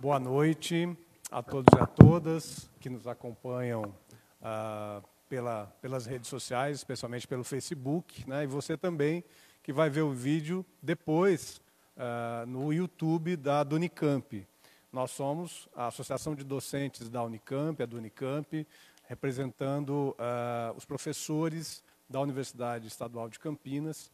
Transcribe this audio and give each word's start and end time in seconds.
Boa 0.00 0.20
noite 0.20 0.96
a 1.28 1.42
todos 1.42 1.76
e 1.76 1.82
a 1.82 1.84
todas 1.84 2.70
que 2.78 2.88
nos 2.88 3.08
acompanham 3.08 3.92
ah, 4.40 5.02
pela, 5.28 5.66
pelas 5.82 6.06
redes 6.06 6.28
sociais, 6.28 6.76
especialmente 6.76 7.26
pelo 7.26 7.42
Facebook, 7.42 8.28
né? 8.28 8.44
e 8.44 8.46
você 8.46 8.76
também 8.76 9.24
que 9.60 9.72
vai 9.72 9.90
ver 9.90 10.02
o 10.02 10.12
vídeo 10.12 10.64
depois 10.80 11.60
ah, 11.96 12.44
no 12.46 12.72
YouTube 12.72 13.34
da 13.34 13.66
Unicamp. 13.72 14.46
Nós 14.92 15.10
somos 15.10 15.68
a 15.74 15.88
Associação 15.88 16.36
de 16.36 16.44
Docentes 16.44 17.08
da 17.08 17.24
Unicamp, 17.24 17.82
a 17.82 17.96
Unicamp, 17.96 18.64
representando 19.08 20.14
ah, 20.16 20.72
os 20.76 20.84
professores 20.84 21.82
da 22.08 22.20
Universidade 22.20 22.86
Estadual 22.86 23.28
de 23.28 23.40
Campinas. 23.40 24.12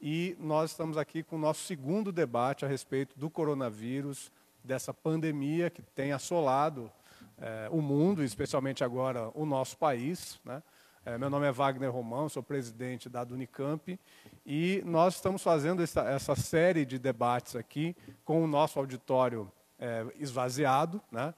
E 0.00 0.34
nós 0.40 0.70
estamos 0.70 0.96
aqui 0.96 1.22
com 1.22 1.36
o 1.36 1.38
nosso 1.38 1.62
segundo 1.64 2.10
debate 2.10 2.64
a 2.64 2.68
respeito 2.68 3.18
do 3.18 3.28
coronavírus, 3.28 4.32
dessa 4.64 4.92
pandemia 4.92 5.70
que 5.70 5.82
tem 5.82 6.12
assolado 6.12 6.90
é, 7.38 7.68
o 7.70 7.80
mundo, 7.80 8.22
especialmente 8.22 8.84
agora 8.84 9.30
o 9.34 9.46
nosso 9.46 9.76
país. 9.76 10.40
Né? 10.44 10.62
É, 11.04 11.16
meu 11.16 11.30
nome 11.30 11.46
é 11.46 11.52
Wagner 11.52 11.90
Romão, 11.90 12.28
sou 12.28 12.42
presidente 12.42 13.08
da 13.08 13.22
Unicamp 13.22 13.98
e 14.44 14.82
nós 14.84 15.14
estamos 15.14 15.42
fazendo 15.42 15.82
essa, 15.82 16.02
essa, 16.02 16.36
série 16.36 16.84
de 16.84 16.98
debates 16.98 17.56
aqui 17.56 17.96
com 18.24 18.44
o 18.44 18.46
nosso 18.46 18.78
auditório 18.78 19.50
é, 19.78 20.06
esvaziado, 20.18 21.00
né? 21.10 21.34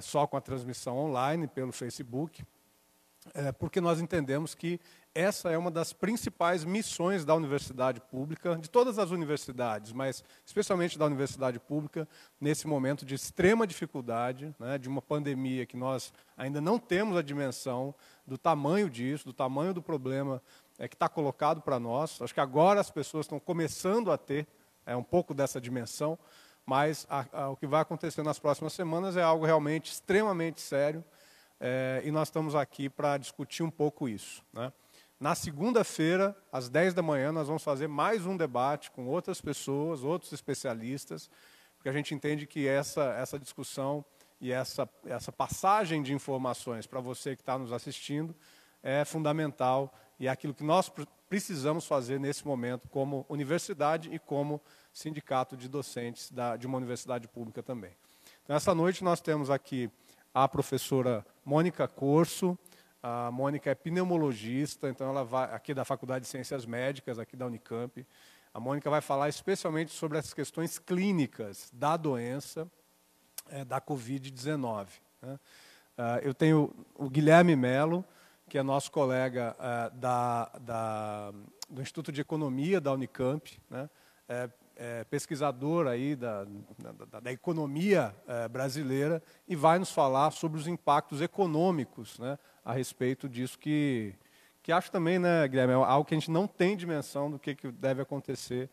só 0.00 0.26
com 0.26 0.36
a 0.36 0.40
transmissão 0.40 0.96
online 0.96 1.48
pelo 1.48 1.72
Facebook, 1.72 2.44
porque 3.58 3.80
nós 3.80 4.00
entendemos 4.00 4.54
que 4.54 4.80
essa 5.16 5.50
é 5.50 5.56
uma 5.56 5.70
das 5.70 5.94
principais 5.94 6.62
missões 6.62 7.24
da 7.24 7.34
universidade 7.34 8.00
pública, 8.00 8.54
de 8.56 8.68
todas 8.68 8.98
as 8.98 9.10
universidades, 9.10 9.90
mas 9.90 10.22
especialmente 10.44 10.98
da 10.98 11.06
universidade 11.06 11.58
pública, 11.58 12.06
nesse 12.38 12.66
momento 12.66 13.06
de 13.06 13.14
extrema 13.14 13.66
dificuldade, 13.66 14.54
né, 14.58 14.76
de 14.76 14.90
uma 14.90 15.00
pandemia 15.00 15.64
que 15.64 15.76
nós 15.76 16.12
ainda 16.36 16.60
não 16.60 16.78
temos 16.78 17.16
a 17.16 17.22
dimensão 17.22 17.94
do 18.26 18.36
tamanho 18.36 18.90
disso, 18.90 19.24
do 19.24 19.32
tamanho 19.32 19.72
do 19.72 19.80
problema 19.80 20.42
é, 20.78 20.86
que 20.86 20.94
está 20.94 21.08
colocado 21.08 21.62
para 21.62 21.80
nós. 21.80 22.20
Acho 22.20 22.34
que 22.34 22.40
agora 22.40 22.78
as 22.78 22.90
pessoas 22.90 23.24
estão 23.24 23.40
começando 23.40 24.12
a 24.12 24.18
ter 24.18 24.46
é, 24.84 24.94
um 24.94 25.02
pouco 25.02 25.32
dessa 25.32 25.58
dimensão, 25.58 26.18
mas 26.66 27.06
a, 27.08 27.24
a, 27.32 27.48
o 27.48 27.56
que 27.56 27.66
vai 27.66 27.80
acontecer 27.80 28.22
nas 28.22 28.38
próximas 28.38 28.74
semanas 28.74 29.16
é 29.16 29.22
algo 29.22 29.46
realmente 29.46 29.90
extremamente 29.90 30.60
sério, 30.60 31.02
é, 31.58 32.02
e 32.04 32.10
nós 32.10 32.28
estamos 32.28 32.54
aqui 32.54 32.90
para 32.90 33.16
discutir 33.16 33.62
um 33.62 33.70
pouco 33.70 34.06
isso. 34.10 34.44
Né? 34.52 34.70
Na 35.18 35.34
segunda-feira, 35.34 36.36
às 36.52 36.68
10 36.68 36.92
da 36.92 37.00
manhã, 37.00 37.32
nós 37.32 37.46
vamos 37.46 37.64
fazer 37.64 37.88
mais 37.88 38.26
um 38.26 38.36
debate 38.36 38.90
com 38.90 39.06
outras 39.06 39.40
pessoas, 39.40 40.04
outros 40.04 40.30
especialistas, 40.30 41.30
porque 41.74 41.88
a 41.88 41.92
gente 41.92 42.14
entende 42.14 42.46
que 42.46 42.68
essa, 42.68 43.14
essa 43.14 43.38
discussão 43.38 44.04
e 44.38 44.52
essa, 44.52 44.86
essa 45.06 45.32
passagem 45.32 46.02
de 46.02 46.12
informações 46.12 46.86
para 46.86 47.00
você 47.00 47.34
que 47.34 47.40
está 47.40 47.56
nos 47.56 47.72
assistindo 47.72 48.36
é 48.82 49.06
fundamental 49.06 49.90
e 50.20 50.26
é 50.26 50.30
aquilo 50.30 50.52
que 50.52 50.62
nós 50.62 50.92
precisamos 51.30 51.86
fazer 51.86 52.20
nesse 52.20 52.46
momento 52.46 52.86
como 52.90 53.24
universidade 53.26 54.14
e 54.14 54.18
como 54.18 54.60
sindicato 54.92 55.56
de 55.56 55.66
docentes 55.66 56.30
da, 56.30 56.58
de 56.58 56.66
uma 56.66 56.76
universidade 56.76 57.26
pública 57.26 57.62
também. 57.62 57.96
Então, 58.44 58.54
essa 58.54 58.74
noite 58.74 59.02
nós 59.02 59.22
temos 59.22 59.48
aqui 59.48 59.90
a 60.34 60.46
professora 60.46 61.24
Mônica 61.42 61.88
Corso, 61.88 62.58
a 63.08 63.30
Mônica 63.30 63.70
é 63.70 63.74
pneumologista, 63.74 64.88
então 64.88 65.08
ela 65.08 65.22
vai 65.22 65.54
aqui 65.54 65.72
da 65.72 65.84
Faculdade 65.84 66.24
de 66.24 66.28
Ciências 66.28 66.66
Médicas, 66.66 67.20
aqui 67.20 67.36
da 67.36 67.46
Unicamp. 67.46 68.04
A 68.52 68.58
Mônica 68.58 68.90
vai 68.90 69.00
falar 69.00 69.28
especialmente 69.28 69.92
sobre 69.92 70.18
as 70.18 70.34
questões 70.34 70.76
clínicas 70.76 71.70
da 71.72 71.96
doença 71.96 72.68
é, 73.48 73.64
da 73.64 73.80
Covid-19. 73.80 74.88
Né? 75.22 75.38
Uh, 75.96 76.18
eu 76.22 76.34
tenho 76.34 76.74
o 76.96 77.08
Guilherme 77.08 77.54
Melo, 77.54 78.04
que 78.48 78.58
é 78.58 78.62
nosso 78.62 78.90
colega 78.90 79.56
uh, 79.56 79.96
da, 79.96 80.50
da, 80.60 81.32
do 81.70 81.80
Instituto 81.80 82.10
de 82.10 82.20
Economia 82.20 82.80
da 82.80 82.92
Unicamp, 82.92 83.56
né? 83.70 83.88
é, 84.28 84.50
é, 84.76 85.04
pesquisador 85.04 85.86
aí 85.86 86.14
da, 86.14 86.44
da, 87.10 87.20
da 87.20 87.32
economia 87.32 88.14
é, 88.26 88.48
brasileira 88.48 89.22
e 89.48 89.56
vai 89.56 89.78
nos 89.78 89.90
falar 89.90 90.30
sobre 90.32 90.58
os 90.58 90.66
impactos 90.66 91.20
econômicos 91.20 92.18
né, 92.18 92.38
a 92.66 92.72
respeito 92.72 93.28
disso 93.28 93.56
que, 93.56 94.12
que 94.60 94.72
acho 94.72 94.90
também, 94.90 95.20
né, 95.20 95.46
Guilherme, 95.46 95.72
é 95.72 95.76
algo 95.76 96.04
que 96.04 96.14
a 96.14 96.18
gente 96.18 96.32
não 96.32 96.48
tem 96.48 96.76
dimensão 96.76 97.30
do 97.30 97.38
que, 97.38 97.54
que 97.54 97.70
deve 97.70 98.02
acontecer, 98.02 98.68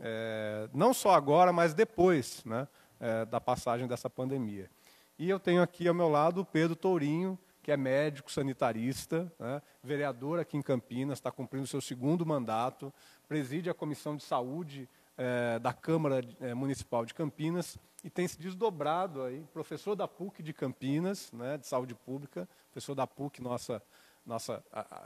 é, 0.00 0.70
não 0.72 0.94
só 0.94 1.12
agora, 1.12 1.52
mas 1.52 1.74
depois 1.74 2.42
né, 2.46 2.66
é, 2.98 3.26
da 3.26 3.38
passagem 3.38 3.86
dessa 3.86 4.08
pandemia. 4.08 4.70
E 5.18 5.28
eu 5.28 5.38
tenho 5.38 5.60
aqui 5.60 5.86
ao 5.86 5.94
meu 5.94 6.08
lado 6.08 6.40
o 6.40 6.44
Pedro 6.46 6.74
Tourinho, 6.74 7.38
que 7.62 7.70
é 7.70 7.76
médico 7.76 8.32
sanitarista, 8.32 9.30
né, 9.38 9.60
vereador 9.84 10.40
aqui 10.40 10.56
em 10.56 10.62
Campinas, 10.62 11.18
está 11.18 11.30
cumprindo 11.30 11.66
seu 11.66 11.82
segundo 11.82 12.24
mandato, 12.24 12.90
preside 13.28 13.68
a 13.68 13.74
Comissão 13.74 14.16
de 14.16 14.22
Saúde 14.22 14.88
é, 15.18 15.58
da 15.58 15.74
Câmara 15.74 16.24
é, 16.40 16.54
Municipal 16.54 17.04
de 17.04 17.12
Campinas 17.12 17.76
e 18.02 18.08
tem 18.08 18.26
se 18.26 18.38
desdobrado 18.38 19.24
aí, 19.24 19.44
professor 19.52 19.94
da 19.94 20.08
PUC 20.08 20.42
de 20.42 20.54
Campinas, 20.54 21.30
né, 21.32 21.58
de 21.58 21.66
saúde 21.66 21.94
pública, 21.94 22.48
professor 22.76 22.94
da 22.94 23.06
PUC, 23.06 23.40
nossa, 23.40 23.82
nossa 24.26 24.62
a, 24.70 24.80
a, 24.80 25.02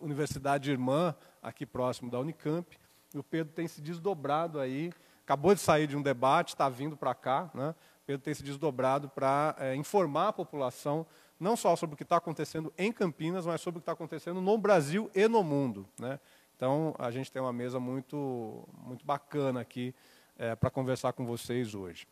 universidade 0.00 0.70
irmã 0.70 1.14
aqui 1.42 1.66
próximo 1.66 2.10
da 2.10 2.18
Unicamp. 2.18 2.66
E 3.12 3.18
o 3.18 3.22
Pedro 3.22 3.52
tem 3.52 3.68
se 3.68 3.82
desdobrado 3.82 4.58
aí, 4.58 4.90
acabou 5.22 5.54
de 5.54 5.60
sair 5.60 5.86
de 5.86 5.94
um 5.94 6.00
debate, 6.00 6.54
está 6.54 6.70
vindo 6.70 6.96
para 6.96 7.14
cá, 7.14 7.50
né? 7.52 7.74
Pedro 8.06 8.24
tem 8.24 8.32
se 8.32 8.42
desdobrado 8.42 9.10
para 9.10 9.54
é, 9.58 9.74
informar 9.76 10.28
a 10.28 10.32
população 10.32 11.06
não 11.38 11.54
só 11.54 11.76
sobre 11.76 11.94
o 11.94 11.96
que 11.98 12.02
está 12.02 12.16
acontecendo 12.16 12.72
em 12.78 12.90
Campinas, 12.90 13.44
mas 13.44 13.60
sobre 13.60 13.78
o 13.78 13.80
que 13.80 13.84
está 13.84 13.92
acontecendo 13.92 14.40
no 14.40 14.56
Brasil 14.56 15.10
e 15.14 15.28
no 15.28 15.44
mundo. 15.44 15.86
Né? 15.98 16.18
Então, 16.56 16.94
a 16.98 17.10
gente 17.10 17.30
tem 17.30 17.42
uma 17.42 17.52
mesa 17.52 17.78
muito, 17.78 18.66
muito 18.78 19.04
bacana 19.04 19.60
aqui 19.60 19.94
é, 20.38 20.54
para 20.54 20.70
conversar 20.70 21.12
com 21.12 21.26
vocês 21.26 21.74
hoje. 21.74 22.06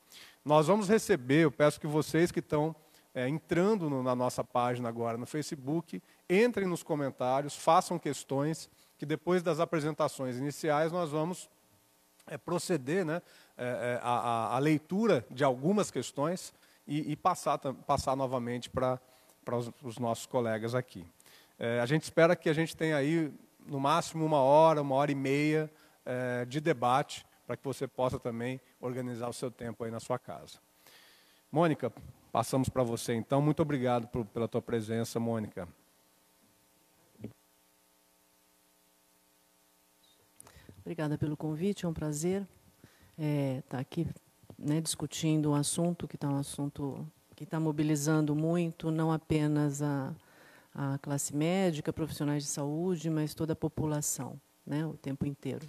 Nós 0.44 0.66
vamos 0.66 0.88
receber, 0.88 1.44
eu 1.44 1.50
peço 1.50 1.80
que 1.80 1.86
vocês 1.86 2.30
que 2.30 2.40
estão 2.40 2.76
é, 3.14 3.28
entrando 3.28 3.90
no, 3.90 4.02
na 4.02 4.14
nossa 4.14 4.44
página 4.44 4.88
agora 4.88 5.18
no 5.18 5.26
Facebook, 5.26 6.02
entrem 6.28 6.66
nos 6.66 6.82
comentários, 6.82 7.56
façam 7.56 7.98
questões, 7.98 8.70
que 8.98 9.06
depois 9.06 9.42
das 9.42 9.60
apresentações 9.60 10.36
iniciais 10.36 10.92
nós 10.92 11.10
vamos 11.10 11.48
é, 12.26 12.38
proceder 12.38 13.04
né, 13.04 13.20
é, 13.56 13.98
a, 14.02 14.54
a, 14.54 14.58
leitura 14.58 15.24
de 15.30 15.42
algumas 15.42 15.90
questões 15.90 16.52
e, 16.86 17.12
e 17.12 17.16
passar, 17.16 17.58
passar 17.58 18.14
novamente 18.14 18.70
para 18.70 19.00
os, 19.52 19.70
os 19.82 19.98
nossos 19.98 20.26
colegas 20.26 20.74
aqui. 20.74 21.04
É, 21.58 21.80
a 21.80 21.86
gente 21.86 22.04
espera 22.04 22.36
que 22.36 22.48
a 22.48 22.54
gente 22.54 22.76
tenha 22.76 22.96
aí 22.96 23.32
no 23.66 23.80
máximo 23.80 24.24
uma 24.24 24.40
hora, 24.40 24.80
uma 24.80 24.94
hora 24.94 25.12
e 25.12 25.14
meia 25.14 25.70
é, 26.06 26.44
de 26.44 26.60
debate, 26.60 27.26
para 27.46 27.56
que 27.56 27.64
você 27.64 27.86
possa 27.86 28.18
também 28.18 28.60
organizar 28.80 29.28
o 29.28 29.32
seu 29.32 29.50
tempo 29.50 29.82
aí 29.84 29.90
na 29.90 30.00
sua 30.00 30.18
casa. 30.18 30.58
Mônica, 31.50 31.92
passamos 32.32 32.68
para 32.68 32.82
você 32.82 33.14
então. 33.14 33.40
Muito 33.40 33.60
obrigado 33.60 34.06
por, 34.08 34.24
pela 34.26 34.48
tua 34.48 34.62
presença, 34.62 35.18
Mônica. 35.20 35.68
Obrigada 40.80 41.18
pelo 41.18 41.36
convite, 41.36 41.84
é 41.84 41.88
um 41.88 41.94
prazer 41.94 42.42
estar 43.12 43.22
é, 43.22 43.62
tá 43.68 43.78
aqui 43.78 44.06
né, 44.58 44.80
discutindo 44.80 45.50
um 45.50 45.54
assunto 45.54 46.08
que 46.08 46.16
está 46.16 46.28
um 46.28 46.38
assunto 46.38 47.06
que 47.36 47.44
está 47.44 47.60
mobilizando 47.60 48.34
muito, 48.34 48.90
não 48.90 49.12
apenas 49.12 49.82
a 49.82 50.14
a 50.74 50.98
classe 50.98 51.34
médica, 51.34 51.92
profissionais 51.92 52.44
de 52.44 52.48
saúde, 52.48 53.10
mas 53.10 53.34
toda 53.34 53.52
a 53.52 53.56
população, 53.56 54.40
né, 54.64 54.86
o 54.86 54.94
tempo 54.94 55.26
inteiro. 55.26 55.68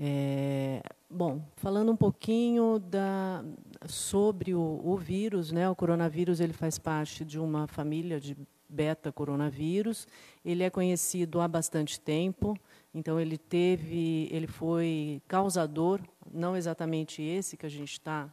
É, 0.00 0.80
bom, 1.10 1.42
falando 1.56 1.90
um 1.90 1.96
pouquinho 1.96 2.78
da, 2.78 3.44
sobre 3.86 4.54
o, 4.54 4.80
o, 4.84 4.96
vírus, 4.96 5.50
né, 5.50 5.68
o 5.68 5.74
coronavírus 5.74 6.38
ele 6.38 6.52
faz 6.52 6.78
parte 6.78 7.24
de 7.24 7.36
uma 7.36 7.66
família 7.66 8.20
de 8.20 8.36
beta-coronavírus. 8.68 10.06
Ele 10.44 10.62
é 10.62 10.70
conhecido 10.70 11.40
há 11.40 11.48
bastante 11.48 11.98
tempo, 12.00 12.56
então 12.94 13.18
ele 13.18 13.36
teve, 13.36 14.28
ele 14.30 14.46
foi 14.46 15.20
causador, 15.26 16.00
não 16.32 16.56
exatamente 16.56 17.20
esse 17.20 17.56
que 17.56 17.66
a 17.66 17.70
gente 17.70 17.94
está, 17.94 18.32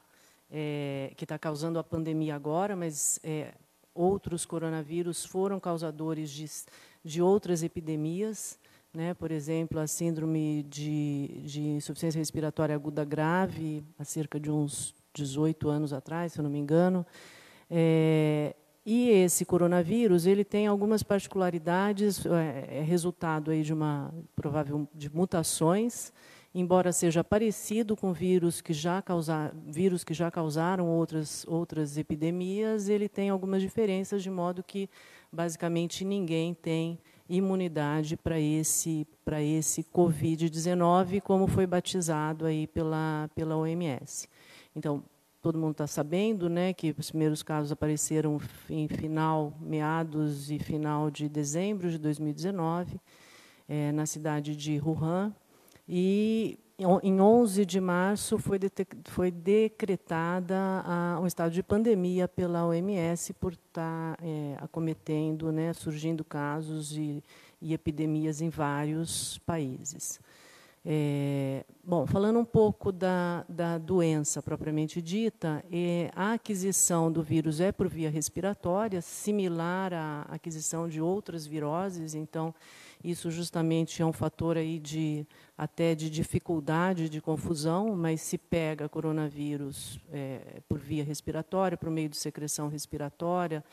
é, 0.52 1.14
que 1.18 1.26
está 1.26 1.40
causando 1.40 1.80
a 1.80 1.84
pandemia 1.84 2.36
agora, 2.36 2.76
mas 2.76 3.20
é, 3.24 3.56
outros 3.92 4.46
coronavírus 4.46 5.26
foram 5.26 5.60
causadores 5.60 6.30
de, 6.30 6.46
de 7.04 7.22
outras 7.24 7.64
epidemias, 7.64 8.60
né? 8.96 9.14
por 9.14 9.32
exemplo, 9.32 9.80
a 9.80 9.88
síndrome 9.88 10.64
de, 10.64 11.42
de 11.44 11.62
insuficiência 11.62 12.18
respiratória 12.18 12.74
aguda 12.74 13.04
grave, 13.04 13.84
há 14.00 14.04
cerca 14.04 14.40
de 14.40 14.50
uns 14.50 14.96
18 15.14 15.70
anos 15.70 15.94
atrás, 15.94 16.34
se 16.34 16.40
eu 16.40 16.44
não 16.44 16.50
me 16.50 16.60
engano. 16.60 17.06
É, 17.70 18.56
e 18.86 19.10
esse 19.10 19.46
coronavírus 19.46 20.26
ele 20.26 20.44
tem 20.44 20.68
algumas 20.68 21.04
particularidades, 21.04 22.26
é, 22.26 22.80
é 22.80 22.82
resultado 22.82 23.52
aí 23.52 23.64
de 23.64 23.74
uma 23.74 24.14
provável 24.36 24.88
de 24.94 25.14
mutações 25.14 26.14
embora 26.58 26.94
seja 26.94 27.22
parecido 27.22 27.98
com 27.98 28.14
vírus 28.14 28.62
que 28.62 28.72
já, 28.72 29.02
causa, 29.02 29.54
vírus 29.68 30.06
que 30.06 30.14
já 30.14 30.32
causaram 30.32 30.88
outras, 30.88 31.46
outras 31.50 31.98
epidemias, 31.98 32.88
ele 32.88 33.10
tem 33.10 33.30
algumas 33.30 33.62
diferenças, 33.62 34.24
de 34.24 34.30
modo 34.30 34.64
que, 34.64 34.90
basicamente, 35.30 36.06
ninguém 36.06 36.54
tem 36.54 36.98
imunidade 37.30 38.16
para 38.16 38.40
esse, 38.40 39.08
para 39.24 39.42
esse 39.42 39.84
Covid-19, 39.84 41.22
como 41.22 41.48
foi 41.48 41.66
batizado 41.66 42.46
aí 42.46 42.68
pela, 42.68 43.30
pela 43.36 43.58
OMS. 43.58 44.28
Então, 44.76 45.04
todo 45.42 45.58
mundo 45.58 45.72
está 45.72 45.88
sabendo 45.88 46.50
né, 46.50 46.74
que 46.74 46.96
os 46.98 47.10
primeiros 47.10 47.44
casos 47.44 47.72
apareceram 47.72 48.40
em 48.70 48.88
final, 48.88 49.54
meados 49.62 50.50
e 50.50 50.60
final 50.60 51.12
de 51.12 51.30
dezembro 51.30 51.90
de 51.92 51.98
2019, 51.98 53.00
é, 53.68 53.92
na 53.92 54.06
cidade 54.06 54.56
de 54.56 54.80
Wuhan. 54.80 55.34
E 55.88 56.58
em 56.78 57.22
11 57.22 57.66
de 57.66 57.80
março 57.80 58.38
foi, 58.38 58.60
foi 59.06 59.32
decretada 59.32 60.56
a, 60.86 61.20
um 61.22 61.26
estado 61.26 61.52
de 61.52 61.64
pandemia 61.64 62.28
pela 62.28 62.66
OMS 62.66 63.34
por 63.34 63.54
estar 63.54 64.18
tá, 64.18 64.18
é, 64.22 64.58
acometendo, 64.60 65.54
né, 65.54 65.72
surgindo 65.72 66.24
casos 66.26 66.98
e, 66.98 67.24
e 67.62 67.74
epidemias 67.74 68.42
em 68.42 68.50
vários 68.50 69.38
países. 69.40 70.20
É, 70.88 71.64
bom, 71.84 72.06
falando 72.06 72.38
um 72.38 72.46
pouco 72.46 72.92
da, 72.92 73.44
da 73.50 73.78
doença 73.80 74.40
propriamente 74.44 75.02
dita, 75.02 75.64
é, 75.72 76.12
a 76.16 76.34
aquisição 76.34 77.12
do 77.12 77.24
vírus 77.24 77.60
é 77.60 77.72
por 77.72 77.88
via 77.88 78.10
respiratória, 78.10 79.02
similar 79.02 79.94
à 79.94 80.22
aquisição 80.30 80.88
de 80.88 81.02
outras 81.02 81.48
viroses, 81.48 82.14
então 82.14 82.54
isso 83.10 83.30
justamente 83.30 84.02
é 84.02 84.06
um 84.06 84.12
fator 84.12 84.58
aí 84.58 84.80
de 84.80 85.28
até 85.58 85.94
de 85.94 86.10
dificuldade, 86.10 87.08
de 87.08 87.22
confusão, 87.22 87.96
mas 87.96 88.22
se 88.22 88.38
pega 88.38 88.90
coronavírus 88.90 90.00
é, 90.12 90.62
por 90.68 90.80
via 90.80 91.04
respiratória, 91.04 91.78
por 91.78 91.90
meio 91.90 92.10
de 92.10 92.18
secreção 92.18 92.68
respiratória, 92.68 93.64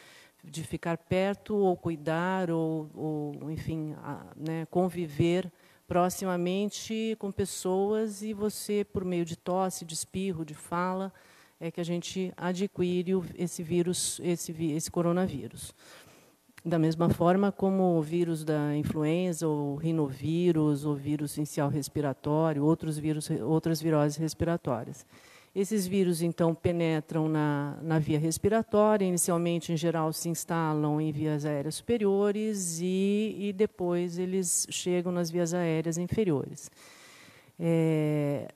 de 0.45 0.62
ficar 0.62 0.99
perto 0.99 1.57
ou 1.57 1.77
cuidar 1.77 2.51
ou, 2.51 2.91
ou 2.95 3.51
enfim, 3.51 3.95
a, 4.03 4.27
né, 4.37 4.67
conviver 4.67 5.51
proximamente 5.87 7.17
com 7.19 7.31
pessoas 7.31 8.23
e 8.23 8.33
você, 8.33 8.85
por 8.85 9.05
meio 9.05 9.25
de 9.25 9.37
tosse, 9.37 9.85
de 9.85 9.95
espirro, 9.95 10.45
de 10.45 10.55
fala, 10.55 11.12
é 11.61 11.71
que 11.71 11.81
a 11.81 11.85
gente 11.85 12.33
adquire 12.37 13.12
esse 13.37 13.62
vírus, 13.62 14.21
esse, 14.25 14.53
esse 14.73 14.91
coronavírus. 14.91 15.73
Da 16.64 16.78
mesma 16.78 17.09
forma 17.09 17.50
como 17.50 17.99
o 17.99 18.02
vírus 18.02 18.45
da 18.45 18.76
influenza, 18.76 19.49
ou 19.49 19.75
rinovírus, 19.75 20.85
ou 20.85 20.95
vírus 20.95 21.37
inicial 21.37 21.69
respiratório, 21.69 22.64
outros 22.64 22.97
vírus, 22.97 23.28
outras 23.31 23.83
viroses 23.83 24.16
respiratórias. 24.16 25.04
Esses 25.54 25.87
vírus, 25.87 26.23
então, 26.23 26.54
penetram 26.54 27.28
na, 27.28 27.76
na 27.83 27.99
via 27.99 28.19
respiratória, 28.19 29.04
inicialmente, 29.04 29.73
em 29.73 29.76
geral, 29.76 30.12
se 30.12 30.28
instalam 30.28 31.00
em 31.00 31.11
vias 31.11 31.45
aéreas 31.45 31.75
superiores 31.75 32.78
e, 32.81 33.37
e 33.38 33.52
depois 33.52 34.16
eles 34.19 34.66
chegam 34.71 35.11
nas 35.11 35.31
vias 35.31 35.52
aéreas 35.52 35.99
inferiores. 35.99 36.71
É, 37.59 38.49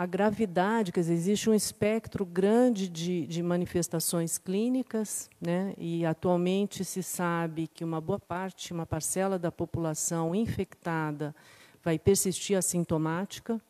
a 0.00 0.06
gravidade, 0.06 0.92
quer 0.92 1.00
dizer, 1.00 1.12
existe 1.12 1.50
um 1.50 1.54
espectro 1.54 2.24
grande 2.24 2.88
de, 2.88 3.26
de 3.26 3.42
manifestações 3.42 4.38
clínicas, 4.38 5.28
né, 5.38 5.74
e 5.76 6.06
atualmente 6.06 6.86
se 6.86 7.02
sabe 7.02 7.66
que 7.68 7.84
uma 7.84 8.00
boa 8.00 8.18
parte, 8.18 8.72
uma 8.72 8.86
parcela 8.86 9.38
da 9.38 9.52
população 9.52 10.34
infectada 10.34 11.36
vai 11.84 11.98
persistir 11.98 12.56
assintomática, 12.56 13.60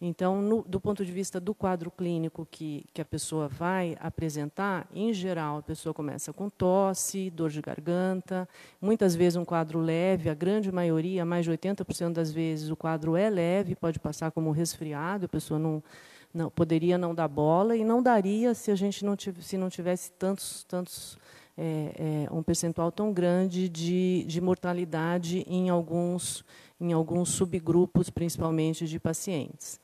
então, 0.00 0.42
no, 0.42 0.62
do 0.62 0.78
ponto 0.78 1.04
de 1.06 1.10
vista 1.10 1.40
do 1.40 1.54
quadro 1.54 1.90
clínico 1.90 2.46
que, 2.50 2.84
que 2.92 3.00
a 3.00 3.04
pessoa 3.04 3.48
vai 3.48 3.96
apresentar, 3.98 4.86
em 4.94 5.12
geral, 5.14 5.58
a 5.58 5.62
pessoa 5.62 5.94
começa 5.94 6.34
com 6.34 6.50
tosse, 6.50 7.30
dor 7.30 7.48
de 7.48 7.62
garganta, 7.62 8.46
muitas 8.78 9.14
vezes 9.14 9.36
um 9.36 9.44
quadro 9.44 9.78
leve, 9.78 10.28
a 10.28 10.34
grande 10.34 10.70
maioria, 10.70 11.24
mais 11.24 11.46
de 11.46 11.50
80% 11.50 12.12
das 12.12 12.30
vezes, 12.30 12.68
o 12.68 12.76
quadro 12.76 13.16
é 13.16 13.30
leve, 13.30 13.74
pode 13.74 13.98
passar 13.98 14.30
como 14.30 14.50
resfriado, 14.50 15.24
a 15.24 15.28
pessoa 15.28 15.58
não, 15.58 15.82
não 16.32 16.50
poderia 16.50 16.98
não 16.98 17.14
dar 17.14 17.28
bola 17.28 17.74
e 17.74 17.82
não 17.82 18.02
daria 18.02 18.52
se 18.52 18.70
a 18.70 18.74
gente 18.74 19.02
não 19.02 19.16
tivesse, 19.16 19.48
se 19.48 19.56
não 19.56 19.70
tivesse 19.70 20.12
tantos, 20.12 20.62
tantos 20.64 21.18
é, 21.56 22.26
é, 22.28 22.34
um 22.34 22.42
percentual 22.42 22.92
tão 22.92 23.14
grande 23.14 23.66
de, 23.66 24.24
de 24.28 24.42
mortalidade 24.42 25.42
em 25.48 25.70
alguns, 25.70 26.44
em 26.78 26.92
alguns 26.92 27.30
subgrupos, 27.30 28.10
principalmente 28.10 28.86
de 28.86 29.00
pacientes. 29.00 29.80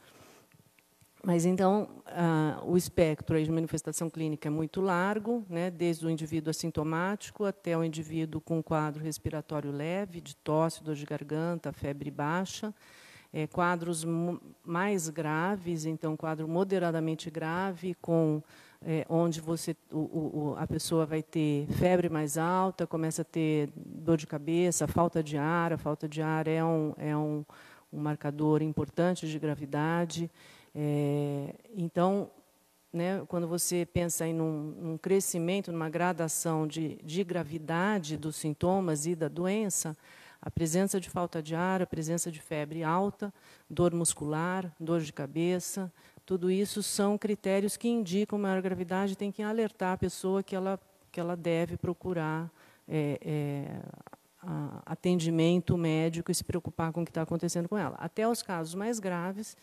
Mas 1.25 1.45
então 1.45 1.89
ah, 2.07 2.61
o 2.65 2.77
espectro 2.77 3.43
de 3.43 3.51
manifestação 3.51 4.11
clínica 4.11 4.49
é 4.49 4.51
muito 4.51 4.81
largo, 4.81 5.45
né, 5.49 5.71
desde 5.71 6.05
o 6.05 6.11
indivíduo 6.11 6.51
assintomático 6.51 7.45
até 7.45 7.79
o 7.79 7.85
indivíduo 7.85 8.41
com 8.41 8.61
quadro 8.61 9.03
respiratório 9.03 9.71
leve, 9.71 10.21
de 10.21 10.35
tosse, 10.35 10.83
dor 10.83 10.97
de 10.97 11.07
garganta, 11.07 11.73
febre 11.73 12.11
baixa, 12.11 12.75
é, 13.33 13.47
quadros 13.47 14.05
mais 14.65 15.09
graves, 15.09 15.87
então 15.87 16.17
quadro 16.17 16.49
moderadamente 16.49 17.31
grave, 17.31 17.95
com 17.95 18.43
é, 18.85 19.07
onde 19.09 19.41
você, 19.41 19.77
o, 19.91 19.99
o, 19.99 20.57
a 20.59 20.67
pessoa 20.67 21.07
vai 21.07 21.23
ter 21.23 21.67
febre 21.69 22.09
mais 22.09 22.37
alta, 22.37 22.87
começa 22.87 23.23
a 23.23 23.25
ter 23.25 23.71
dor 23.77 24.17
de 24.17 24.27
cabeça, 24.27 24.89
falta 24.89 25.23
de 25.23 25.39
ar. 25.39 25.73
A 25.73 25.79
falta 25.79 26.09
de 26.09 26.21
ar 26.21 26.49
é 26.49 26.65
um, 26.65 26.93
é 26.99 27.17
um, 27.17 27.45
um 27.93 28.01
marcador 28.01 28.61
importante 28.61 29.29
de 29.29 29.39
gravidade. 29.39 30.31
É, 30.75 31.55
então, 31.75 32.31
né, 32.93 33.23
quando 33.29 33.49
você 33.49 33.87
pensa 33.87 34.27
em 34.27 34.41
um, 34.41 34.93
um, 34.93 34.99
crescimento, 34.99 35.73
numa 35.73 35.89
gradação 35.89 36.67
de, 36.67 36.99
de 37.03 37.25
gravidade 37.25 38.17
dos 38.17 38.37
sintomas 38.37 39.07
e 39.07 39.15
da 39.15 39.29
doença, 39.29 39.97
a 40.41 40.51
presença 40.51 41.01
de 41.01 41.09
falta 41.09 41.43
de 41.43 41.55
ar, 41.55 41.83
a 41.83 41.87
presença 41.87 42.31
de 42.31 42.41
febre 42.41 42.83
alta, 42.83 43.33
dor 43.71 43.95
muscular, 43.95 44.71
dor 44.79 45.01
de 45.01 45.13
cabeça, 45.13 45.93
tudo 46.27 46.51
isso 46.51 46.83
são 46.83 47.17
critérios 47.17 47.77
que 47.77 47.89
indicam 47.89 48.39
maior 48.39 48.61
gravidade, 48.61 49.17
tem 49.17 49.31
que 49.31 49.43
alertar 49.43 49.93
a 49.93 49.99
pessoa 49.99 50.43
que 50.43 50.55
ela, 50.55 50.79
que 51.11 51.21
ela 51.21 51.37
deve 51.37 51.77
procurar 51.77 52.51
é, 52.89 53.19
é, 53.23 53.83
atendimento 54.85 55.77
médico 55.79 56.31
e 56.31 56.35
se 56.35 56.45
preocupar 56.45 56.93
com 56.93 57.03
o 57.03 57.05
que 57.05 57.11
está 57.11 57.23
acontecendo 57.23 57.69
com 57.69 57.79
ela. 57.79 57.97
Até 57.99 58.29
os 58.29 58.43
casos 58.43 58.75
mais 58.75 58.99
graves, 58.99 59.57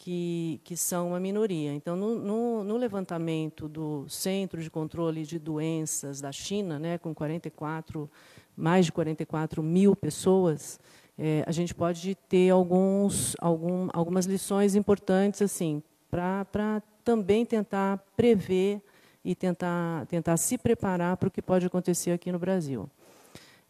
que, 0.00 0.62
que 0.64 0.78
são 0.78 1.08
uma 1.08 1.20
minoria. 1.20 1.74
Então, 1.74 1.94
no, 1.94 2.16
no, 2.16 2.64
no, 2.64 2.76
levantamento 2.78 3.68
do 3.68 4.08
Centro 4.08 4.62
de 4.62 4.70
Controle 4.70 5.24
de 5.24 5.38
Doenças 5.38 6.22
da 6.22 6.32
China, 6.32 6.78
né, 6.78 6.96
com 6.96 7.14
44, 7.14 8.10
mais 8.56 8.86
de 8.86 8.92
44 8.92 9.62
mil 9.62 9.94
pessoas, 9.94 10.80
é, 11.18 11.44
a 11.46 11.52
gente 11.52 11.74
pode 11.74 12.14
ter 12.14 12.48
alguns, 12.48 13.36
algum, 13.38 13.88
algumas 13.92 14.24
lições 14.24 14.74
importantes 14.74 15.42
assim 15.42 15.82
para 16.10 16.82
também 17.04 17.44
tentar 17.44 17.98
prever 18.16 18.80
e 19.22 19.34
tentar, 19.34 20.06
tentar 20.06 20.38
se 20.38 20.56
preparar 20.56 21.18
para 21.18 21.28
o 21.28 21.30
que 21.30 21.42
pode 21.42 21.66
acontecer 21.66 22.10
aqui 22.10 22.32
no 22.32 22.38
Brasil. 22.38 22.88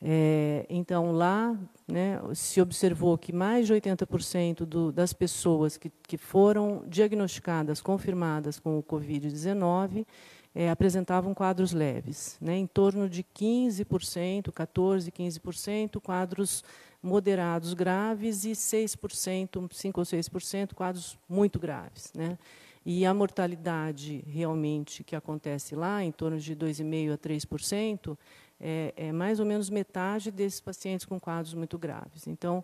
É, 0.02 0.64
então, 0.71 1.12
lá 1.12 1.54
né, 1.87 2.19
se 2.35 2.61
observou 2.61 3.19
que 3.19 3.33
mais 3.33 3.66
de 3.66 3.75
80% 3.75 4.64
do, 4.64 4.90
das 4.90 5.12
pessoas 5.12 5.76
que, 5.76 5.90
que 6.09 6.16
foram 6.16 6.85
diagnosticadas, 6.88 7.83
confirmadas 7.83 8.59
com 8.59 8.78
o 8.78 8.83
Covid-19, 8.83 10.07
é, 10.54 10.71
apresentavam 10.71 11.35
quadros 11.35 11.73
leves, 11.73 12.37
né, 12.40 12.57
em 12.57 12.66
torno 12.66 13.09
de 13.09 13.23
15%, 13.23 14.50
14%, 14.50 15.11
15%, 15.12 16.00
quadros 16.00 16.64
moderados 17.02 17.73
graves 17.75 18.45
e 18.45 18.50
6%, 18.50 19.73
5 19.73 20.00
ou 20.00 20.04
6%, 20.04 20.75
quadros 20.75 21.19
muito 21.28 21.59
graves. 21.59 22.12
Né. 22.14 22.38
E 22.85 23.04
a 23.04 23.12
mortalidade 23.12 24.25
realmente 24.26 25.04
que 25.04 25.14
acontece 25.14 25.75
lá, 25.75 26.02
em 26.02 26.11
torno 26.11 26.38
de 26.38 26.57
2,5% 26.57 27.12
a 27.12 27.19
3%, 27.19 28.19
é, 28.60 28.92
é 28.96 29.12
mais 29.12 29.40
ou 29.40 29.46
menos 29.46 29.70
metade 29.70 30.30
desses 30.30 30.60
pacientes 30.60 31.06
com 31.06 31.18
quadros 31.18 31.54
muito 31.54 31.78
graves. 31.78 32.26
Então, 32.26 32.62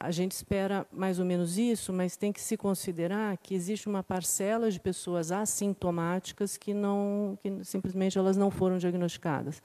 a 0.00 0.12
gente 0.12 0.32
espera 0.32 0.86
mais 0.92 1.18
ou 1.18 1.24
menos 1.24 1.58
isso, 1.58 1.92
mas 1.92 2.16
tem 2.16 2.32
que 2.32 2.40
se 2.40 2.56
considerar 2.56 3.36
que 3.38 3.52
existe 3.52 3.88
uma 3.88 4.02
parcela 4.02 4.70
de 4.70 4.78
pessoas 4.78 5.32
assintomáticas 5.32 6.56
que 6.56 6.72
não, 6.72 7.36
que 7.42 7.64
simplesmente 7.64 8.16
elas 8.16 8.36
não 8.36 8.48
foram 8.48 8.78
diagnosticadas. 8.78 9.60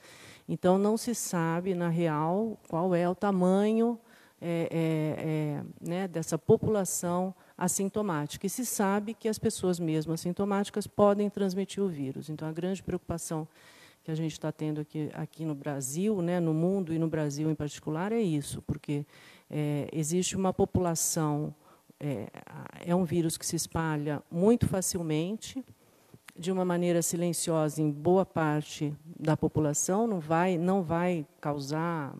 Então 0.48 0.76
não 0.76 0.96
se 0.96 1.14
sabe 1.14 1.72
na 1.74 1.88
real 1.88 2.58
qual 2.68 2.94
é 2.96 3.08
o 3.08 3.14
tamanho 3.14 3.98
é, 4.40 4.68
é, 4.70 5.24
é, 5.24 5.64
né, 5.80 6.08
dessa 6.08 6.36
população 6.36 7.32
assintomática. 7.56 8.44
E 8.44 8.50
se 8.50 8.66
sabe 8.66 9.14
que 9.14 9.28
as 9.28 9.38
pessoas 9.38 9.78
mesmo 9.78 10.12
assintomáticas 10.12 10.84
podem 10.84 11.30
transmitir 11.30 11.80
o 11.80 11.88
vírus. 11.88 12.28
Então 12.28 12.48
a 12.48 12.52
grande 12.52 12.82
preocupação 12.82 13.46
que 14.04 14.10
a 14.10 14.14
gente 14.14 14.32
está 14.32 14.52
tendo 14.52 14.82
aqui, 14.82 15.10
aqui 15.14 15.44
no 15.44 15.54
Brasil, 15.54 16.20
né, 16.20 16.38
no 16.38 16.52
mundo 16.52 16.92
e 16.92 16.98
no 16.98 17.08
Brasil 17.08 17.50
em 17.50 17.54
particular, 17.54 18.12
é 18.12 18.20
isso, 18.20 18.60
porque 18.62 19.06
é, 19.50 19.88
existe 19.92 20.36
uma 20.36 20.52
população 20.52 21.54
é, 21.98 22.28
é 22.84 22.94
um 22.94 23.04
vírus 23.04 23.38
que 23.38 23.46
se 23.46 23.56
espalha 23.56 24.22
muito 24.30 24.66
facilmente, 24.66 25.64
de 26.36 26.50
uma 26.50 26.64
maneira 26.64 27.00
silenciosa 27.00 27.80
em 27.80 27.90
boa 27.90 28.26
parte 28.26 28.92
da 29.18 29.36
população, 29.36 30.06
não 30.06 30.18
vai, 30.18 30.58
não 30.58 30.82
vai 30.82 31.24
causar 31.40 32.14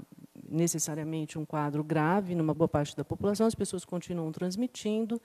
necessariamente 0.48 1.38
um 1.38 1.44
quadro 1.44 1.82
grave 1.82 2.34
numa 2.34 2.54
boa 2.54 2.68
parte 2.68 2.96
da 2.96 3.04
população, 3.04 3.46
as 3.46 3.54
pessoas 3.54 3.84
continuam 3.84 4.30
transmitindo 4.30 5.20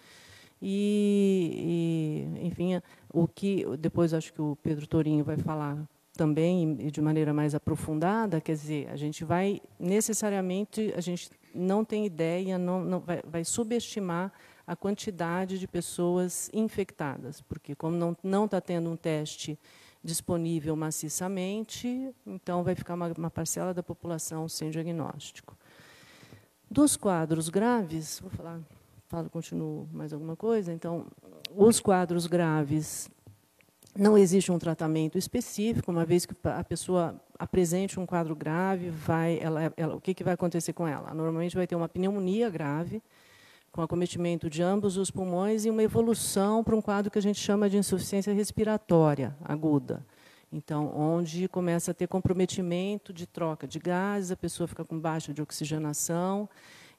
e, 0.62 2.34
e 2.42 2.48
enfim, 2.48 2.82
o 3.14 3.28
que 3.28 3.66
depois 3.78 4.14
acho 4.14 4.34
que 4.34 4.42
o 4.42 4.58
Pedro 4.62 4.88
Torinho 4.88 5.24
vai 5.24 5.38
falar 5.38 5.88
também 6.20 6.76
e 6.82 6.92
de 6.92 7.02
maneira 7.02 7.34
mais 7.34 7.56
aprofundada, 7.56 8.42
quer 8.42 8.52
dizer, 8.52 8.90
a 8.90 8.98
gente 8.98 9.24
vai 9.24 9.62
necessariamente, 9.80 10.94
a 10.94 11.00
gente 11.00 11.32
não 11.56 11.86
tem 11.86 12.06
ideia, 12.06 12.58
não, 12.58 12.84
não 12.84 13.00
vai, 13.00 13.22
vai 13.26 13.46
subestimar 13.46 14.30
a 14.68 14.76
quantidade 14.76 15.58
de 15.58 15.66
pessoas 15.66 16.50
infectadas, 16.54 17.40
porque 17.40 17.74
como 17.74 17.96
não 17.96 18.18
não 18.22 18.44
está 18.44 18.60
tendo 18.60 18.90
um 18.90 18.98
teste 18.98 19.58
disponível 20.04 20.76
maciçamente, 20.76 22.14
então 22.28 22.64
vai 22.66 22.76
ficar 22.76 22.96
uma, 22.96 23.14
uma 23.18 23.32
parcela 23.32 23.74
da 23.74 23.82
população 23.82 24.50
sem 24.50 24.70
diagnóstico. 24.70 25.58
Dos 26.70 26.98
quadros 26.98 27.48
graves, 27.48 28.20
vou 28.20 28.30
falar, 28.30 28.60
falo, 29.08 29.30
continuo 29.30 29.88
mais 29.94 30.12
alguma 30.12 30.36
coisa. 30.36 30.74
Então, 30.74 31.06
os 31.56 31.80
quadros 31.80 32.28
graves 32.28 33.10
não 34.00 34.18
existe 34.18 34.52
um 34.52 34.58
tratamento 34.58 35.18
específico, 35.18 35.92
uma 35.92 36.06
vez 36.06 36.26
que 36.26 36.34
a 36.44 36.64
pessoa 36.64 37.20
apresente 37.38 38.00
um 38.00 38.06
quadro 38.06 38.36
grave, 38.36 38.90
vai, 38.90 39.38
ela, 39.42 39.74
ela, 39.76 39.96
o 39.96 40.02
que, 40.02 40.14
que 40.14 40.24
vai 40.24 40.34
acontecer 40.34 40.74
com 40.74 40.88
ela? 40.88 41.14
Normalmente 41.14 41.56
vai 41.56 41.68
ter 41.68 41.76
uma 41.76 41.90
pneumonia 41.90 42.50
grave, 42.50 43.04
com 43.72 43.82
acometimento 43.82 44.50
de 44.50 44.64
ambos 44.64 44.98
os 44.98 45.12
pulmões 45.12 45.66
e 45.66 45.70
uma 45.70 45.84
evolução 45.84 46.64
para 46.64 46.76
um 46.76 46.82
quadro 46.82 47.12
que 47.12 47.20
a 47.20 47.22
gente 47.22 47.40
chama 47.40 47.70
de 47.70 47.78
insuficiência 47.78 48.34
respiratória 48.34 49.36
aguda. 49.44 50.04
Então, 50.52 50.92
onde 50.98 51.48
começa 51.48 51.92
a 51.92 51.94
ter 51.94 52.08
comprometimento 52.08 53.14
de 53.14 53.28
troca 53.28 53.68
de 53.68 53.78
gases, 53.78 54.32
a 54.32 54.36
pessoa 54.36 54.68
fica 54.68 54.84
com 54.84 55.00
baixa 55.00 55.32
de 55.32 55.42
oxigenação 55.42 56.50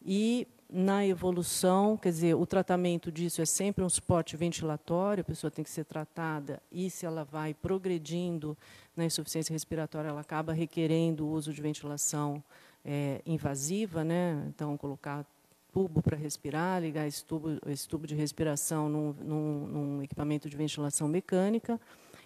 e 0.04 0.47
na 0.73 1.04
evolução, 1.04 1.97
quer 1.97 2.11
dizer, 2.11 2.35
o 2.35 2.47
tratamento 2.47 3.11
disso 3.11 3.42
é 3.42 3.45
sempre 3.45 3.83
um 3.83 3.88
suporte 3.88 4.37
ventilatório, 4.37 5.23
a 5.23 5.25
pessoa 5.25 5.50
tem 5.50 5.64
que 5.64 5.71
ser 5.71 5.85
tratada 5.85 6.62
e 6.71 6.88
se 6.88 7.04
ela 7.04 7.25
vai 7.25 7.52
progredindo 7.52 8.57
na 8.97 9.04
insuficiência 9.04 9.52
respiratória, 9.52 10.09
ela 10.09 10.21
acaba 10.21 10.52
requerendo 10.52 11.26
o 11.26 11.30
uso 11.30 11.52
de 11.52 11.61
ventilação 11.61 12.42
é, 12.85 13.21
invasiva, 13.26 14.04
né? 14.04 14.45
Então 14.49 14.76
colocar 14.76 15.26
tubo 15.73 16.02
para 16.02 16.16
respirar, 16.16 16.80
ligar 16.80 17.07
esse 17.07 17.25
tubo, 17.25 17.59
esse 17.66 17.88
tubo 17.88 18.07
de 18.07 18.14
respiração 18.14 18.88
num, 18.88 19.12
num, 19.12 19.66
num 19.66 20.02
equipamento 20.02 20.49
de 20.49 20.57
ventilação 20.57 21.09
mecânica 21.09 21.80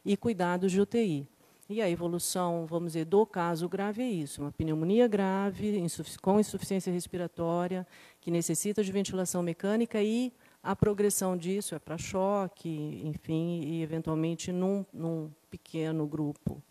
e 0.05 0.17
cuidados 0.17 0.71
de 0.71 0.81
UTI. 0.81 1.27
E 1.69 1.81
a 1.81 1.89
evolução, 1.89 2.67
vamos 2.67 2.93
dizer, 2.93 3.07
do 3.07 3.25
caso 3.25 3.69
grave 3.69 4.03
é 4.03 4.09
isso: 4.09 4.43
uma 4.43 4.53
pneumonia 4.53 5.09
grave, 5.09 5.83
com 6.21 6.39
insuficiência 6.39 6.93
respiratória, 6.93 7.87
que 8.21 8.31
necessita 8.31 8.85
de 8.85 8.93
ventilação 8.93 9.43
mecânica 9.43 10.03
e 10.03 10.33
a 10.63 10.75
progressão 10.75 11.37
disso 11.37 11.75
é 11.75 11.79
para 11.79 11.99
choque, 11.99 13.01
enfim, 13.05 13.61
e 13.65 13.83
eventualmente 13.83 14.51
num, 14.51 14.85
num 14.93 15.31
pequeno 15.51 16.07
grupo, 16.07 16.63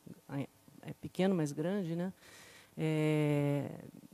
é 0.86 0.94
pequeno, 0.94 1.34
mas 1.34 1.52
grande, 1.52 1.96
né? 1.96 2.14
É, 2.76 3.70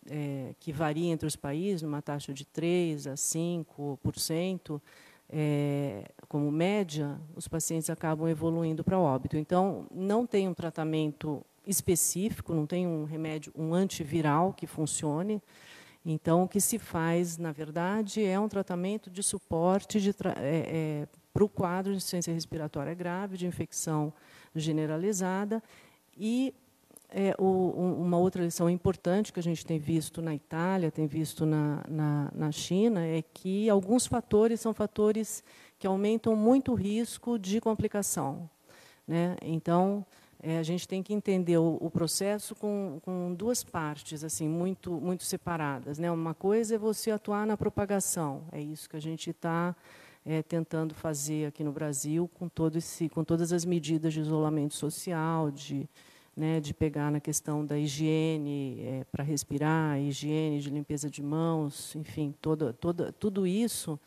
é, 0.09 0.53
que 0.59 0.71
varia 0.71 1.11
entre 1.11 1.27
os 1.27 1.35
países, 1.35 1.81
numa 1.81 2.01
taxa 2.01 2.33
de 2.33 2.43
3% 2.45 3.07
a 3.07 3.13
5%, 3.13 4.81
é, 5.29 6.11
como 6.29 6.51
média, 6.51 7.19
os 7.35 7.47
pacientes 7.47 7.89
acabam 7.89 8.29
evoluindo 8.29 8.83
para 8.83 8.99
óbito. 8.99 9.35
Então, 9.35 9.87
não 9.91 10.27
tem 10.27 10.47
um 10.47 10.53
tratamento 10.53 11.43
específico, 11.65 12.53
não 12.53 12.67
tem 12.67 12.85
um 12.87 13.03
remédio, 13.03 13.51
um 13.55 13.73
antiviral 13.73 14.53
que 14.53 14.67
funcione. 14.67 15.41
Então, 16.05 16.43
o 16.43 16.47
que 16.47 16.61
se 16.61 16.77
faz, 16.77 17.39
na 17.39 17.51
verdade, 17.51 18.23
é 18.23 18.39
um 18.39 18.47
tratamento 18.47 19.09
de 19.09 19.23
suporte 19.23 20.13
tra 20.13 20.35
é, 20.37 21.03
é, 21.03 21.07
para 21.33 21.43
o 21.43 21.49
quadro 21.49 21.91
de 21.91 21.97
insuficiência 21.97 22.33
respiratória 22.33 22.93
grave, 22.93 23.35
de 23.35 23.47
infecção 23.47 24.13
generalizada, 24.55 25.63
e 26.15 26.53
é, 27.09 27.33
o, 27.39 27.71
uma 27.99 28.17
outra 28.17 28.43
lição 28.43 28.69
importante 28.69 29.33
que 29.33 29.39
a 29.39 29.43
gente 29.43 29.65
tem 29.65 29.79
visto 29.79 30.21
na 30.21 30.35
Itália, 30.35 30.91
tem 30.91 31.07
visto 31.07 31.45
na, 31.45 31.83
na, 31.87 32.31
na, 32.33 32.51
China, 32.51 33.05
é 33.05 33.21
que 33.21 33.69
alguns 33.69 34.05
fatores 34.05 34.59
são 34.59 34.73
fatores 34.73 35.43
que 35.79 35.87
aumentam 35.87 36.35
muito 36.35 36.73
o 36.73 36.75
risco 36.75 37.39
de 37.39 37.61
complicação. 37.61 38.49
Né? 39.07 39.37
Então, 39.41 40.05
é, 40.43 40.59
a 40.59 40.63
gente 40.63 40.87
tem 40.87 41.01
que 41.01 41.13
entender 41.13 41.57
o, 41.57 41.77
o 41.79 41.89
processo 41.89 42.53
com, 42.53 42.99
com, 43.01 43.33
duas 43.33 43.63
partes 43.63 44.23
assim 44.23 44.47
muito, 44.47 44.91
muito 44.91 45.23
separadas. 45.23 45.97
Né? 45.97 46.11
Uma 46.11 46.33
coisa 46.33 46.75
é 46.75 46.77
você 46.77 47.09
atuar 47.09 47.47
na 47.47 47.57
propagação, 47.57 48.43
é 48.51 48.61
isso 48.61 48.89
que 48.89 48.97
a 48.97 49.01
gente 49.01 49.29
está 49.31 49.75
é, 50.25 50.43
tentando 50.43 50.93
fazer 50.93 51.47
aqui 51.47 51.63
no 51.63 51.71
Brasil 51.71 52.29
com, 52.35 52.47
todo 52.47 52.77
esse, 52.77 53.07
com 53.09 53.23
todas 53.23 53.51
as 53.53 53.63
medidas 53.63 54.13
de 54.13 54.19
isolamento 54.19 54.75
social, 54.75 55.49
de 55.49 55.89
né, 56.37 56.61
de 56.61 56.73
pegar 56.73 57.11
na 57.11 57.19
questão 57.19 57.65
da 57.65 57.77
higiene 57.77 58.79
é, 58.79 59.03
para 59.11 59.25
respirar, 59.25 59.99
higiene 59.99 60.61
de 60.61 60.69
limpeza 60.69 61.09
de 61.09 61.21
mãos, 61.21 61.93
enfim, 61.97 62.33
toda, 62.39 62.71
toda, 62.71 63.11
tudo 63.11 63.45
isso 63.45 63.99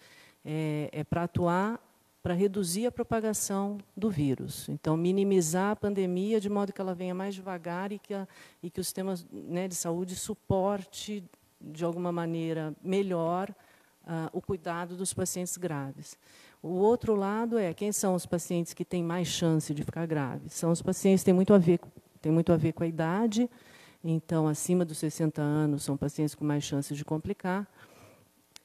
é, 0.44 0.88
é 0.92 1.04
para 1.04 1.25
atuar 1.25 1.80
para 2.22 2.34
reduzir 2.34 2.87
a 2.87 2.92
propagação 2.92 3.78
do 3.96 4.08
vírus. 4.08 4.68
Então, 4.68 4.96
minimizar 4.96 5.72
a 5.72 5.76
pandemia 5.76 6.40
de 6.40 6.49
modo 6.49 6.72
que 6.72 6.80
ela 6.80 6.94
venha 6.94 7.12
mais 7.12 7.34
devagar 7.34 7.90
e 7.90 7.99
que, 7.99 8.14
a, 8.14 8.28
e 8.62 8.70
que 8.70 8.80
o 8.80 8.84
sistema 8.84 9.14
né, 9.32 9.66
de 9.66 9.75
saúde 9.75 10.14
suporte, 10.14 11.25
de 11.61 11.84
alguma 11.84 12.12
maneira, 12.12 12.76
melhor 12.80 13.50
uh, 14.04 14.30
o 14.32 14.40
cuidado 14.40 14.94
dos 14.94 15.12
pacientes 15.12 15.56
graves. 15.56 16.16
O 16.62 16.68
outro 16.68 17.16
lado 17.16 17.58
é 17.58 17.75
quem 17.75 17.90
são 17.90 18.14
os 18.14 18.25
pacientes 18.25 18.72
que 18.72 18.84
têm 18.84 19.02
mais 19.02 19.26
chance 19.26 19.75
de 19.75 19.82
ficar 19.82 20.06
graves? 20.06 20.52
São 20.52 20.70
os 20.70 20.80
pacientes 20.80 21.22
que 21.22 21.25
têm 21.25 21.34
muito 21.34 21.52
a 21.52 21.58
ver 21.58 21.80
tem 22.22 22.30
muito 22.30 22.52
a 22.52 22.56
ver 22.56 22.72
com 22.72 22.84
a 22.84 22.87
idade. 22.87 23.50
Então, 24.02 24.46
acima 24.46 24.84
dos 24.84 24.99
60 24.99 25.42
anos, 25.42 25.82
são 25.82 25.96
pacientes 25.96 26.37
com 26.37 26.44
mais 26.44 26.62
chances 26.62 26.96
de 26.96 27.04
complicar. 27.04 27.68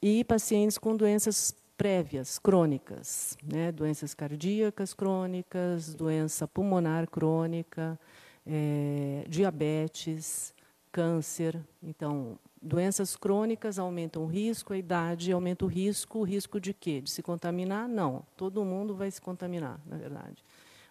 E 0.00 0.22
pacientes 0.22 0.78
com 0.78 0.96
doenças 0.96 1.54
prévias, 1.78 2.40
crônicas, 2.40 3.38
né? 3.42 3.70
doenças 3.70 4.12
cardíacas 4.12 4.92
crônicas, 4.92 5.94
doença 5.94 6.48
pulmonar 6.48 7.08
crônica, 7.08 7.98
é, 8.44 9.24
diabetes, 9.28 10.52
câncer. 10.90 11.58
Então, 11.80 12.36
doenças 12.60 13.14
crônicas 13.14 13.78
aumentam 13.78 14.24
o 14.24 14.26
risco, 14.26 14.72
a 14.72 14.76
idade 14.76 15.30
aumenta 15.30 15.64
o 15.64 15.68
risco. 15.68 16.18
O 16.18 16.24
risco 16.24 16.60
de 16.60 16.74
quê? 16.74 17.00
De 17.00 17.10
se 17.10 17.22
contaminar? 17.22 17.88
Não, 17.88 18.24
todo 18.36 18.64
mundo 18.64 18.96
vai 18.96 19.08
se 19.10 19.20
contaminar, 19.20 19.80
na 19.86 19.96
verdade 19.96 20.44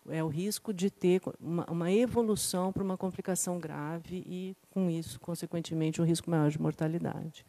é 0.09 0.23
o 0.23 0.27
risco 0.29 0.73
de 0.73 0.89
ter 0.89 1.21
uma, 1.37 1.65
uma 1.69 1.91
evolução 1.91 2.71
para 2.71 2.81
uma 2.81 2.97
complicação 2.97 3.59
grave 3.59 4.23
e, 4.25 4.55
com 4.71 4.89
isso, 4.89 5.19
consequentemente, 5.19 6.01
um 6.01 6.05
risco 6.05 6.29
maior 6.29 6.49
de 6.49 6.61
mortalidade. 6.61 7.45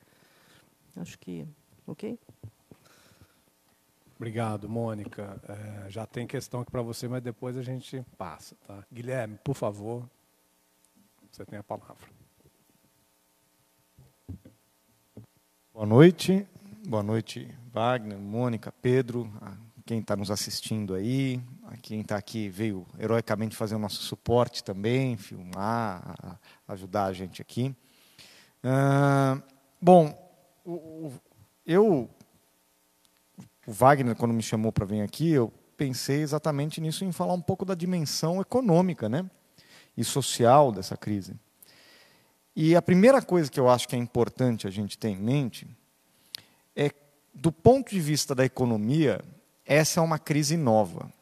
Acho 0.97 1.16
que, 1.21 1.47
ok? 1.87 2.18
Obrigado, 4.18 4.68
Mônica. 4.68 5.40
É, 5.48 5.90
já 5.90 6.04
tem 6.04 6.26
questão 6.26 6.60
aqui 6.60 6.72
para 6.72 6.82
você, 6.82 7.06
mas 7.06 7.22
depois 7.22 7.56
a 7.56 7.62
gente 7.62 8.04
passa. 8.18 8.56
Tá? 8.66 8.84
Guilherme, 8.92 9.38
por 9.44 9.54
favor, 9.54 10.10
você 11.30 11.46
tem 11.46 11.58
a 11.58 11.62
palavra. 11.62 11.96
Boa 15.72 15.87
noite. 15.87 16.44
Boa 16.88 17.02
noite, 17.02 17.54
Wagner, 17.70 18.18
Mônica, 18.18 18.72
Pedro, 18.72 19.30
quem 19.84 19.98
está 19.98 20.16
nos 20.16 20.30
assistindo 20.30 20.94
aí, 20.94 21.38
quem 21.82 22.00
está 22.00 22.16
aqui 22.16 22.48
veio 22.48 22.87
heroicamente 22.98 23.54
fazer 23.54 23.75
o 23.75 23.78
nosso 23.78 24.02
suporte 24.02 24.64
também, 24.64 25.16
filmar, 25.18 26.40
ajudar 26.66 27.04
a 27.04 27.12
gente 27.12 27.42
aqui. 27.42 27.76
Bom, 29.78 30.16
eu, 31.66 32.08
o 33.68 33.72
Wagner, 33.72 34.16
quando 34.16 34.32
me 34.32 34.42
chamou 34.42 34.72
para 34.72 34.87
vir 34.87 35.02
aqui, 35.02 35.28
eu 35.30 35.52
pensei 35.76 36.22
exatamente 36.22 36.80
nisso, 36.80 37.04
em 37.04 37.12
falar 37.12 37.34
um 37.34 37.40
pouco 37.42 37.66
da 37.66 37.75
dimensão 37.75 38.40
econômica 38.40 39.10
né, 39.10 39.30
e 39.94 40.02
social 40.02 40.72
dessa 40.72 40.96
crise. 40.96 41.34
E 42.57 42.74
a 42.74 42.81
primeira 42.81 43.20
coisa 43.20 43.50
que 43.50 43.61
eu 43.61 43.68
acho 43.68 43.87
que 43.87 43.94
é 43.94 43.98
importante 43.98 44.66
a 44.66 44.70
gente 44.70 44.96
ter 44.96 45.11
em 45.11 45.18
mente 45.18 45.68
é, 46.74 46.90
do 47.35 47.52
ponto 47.52 47.90
de 47.90 48.00
vista 48.00 48.35
da 48.35 48.42
economia, 48.42 49.20
essa 49.66 50.00
é 50.00 50.02
uma 50.02 50.18
crise 50.18 50.57
nova. 50.57 51.12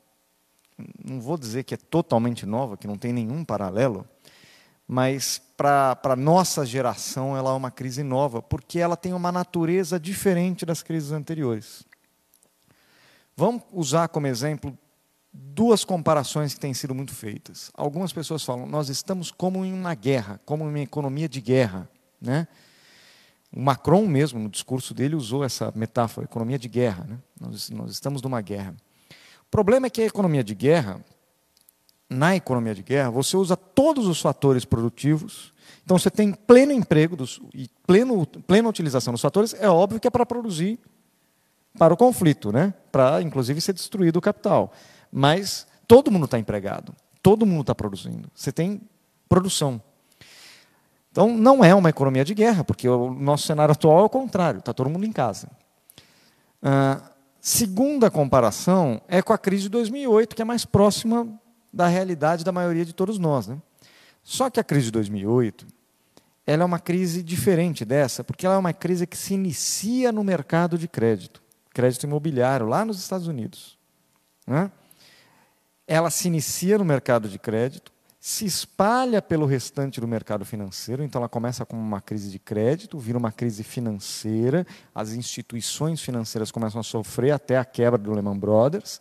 Não 1.05 1.21
vou 1.21 1.37
dizer 1.37 1.65
que 1.65 1.75
é 1.75 1.77
totalmente 1.77 2.47
nova, 2.47 2.77
que 2.77 2.87
não 2.87 2.97
tem 2.97 3.13
nenhum 3.13 3.45
paralelo, 3.45 4.07
mas 4.87 5.43
para 5.57 5.99
a 6.01 6.15
nossa 6.15 6.65
geração 6.65 7.37
ela 7.37 7.51
é 7.51 7.55
uma 7.55 7.73
crise 7.73 8.05
nova, 8.05 8.41
porque 8.41 8.79
ela 8.79 8.97
tem 8.97 9.13
uma 9.13 9.33
natureza 9.33 9.99
diferente 9.99 10.65
das 10.65 10.81
crises 10.81 11.11
anteriores. 11.11 11.85
Vamos 13.37 13.63
usar 13.71 14.09
como 14.09 14.27
exemplo 14.27 14.77
duas 15.31 15.85
comparações 15.85 16.55
que 16.55 16.61
têm 16.61 16.73
sido 16.73 16.95
muito 16.95 17.15
feitas. 17.15 17.71
Algumas 17.75 18.11
pessoas 18.11 18.43
falam, 18.43 18.67
nós 18.67 18.89
estamos 18.89 19.31
como 19.31 19.63
em 19.63 19.75
uma 19.75 19.95
guerra, 19.95 20.41
como 20.47 20.65
em 20.65 20.69
uma 20.69 20.81
economia 20.81 21.29
de 21.29 21.43
guerra. 21.43 21.87
Né? 22.19 22.49
O 23.55 23.61
Macron 23.61 24.07
mesmo, 24.07 24.39
no 24.39 24.49
discurso 24.49 24.95
dele, 24.95 25.15
usou 25.15 25.45
essa 25.45 25.71
metáfora, 25.77 26.25
economia 26.25 26.59
de 26.59 26.67
guerra. 26.67 27.05
Né? 27.05 27.19
Nós, 27.39 27.69
nós 27.69 27.91
estamos 27.91 28.23
numa 28.23 28.41
guerra. 28.41 28.75
O 29.43 29.51
problema 29.51 29.87
é 29.87 29.91
que 29.91 30.01
a 30.01 30.07
economia 30.07 30.43
de 30.43 30.55
guerra, 30.55 31.05
na 32.09 32.35
economia 32.35 32.75
de 32.75 32.83
guerra, 32.83 33.11
você 33.11 33.37
usa 33.37 33.55
todos 33.55 34.07
os 34.07 34.19
fatores 34.19 34.65
produtivos, 34.65 35.53
então 35.85 35.99
você 35.99 36.11
tem 36.11 36.33
pleno 36.33 36.73
emprego 36.73 37.15
dos, 37.15 37.39
e 37.53 37.69
pleno, 37.87 38.27
plena 38.27 38.69
utilização 38.69 39.13
dos 39.13 39.21
fatores, 39.21 39.55
é 39.55 39.69
óbvio 39.69 40.01
que 40.01 40.09
é 40.09 40.11
para 40.11 40.25
produzir 40.25 40.81
para 41.79 41.95
o 41.95 41.97
conflito, 41.97 42.53
né? 42.53 42.75
para 42.91 43.21
inclusive 43.23 43.61
ser 43.61 43.73
destruído 43.73 44.17
o 44.17 44.21
capital. 44.21 44.73
Mas 45.11 45.67
todo 45.87 46.11
mundo 46.11 46.25
está 46.25 46.39
empregado, 46.39 46.95
todo 47.23 47.47
mundo 47.47 47.63
está 47.63 47.75
produzindo. 47.75 48.29
Você 48.35 48.51
tem 48.53 48.81
produção. 49.29 49.81
Então 51.11 51.35
não 51.35 51.65
é 51.65 51.75
uma 51.75 51.89
economia 51.89 52.25
de 52.25 52.35
guerra, 52.35 52.65
porque 52.65 52.89
o 52.89 53.13
nosso 53.15 53.47
cenário 53.47 53.73
atual 53.73 54.01
é 54.01 54.05
o 54.05 54.09
contrário, 54.09 54.59
está 54.59 54.73
todo 54.73 54.91
mundo 54.91 55.07
em 55.07 55.13
casa. 55.13 55.49
Ah, 56.63 57.01
segunda 57.41 58.11
comparação 58.11 59.01
é 59.09 59.23
com 59.23 59.33
a 59.33 59.39
crise 59.39 59.65
de 59.65 59.69
2008, 59.71 60.37
que 60.37 60.43
é 60.43 60.45
mais 60.45 60.65
próxima 60.65 61.29
da 61.73 61.87
realidade 61.87 62.45
da 62.45 62.53
maioria 62.53 62.85
de 62.85 62.93
todos 62.93 63.19
nós. 63.19 63.47
Né? 63.47 63.57
Só 64.23 64.51
que 64.51 64.59
a 64.59 64.65
crise 64.65 64.87
de 64.87 64.93
2008 64.93 65.67
ela 66.47 66.63
é 66.63 66.67
uma 66.67 66.79
crise 66.79 67.23
diferente 67.23 67.85
dessa, 67.85 68.23
porque 68.23 68.47
ela 68.47 68.55
é 68.55 68.59
uma 68.59 68.73
crise 68.73 69.07
que 69.07 69.17
se 69.17 69.35
inicia 69.35 70.13
no 70.13 70.23
mercado 70.23 70.79
de 70.79 70.87
crédito, 70.87 71.43
crédito 71.77 72.05
imobiliário, 72.05 72.67
lá 72.67 72.87
nos 72.87 72.99
Estados 72.99 73.27
Unidos. 73.27 73.79
Né? 74.47 74.73
Ela 75.87 76.09
se 76.09 76.27
inicia 76.27 76.79
no 76.79 76.87
mercado 76.87 77.29
de 77.29 77.39
crédito, 77.39 77.93
se 78.19 78.47
espalha 78.47 79.21
pelo 79.21 79.45
restante 79.45 80.01
do 80.01 80.09
mercado 80.09 80.43
financeiro, 80.43 81.05
então 81.05 81.21
ela 81.21 81.29
começa 81.29 81.67
como 81.67 81.83
uma 81.83 82.01
crise 82.01 82.31
de 82.31 82.39
crédito, 82.39 82.99
vira 82.99 83.19
uma 83.19 83.31
crise 83.31 83.63
financeira, 83.63 84.67
as 84.95 85.13
instituições 85.13 86.01
financeiras 86.01 86.51
começam 86.51 86.81
a 86.81 86.83
sofrer 86.83 87.33
até 87.33 87.59
a 87.59 87.65
quebra 87.65 87.99
do 87.99 88.11
Lehman 88.11 88.39
Brothers. 88.39 88.99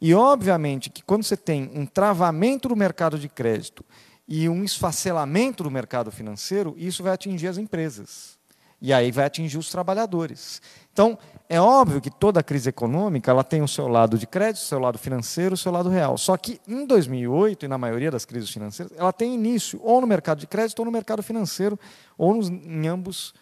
E, 0.00 0.14
obviamente, 0.14 0.88
que 0.88 1.02
quando 1.02 1.24
você 1.24 1.36
tem 1.36 1.70
um 1.74 1.84
travamento 1.84 2.70
do 2.70 2.74
mercado 2.74 3.18
de 3.18 3.28
crédito 3.28 3.84
e 4.26 4.48
um 4.48 4.64
esfacelamento 4.64 5.62
do 5.62 5.70
mercado 5.70 6.10
financeiro, 6.10 6.74
isso 6.78 7.02
vai 7.02 7.12
atingir 7.12 7.48
as 7.48 7.58
empresas. 7.58 8.37
E 8.80 8.92
aí 8.92 9.10
vai 9.10 9.24
atingir 9.24 9.58
os 9.58 9.70
trabalhadores. 9.70 10.62
Então, 10.92 11.18
é 11.48 11.60
óbvio 11.60 12.00
que 12.00 12.10
toda 12.10 12.42
crise 12.42 12.68
econômica 12.68 13.30
ela 13.30 13.42
tem 13.42 13.62
o 13.62 13.68
seu 13.68 13.88
lado 13.88 14.18
de 14.18 14.26
crédito, 14.26 14.62
o 14.62 14.66
seu 14.66 14.78
lado 14.78 14.98
financeiro, 14.98 15.54
o 15.54 15.56
seu 15.58 15.72
lado 15.72 15.88
real. 15.88 16.16
Só 16.16 16.36
que 16.36 16.60
em 16.66 16.86
2008, 16.86 17.64
e 17.64 17.68
na 17.68 17.78
maioria 17.78 18.10
das 18.10 18.24
crises 18.24 18.50
financeiras, 18.50 18.96
ela 18.96 19.12
tem 19.12 19.34
início 19.34 19.80
ou 19.82 20.00
no 20.00 20.06
mercado 20.06 20.38
de 20.38 20.46
crédito 20.46 20.78
ou 20.80 20.84
no 20.84 20.92
mercado 20.92 21.22
financeiro, 21.22 21.78
ou 22.16 22.34
nos, 22.34 22.48
em 22.48 22.86
ambos 22.86 23.34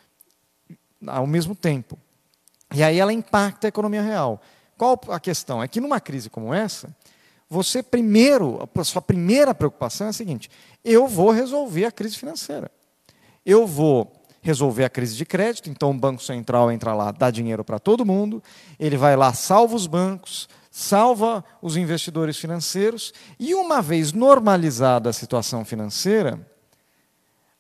ao 1.07 1.27
mesmo 1.27 1.55
tempo. 1.55 1.99
E 2.75 2.83
aí 2.83 2.99
ela 2.99 3.13
impacta 3.13 3.67
a 3.67 3.69
economia 3.69 4.03
real. 4.03 4.41
Qual 4.77 4.99
a 5.09 5.21
questão? 5.21 5.63
É 5.63 5.69
que 5.69 5.81
numa 5.81 6.01
crise 6.01 6.29
como 6.29 6.53
essa, 6.53 6.95
você 7.49 7.83
primeiro, 7.83 8.69
a 8.75 8.85
sua 8.85 9.01
primeira 9.01 9.55
preocupação 9.55 10.09
é 10.09 10.11
a 10.11 10.13
seguinte: 10.13 10.51
eu 10.85 11.07
vou 11.07 11.31
resolver 11.31 11.85
a 11.85 11.93
crise 11.93 12.17
financeira. 12.17 12.71
Eu 13.45 13.67
vou 13.67 14.13
resolver 14.47 14.85
a 14.85 14.89
crise 14.89 15.17
de 15.17 15.27
crédito, 15.27 15.69
então 15.69 15.91
o 15.91 15.99
Banco 15.99 16.23
Central 16.23 16.71
entra 16.71 16.95
lá, 16.95 17.11
dá 17.11 17.33
dinheiro 17.33 17.65
para 17.65 17.81
todo 17.81 18.07
mundo, 18.07 18.41
ele 18.79 18.97
vai 18.97 19.17
lá, 19.17 19.33
salva 19.33 19.75
os 19.75 19.89
bancos, 19.89 20.49
salva 20.71 21.45
os 21.61 21.77
investidores 21.77 22.37
financeiros, 22.37 23.13
e 23.41 23.57
uma 23.57 23.83
vez 23.83 24.13
normalizada 24.13 25.11
a 25.11 25.13
situação 25.13 25.65
financeira, 25.65 26.49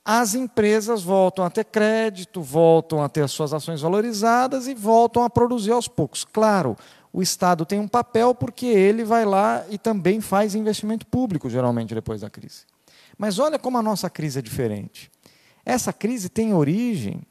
as 0.04 0.36
empresas 0.36 1.02
voltam 1.02 1.44
a 1.44 1.50
ter 1.50 1.64
crédito, 1.64 2.40
voltam 2.40 3.02
a 3.02 3.08
ter 3.08 3.22
as 3.22 3.32
suas 3.32 3.52
ações 3.52 3.80
valorizadas 3.80 4.68
e 4.68 4.74
voltam 4.74 5.24
a 5.24 5.30
produzir 5.30 5.72
aos 5.72 5.88
poucos. 5.88 6.24
Claro, 6.24 6.76
o 7.12 7.20
Estado 7.20 7.66
tem 7.66 7.80
um 7.80 7.88
papel 7.88 8.32
porque 8.32 8.66
ele 8.66 9.02
vai 9.02 9.24
lá 9.24 9.64
e 9.68 9.76
também 9.76 10.20
faz 10.20 10.54
investimento 10.54 11.04
público, 11.04 11.50
geralmente, 11.50 11.92
depois 11.92 12.20
da 12.20 12.30
crise. 12.30 12.64
Mas 13.18 13.40
olha 13.40 13.58
como 13.58 13.76
a 13.76 13.82
nossa 13.82 14.08
crise 14.08 14.38
é 14.38 14.42
diferente. 14.42 15.10
Essa 15.66 15.92
crise 15.92 16.28
tem 16.28 16.54
origem 16.54 17.22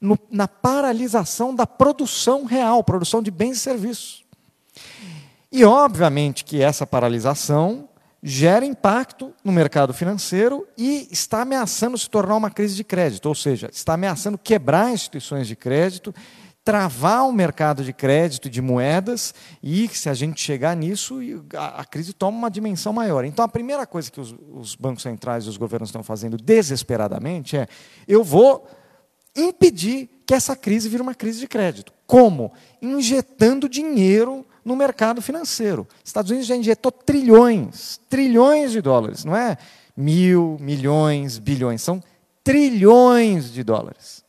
no, 0.00 0.18
na 0.28 0.48
paralisação 0.48 1.54
da 1.54 1.66
produção 1.66 2.44
real, 2.44 2.82
produção 2.82 3.22
de 3.22 3.30
bens 3.30 3.58
e 3.58 3.60
serviços. 3.60 4.24
E, 5.52 5.64
obviamente, 5.64 6.44
que 6.44 6.60
essa 6.60 6.84
paralisação 6.84 7.88
gera 8.22 8.66
impacto 8.66 9.32
no 9.44 9.52
mercado 9.52 9.94
financeiro 9.94 10.66
e 10.76 11.08
está 11.10 11.42
ameaçando 11.42 11.96
se 11.96 12.10
tornar 12.10 12.36
uma 12.36 12.50
crise 12.50 12.74
de 12.74 12.84
crédito, 12.84 13.26
ou 13.26 13.34
seja, 13.34 13.70
está 13.72 13.94
ameaçando 13.94 14.36
quebrar 14.36 14.92
instituições 14.92 15.46
de 15.46 15.56
crédito 15.56 16.14
travar 16.70 17.26
o 17.26 17.32
mercado 17.32 17.82
de 17.82 17.92
crédito 17.92 18.48
de 18.48 18.62
moedas, 18.62 19.34
e 19.60 19.88
se 19.88 20.08
a 20.08 20.14
gente 20.14 20.40
chegar 20.40 20.76
nisso, 20.76 21.18
a, 21.52 21.84
crise 21.84 22.12
toma 22.12 22.38
uma 22.38 22.48
dimensão 22.48 22.92
maior. 22.92 23.24
Então, 23.24 23.44
a 23.44 23.48
primeira 23.48 23.84
coisa 23.84 24.08
que 24.08 24.20
os, 24.20 24.32
os 24.52 24.76
bancos 24.76 25.02
centrais 25.02 25.46
e 25.46 25.48
os 25.48 25.56
governos 25.56 25.88
estão 25.88 26.04
fazendo 26.04 26.36
desesperadamente 26.36 27.56
é: 27.56 27.66
eu 28.06 28.22
vou 28.22 28.68
impedir 29.34 30.08
que 30.24 30.32
essa 30.32 30.54
crise 30.54 30.88
vire 30.88 31.02
uma 31.02 31.12
crise 31.12 31.40
de 31.40 31.48
crédito. 31.48 31.92
Como? 32.06 32.52
Injetando 32.80 33.68
dinheiro 33.68 34.46
no 34.64 34.76
mercado 34.76 35.20
financeiro. 35.20 35.88
Estados 36.04 36.30
Unidos 36.30 36.46
já 36.46 36.54
injetou 36.54 36.92
trilhões, 36.92 38.00
trilhões 38.08 38.70
de 38.70 38.80
dólares, 38.80 39.24
não 39.24 39.34
é 39.34 39.58
mil, 39.96 40.56
milhões, 40.60 41.36
bilhões, 41.36 41.82
são 41.82 42.00
trilhões 42.44 43.52
de 43.52 43.64
dólares. 43.64 44.22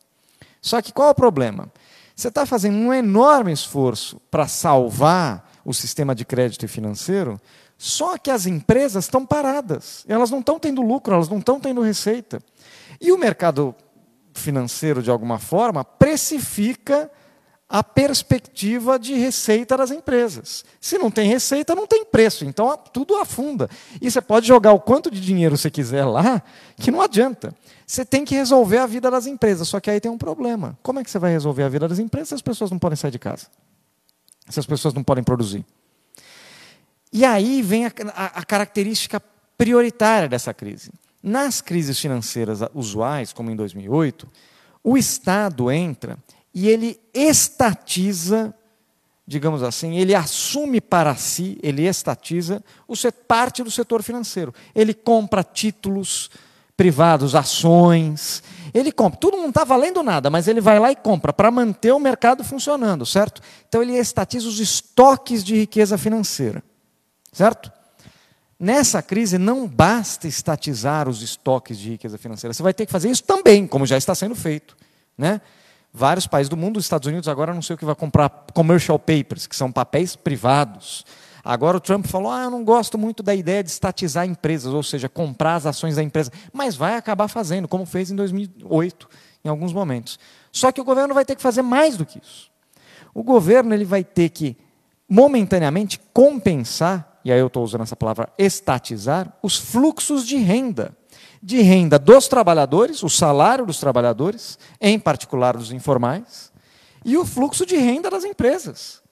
Só 0.60 0.82
que 0.82 0.92
qual 0.92 1.06
é 1.06 1.10
o 1.12 1.14
problema? 1.14 1.70
Você 2.14 2.28
está 2.28 2.44
fazendo 2.44 2.76
um 2.76 2.92
enorme 2.92 3.52
esforço 3.52 4.20
para 4.30 4.46
salvar 4.46 5.50
o 5.64 5.72
sistema 5.72 6.14
de 6.14 6.24
crédito 6.24 6.64
e 6.64 6.68
financeiro, 6.68 7.40
só 7.78 8.16
que 8.16 8.30
as 8.30 8.46
empresas 8.46 9.04
estão 9.04 9.26
paradas. 9.26 10.04
Elas 10.06 10.30
não 10.30 10.40
estão 10.40 10.58
tendo 10.58 10.82
lucro, 10.82 11.14
elas 11.14 11.28
não 11.28 11.38
estão 11.38 11.58
tendo 11.58 11.80
receita. 11.80 12.40
E 13.00 13.10
o 13.10 13.18
mercado 13.18 13.74
financeiro, 14.34 15.02
de 15.02 15.10
alguma 15.10 15.38
forma, 15.38 15.84
precifica 15.84 17.10
a 17.72 17.82
perspectiva 17.82 18.98
de 18.98 19.14
receita 19.14 19.78
das 19.78 19.90
empresas. 19.90 20.62
Se 20.78 20.98
não 20.98 21.10
tem 21.10 21.26
receita, 21.26 21.74
não 21.74 21.86
tem 21.86 22.04
preço, 22.04 22.44
então 22.44 22.76
tudo 22.92 23.16
afunda. 23.16 23.66
E 23.98 24.10
você 24.10 24.20
pode 24.20 24.46
jogar 24.46 24.74
o 24.74 24.78
quanto 24.78 25.10
de 25.10 25.18
dinheiro 25.18 25.56
você 25.56 25.70
quiser 25.70 26.04
lá, 26.04 26.42
que 26.76 26.90
não 26.90 27.00
adianta. 27.00 27.54
Você 27.86 28.04
tem 28.04 28.26
que 28.26 28.34
resolver 28.34 28.76
a 28.76 28.84
vida 28.84 29.10
das 29.10 29.26
empresas, 29.26 29.68
só 29.68 29.80
que 29.80 29.90
aí 29.90 29.98
tem 30.00 30.10
um 30.10 30.18
problema. 30.18 30.78
Como 30.82 31.00
é 31.00 31.02
que 31.02 31.10
você 31.10 31.18
vai 31.18 31.32
resolver 31.32 31.62
a 31.62 31.68
vida 31.70 31.88
das 31.88 31.98
empresas 31.98 32.28
se 32.28 32.34
as 32.34 32.42
pessoas 32.42 32.70
não 32.70 32.78
podem 32.78 32.94
sair 32.94 33.10
de 33.10 33.18
casa? 33.18 33.46
Se 34.50 34.60
as 34.60 34.66
pessoas 34.66 34.92
não 34.92 35.02
podem 35.02 35.24
produzir? 35.24 35.64
E 37.10 37.24
aí 37.24 37.62
vem 37.62 37.86
a, 37.86 37.92
a, 38.14 38.26
a 38.40 38.44
característica 38.44 39.18
prioritária 39.56 40.28
dessa 40.28 40.52
crise. 40.52 40.90
Nas 41.22 41.62
crises 41.62 41.98
financeiras 41.98 42.58
usuais, 42.74 43.32
como 43.32 43.50
em 43.50 43.56
2008, 43.56 44.28
o 44.84 44.98
Estado 44.98 45.70
entra 45.70 46.18
e 46.54 46.68
ele 46.68 47.00
estatiza, 47.14 48.54
digamos 49.26 49.62
assim, 49.62 49.96
ele 49.96 50.14
assume 50.14 50.80
para 50.80 51.14
si, 51.16 51.58
ele 51.62 51.86
estatiza 51.86 52.62
o 52.86 52.94
parte 53.26 53.62
do 53.62 53.70
setor 53.70 54.02
financeiro. 54.02 54.54
Ele 54.74 54.92
compra 54.92 55.42
títulos 55.42 56.30
privados, 56.76 57.34
ações, 57.34 58.42
ele 58.74 58.92
compra. 58.92 59.18
Tudo 59.18 59.36
não 59.36 59.48
está 59.48 59.64
valendo 59.64 60.02
nada, 60.02 60.28
mas 60.30 60.48
ele 60.48 60.60
vai 60.60 60.78
lá 60.78 60.90
e 60.90 60.96
compra 60.96 61.32
para 61.32 61.50
manter 61.50 61.92
o 61.92 61.98
mercado 61.98 62.42
funcionando, 62.44 63.06
certo? 63.06 63.40
Então 63.68 63.82
ele 63.82 63.96
estatiza 63.96 64.48
os 64.48 64.58
estoques 64.58 65.44
de 65.44 65.54
riqueza 65.56 65.96
financeira, 65.96 66.62
certo? 67.32 67.70
Nessa 68.58 69.02
crise 69.02 69.38
não 69.38 69.66
basta 69.66 70.28
estatizar 70.28 71.08
os 71.08 71.22
estoques 71.22 71.78
de 71.78 71.90
riqueza 71.90 72.16
financeira, 72.18 72.54
você 72.54 72.62
vai 72.62 72.74
ter 72.74 72.86
que 72.86 72.92
fazer 72.92 73.10
isso 73.10 73.24
também, 73.24 73.66
como 73.66 73.86
já 73.86 73.96
está 73.96 74.14
sendo 74.14 74.34
feito, 74.34 74.76
né? 75.16 75.40
Vários 75.94 76.26
países 76.26 76.48
do 76.48 76.56
mundo, 76.56 76.78
os 76.78 76.84
Estados 76.84 77.06
Unidos 77.06 77.28
agora 77.28 77.52
não 77.52 77.60
sei 77.60 77.74
o 77.74 77.78
que 77.78 77.84
vai 77.84 77.94
comprar 77.94 78.30
commercial 78.54 78.98
papers, 78.98 79.46
que 79.46 79.54
são 79.54 79.70
papéis 79.70 80.16
privados. 80.16 81.04
Agora 81.44 81.76
o 81.76 81.80
Trump 81.80 82.06
falou: 82.06 82.32
ah, 82.32 82.44
eu 82.44 82.50
não 82.50 82.64
gosto 82.64 82.96
muito 82.96 83.22
da 83.22 83.34
ideia 83.34 83.62
de 83.62 83.70
estatizar 83.70 84.26
empresas, 84.26 84.72
ou 84.72 84.82
seja, 84.82 85.08
comprar 85.08 85.56
as 85.56 85.66
ações 85.66 85.96
da 85.96 86.02
empresa. 86.02 86.30
Mas 86.50 86.76
vai 86.76 86.96
acabar 86.96 87.28
fazendo, 87.28 87.68
como 87.68 87.84
fez 87.84 88.10
em 88.10 88.16
2008, 88.16 89.08
em 89.44 89.48
alguns 89.48 89.72
momentos. 89.72 90.18
Só 90.50 90.72
que 90.72 90.80
o 90.80 90.84
governo 90.84 91.12
vai 91.12 91.26
ter 91.26 91.36
que 91.36 91.42
fazer 91.42 91.62
mais 91.62 91.96
do 91.96 92.06
que 92.06 92.18
isso. 92.18 92.50
O 93.12 93.22
governo 93.22 93.74
ele 93.74 93.84
vai 93.84 94.02
ter 94.02 94.30
que, 94.30 94.56
momentaneamente, 95.06 96.00
compensar, 96.14 97.20
e 97.22 97.30
aí 97.30 97.38
eu 97.38 97.48
estou 97.48 97.62
usando 97.62 97.82
essa 97.82 97.96
palavra 97.96 98.32
estatizar, 98.38 99.30
os 99.42 99.58
fluxos 99.58 100.26
de 100.26 100.36
renda 100.36 100.96
de 101.42 101.60
renda 101.60 101.98
dos 101.98 102.28
trabalhadores, 102.28 103.02
o 103.02 103.08
salário 103.08 103.66
dos 103.66 103.80
trabalhadores, 103.80 104.58
em 104.80 104.98
particular 104.98 105.56
dos 105.56 105.72
informais, 105.72 106.52
e 107.04 107.16
o 107.16 107.26
fluxo 107.26 107.66
de 107.66 107.76
renda 107.76 108.08
das 108.08 108.24
empresas. 108.24 109.02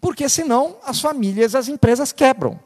porque 0.00 0.28
senão 0.28 0.78
as 0.84 1.00
famílias, 1.00 1.54
as 1.54 1.68
empresas 1.68 2.10
quebram 2.10 2.58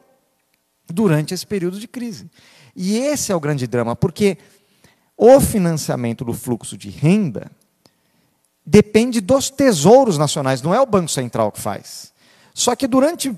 durante 0.87 1.35
esse 1.35 1.45
período 1.45 1.79
de 1.79 1.87
crise. 1.87 2.31
E 2.75 2.97
esse 2.97 3.31
é 3.31 3.35
o 3.35 3.39
grande 3.39 3.67
drama, 3.67 3.95
porque 3.95 4.39
o 5.15 5.39
financiamento 5.39 6.25
do 6.25 6.33
fluxo 6.33 6.75
de 6.75 6.89
renda 6.89 7.51
depende 8.65 9.21
dos 9.21 9.49
tesouros 9.49 10.17
nacionais, 10.17 10.63
não 10.63 10.73
é 10.73 10.81
o 10.81 10.85
Banco 10.85 11.09
Central 11.09 11.51
que 11.51 11.59
faz. 11.59 12.11
Só 12.55 12.75
que 12.75 12.87
durante 12.87 13.35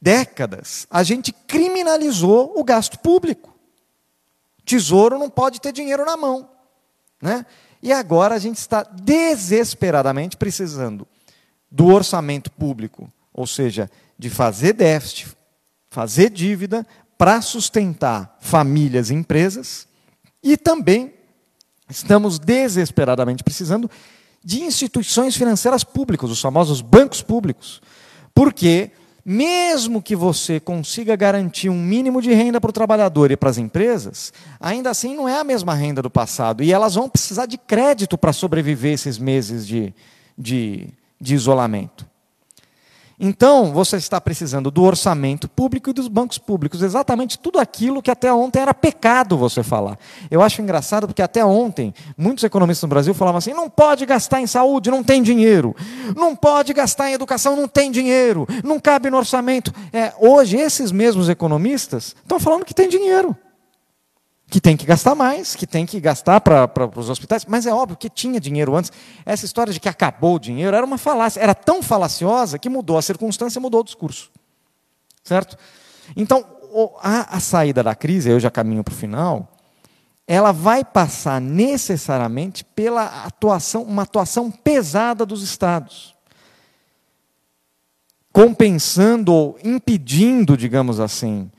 décadas 0.00 0.86
a 0.90 1.02
gente 1.02 1.32
criminalizou 1.32 2.52
o 2.56 2.62
gasto 2.62 2.98
público. 3.00 3.53
Tesouro 4.64 5.18
não 5.18 5.28
pode 5.28 5.60
ter 5.60 5.72
dinheiro 5.72 6.04
na 6.04 6.16
mão. 6.16 6.48
Né? 7.20 7.44
E 7.82 7.92
agora 7.92 8.34
a 8.34 8.38
gente 8.38 8.56
está 8.56 8.82
desesperadamente 8.82 10.36
precisando 10.36 11.06
do 11.70 11.86
orçamento 11.86 12.50
público, 12.50 13.10
ou 13.32 13.46
seja, 13.46 13.90
de 14.18 14.30
fazer 14.30 14.72
déficit, 14.72 15.36
fazer 15.90 16.30
dívida 16.30 16.86
para 17.18 17.40
sustentar 17.40 18.36
famílias 18.40 19.10
e 19.10 19.14
empresas, 19.14 19.86
e 20.42 20.56
também 20.56 21.14
estamos 21.88 22.38
desesperadamente 22.38 23.42
precisando 23.42 23.90
de 24.42 24.62
instituições 24.62 25.36
financeiras 25.36 25.84
públicas, 25.84 26.30
os 26.30 26.40
famosos 26.40 26.80
bancos 26.80 27.22
públicos, 27.22 27.80
porque 28.34 28.90
mesmo 29.24 30.02
que 30.02 30.14
você 30.14 30.60
consiga 30.60 31.16
garantir 31.16 31.70
um 31.70 31.80
mínimo 31.80 32.20
de 32.20 32.32
renda 32.34 32.60
para 32.60 32.70
o 32.70 32.72
trabalhador 32.72 33.30
e 33.30 33.36
para 33.36 33.48
as 33.48 33.58
empresas, 33.58 34.32
ainda 34.60 34.90
assim 34.90 35.14
não 35.14 35.28
é 35.28 35.40
a 35.40 35.44
mesma 35.44 35.74
renda 35.74 36.02
do 36.02 36.10
passado. 36.10 36.62
E 36.62 36.72
elas 36.72 36.94
vão 36.94 37.08
precisar 37.08 37.46
de 37.46 37.56
crédito 37.56 38.18
para 38.18 38.32
sobreviver 38.32 38.92
esses 38.92 39.18
meses 39.18 39.66
de, 39.66 39.94
de, 40.36 40.88
de 41.18 41.34
isolamento. 41.34 42.06
Então, 43.18 43.72
você 43.72 43.96
está 43.96 44.20
precisando 44.20 44.70
do 44.70 44.82
orçamento 44.82 45.48
público 45.48 45.90
e 45.90 45.92
dos 45.92 46.08
bancos 46.08 46.38
públicos, 46.38 46.82
exatamente 46.82 47.38
tudo 47.38 47.58
aquilo 47.58 48.02
que 48.02 48.10
até 48.10 48.32
ontem 48.32 48.60
era 48.60 48.74
pecado 48.74 49.36
você 49.36 49.62
falar. 49.62 49.98
Eu 50.30 50.42
acho 50.42 50.60
engraçado 50.60 51.06
porque 51.06 51.22
até 51.22 51.44
ontem 51.44 51.94
muitos 52.16 52.42
economistas 52.44 52.82
no 52.82 52.88
Brasil 52.88 53.14
falavam 53.14 53.38
assim: 53.38 53.52
não 53.52 53.70
pode 53.70 54.04
gastar 54.04 54.40
em 54.40 54.46
saúde, 54.46 54.90
não 54.90 55.02
tem 55.02 55.22
dinheiro. 55.22 55.74
Não 56.16 56.34
pode 56.34 56.72
gastar 56.72 57.10
em 57.10 57.14
educação, 57.14 57.56
não 57.56 57.68
tem 57.68 57.90
dinheiro. 57.90 58.46
Não 58.64 58.80
cabe 58.80 59.10
no 59.10 59.16
orçamento. 59.16 59.72
É, 59.92 60.12
hoje, 60.18 60.56
esses 60.56 60.90
mesmos 60.90 61.28
economistas 61.28 62.14
estão 62.22 62.40
falando 62.40 62.64
que 62.64 62.74
tem 62.74 62.88
dinheiro 62.88 63.36
que 64.54 64.60
tem 64.60 64.76
que 64.76 64.86
gastar 64.86 65.16
mais, 65.16 65.56
que 65.56 65.66
tem 65.66 65.84
que 65.84 65.98
gastar 65.98 66.40
para 66.40 66.88
os 66.96 67.10
hospitais, 67.10 67.44
mas 67.44 67.66
é 67.66 67.74
óbvio 67.74 67.96
que 67.96 68.08
tinha 68.08 68.38
dinheiro 68.38 68.76
antes. 68.76 68.92
Essa 69.26 69.44
história 69.44 69.72
de 69.72 69.80
que 69.80 69.88
acabou 69.88 70.36
o 70.36 70.38
dinheiro 70.38 70.76
era 70.76 70.86
uma 70.86 70.96
falácia, 70.96 71.40
era 71.40 71.56
tão 71.56 71.82
falaciosa 71.82 72.56
que 72.56 72.68
mudou 72.68 72.96
a 72.96 73.02
circunstância, 73.02 73.60
mudou 73.60 73.80
o 73.80 73.84
discurso. 73.84 74.30
Certo? 75.24 75.58
Então, 76.14 76.46
a, 77.02 77.36
a 77.36 77.40
saída 77.40 77.82
da 77.82 77.96
crise, 77.96 78.30
eu 78.30 78.38
já 78.38 78.48
caminho 78.48 78.84
para 78.84 78.94
o 78.94 78.96
final, 78.96 79.48
ela 80.24 80.52
vai 80.52 80.84
passar 80.84 81.40
necessariamente 81.40 82.64
pela 82.64 83.24
atuação, 83.24 83.82
uma 83.82 84.02
atuação 84.02 84.52
pesada 84.52 85.26
dos 85.26 85.42
estados. 85.42 86.14
Compensando 88.32 89.32
ou 89.32 89.58
impedindo, 89.64 90.56
digamos 90.56 91.00
assim, 91.00 91.50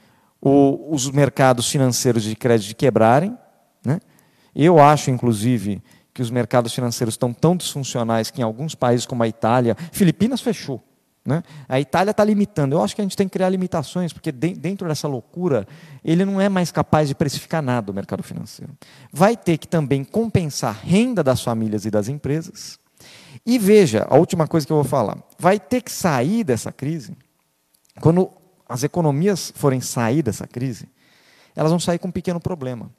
o, 0.45 0.93
os 0.93 1.09
mercados 1.09 1.67
financeiros 1.71 2.21
de 2.21 2.35
crédito 2.35 2.75
quebrarem. 2.75 3.35
Né? 3.83 3.99
Eu 4.55 4.79
acho, 4.79 5.09
inclusive, 5.09 5.81
que 6.13 6.21
os 6.21 6.29
mercados 6.29 6.71
financeiros 6.71 7.15
estão 7.15 7.33
tão 7.33 7.57
disfuncionais 7.57 8.29
que 8.29 8.41
em 8.41 8.43
alguns 8.43 8.75
países 8.75 9.07
como 9.07 9.23
a 9.23 9.27
Itália, 9.27 9.75
Filipinas 9.91 10.41
fechou. 10.41 10.83
Né? 11.25 11.41
A 11.67 11.79
Itália 11.79 12.11
está 12.11 12.23
limitando. 12.23 12.75
Eu 12.75 12.83
acho 12.83 12.95
que 12.95 13.01
a 13.01 13.03
gente 13.03 13.17
tem 13.17 13.27
que 13.27 13.33
criar 13.33 13.49
limitações, 13.49 14.13
porque 14.13 14.31
dentro 14.31 14.87
dessa 14.87 15.07
loucura, 15.07 15.67
ele 16.03 16.23
não 16.23 16.39
é 16.39 16.47
mais 16.47 16.71
capaz 16.71 17.07
de 17.07 17.15
precificar 17.15 17.63
nada 17.63 17.91
o 17.91 17.95
mercado 17.95 18.21
financeiro. 18.21 18.71
Vai 19.11 19.35
ter 19.35 19.57
que 19.57 19.67
também 19.67 20.03
compensar 20.03 20.69
a 20.69 20.87
renda 20.87 21.23
das 21.23 21.41
famílias 21.41 21.85
e 21.85 21.89
das 21.89 22.07
empresas. 22.07 22.77
E 23.43 23.57
veja, 23.57 24.05
a 24.07 24.15
última 24.15 24.47
coisa 24.47 24.67
que 24.67 24.71
eu 24.71 24.77
vou 24.77 24.85
falar: 24.85 25.17
vai 25.39 25.59
ter 25.59 25.81
que 25.81 25.91
sair 25.91 26.43
dessa 26.43 26.71
crise 26.71 27.17
quando 27.99 28.29
as 28.67 28.83
economias 28.83 29.51
forem 29.55 29.81
sair 29.81 30.21
dessa 30.21 30.47
crise, 30.47 30.89
elas 31.55 31.71
vão 31.71 31.79
sair 31.79 31.99
com 31.99 32.07
um 32.07 32.11
pequeno 32.11 32.39
problema. 32.39 32.89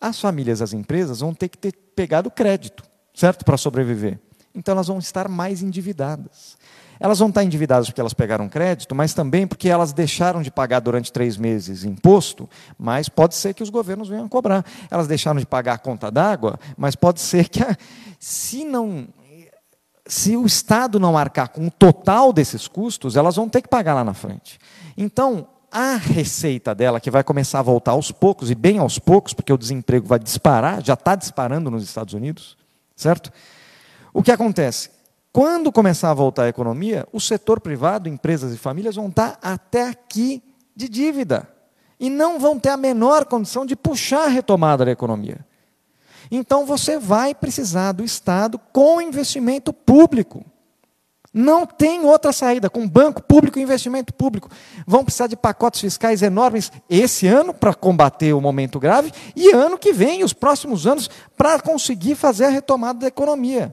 As 0.00 0.20
famílias, 0.20 0.62
as 0.62 0.72
empresas 0.72 1.20
vão 1.20 1.34
ter 1.34 1.48
que 1.48 1.58
ter 1.58 1.72
pegado 1.94 2.30
crédito, 2.30 2.84
certo? 3.12 3.44
Para 3.44 3.56
sobreviver. 3.56 4.18
Então 4.54 4.72
elas 4.72 4.86
vão 4.86 4.98
estar 4.98 5.28
mais 5.28 5.62
endividadas. 5.62 6.56
Elas 7.00 7.18
vão 7.18 7.28
estar 7.28 7.44
endividadas 7.44 7.88
porque 7.88 8.00
elas 8.00 8.14
pegaram 8.14 8.48
crédito, 8.48 8.94
mas 8.94 9.14
também 9.14 9.46
porque 9.46 9.68
elas 9.68 9.92
deixaram 9.92 10.42
de 10.42 10.50
pagar 10.50 10.80
durante 10.80 11.12
três 11.12 11.36
meses 11.36 11.84
imposto, 11.84 12.48
mas 12.76 13.08
pode 13.08 13.36
ser 13.36 13.54
que 13.54 13.62
os 13.62 13.70
governos 13.70 14.08
venham 14.08 14.28
cobrar. 14.28 14.64
Elas 14.90 15.06
deixaram 15.06 15.38
de 15.38 15.46
pagar 15.46 15.74
a 15.74 15.78
conta 15.78 16.10
d'água, 16.10 16.58
mas 16.76 16.96
pode 16.96 17.20
ser 17.20 17.48
que, 17.48 17.62
a, 17.62 17.76
se 18.18 18.64
não 18.64 19.08
se 20.08 20.36
o 20.36 20.46
Estado 20.46 20.98
não 20.98 21.18
arcar 21.18 21.50
com 21.50 21.66
o 21.66 21.70
total 21.70 22.32
desses 22.32 22.66
custos, 22.66 23.14
elas 23.14 23.36
vão 23.36 23.46
ter 23.46 23.60
que 23.60 23.68
pagar 23.68 23.94
lá 23.94 24.02
na 24.02 24.14
frente. 24.14 24.58
Então, 25.00 25.46
a 25.70 25.94
receita 25.94 26.74
dela, 26.74 26.98
que 26.98 27.08
vai 27.08 27.22
começar 27.22 27.60
a 27.60 27.62
voltar 27.62 27.92
aos 27.92 28.10
poucos, 28.10 28.50
e 28.50 28.54
bem 28.54 28.78
aos 28.78 28.98
poucos, 28.98 29.32
porque 29.32 29.52
o 29.52 29.56
desemprego 29.56 30.08
vai 30.08 30.18
disparar, 30.18 30.84
já 30.84 30.94
está 30.94 31.14
disparando 31.14 31.70
nos 31.70 31.84
Estados 31.84 32.14
Unidos, 32.14 32.56
certo? 32.96 33.32
O 34.12 34.24
que 34.24 34.32
acontece? 34.32 34.90
Quando 35.32 35.70
começar 35.70 36.10
a 36.10 36.14
voltar 36.14 36.44
a 36.44 36.48
economia, 36.48 37.06
o 37.12 37.20
setor 37.20 37.60
privado, 37.60 38.08
empresas 38.08 38.52
e 38.52 38.58
famílias 38.58 38.96
vão 38.96 39.06
estar 39.06 39.38
até 39.40 39.88
aqui 39.88 40.42
de 40.74 40.88
dívida. 40.88 41.48
E 42.00 42.10
não 42.10 42.40
vão 42.40 42.58
ter 42.58 42.70
a 42.70 42.76
menor 42.76 43.24
condição 43.24 43.64
de 43.64 43.76
puxar 43.76 44.24
a 44.24 44.28
retomada 44.28 44.84
da 44.84 44.90
economia. 44.90 45.46
Então 46.28 46.66
você 46.66 46.98
vai 46.98 47.36
precisar 47.36 47.92
do 47.92 48.04
Estado 48.04 48.58
com 48.72 49.00
investimento 49.00 49.72
público. 49.72 50.44
Não 51.40 51.64
tem 51.64 52.04
outra 52.04 52.32
saída. 52.32 52.68
Com 52.68 52.88
banco 52.88 53.22
público 53.22 53.60
e 53.60 53.62
investimento 53.62 54.12
público. 54.12 54.50
Vão 54.84 55.04
precisar 55.04 55.28
de 55.28 55.36
pacotes 55.36 55.80
fiscais 55.80 56.20
enormes 56.20 56.72
esse 56.90 57.28
ano 57.28 57.54
para 57.54 57.72
combater 57.72 58.32
o 58.32 58.40
momento 58.40 58.80
grave 58.80 59.12
e 59.36 59.52
ano 59.52 59.78
que 59.78 59.92
vem, 59.92 60.24
os 60.24 60.32
próximos 60.32 60.84
anos, 60.84 61.08
para 61.36 61.60
conseguir 61.60 62.16
fazer 62.16 62.46
a 62.46 62.48
retomada 62.48 62.98
da 62.98 63.06
economia. 63.06 63.72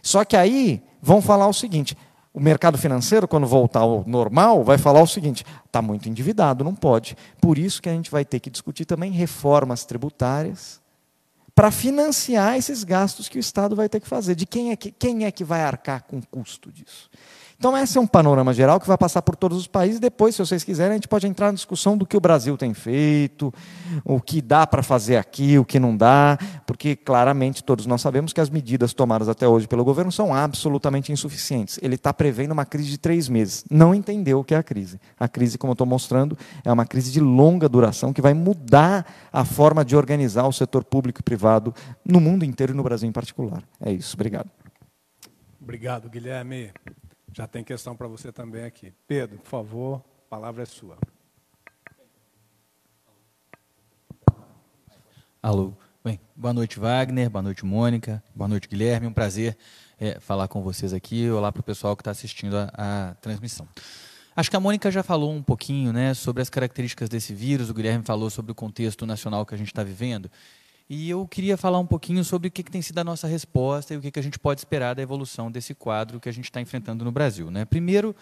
Só 0.00 0.24
que 0.24 0.36
aí 0.36 0.80
vão 1.02 1.20
falar 1.20 1.48
o 1.48 1.52
seguinte: 1.52 1.98
o 2.32 2.38
mercado 2.38 2.78
financeiro, 2.78 3.26
quando 3.26 3.44
voltar 3.44 3.80
ao 3.80 4.04
normal, 4.06 4.62
vai 4.62 4.78
falar 4.78 5.02
o 5.02 5.06
seguinte: 5.08 5.44
está 5.66 5.82
muito 5.82 6.08
endividado, 6.08 6.62
não 6.62 6.76
pode. 6.76 7.16
Por 7.40 7.58
isso 7.58 7.82
que 7.82 7.88
a 7.88 7.92
gente 7.92 8.08
vai 8.08 8.24
ter 8.24 8.38
que 8.38 8.48
discutir 8.48 8.84
também 8.84 9.10
reformas 9.10 9.84
tributárias 9.84 10.79
para 11.60 11.70
financiar 11.70 12.56
esses 12.56 12.82
gastos 12.84 13.28
que 13.28 13.36
o 13.36 13.38
Estado 13.38 13.76
vai 13.76 13.86
ter 13.86 14.00
que 14.00 14.08
fazer. 14.08 14.34
De 14.34 14.46
quem 14.46 14.70
é 14.70 14.76
que, 14.76 14.90
quem 14.90 15.26
é 15.26 15.30
que 15.30 15.44
vai 15.44 15.60
arcar 15.60 16.04
com 16.04 16.16
o 16.16 16.26
custo 16.26 16.72
disso? 16.72 17.10
Então, 17.60 17.76
esse 17.76 17.98
é 17.98 18.00
um 18.00 18.06
panorama 18.06 18.54
geral 18.54 18.80
que 18.80 18.88
vai 18.88 18.96
passar 18.96 19.20
por 19.20 19.36
todos 19.36 19.58
os 19.58 19.66
países. 19.66 20.00
Depois, 20.00 20.34
se 20.34 20.38
vocês 20.40 20.64
quiserem, 20.64 20.92
a 20.92 20.94
gente 20.94 21.06
pode 21.06 21.26
entrar 21.26 21.48
na 21.48 21.52
discussão 21.52 21.94
do 21.94 22.06
que 22.06 22.16
o 22.16 22.20
Brasil 22.20 22.56
tem 22.56 22.72
feito, 22.72 23.52
o 24.02 24.18
que 24.18 24.40
dá 24.40 24.66
para 24.66 24.82
fazer 24.82 25.18
aqui, 25.18 25.58
o 25.58 25.64
que 25.64 25.78
não 25.78 25.94
dá, 25.94 26.38
porque 26.64 26.96
claramente 26.96 27.62
todos 27.62 27.84
nós 27.84 28.00
sabemos 28.00 28.32
que 28.32 28.40
as 28.40 28.48
medidas 28.48 28.94
tomadas 28.94 29.28
até 29.28 29.46
hoje 29.46 29.68
pelo 29.68 29.84
governo 29.84 30.10
são 30.10 30.32
absolutamente 30.32 31.12
insuficientes. 31.12 31.78
Ele 31.82 31.96
está 31.96 32.14
prevendo 32.14 32.52
uma 32.52 32.64
crise 32.64 32.88
de 32.88 32.96
três 32.96 33.28
meses. 33.28 33.62
Não 33.70 33.94
entendeu 33.94 34.40
o 34.40 34.44
que 34.44 34.54
é 34.54 34.56
a 34.56 34.62
crise. 34.62 34.98
A 35.18 35.28
crise, 35.28 35.58
como 35.58 35.72
eu 35.72 35.74
estou 35.74 35.86
mostrando, 35.86 36.38
é 36.64 36.72
uma 36.72 36.86
crise 36.86 37.12
de 37.12 37.20
longa 37.20 37.68
duração 37.68 38.10
que 38.10 38.22
vai 38.22 38.32
mudar 38.32 39.04
a 39.30 39.44
forma 39.44 39.84
de 39.84 39.94
organizar 39.94 40.46
o 40.46 40.52
setor 40.52 40.82
público 40.82 41.20
e 41.20 41.22
privado 41.22 41.74
no 42.02 42.20
mundo 42.22 42.42
inteiro 42.42 42.72
e 42.72 42.74
no 42.74 42.82
Brasil 42.82 43.06
em 43.06 43.12
particular. 43.12 43.62
É 43.78 43.92
isso. 43.92 44.16
Obrigado. 44.16 44.48
Obrigado, 45.60 46.08
Guilherme. 46.08 46.70
Já 47.32 47.46
tem 47.46 47.62
questão 47.62 47.96
para 47.96 48.08
você 48.08 48.32
também 48.32 48.64
aqui. 48.64 48.92
Pedro, 49.06 49.38
por 49.38 49.48
favor, 49.48 50.04
a 50.26 50.28
palavra 50.28 50.64
é 50.64 50.66
sua. 50.66 50.98
Alô. 55.42 55.72
Bem, 56.02 56.18
boa 56.34 56.52
noite, 56.52 56.80
Wagner. 56.80 57.30
Boa 57.30 57.42
noite, 57.42 57.64
Mônica. 57.64 58.22
Boa 58.34 58.48
noite, 58.48 58.68
Guilherme. 58.68 59.06
Um 59.06 59.12
prazer 59.12 59.56
é, 59.98 60.18
falar 60.18 60.48
com 60.48 60.62
vocês 60.62 60.92
aqui. 60.92 61.30
Olá 61.30 61.52
para 61.52 61.60
o 61.60 61.62
pessoal 61.62 61.94
que 61.94 62.00
está 62.00 62.10
assistindo 62.10 62.56
a, 62.56 62.70
a, 62.74 63.14
transmissão. 63.14 63.68
Acho 64.34 64.50
que 64.50 64.56
a 64.56 64.60
Mônica 64.60 64.90
já 64.90 65.02
falou 65.02 65.32
um 65.32 65.42
pouquinho 65.42 65.92
né, 65.92 66.14
sobre 66.14 66.42
as 66.42 66.50
características 66.50 67.08
desse 67.08 67.34
vírus, 67.34 67.68
o 67.68 67.74
Guilherme 67.74 68.04
falou 68.04 68.30
sobre 68.30 68.50
o 68.50 68.54
contexto 68.54 69.06
nacional 69.06 69.44
que 69.44 69.54
a 69.54 69.58
gente 69.58 69.68
está 69.68 69.84
vivendo. 69.84 70.30
E 70.92 71.08
eu 71.08 71.24
queria 71.24 71.56
falar 71.56 71.78
um 71.78 71.86
pouquinho 71.86 72.24
sobre 72.24 72.48
o 72.48 72.50
que, 72.50 72.64
que 72.64 72.70
tem 72.70 72.82
sido 72.82 72.98
a 72.98 73.04
nossa 73.04 73.28
resposta 73.28 73.94
e 73.94 73.96
o 73.96 74.00
que, 74.00 74.10
que 74.10 74.18
a 74.18 74.22
gente 74.22 74.40
pode 74.40 74.60
esperar 74.60 74.92
da 74.92 75.00
evolução 75.00 75.48
desse 75.48 75.72
quadro 75.72 76.18
que 76.18 76.28
a 76.28 76.32
gente 76.32 76.46
está 76.46 76.60
enfrentando 76.60 77.04
no 77.04 77.12
Brasil. 77.12 77.48
Né? 77.48 77.64
Primeiro, 77.64 78.14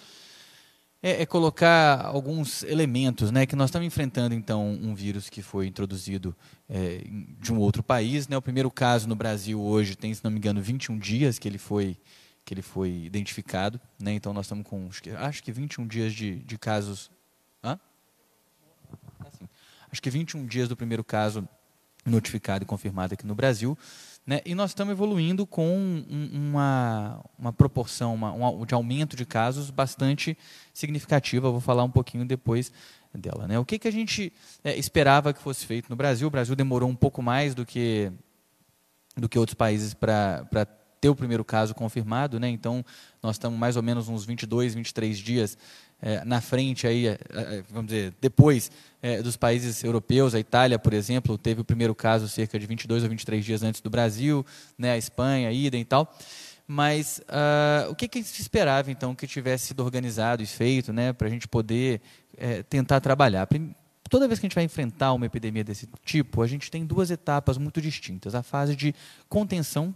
é, 1.03 1.23
é, 1.23 1.25
colocar 1.25 2.05
alguns 2.05 2.63
elementos, 2.65 3.31
né, 3.31 3.47
que 3.47 3.57
nós 3.57 3.71
estamos 3.71 3.87
enfrentando 3.87 4.35
então 4.35 4.69
um 4.69 4.95
vírus 4.95 5.31
que 5.31 5.41
foi 5.41 5.67
introduzido 5.67 6.37
é, 6.69 7.07
de 7.41 7.55
um 7.55 7.59
outro 7.59 7.83
país, 7.83 8.29
né? 8.29 8.37
O 8.37 8.43
primeiro 8.43 8.71
caso 8.71 9.09
no 9.09 9.17
Brasil 9.17 9.59
hoje 9.59 9.97
tem, 9.97 10.13
se 10.13 10.23
não 10.23 10.31
me 10.31 10.37
engano, 10.37 10.61
21 10.61 10.99
dias 10.99 11.39
que 11.39 11.49
ele 11.49 11.57
foi 11.57 11.97
que 12.45 12.53
ele 12.53 12.61
foi 12.63 12.91
identificado. 12.91 13.81
Né? 13.99 14.13
Então, 14.13 14.35
nós 14.35 14.45
estamos 14.45 14.67
com, 14.67 14.89
acho 14.89 15.03
que, 15.03 15.11
acho 15.11 15.43
que 15.43 15.53
21 15.53 15.87
dias 15.87 16.13
de, 16.13 16.37
de 16.41 16.59
casos. 16.59 17.11
Hã? 17.63 17.79
Assim, 19.21 19.49
acho 19.91 20.03
que 20.03 20.11
21 20.11 20.47
dias 20.47 20.69
do 20.69 20.77
primeiro 20.77 21.05
caso 21.05 21.49
notificado 22.09 22.65
e 22.65 22.67
confirmado 22.67 23.15
aqui 23.15 23.27
no 23.27 23.35
Brasil. 23.35 23.77
Né? 24.27 24.43
E 24.45 24.55
nós 24.55 24.73
estamos 24.73 24.93
evoluindo 24.93 25.47
com 25.47 26.05
uma, 26.33 27.25
uma 27.39 27.53
proporção 27.53 28.15
uma, 28.15 28.33
um, 28.33 28.67
de 28.67 28.75
aumento 28.75 29.17
de 29.17 29.25
casos 29.25 29.71
bastante 29.71 30.37
significativa. 30.75 31.47
Eu 31.47 31.53
vou 31.53 31.61
falar 31.61 31.83
um 31.83 31.91
pouquinho 31.91 32.27
depois 32.27 32.71
dela. 33.15 33.49
Né? 33.49 33.59
O 33.59 33.65
que, 33.65 33.79
que 33.79 33.89
a 33.89 33.91
gente 33.91 34.33
é, 34.63 34.77
esperava 34.77 35.33
que 35.33 35.41
fosse 35.41 35.65
feito 35.65 35.89
no 35.89 35.97
Brasil? 35.97 36.29
O 36.29 36.31
Brasil 36.31 36.55
demorou 36.55 36.91
um 36.91 36.95
pouco 36.95 37.23
mais 37.23 37.55
do 37.55 37.65
que, 37.65 38.13
do 39.17 39.29
que 39.29 39.39
outros 39.39 39.55
países 39.55 39.95
para 39.95 40.47
ter 41.01 41.09
o 41.09 41.17
primeiro 41.17 41.45
caso 41.45 41.75
confirmado, 41.75 42.41
né? 42.41 42.49
Então, 42.49 42.85
nós 43.23 43.37
estamos 43.37 43.59
mais 43.59 43.77
ou 43.77 43.83
menos 43.83 44.09
uns 44.09 44.25
22, 44.25 44.75
23 44.75 45.17
dias 45.17 45.57
é, 46.01 46.25
na 46.25 46.41
frente 46.41 46.87
aí, 46.87 47.09
é, 47.09 47.19
é, 47.31 47.63
vamos 47.69 47.91
dizer, 47.91 48.15
depois 48.21 48.71
é, 49.03 49.21
dos 49.21 49.37
países 49.37 49.83
europeus, 49.83 50.35
a 50.35 50.41
Itália, 50.41 50.79
por 50.79 50.93
exemplo, 50.93 51.37
teve 51.37 51.61
o 51.61 51.65
primeiro 51.65 51.95
caso 51.95 52.29
cerca 52.29 52.59
de 52.59 52.67
22 52.67 53.03
ou 53.03 53.09
23 53.09 53.45
dias 53.45 53.63
antes 53.63 53.81
do 53.81 53.91
Brasil, 53.91 54.47
né? 54.77 54.93
A 54.93 54.99
Espanha, 54.99 55.49
a 55.49 55.53
idem 55.53 55.81
e 55.81 55.85
tal. 55.85 56.17
Mas 56.71 57.21
uh, 57.29 57.91
o 57.91 57.95
que, 57.95 58.07
que 58.07 58.23
se 58.23 58.43
esperava, 58.43 58.91
então, 58.91 59.15
que 59.15 59.27
tivesse 59.27 59.69
sido 59.69 59.83
organizado 59.83 60.43
e 60.43 60.47
feito, 60.47 60.93
né, 60.93 61.15
para 61.15 61.27
a 61.27 61.31
gente 61.31 61.49
poder 61.49 62.03
é, 62.37 62.63
tentar 62.63 63.01
trabalhar? 63.01 63.49
Toda 64.11 64.29
vez 64.29 64.39
que 64.39 64.45
a 64.45 64.49
gente 64.49 64.55
vai 64.55 64.65
enfrentar 64.65 65.15
uma 65.15 65.25
epidemia 65.25 65.65
desse 65.65 65.89
tipo, 66.05 66.43
a 66.43 66.47
gente 66.47 66.71
tem 66.71 66.85
duas 66.85 67.11
etapas 67.11 67.57
muito 67.57 67.81
distintas: 67.81 68.35
a 68.35 68.43
fase 68.43 68.77
de 68.77 68.95
contenção 69.31 69.95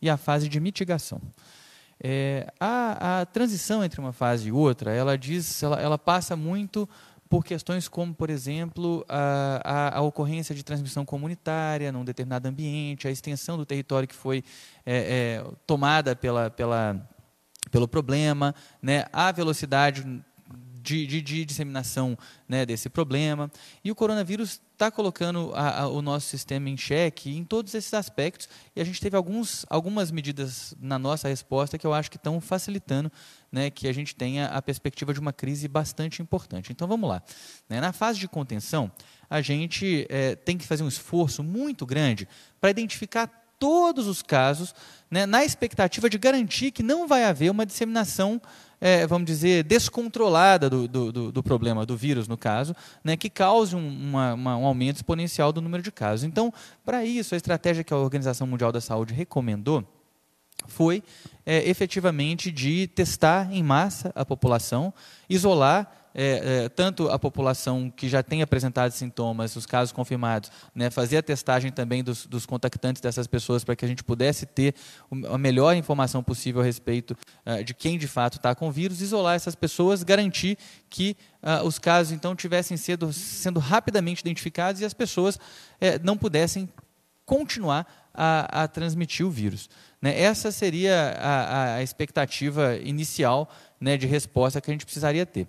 e 0.00 0.10
a 0.10 0.18
fase 0.18 0.46
de 0.46 0.60
mitigação. 0.60 1.22
É, 2.02 2.50
a, 2.58 3.20
a, 3.20 3.26
transição 3.26 3.84
entre 3.84 4.00
uma 4.00 4.12
fase 4.12 4.48
e 4.48 4.52
outra, 4.52 4.90
ela 4.90 5.18
diz, 5.18 5.62
ela, 5.62 5.78
ela 5.78 5.98
passa 5.98 6.34
muito 6.34 6.88
por 7.28 7.44
questões 7.44 7.86
como, 7.88 8.14
por 8.14 8.30
exemplo, 8.30 9.04
a, 9.08 9.60
a, 9.62 9.98
a, 9.98 10.00
ocorrência 10.00 10.54
de 10.54 10.64
transmissão 10.64 11.04
comunitária 11.04 11.92
num 11.92 12.04
determinado 12.04 12.48
ambiente, 12.48 13.06
a 13.06 13.10
extensão 13.10 13.56
do 13.56 13.66
território 13.66 14.08
que 14.08 14.14
foi 14.14 14.42
é, 14.84 15.42
é, 15.44 15.52
tomada 15.66 16.16
pela, 16.16 16.50
pela, 16.50 17.08
pelo 17.70 17.86
problema, 17.86 18.54
né, 18.82 19.04
a 19.12 19.30
velocidade 19.30 20.02
de, 20.82 21.06
de, 21.06 21.20
de 21.20 21.44
disseminação 21.44 22.18
né, 22.48 22.64
desse 22.64 22.88
problema. 22.88 23.50
E 23.84 23.90
o 23.90 23.94
coronavírus 23.94 24.60
está 24.80 24.90
colocando 24.90 25.52
a, 25.54 25.82
a, 25.82 25.88
o 25.88 26.00
nosso 26.00 26.26
sistema 26.26 26.70
em 26.70 26.76
xeque 26.76 27.36
em 27.36 27.44
todos 27.44 27.74
esses 27.74 27.92
aspectos. 27.92 28.48
E 28.74 28.80
a 28.80 28.84
gente 28.84 28.98
teve 28.98 29.14
alguns, 29.14 29.66
algumas 29.68 30.10
medidas 30.10 30.74
na 30.80 30.98
nossa 30.98 31.28
resposta 31.28 31.76
que 31.76 31.86
eu 31.86 31.92
acho 31.92 32.10
que 32.10 32.16
estão 32.16 32.40
facilitando 32.40 33.12
né, 33.52 33.68
que 33.68 33.86
a 33.86 33.92
gente 33.92 34.14
tenha 34.14 34.46
a 34.46 34.62
perspectiva 34.62 35.12
de 35.12 35.20
uma 35.20 35.34
crise 35.34 35.68
bastante 35.68 36.22
importante. 36.22 36.72
Então 36.72 36.88
vamos 36.88 37.10
lá. 37.10 37.22
Né, 37.68 37.78
na 37.78 37.92
fase 37.92 38.18
de 38.18 38.26
contenção, 38.26 38.90
a 39.28 39.42
gente 39.42 40.06
é, 40.08 40.34
tem 40.34 40.56
que 40.56 40.66
fazer 40.66 40.82
um 40.82 40.88
esforço 40.88 41.42
muito 41.42 41.84
grande 41.84 42.26
para 42.58 42.70
identificar 42.70 43.26
todos 43.58 44.06
os 44.06 44.22
casos, 44.22 44.74
né, 45.10 45.26
na 45.26 45.44
expectativa 45.44 46.08
de 46.08 46.16
garantir 46.16 46.70
que 46.70 46.82
não 46.82 47.06
vai 47.06 47.24
haver 47.24 47.50
uma 47.50 47.66
disseminação 47.66 48.40
é, 48.80 49.06
vamos 49.06 49.26
dizer, 49.26 49.62
descontrolada 49.64 50.70
do, 50.70 50.88
do, 50.88 51.32
do, 51.32 51.42
problema, 51.42 51.84
do 51.84 51.96
vírus, 51.96 52.26
no 52.26 52.36
caso, 52.36 52.74
né, 53.04 53.16
que 53.16 53.28
cause 53.28 53.76
um, 53.76 53.86
uma, 53.86 54.34
uma, 54.34 54.56
um 54.56 54.64
aumento 54.64 54.96
exponencial 54.96 55.52
do 55.52 55.60
número 55.60 55.82
de 55.82 55.92
casos. 55.92 56.24
Então, 56.24 56.52
para 56.84 57.04
isso, 57.04 57.34
a 57.34 57.36
estratégia 57.36 57.84
que 57.84 57.92
a 57.92 57.96
Organização 57.96 58.46
Mundial 58.46 58.72
da 58.72 58.80
Saúde 58.80 59.12
recomendou 59.12 59.84
foi 60.66 61.02
é, 61.44 61.68
efetivamente 61.68 62.50
de 62.50 62.86
testar 62.86 63.52
em 63.52 63.62
massa 63.62 64.12
a 64.14 64.24
população, 64.24 64.92
isolar 65.28 65.99
é, 66.14 66.64
é, 66.64 66.68
tanto 66.68 67.08
a 67.08 67.18
população 67.18 67.90
que 67.90 68.08
já 68.08 68.22
tem 68.22 68.42
apresentado 68.42 68.90
sintomas, 68.90 69.54
os 69.56 69.66
casos 69.66 69.92
confirmados, 69.92 70.50
né, 70.74 70.90
fazer 70.90 71.18
a 71.18 71.22
testagem 71.22 71.70
também 71.70 72.02
dos, 72.02 72.26
dos 72.26 72.46
contactantes 72.46 73.00
dessas 73.00 73.26
pessoas 73.26 73.64
para 73.64 73.76
que 73.76 73.84
a 73.84 73.88
gente 73.88 74.02
pudesse 74.02 74.46
ter 74.46 74.74
a 75.28 75.38
melhor 75.38 75.76
informação 75.76 76.22
possível 76.22 76.60
a 76.60 76.64
respeito 76.64 77.16
uh, 77.46 77.62
de 77.62 77.74
quem 77.74 77.98
de 77.98 78.08
fato 78.08 78.36
está 78.36 78.54
com 78.54 78.68
o 78.68 78.72
vírus, 78.72 79.00
isolar 79.00 79.36
essas 79.36 79.54
pessoas, 79.54 80.02
garantir 80.02 80.58
que 80.88 81.16
uh, 81.42 81.64
os 81.66 81.78
casos 81.78 82.12
então 82.12 82.34
tivessem 82.34 82.76
sido, 82.76 83.12
sendo 83.12 83.60
rapidamente 83.60 84.20
identificados 84.20 84.80
e 84.80 84.84
as 84.84 84.94
pessoas 84.94 85.38
é, 85.80 85.98
não 85.98 86.16
pudessem 86.16 86.68
continuar 87.24 88.10
a, 88.12 88.64
a, 88.64 88.68
transmitir 88.68 89.24
o 89.24 89.30
vírus. 89.30 89.70
Né? 90.02 90.20
Essa 90.20 90.50
seria 90.50 91.16
a, 91.18 91.74
a 91.76 91.82
expectativa 91.82 92.76
inicial 92.76 93.48
né, 93.80 93.96
de 93.96 94.06
resposta 94.06 94.60
que 94.60 94.70
a 94.70 94.74
gente 94.74 94.84
precisaria 94.84 95.24
ter. 95.24 95.46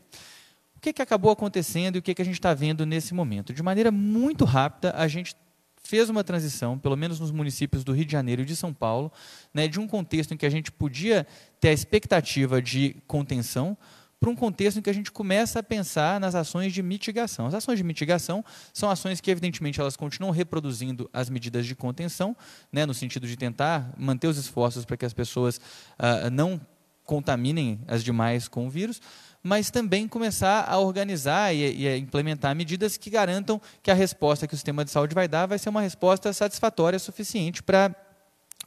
O 0.81 0.83
que, 0.83 0.93
que 0.93 1.01
acabou 1.03 1.31
acontecendo 1.31 1.95
e 1.95 1.99
o 1.99 2.01
que, 2.01 2.15
que 2.15 2.23
a 2.23 2.25
gente 2.25 2.39
está 2.39 2.55
vendo 2.55 2.87
nesse 2.87 3.13
momento? 3.13 3.53
De 3.53 3.61
maneira 3.61 3.91
muito 3.91 4.45
rápida, 4.45 4.91
a 4.97 5.07
gente 5.07 5.35
fez 5.83 6.09
uma 6.09 6.23
transição, 6.23 6.75
pelo 6.79 6.97
menos 6.97 7.19
nos 7.19 7.29
municípios 7.29 7.83
do 7.83 7.93
Rio 7.93 8.03
de 8.03 8.11
Janeiro 8.11 8.41
e 8.41 8.45
de 8.45 8.55
São 8.55 8.73
Paulo, 8.73 9.11
né, 9.53 9.67
de 9.67 9.79
um 9.79 9.87
contexto 9.87 10.33
em 10.33 10.37
que 10.37 10.45
a 10.45 10.49
gente 10.49 10.71
podia 10.71 11.27
ter 11.59 11.67
a 11.67 11.71
expectativa 11.71 12.59
de 12.59 12.95
contenção 13.05 13.77
para 14.19 14.31
um 14.31 14.35
contexto 14.35 14.79
em 14.79 14.81
que 14.81 14.89
a 14.89 14.93
gente 14.93 15.11
começa 15.11 15.59
a 15.59 15.63
pensar 15.63 16.19
nas 16.19 16.33
ações 16.33 16.73
de 16.73 16.81
mitigação. 16.81 17.45
As 17.45 17.53
ações 17.53 17.77
de 17.77 17.83
mitigação 17.83 18.43
são 18.73 18.89
ações 18.89 19.21
que, 19.21 19.29
evidentemente, 19.29 19.79
elas 19.79 19.95
continuam 19.95 20.31
reproduzindo 20.31 21.07
as 21.13 21.29
medidas 21.29 21.67
de 21.67 21.75
contenção, 21.75 22.35
né, 22.71 22.87
no 22.87 22.93
sentido 22.95 23.27
de 23.27 23.37
tentar 23.37 23.93
manter 23.95 24.25
os 24.25 24.37
esforços 24.37 24.83
para 24.83 24.97
que 24.97 25.05
as 25.05 25.13
pessoas 25.13 25.57
uh, 25.57 26.31
não 26.31 26.59
contaminem 27.03 27.81
as 27.87 28.03
demais 28.03 28.47
com 28.47 28.67
o 28.67 28.69
vírus, 28.69 29.01
mas 29.43 29.71
também 29.71 30.07
começar 30.07 30.65
a 30.67 30.77
organizar 30.77 31.53
e, 31.53 31.87
e 31.87 31.97
implementar 31.97 32.55
medidas 32.55 32.97
que 32.97 33.09
garantam 33.09 33.59
que 33.81 33.89
a 33.89 33.93
resposta 33.93 34.47
que 34.47 34.53
o 34.53 34.57
sistema 34.57 34.85
de 34.85 34.91
saúde 34.91 35.15
vai 35.15 35.27
dar 35.27 35.45
vai 35.45 35.57
ser 35.57 35.69
uma 35.69 35.81
resposta 35.81 36.31
satisfatória 36.33 36.99
suficiente 36.99 37.63
para 37.63 37.95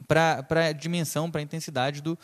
a 0.09 0.71
dimensão, 0.71 1.31
para 1.31 1.39
a 1.39 1.43
intensidade 1.43 2.01
do, 2.01 2.17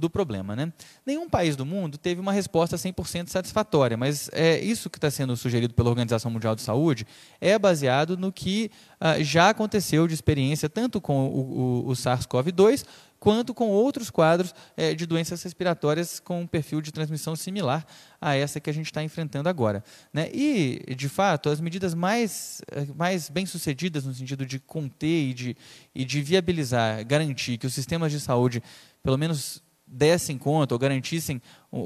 do 0.00 0.08
problema. 0.08 0.56
Né? 0.56 0.72
Nenhum 1.04 1.28
país 1.28 1.54
do 1.54 1.66
mundo 1.66 1.98
teve 1.98 2.20
uma 2.20 2.32
resposta 2.32 2.76
100% 2.76 3.28
satisfatória, 3.28 3.96
mas 3.96 4.30
é, 4.32 4.58
isso 4.58 4.88
que 4.88 4.96
está 4.96 5.10
sendo 5.10 5.36
sugerido 5.36 5.74
pela 5.74 5.90
Organização 5.90 6.30
Mundial 6.30 6.56
de 6.56 6.62
Saúde 6.62 7.06
é 7.40 7.58
baseado 7.58 8.16
no 8.16 8.32
que 8.32 8.70
ah, 8.98 9.22
já 9.22 9.50
aconteceu 9.50 10.08
de 10.08 10.14
experiência 10.14 10.68
tanto 10.68 11.00
com 11.00 11.26
o, 11.26 11.84
o, 11.86 11.88
o 11.88 11.92
SARS-CoV-2 11.92 12.84
quanto 13.20 13.52
com 13.52 13.68
outros 13.68 14.10
quadros 14.10 14.54
é, 14.74 14.94
de 14.94 15.04
doenças 15.04 15.42
respiratórias 15.42 16.18
com 16.18 16.40
um 16.40 16.46
perfil 16.46 16.80
de 16.80 16.90
transmissão 16.90 17.36
similar 17.36 17.86
a 18.18 18.34
essa 18.34 18.58
que 18.58 18.70
a 18.70 18.72
gente 18.72 18.86
está 18.86 19.02
enfrentando 19.04 19.48
agora. 19.48 19.84
Né? 20.12 20.30
E, 20.32 20.94
de 20.96 21.08
fato, 21.08 21.50
as 21.50 21.60
medidas 21.60 21.94
mais, 21.94 22.62
eh, 22.72 22.86
mais 22.96 23.28
bem-sucedidas 23.28 24.04
no 24.06 24.14
sentido 24.14 24.46
de 24.46 24.58
conter 24.58 25.28
e 25.28 25.34
de, 25.34 25.56
e 25.94 26.04
de 26.04 26.22
viabilizar, 26.22 27.06
garantir 27.06 27.58
que 27.58 27.66
os 27.66 27.74
sistemas 27.74 28.10
de 28.10 28.18
saúde, 28.18 28.62
pelo 29.02 29.18
menos 29.18 29.62
dessem 29.86 30.38
conta 30.38 30.74
ou 30.74 30.78
garantissem 30.78 31.42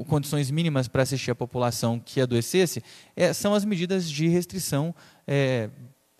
condições 0.07 0.51
mínimas 0.51 0.87
para 0.87 1.01
assistir 1.01 1.31
a 1.31 1.35
população 1.35 1.99
que 1.99 2.21
adoecesse, 2.21 2.83
é, 3.15 3.33
são 3.33 3.53
as 3.53 3.65
medidas 3.65 4.09
de 4.09 4.27
restrição 4.27 4.93
é, 5.27 5.69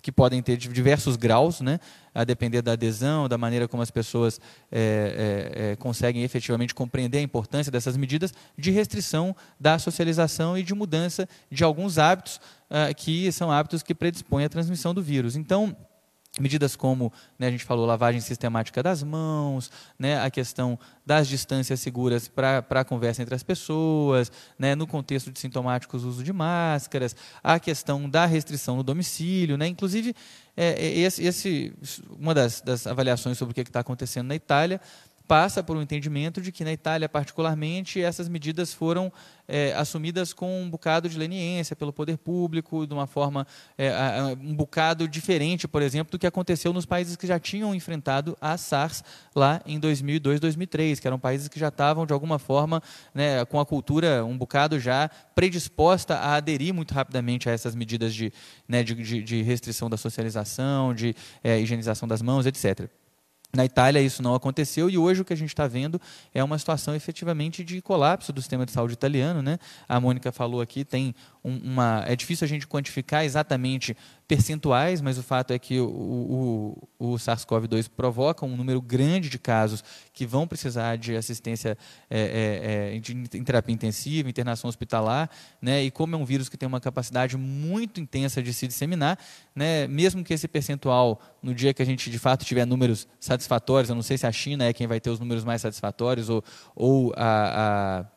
que 0.05 0.11
podem 0.11 0.39
ter 0.39 0.55
diversos 0.55 1.15
graus, 1.15 1.61
né, 1.61 1.79
a 2.13 2.23
depender 2.23 2.61
da 2.61 2.73
adesão, 2.73 3.27
da 3.27 3.39
maneira 3.39 3.67
como 3.67 3.81
as 3.81 3.89
pessoas 3.89 4.39
é, 4.71 5.49
é, 5.57 5.71
é, 5.71 5.75
conseguem 5.77 6.21
efetivamente 6.21 6.75
compreender 6.75 7.17
a 7.17 7.21
importância 7.21 7.71
dessas 7.71 7.97
medidas 7.97 8.31
de 8.55 8.69
restrição 8.69 9.35
da 9.59 9.79
socialização 9.79 10.55
e 10.55 10.61
de 10.61 10.75
mudança 10.75 11.27
de 11.49 11.63
alguns 11.63 11.97
hábitos 11.97 12.39
ah, 12.69 12.93
que 12.93 13.31
são 13.31 13.51
hábitos 13.51 13.81
que 13.81 13.95
predispõem 13.95 14.45
à 14.45 14.49
transmissão 14.49 14.93
do 14.93 15.01
vírus. 15.01 15.35
Então, 15.35 15.75
Medidas 16.39 16.75
como, 16.75 17.13
né, 17.39 17.47
a 17.47 17.51
gente 17.51 17.63
falou, 17.63 17.85
lavagem 17.85 18.19
sistemática 18.19 18.83
das 18.83 19.01
mãos, 19.01 19.71
né, 19.97 20.19
a 20.19 20.29
questão 20.29 20.77
das 21.05 21.27
distâncias 21.27 21.79
seguras 21.79 22.27
para 22.27 22.65
a 22.69 22.83
conversa 22.83 23.21
entre 23.21 23.33
as 23.33 23.43
pessoas, 23.43 24.31
né, 24.59 24.75
no 24.75 24.85
contexto 24.85 25.31
de 25.31 25.39
sintomáticos, 25.39 26.03
o 26.03 26.09
uso 26.09 26.23
de 26.23 26.33
máscaras, 26.33 27.15
a 27.41 27.57
questão 27.59 28.09
da 28.09 28.25
restrição 28.25 28.75
no 28.75 28.83
domicílio. 28.83 29.57
Né, 29.57 29.67
inclusive, 29.67 30.13
é, 30.57 30.71
é 30.71 30.99
esse, 30.99 31.23
esse, 31.23 31.73
uma 32.19 32.33
das, 32.33 32.59
das 32.59 32.85
avaliações 32.85 33.37
sobre 33.37 33.51
o 33.53 33.55
que 33.55 33.61
está 33.61 33.79
acontecendo 33.79 34.27
na 34.27 34.35
Itália 34.35 34.81
passa 35.27 35.63
por 35.63 35.75
um 35.75 35.81
entendimento 35.81 36.41
de 36.41 36.51
que 36.51 36.63
na 36.63 36.71
Itália, 36.71 37.09
particularmente, 37.09 38.01
essas 38.01 38.29
medidas 38.29 38.73
foram 38.73 39.11
é, 39.47 39.73
assumidas 39.73 40.33
com 40.33 40.61
um 40.61 40.69
bocado 40.69 41.07
de 41.09 41.17
leniência 41.17 41.75
pelo 41.75 41.93
poder 41.93 42.17
público, 42.17 42.85
de 42.85 42.93
uma 42.93 43.07
forma 43.07 43.45
é, 43.77 43.91
um 44.41 44.55
bocado 44.55 45.07
diferente, 45.07 45.67
por 45.67 45.81
exemplo, 45.81 46.11
do 46.11 46.19
que 46.19 46.27
aconteceu 46.27 46.73
nos 46.73 46.85
países 46.85 47.15
que 47.15 47.27
já 47.27 47.39
tinham 47.39 47.73
enfrentado 47.73 48.37
a 48.41 48.57
SARS 48.57 49.03
lá 49.35 49.61
em 49.65 49.79
2002, 49.79 50.39
2003, 50.39 50.99
que 50.99 51.07
eram 51.07 51.19
países 51.19 51.47
que 51.47 51.59
já 51.59 51.67
estavam, 51.69 52.05
de 52.05 52.13
alguma 52.13 52.39
forma, 52.39 52.81
né, 53.13 53.43
com 53.45 53.59
a 53.59 53.65
cultura 53.65 54.23
um 54.25 54.37
bocado 54.37 54.79
já 54.79 55.09
predisposta 55.33 56.15
a 56.15 56.35
aderir 56.35 56.73
muito 56.73 56.93
rapidamente 56.93 57.49
a 57.49 57.51
essas 57.51 57.75
medidas 57.75 58.13
de, 58.13 58.31
né, 58.67 58.83
de, 58.83 58.95
de, 58.95 59.23
de 59.23 59.41
restrição 59.41 59.89
da 59.89 59.97
socialização, 59.97 60.93
de 60.93 61.15
é, 61.43 61.59
higienização 61.59 62.07
das 62.07 62.21
mãos, 62.21 62.45
etc. 62.45 62.89
Na 63.55 63.63
Itália 63.63 64.01
isso 64.01 64.21
não 64.21 64.35
aconteceu 64.35 64.89
e 64.89 64.97
hoje 64.97 65.21
o 65.21 65.25
que 65.25 65.33
a 65.33 65.37
gente 65.37 65.49
está 65.49 65.65
vendo 65.65 65.99
é 66.33 66.43
uma 66.43 66.57
situação 66.57 66.93
efetivamente 66.93 67.63
de 67.63 67.81
colapso 67.81 68.33
do 68.33 68.41
sistema 68.41 68.65
de 68.65 68.71
saúde 68.71 68.93
italiano. 68.93 69.41
Né? 69.41 69.57
A 69.87 69.99
Mônica 69.99 70.31
falou 70.31 70.59
aqui, 70.59 70.83
tem 70.83 71.15
uma. 71.45 72.03
É 72.07 72.15
difícil 72.15 72.43
a 72.45 72.47
gente 72.47 72.67
quantificar 72.67 73.23
exatamente 73.23 73.95
percentuais, 74.27 75.01
mas 75.01 75.19
o 75.19 75.23
fato 75.23 75.53
é 75.53 75.59
que 75.59 75.79
o, 75.79 75.87
o, 76.99 77.13
o 77.13 77.13
SARS-CoV-2 77.15 77.87
provoca 77.95 78.43
um 78.43 78.57
número 78.57 78.81
grande 78.81 79.29
de 79.29 79.37
casos 79.37 79.83
que 80.11 80.25
vão 80.25 80.47
precisar 80.47 80.95
de 80.95 81.15
assistência 81.15 81.77
é, 82.09 82.19
é, 82.19 82.95
é 82.95 82.99
de, 82.99 83.13
em 83.13 83.43
terapia 83.43 83.73
intensiva, 83.73 84.27
internação 84.27 84.67
hospitalar, 84.67 85.29
né? 85.61 85.83
e 85.83 85.91
como 85.91 86.15
é 86.15 86.17
um 86.17 86.25
vírus 86.25 86.49
que 86.49 86.57
tem 86.57 86.65
uma 86.65 86.81
capacidade 86.81 87.37
muito 87.37 88.01
intensa 88.01 88.41
de 88.41 88.51
se 88.51 88.67
disseminar, 88.67 89.19
né? 89.55 89.87
mesmo 89.87 90.23
que 90.23 90.33
esse 90.33 90.47
percentual, 90.47 91.21
no 91.43 91.53
dia 91.53 91.73
que 91.73 91.83
a 91.83 91.85
gente 91.85 92.09
de 92.09 92.17
fato 92.17 92.43
tiver 92.43 92.65
números 92.65 93.07
satisfatórios, 93.19 93.89
eu 93.89 93.95
não 93.95 94.03
sei 94.03 94.17
se 94.17 94.25
a 94.25 94.31
China 94.31 94.65
é 94.65 94.73
quem 94.73 94.87
vai 94.87 94.99
ter 94.99 95.11
os 95.11 95.19
números 95.19 95.43
mais 95.43 95.61
satisfatórios, 95.61 96.29
ou, 96.29 96.43
ou 96.75 97.13
a, 97.15 97.99
a 97.99 98.14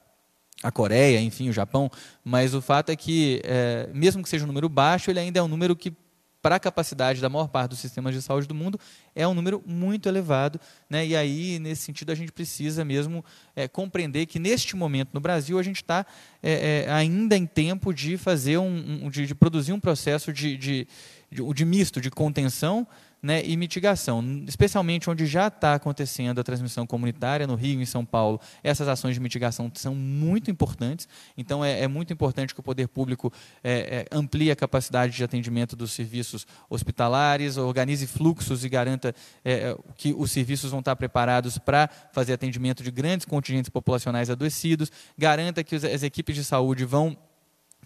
a 0.62 0.71
Coreia, 0.73 1.21
enfim, 1.21 1.49
o 1.49 1.53
Japão, 1.53 1.90
mas 2.25 2.55
o 2.55 2.61
fato 2.61 2.90
é 2.90 2.97
que, 2.97 3.40
é, 3.44 3.88
mesmo 3.94 4.23
que 4.23 4.29
seja 4.29 4.44
um 4.44 4.49
número 4.49 4.68
baixo, 4.68 5.11
ele 5.11 5.21
ainda 5.21 5.38
é 5.38 5.42
um 5.42 5.49
número 5.49 5.77
que, 5.77 5.92
para 6.40 6.57
a 6.57 6.61
capacidade 6.61 7.21
da 7.21 7.29
maior 7.29 7.49
parte 7.49 7.71
dos 7.71 7.79
sistemas 7.79 8.14
de 8.14 8.23
saúde 8.23 8.47
do 8.47 8.55
mundo, 8.55 8.79
é 9.14 9.27
um 9.27 9.35
número 9.35 9.62
muito 9.66 10.09
elevado. 10.09 10.61
Né? 10.88 11.07
E 11.07 11.16
aí, 11.16 11.59
nesse 11.59 11.83
sentido, 11.83 12.11
a 12.11 12.14
gente 12.14 12.33
precisa 12.33 12.85
mesmo 12.85 13.25
é, 13.55 13.68
compreender 13.68 14.27
que, 14.27 14.38
neste 14.38 14.75
momento, 14.77 15.11
no 15.12 15.21
Brasil, 15.21 15.59
a 15.59 15.62
gente 15.62 15.77
está 15.77 16.07
é, 16.42 16.85
é, 16.87 16.92
ainda 16.92 17.37
em 17.37 17.47
tempo 17.47 17.92
de 17.92 18.16
fazer 18.16 18.59
um, 18.59 19.05
um 19.05 19.11
de, 19.11 19.27
de, 19.27 19.35
produzir 19.35 19.73
um 19.73 19.81
processo 19.81 20.33
de, 20.33 20.57
de, 20.57 20.88
de, 21.31 21.55
de 21.55 21.64
misto 21.64 22.01
de 22.01 22.11
contenção 22.11 22.87
né, 23.23 23.43
e 23.45 23.57
mitigação, 23.57 24.25
especialmente 24.47 25.11
onde 25.11 25.27
já 25.27 25.49
está 25.49 25.75
acontecendo 25.75 26.41
a 26.41 26.45
transmissão 26.45 26.87
comunitária, 26.87 27.47
no 27.47 27.55
Rio 27.55 27.81
e 27.81 27.83
em 27.83 27.87
São 27.87 28.05
Paulo, 28.05 28.41
essas 28.63 28.87
ações 28.87 29.15
de 29.15 29.21
mitigação 29.21 29.71
são 29.75 29.95
muito 29.95 30.51
importantes. 30.51 31.09
Então, 31.37 31.65
é, 31.65 31.81
é 31.81 31.89
muito 31.89 32.13
importante 32.13 32.55
que 32.55 32.61
o 32.61 32.63
poder 32.63 32.89
público 32.89 33.33
é, 33.63 34.07
é, 34.11 34.17
amplie 34.17 34.51
a 34.51 34.57
capacidade 34.57 35.17
de 35.17 35.25
atendimento 35.25 35.75
dos 35.75 35.93
serviços 35.93 36.47
hospitalares, 36.71 37.57
organize 37.57 38.07
fluxos 38.07 38.65
e 38.65 38.69
garanta 38.69 39.15
é, 39.45 39.53
é, 39.53 39.77
que 39.97 40.15
os 40.17 40.31
serviços 40.31 40.71
vão 40.71 40.81
estar 40.81 40.95
preparados 40.95 41.59
para 41.59 41.89
fazer 42.13 42.33
atendimento 42.33 42.83
de 42.83 42.91
grandes 42.91 43.27
contingentes 43.27 43.69
populacionais 43.69 44.31
adoecidos, 44.31 44.93
garanta 45.17 45.65
que 45.65 45.75
as 45.75 46.03
equipes 46.03 46.37
de 46.37 46.45
saúde 46.45 46.85
vão 46.85 47.17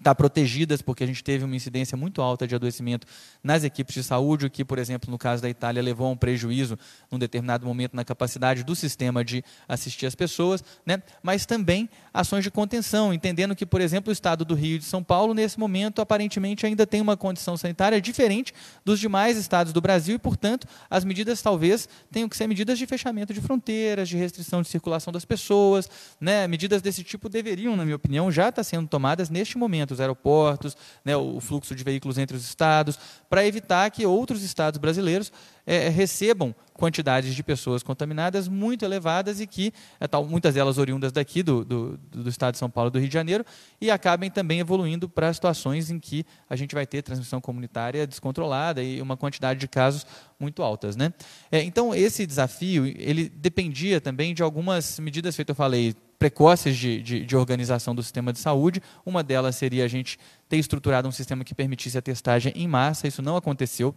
estar 0.03 0.11
tá 0.11 0.15
protegidas, 0.15 0.83
porque 0.83 1.05
a 1.05 1.07
gente 1.07 1.23
teve 1.23 1.45
uma 1.45 1.55
incidência 1.55 1.97
muito 1.97 2.21
alta 2.21 2.47
de 2.47 2.55
adoecimento 2.55 3.07
nas 3.43 3.63
equipes 3.63 3.95
de 3.95 4.03
saúde, 4.03 4.47
o 4.47 4.51
que, 4.51 4.65
por 4.65 4.79
exemplo, 4.79 5.11
no 5.11 5.17
caso 5.17 5.41
da 5.41 5.49
Itália, 5.49 5.81
levou 5.81 6.09
a 6.09 6.11
um 6.11 6.17
prejuízo, 6.17 6.77
num 7.11 7.19
determinado 7.19 7.65
momento, 7.65 7.95
na 7.95 8.05
capacidade 8.05 8.65
do 8.65 8.75
sistema 8.75 9.25
de 9.25 9.45
assistir 9.69 10.07
as 10.07 10.15
pessoas, 10.15 10.63
né? 10.85 11.01
mas 11.23 11.47
também 11.47 11.89
ações 12.13 12.43
de 12.43 12.51
contenção, 12.51 13.15
entendendo 13.15 13.55
que, 13.55 13.65
por 13.65 13.81
exemplo, 13.81 14.11
o 14.11 14.13
estado 14.13 14.45
do 14.45 14.55
Rio 14.55 14.77
e 14.77 14.79
de 14.79 14.85
São 14.85 15.03
Paulo, 15.03 15.35
nesse 15.35 15.59
momento, 15.59 16.01
aparentemente 16.01 16.67
ainda 16.67 16.87
tem 16.87 17.01
uma 17.01 17.17
condição 17.17 17.57
sanitária 17.57 18.01
diferente 18.01 18.53
dos 18.85 18.99
demais 18.99 19.37
estados 19.37 19.73
do 19.73 19.81
Brasil 19.81 20.17
e, 20.17 20.19
portanto, 20.19 20.67
as 20.91 21.05
medidas 21.05 21.41
talvez 21.41 21.89
tenham 22.11 22.29
que 22.29 22.37
ser 22.37 22.49
medidas 22.49 22.79
de 22.79 22.87
fechamento 22.87 23.33
de 23.33 23.41
fronteiras, 23.41 24.09
de 24.09 24.17
restrição 24.17 24.63
de 24.63 24.69
circulação 24.69 25.13
das 25.13 25.25
pessoas, 25.25 25.89
né? 26.21 26.49
medidas 26.49 26.83
desse 26.83 27.05
tipo 27.05 27.29
deveriam, 27.29 27.77
na 27.77 27.85
minha 27.85 27.97
opinião, 27.97 28.33
já 28.33 28.49
estar 28.49 28.65
sendo 28.65 28.89
tomadas 28.89 29.31
neste 29.31 29.57
momento 29.57 29.92
os 29.93 30.01
aeroportos, 30.01 30.77
né, 31.05 31.17
o 31.17 31.41
fluxo 31.41 31.75
de 31.75 31.85
veículos 31.85 32.19
entre 32.19 32.37
os 32.37 32.45
estados, 32.45 32.99
para 33.29 33.47
evitar 33.47 33.91
que 33.91 34.05
outros 34.05 34.43
estados 34.43 34.79
brasileiros 34.79 35.33
é, 35.67 35.89
recebam 35.89 36.55
quantidades 36.73 37.35
de 37.35 37.43
pessoas 37.43 37.83
contaminadas 37.83 38.49
muito 38.49 38.85
elevadas 38.85 39.41
e 39.41 39.47
que, 39.47 39.73
é, 40.01 40.09
tal, 40.09 40.25
muitas 40.25 40.55
delas 40.55 40.79
oriundas 40.79 41.13
daqui 41.13 41.43
do, 41.43 41.65
do, 41.65 41.99
do, 42.11 42.29
estado 42.29 42.53
de 42.53 42.59
São 42.59 42.69
Paulo 42.69 42.91
do 42.91 42.99
Rio 42.99 43.09
de 43.09 43.15
Janeiro, 43.15 43.45
e 43.81 43.91
acabem 43.91 44.31
também 44.31 44.59
evoluindo 44.59 45.09
para 45.09 45.33
situações 45.33 45.91
em 45.91 46.01
que 46.01 46.25
a 46.49 46.57
gente 46.57 46.75
vai 46.75 46.87
ter 46.87 47.03
transmissão 47.03 47.41
comunitária 47.41 48.07
descontrolada 48.07 48.83
e 48.83 49.01
uma 49.01 49.17
quantidade 49.17 49.61
de 49.61 49.69
casos 49.69 50.07
muito 50.41 50.63
altas. 50.63 50.97
Né? 50.97 51.13
É, 51.51 51.63
então, 51.63 51.95
esse 51.95 52.27
desafio 52.27 52.87
ele 52.87 53.29
dependia 53.29 54.01
também 54.01 54.35
de 54.35 54.43
algumas 54.43 54.99
medidas, 54.99 55.37
feito 55.37 55.51
eu 55.51 55.55
falei, 55.55 55.95
precoces 56.23 56.77
de, 56.77 57.03
de, 57.03 57.25
de, 57.25 57.37
organização 57.37 57.97
do 57.97 58.01
sistema 58.01 58.33
de 58.33 58.39
saúde. 58.39 58.81
Uma 59.05 59.25
delas 59.25 59.57
seria 59.57 59.85
a 59.85 59.89
gente 59.89 60.21
ter 60.49 60.57
estruturado 60.57 61.09
um 61.09 61.11
sistema 61.11 61.43
que 61.43 61.53
permitisse 61.53 61.99
a 61.99 62.03
testagem 62.03 62.53
em 62.55 62.69
massa. 62.69 63.09
Isso 63.09 63.21
não 63.21 63.37
aconteceu. 63.37 63.93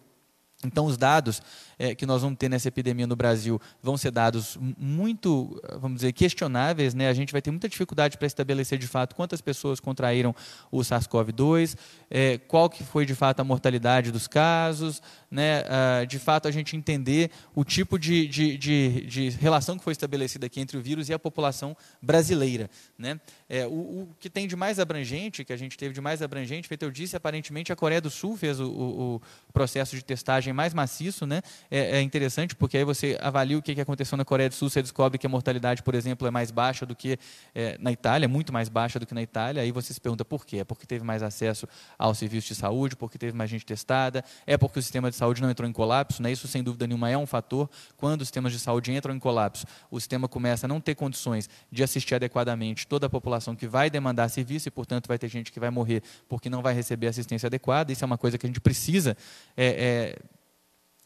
Então, 0.65 0.85
os 0.85 0.97
dados 0.97 1.41
é, 1.77 1.93
que 1.93 2.05
nós 2.05 2.21
vamos 2.21 2.37
ter 2.37 2.49
nessa 2.49 2.67
epidemia 2.67 3.07
no 3.07 3.15
Brasil 3.15 3.59
vão 3.81 3.97
ser 3.97 4.11
dados 4.11 4.57
muito, 4.77 5.61
vamos 5.79 5.97
dizer, 5.97 6.13
questionáveis. 6.13 6.93
Né? 6.93 7.09
A 7.09 7.13
gente 7.13 7.31
vai 7.31 7.41
ter 7.41 7.51
muita 7.51 7.69
dificuldade 7.69 8.17
para 8.17 8.27
estabelecer 8.27 8.77
de 8.77 8.87
fato 8.87 9.15
quantas 9.15 9.41
pessoas 9.41 9.79
contraíram 9.79 10.35
o 10.71 10.79
SARS-CoV-2, 10.79 11.75
é, 12.09 12.37
qual 12.37 12.69
que 12.69 12.83
foi 12.83 13.05
de 13.05 13.15
fato 13.15 13.39
a 13.39 13.43
mortalidade 13.43 14.11
dos 14.11 14.27
casos, 14.27 15.01
né? 15.35 15.65
Ah, 15.67 16.05
de 16.05 16.17
fato 16.17 16.47
a 16.47 16.51
gente 16.51 16.77
entender 16.77 17.29
o 17.53 17.65
tipo 17.65 17.99
de, 17.99 18.25
de, 18.27 18.57
de, 18.57 19.05
de, 19.05 19.29
relação 19.31 19.77
que 19.77 19.83
foi 19.83 19.91
estabelecida 19.91 20.45
aqui 20.45 20.61
entre 20.61 20.77
o 20.77 20.81
vírus 20.81 21.09
e 21.09 21.13
a 21.13 21.19
população 21.19 21.75
brasileira. 22.01 22.69
Né? 22.97 23.19
É, 23.49 23.67
o, 23.67 23.71
o, 23.71 24.15
que 24.19 24.29
tem 24.29 24.47
de 24.47 24.55
mais 24.55 24.79
abrangente, 24.79 25.43
que 25.43 25.51
a 25.51 25.57
gente 25.57 25.77
teve 25.77 25.93
de 25.93 25.99
mais 25.99 26.21
abrangente, 26.21 26.67
feito 26.67 26.83
eu 26.83 26.91
disse, 26.91 27.15
aparentemente 27.17 27.73
a 27.73 27.75
Coreia 27.75 27.99
do 27.99 28.09
Sul 28.09 28.37
fez 28.37 28.59
o, 28.59 28.67
o, 28.69 29.15
o 29.15 29.53
processo 29.53 29.95
de 29.95 30.03
testagem 30.03 30.53
mais 30.55 30.73
maciço, 30.73 31.25
né? 31.25 31.41
É, 31.69 31.97
é, 31.97 32.01
interessante 32.01 32.55
porque 32.55 32.77
aí 32.77 32.83
você 32.83 33.17
avalia 33.21 33.57
o 33.57 33.61
que 33.61 33.79
aconteceu 33.79 34.17
na 34.17 34.25
Coreia 34.25 34.49
do 34.49 34.55
Sul, 34.55 34.69
você 34.69 34.81
descobre 34.81 35.17
que 35.17 35.27
a 35.27 35.29
mortalidade, 35.29 35.83
por 35.83 35.93
exemplo, 35.93 36.27
é 36.27 36.31
mais 36.31 36.49
baixa 36.49 36.85
do 36.85 36.95
que 36.95 37.19
é, 37.53 37.77
na 37.79 37.91
Itália, 37.91 38.27
muito 38.27 38.51
mais 38.51 38.69
baixa 38.69 38.99
do 38.99 39.05
que 39.05 39.13
na 39.13 39.21
Itália. 39.21 39.61
Aí 39.61 39.71
você 39.71 39.93
se 39.93 40.01
pergunta 40.01 40.25
por 40.25 40.45
quê? 40.45 40.57
É 40.57 40.63
porque 40.63 40.85
teve 40.87 41.03
mais 41.03 41.21
acesso 41.21 41.67
ao 41.99 42.15
serviço 42.15 42.47
de 42.47 42.55
saúde, 42.55 42.95
porque 42.95 43.17
teve 43.17 43.37
mais 43.37 43.49
gente 43.49 43.65
testada, 43.65 44.23
é 44.47 44.57
porque 44.57 44.79
o 44.79 44.81
sistema 44.81 45.09
de 45.09 45.15
saúde 45.15 45.41
não 45.41 45.49
entrou 45.49 45.69
em 45.69 45.73
colapso, 45.73 46.21
né? 46.23 46.31
Isso 46.31 46.47
sem 46.47 46.63
dúvida 46.63 46.87
nenhuma 46.87 47.09
é 47.09 47.17
um 47.17 47.25
fator. 47.25 47.69
Quando 47.97 48.21
os 48.21 48.27
sistemas 48.27 48.53
de 48.53 48.59
saúde 48.59 48.91
entram 48.91 49.13
em 49.13 49.19
colapso, 49.19 49.65
o 49.91 49.99
sistema 49.99 50.27
começa 50.27 50.65
a 50.65 50.69
não 50.69 50.79
ter 50.79 50.95
condições 50.95 51.49
de 51.71 51.83
assistir 51.83 52.15
adequadamente 52.15 52.87
toda 52.87 53.07
a 53.07 53.09
população 53.09 53.55
que 53.55 53.67
vai 53.67 53.89
demandar 53.89 54.29
serviço 54.29 54.67
e, 54.67 54.71
portanto, 54.71 55.07
vai 55.07 55.17
ter 55.17 55.27
gente 55.27 55.51
que 55.51 55.59
vai 55.59 55.69
morrer 55.69 56.01
porque 56.27 56.49
não 56.49 56.61
vai 56.61 56.73
receber 56.73 57.07
assistência 57.07 57.47
adequada. 57.47 57.91
Isso 57.91 58.03
é 58.03 58.07
uma 58.07 58.17
coisa 58.17 58.37
que 58.37 58.45
a 58.45 58.49
gente 58.49 58.61
precisa 58.61 59.17
é, 59.57 59.65
é, 59.65 60.19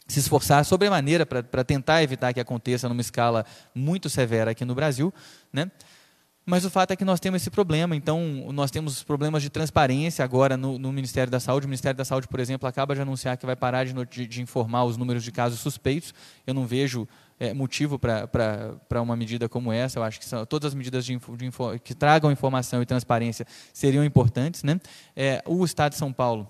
se 0.10 0.20
esforçar 0.20 0.66
sobremaneira 0.66 1.26
para 1.26 1.64
tentar 1.64 2.04
evitar 2.04 2.34
que 2.34 2.40
aconteça 2.40 2.90
numa 2.90 3.02
escala 3.02 3.46
muito 3.74 4.10
severa 4.10 4.52
aqui 4.52 4.66
no 4.66 4.76
Brasil, 4.76 5.14
né? 5.54 5.72
Mas 6.50 6.66
o 6.66 6.70
fato 6.72 6.90
é 6.90 6.96
que 6.96 7.06
nós 7.06 7.20
temos 7.20 7.44
esse 7.44 7.52
problema. 7.52 7.96
Então, 7.96 8.48
nós 8.52 8.72
temos 8.72 9.04
problemas 9.04 9.44
de 9.44 9.52
transparência 9.52 10.26
agora 10.26 10.58
no, 10.58 10.80
no 10.80 10.92
Ministério 10.92 11.30
da 11.30 11.40
Saúde. 11.40 11.68
O 11.68 11.70
Ministério 11.70 11.96
da 11.96 12.04
Saúde, 12.04 12.28
por 12.28 12.40
exemplo, 12.40 12.68
acaba 12.68 12.96
de 12.96 13.02
anunciar 13.02 13.38
que 13.38 13.46
vai 13.46 13.56
parar 13.56 13.86
de, 13.86 13.94
de, 14.06 14.26
de 14.26 14.42
informar 14.42 14.84
os 14.86 14.98
números 14.98 15.24
de 15.24 15.32
casos 15.32 15.60
suspeitos. 15.60 16.12
Eu 16.48 16.56
não 16.56 16.66
vejo 16.66 17.08
é, 17.40 17.54
motivo 17.54 18.00
para 18.00 19.00
uma 19.00 19.16
medida 19.16 19.48
como 19.48 19.72
essa. 19.72 20.00
Eu 20.00 20.04
acho 20.04 20.18
que 20.18 20.26
são, 20.26 20.44
todas 20.44 20.70
as 20.70 20.74
medidas 20.74 21.06
de, 21.06 21.16
de 21.18 21.80
que 21.84 21.94
tragam 21.94 22.32
informação 22.32 22.82
e 22.82 22.86
transparência 22.86 23.46
seriam 23.72 24.04
importantes. 24.04 24.64
Né? 24.64 24.82
É, 25.16 25.44
o 25.46 25.64
Estado 25.64 25.92
de 25.92 26.00
São 26.00 26.12
Paulo 26.12 26.48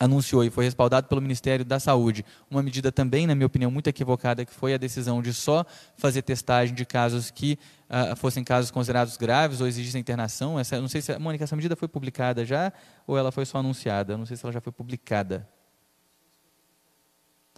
anunciou 0.00 0.44
e 0.44 0.50
foi 0.50 0.64
respaldado 0.64 1.08
pelo 1.08 1.20
Ministério 1.20 1.64
da 1.64 1.80
Saúde 1.80 2.24
uma 2.50 2.62
medida 2.62 2.92
também, 2.92 3.26
na 3.26 3.34
minha 3.34 3.46
opinião, 3.46 3.70
muito 3.70 3.88
equivocada, 3.88 4.44
que 4.44 4.52
foi 4.52 4.72
a 4.74 4.76
decisão 4.76 5.20
de 5.20 5.34
só 5.34 5.64
fazer 5.96 6.22
testagem 6.22 6.74
de 6.74 6.84
casos 6.84 7.30
que 7.30 7.58
uh, 7.90 8.14
fossem 8.16 8.44
casos 8.44 8.70
considerados 8.70 9.16
graves 9.16 9.60
ou 9.60 9.66
exigissem 9.66 10.00
internação. 10.00 10.58
Essa, 10.58 10.80
não 10.80 10.88
sei 10.88 11.00
se, 11.00 11.18
Mônica, 11.18 11.44
essa 11.44 11.56
medida 11.56 11.74
foi 11.74 11.88
publicada 11.88 12.44
já 12.44 12.72
ou 13.06 13.18
ela 13.18 13.32
foi 13.32 13.44
só 13.44 13.58
anunciada? 13.58 14.16
Não 14.16 14.26
sei 14.26 14.36
se 14.36 14.44
ela 14.44 14.52
já 14.52 14.60
foi 14.60 14.72
publicada 14.72 15.48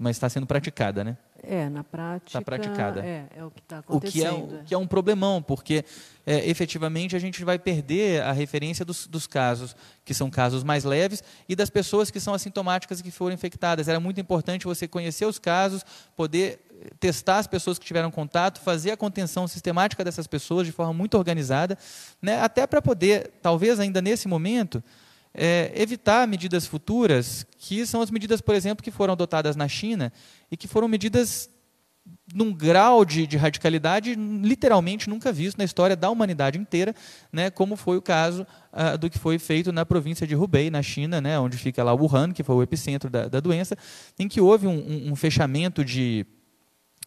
mas 0.01 0.17
está 0.17 0.31
sendo 0.31 0.47
praticada, 0.47 1.05
né? 1.05 1.19
É, 1.43 1.69
na 1.69 1.83
prática. 1.83 2.39
Está 2.39 2.43
praticada. 2.43 3.05
É, 3.05 3.27
é 3.37 3.45
o 3.45 3.51
que 3.51 3.61
está 3.61 3.79
acontecendo. 3.79 4.45
O 4.45 4.49
que 4.49 4.55
é, 4.55 4.61
o 4.61 4.65
que 4.65 4.75
é 4.75 4.79
um 4.79 4.87
problemão, 4.87 5.43
porque 5.43 5.85
é, 6.27 6.49
efetivamente 6.49 7.17
a 7.17 7.19
gente 7.19 7.45
vai 7.45 7.59
perder 7.59 8.23
a 8.23 8.33
referência 8.33 8.85
dos, 8.85 9.07
dos, 9.07 9.27
casos 9.27 9.75
que 10.05 10.13
são 10.13 10.31
casos 10.31 10.63
mais 10.63 10.85
leves 10.85 11.23
e 11.49 11.57
das 11.57 11.71
pessoas 11.71 12.11
que 12.11 12.21
são 12.21 12.35
assintomáticas 12.35 13.01
e 13.01 13.03
que 13.03 13.11
foram 13.11 13.35
infectadas. 13.35 13.89
Era 13.89 13.99
muito 13.99 14.21
importante 14.21 14.67
você 14.67 14.87
conhecer 14.87 15.25
os 15.25 15.39
casos, 15.39 15.85
poder 16.15 16.61
testar 16.99 17.39
as 17.39 17.47
pessoas 17.47 17.79
que 17.79 17.87
tiveram 17.87 18.11
contato, 18.11 18.61
fazer 18.61 18.91
a 18.91 18.97
contenção 18.97 19.47
sistemática 19.47 20.05
dessas 20.05 20.27
pessoas 20.27 20.67
de 20.67 20.73
forma 20.73 20.93
muito 20.93 21.17
organizada, 21.17 21.77
né? 22.21 22.41
até 22.41 22.67
para 22.67 22.81
poder, 22.81 23.31
talvez 23.43 23.79
ainda 23.81 24.01
nesse 24.01 24.29
momento, 24.29 24.83
é, 25.33 25.73
evitar 25.75 26.27
medidas 26.27 26.67
futuras, 26.67 27.47
que 27.57 27.87
são 27.87 28.01
as 28.03 28.11
medidas, 28.11 28.41
por 28.41 28.55
exemplo, 28.55 28.83
que 28.83 28.91
foram 28.91 29.13
adotadas 29.13 29.57
na 29.57 29.69
China 29.69 30.13
e 30.51 30.57
que 30.57 30.67
foram 30.67 30.89
medidas 30.89 31.49
num 32.35 32.53
grau 32.53 33.05
de, 33.05 33.27
de, 33.27 33.37
radicalidade 33.37 34.15
literalmente 34.15 35.09
nunca 35.09 35.33
visto 35.33 35.59
na 35.59 35.65
história 35.65 35.97
da 35.97 36.09
humanidade 36.11 36.59
inteira, 36.59 36.95
né, 37.33 37.51
como 37.51 37.77
foi 37.77 37.97
o 37.97 38.03
caso 38.03 38.47
ah, 38.73 38.97
do 38.97 39.11
que 39.11 39.19
foi 39.19 39.39
feito 39.39 39.73
na 39.73 39.85
província 39.85 40.27
de 40.27 40.37
Hubei, 40.37 40.71
na 40.71 40.83
China, 40.83 41.21
né, 41.21 41.39
onde 41.39 41.57
fica 41.57 41.83
lá 41.83 41.93
Wuhan, 41.93 42.33
que 42.33 42.43
foi 42.43 42.57
o 42.57 42.63
epicentro 42.63 43.11
da, 43.11 43.29
da 43.29 43.41
doença, 43.41 43.77
em 44.19 44.29
que 44.29 44.41
houve 44.41 44.67
um, 44.67 44.79
um, 44.79 45.13
um 45.13 45.17
fechamento 45.17 45.85
de 45.85 46.27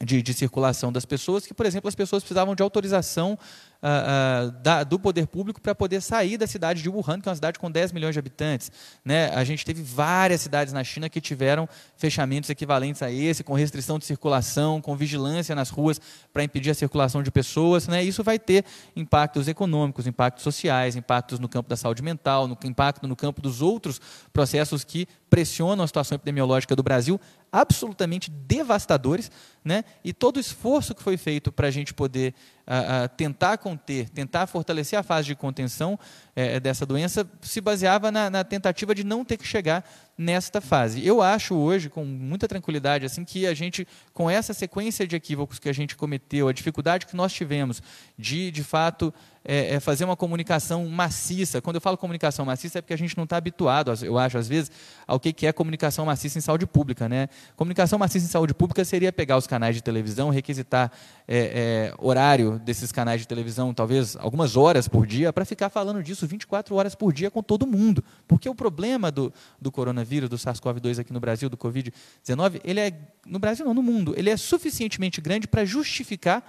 de, 0.02 0.22
de, 0.22 0.34
circulação 0.34 0.92
das 0.92 1.06
pessoas, 1.06 1.46
que, 1.46 1.54
por 1.54 1.66
exemplo, 1.66 1.88
as 1.88 1.96
pessoas 1.96 2.24
precisavam 2.24 2.56
de 2.56 2.64
autorização 2.64 3.38
uh, 3.82 4.48
uh, 4.48 4.52
da, 4.64 4.84
do 4.84 5.00
poder 5.00 5.28
público 5.28 5.62
para 5.62 5.76
poder 5.76 6.02
sair 6.02 6.36
da 6.36 6.48
cidade 6.48 6.82
de 6.82 6.90
Wuhan, 6.90 7.22
que 7.22 7.30
é 7.30 7.30
uma 7.30 7.36
cidade 7.36 7.60
com 7.60 7.70
10 7.70 7.92
milhões 7.92 8.14
de 8.14 8.20
habitantes. 8.20 8.72
Né? 9.06 9.30
A 9.30 9.44
gente 9.44 9.64
teve 9.64 9.84
várias 9.84 10.42
cidades 10.42 10.74
na 10.74 10.84
China 10.84 11.08
que 11.10 11.22
tiveram 11.22 11.70
fechamentos 11.96 12.50
equivalentes 12.50 13.04
a 13.04 13.12
esse, 13.12 13.44
com 13.44 13.54
restrição 13.54 14.00
de 14.00 14.06
circulação, 14.06 14.82
com 14.82 14.96
vigilância 14.96 15.54
nas 15.54 15.70
ruas 15.70 16.02
para 16.34 16.44
impedir 16.44 16.72
a 16.72 16.76
circulação 16.76 17.22
de 17.22 17.30
pessoas. 17.30 17.88
Né? 17.88 18.04
Isso 18.04 18.24
vai 18.24 18.40
ter 18.40 18.66
impactos 18.96 19.48
econômicos, 19.48 20.08
impactos 20.08 20.44
sociais, 20.44 20.96
impactos 20.96 21.38
no 21.40 21.48
campo 21.48 21.70
da 21.70 21.78
saúde 21.78 22.02
mental, 22.02 22.48
no 22.48 22.58
impacto 22.66 23.08
no 23.08 23.16
campo 23.16 23.42
dos 23.42 23.62
outros 23.62 24.02
processos 24.34 24.84
que 24.84 25.08
pressionam 25.30 25.84
a 25.84 25.88
situação 25.88 26.16
epidemiológica 26.16 26.76
do 26.76 26.84
Brasil, 26.84 27.20
absolutamente 27.54 28.32
devastadores, 28.32 29.30
né? 29.64 29.86
e 30.04 30.12
todo 30.12 30.38
o 30.38 30.40
esforço 30.40 30.96
que 30.96 31.04
foi 31.04 31.18
feito 31.18 31.52
para 31.52 31.68
a 31.68 31.72
gente 31.72 31.94
poder 31.94 32.34
uh, 32.68 33.06
uh, 33.06 33.10
tentar 33.16 33.60
conter, 33.60 34.10
tentar 34.10 34.48
fortalecer 34.48 34.98
a 34.98 35.04
fase 35.04 35.28
de 35.28 35.36
contenção 35.36 35.94
uh, 35.94 36.60
dessa 36.60 36.84
doença, 36.84 37.30
se 37.42 37.62
baseava 37.62 38.12
na, 38.12 38.28
na, 38.28 38.44
tentativa 38.44 38.96
de 38.96 39.04
não 39.04 39.24
ter 39.24 39.38
que 39.38 39.46
chegar 39.46 39.88
nesta 40.18 40.60
fase. 40.60 41.06
Eu 41.06 41.22
acho 41.22 41.54
hoje, 41.54 41.90
com 41.90 42.04
muita 42.04 42.48
tranquilidade, 42.48 43.06
assim 43.06 43.24
que 43.24 43.46
a 43.46 43.54
gente, 43.54 43.88
com 44.14 44.28
essa 44.28 44.52
sequência 44.52 45.06
de 45.06 45.16
equívocos 45.16 45.60
que 45.60 45.70
a 45.70 45.74
gente 45.74 45.96
cometeu, 45.96 46.48
a 46.48 46.54
dificuldade 46.54 47.06
que 47.06 47.16
nós 47.16 47.32
tivemos 47.32 47.84
de, 48.18 48.50
de 48.50 48.64
fato, 48.64 49.14
é, 49.46 49.76
é 49.76 49.80
fazer 49.80 50.06
uma 50.06 50.16
comunicação 50.16 50.88
maciça. 50.88 51.62
Quando 51.62 51.76
eu 51.76 51.82
falo 51.82 51.98
comunicação 51.98 52.46
maciça, 52.46 52.80
é 52.80 52.82
porque 52.82 52.94
a 52.94 52.98
gente 52.98 53.16
não 53.18 53.26
está 53.26 53.38
habituado, 53.38 53.94
eu 54.04 54.18
acho, 54.18 54.38
às 54.38 54.48
vezes, 54.48 54.72
ao 55.06 55.20
que 55.20 55.46
é 55.46 55.52
comunicação 55.52 56.06
maciça 56.06 56.38
em 56.38 56.42
saúde 56.42 56.66
pública. 56.66 57.10
Né? 57.10 57.28
Comunicação 57.56 58.00
maciça 58.00 58.26
em 58.26 58.30
saúde 58.30 58.54
pública 58.54 58.86
seria 58.86 59.12
pegar 59.12 59.38
os 59.38 59.48
canais 59.48 59.76
de 59.76 59.82
televisão, 59.82 60.30
requisitar 60.30 60.92
é, 61.28 61.92
é, 61.92 61.94
horário 61.98 62.60
desses 62.60 62.92
canais 62.92 63.22
de 63.22 63.28
televisão, 63.28 63.74
talvez 63.74 64.16
algumas 64.16 64.56
horas 64.56 64.88
por 64.88 65.06
dia, 65.06 65.34
para 65.34 65.46
ficar 65.46 65.70
falando 65.70 66.02
disso 66.02 66.26
24 66.26 66.76
horas 66.76 66.96
por 66.96 67.12
dia 67.12 67.30
com 67.30 67.44
todo 67.44 67.68
mundo. 67.68 68.04
Porque 68.28 68.48
o 68.48 68.56
problema 68.56 69.12
do, 69.12 69.34
do 69.60 69.72
coronavírus, 69.72 70.30
do 70.30 70.38
SARS-CoV-2 70.38 71.00
aqui 71.00 71.12
no 71.12 71.20
Brasil, 71.20 71.50
do 71.50 71.58
Covid-19, 71.58 72.62
ele 72.64 72.80
é, 72.80 72.94
no 73.26 73.40
Brasil 73.40 73.66
não, 73.66 73.74
no 73.74 73.84
mundo, 73.84 74.14
ele 74.18 74.30
é 74.30 74.38
suficientemente 74.38 75.20
grande 75.20 75.48
para 75.48 75.66
justificar 75.66 76.44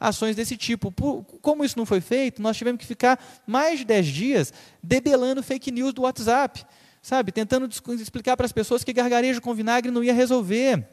ações 0.00 0.34
desse 0.34 0.56
tipo. 0.56 0.90
Por, 0.90 1.22
como 1.42 1.64
isso 1.64 1.78
não 1.78 1.84
foi 1.84 2.00
feito, 2.00 2.40
nós 2.40 2.56
tivemos 2.56 2.80
que 2.80 2.86
ficar 2.86 3.22
mais 3.46 3.80
de 3.80 3.84
10 3.84 4.06
dias 4.06 4.52
debelando 4.82 5.42
fake 5.42 5.70
news 5.70 5.92
do 5.92 6.02
WhatsApp, 6.02 6.64
sabe? 7.02 7.30
Tentando 7.30 7.68
explicar 8.00 8.36
para 8.36 8.46
as 8.46 8.52
pessoas 8.52 8.82
que 8.82 8.92
gargarejo 8.92 9.42
com 9.42 9.54
vinagre 9.54 9.90
não 9.90 10.02
ia 10.02 10.14
resolver. 10.14 10.88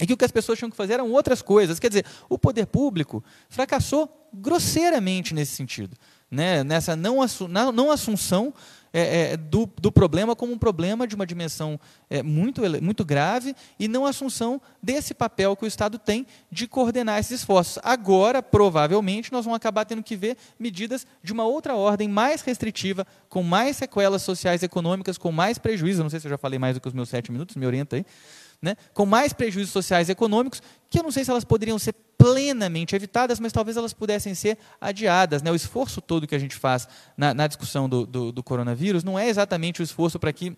E 0.00 0.06
que 0.06 0.12
o 0.12 0.16
que 0.16 0.24
as 0.24 0.30
pessoas 0.30 0.58
tinham 0.58 0.70
que 0.70 0.76
fazer 0.76 0.94
eram 0.94 1.10
outras 1.10 1.42
coisas. 1.42 1.78
Quer 1.78 1.88
dizer, 1.88 2.06
o 2.28 2.38
poder 2.38 2.66
público 2.66 3.22
fracassou 3.48 4.28
grosseiramente 4.32 5.34
nesse 5.34 5.54
sentido. 5.54 5.96
Né? 6.30 6.64
Nessa 6.64 6.96
não, 6.96 7.20
assu 7.20 7.46
não 7.46 7.90
assunção 7.90 8.54
é, 8.92 9.32
é, 9.32 9.36
do, 9.36 9.68
do, 9.80 9.92
problema 9.92 10.34
como 10.34 10.52
um 10.52 10.58
problema 10.58 11.06
de 11.06 11.14
uma 11.14 11.26
dimensão 11.26 11.78
é, 12.08 12.22
muito, 12.22 12.62
muito 12.82 13.04
grave 13.04 13.54
e 13.78 13.86
não 13.86 14.04
assunção 14.04 14.60
desse 14.82 15.14
papel 15.14 15.54
que 15.56 15.64
o 15.64 15.68
Estado 15.68 15.98
tem 15.98 16.26
de 16.50 16.66
coordenar 16.66 17.18
esses 17.18 17.40
esforços. 17.40 17.78
Agora, 17.84 18.42
provavelmente, 18.42 19.32
nós 19.32 19.44
vamos 19.44 19.56
acabar 19.56 19.84
tendo 19.84 20.02
que 20.02 20.16
ver 20.16 20.36
medidas 20.58 21.06
de 21.22 21.32
uma 21.32 21.44
outra 21.44 21.74
ordem 21.74 22.08
mais 22.08 22.42
restritiva, 22.42 23.06
com 23.28 23.42
mais 23.42 23.76
sequelas 23.76 24.22
sociais 24.22 24.62
e 24.62 24.66
econômicas, 24.66 25.16
com 25.16 25.30
mais 25.30 25.58
prejuízo. 25.58 26.02
Não 26.02 26.10
sei 26.10 26.20
se 26.20 26.26
eu 26.26 26.30
já 26.30 26.38
falei 26.38 26.58
mais 26.58 26.74
do 26.74 26.80
que 26.80 26.88
os 26.88 26.94
meus 26.94 27.08
sete 27.08 27.30
minutos, 27.30 27.56
me 27.56 27.66
orienta 27.66 27.96
aí 27.96 28.04
né, 28.62 28.76
com 28.92 29.06
mais 29.06 29.32
prejuízos 29.32 29.72
sociais 29.72 30.08
e 30.08 30.12
econômicos, 30.12 30.62
que 30.88 30.98
eu 30.98 31.02
não 31.02 31.10
sei 31.10 31.24
se 31.24 31.30
elas 31.30 31.44
poderiam 31.44 31.78
ser 31.78 31.94
plenamente 32.18 32.94
evitadas, 32.94 33.40
mas 33.40 33.52
talvez 33.52 33.76
elas 33.76 33.94
pudessem 33.94 34.34
ser 34.34 34.58
adiadas. 34.78 35.42
Né? 35.42 35.50
O 35.50 35.54
esforço 35.54 36.00
todo 36.02 36.26
que 36.26 36.34
a 36.34 36.38
gente 36.38 36.54
faz 36.54 36.86
na, 37.16 37.32
na 37.32 37.46
discussão 37.46 37.88
do, 37.88 38.04
do, 38.04 38.30
do 38.30 38.42
coronavírus 38.42 39.02
não 39.02 39.18
é 39.18 39.28
exatamente 39.28 39.80
o 39.80 39.84
esforço 39.84 40.18
para 40.18 40.32
que 40.32 40.54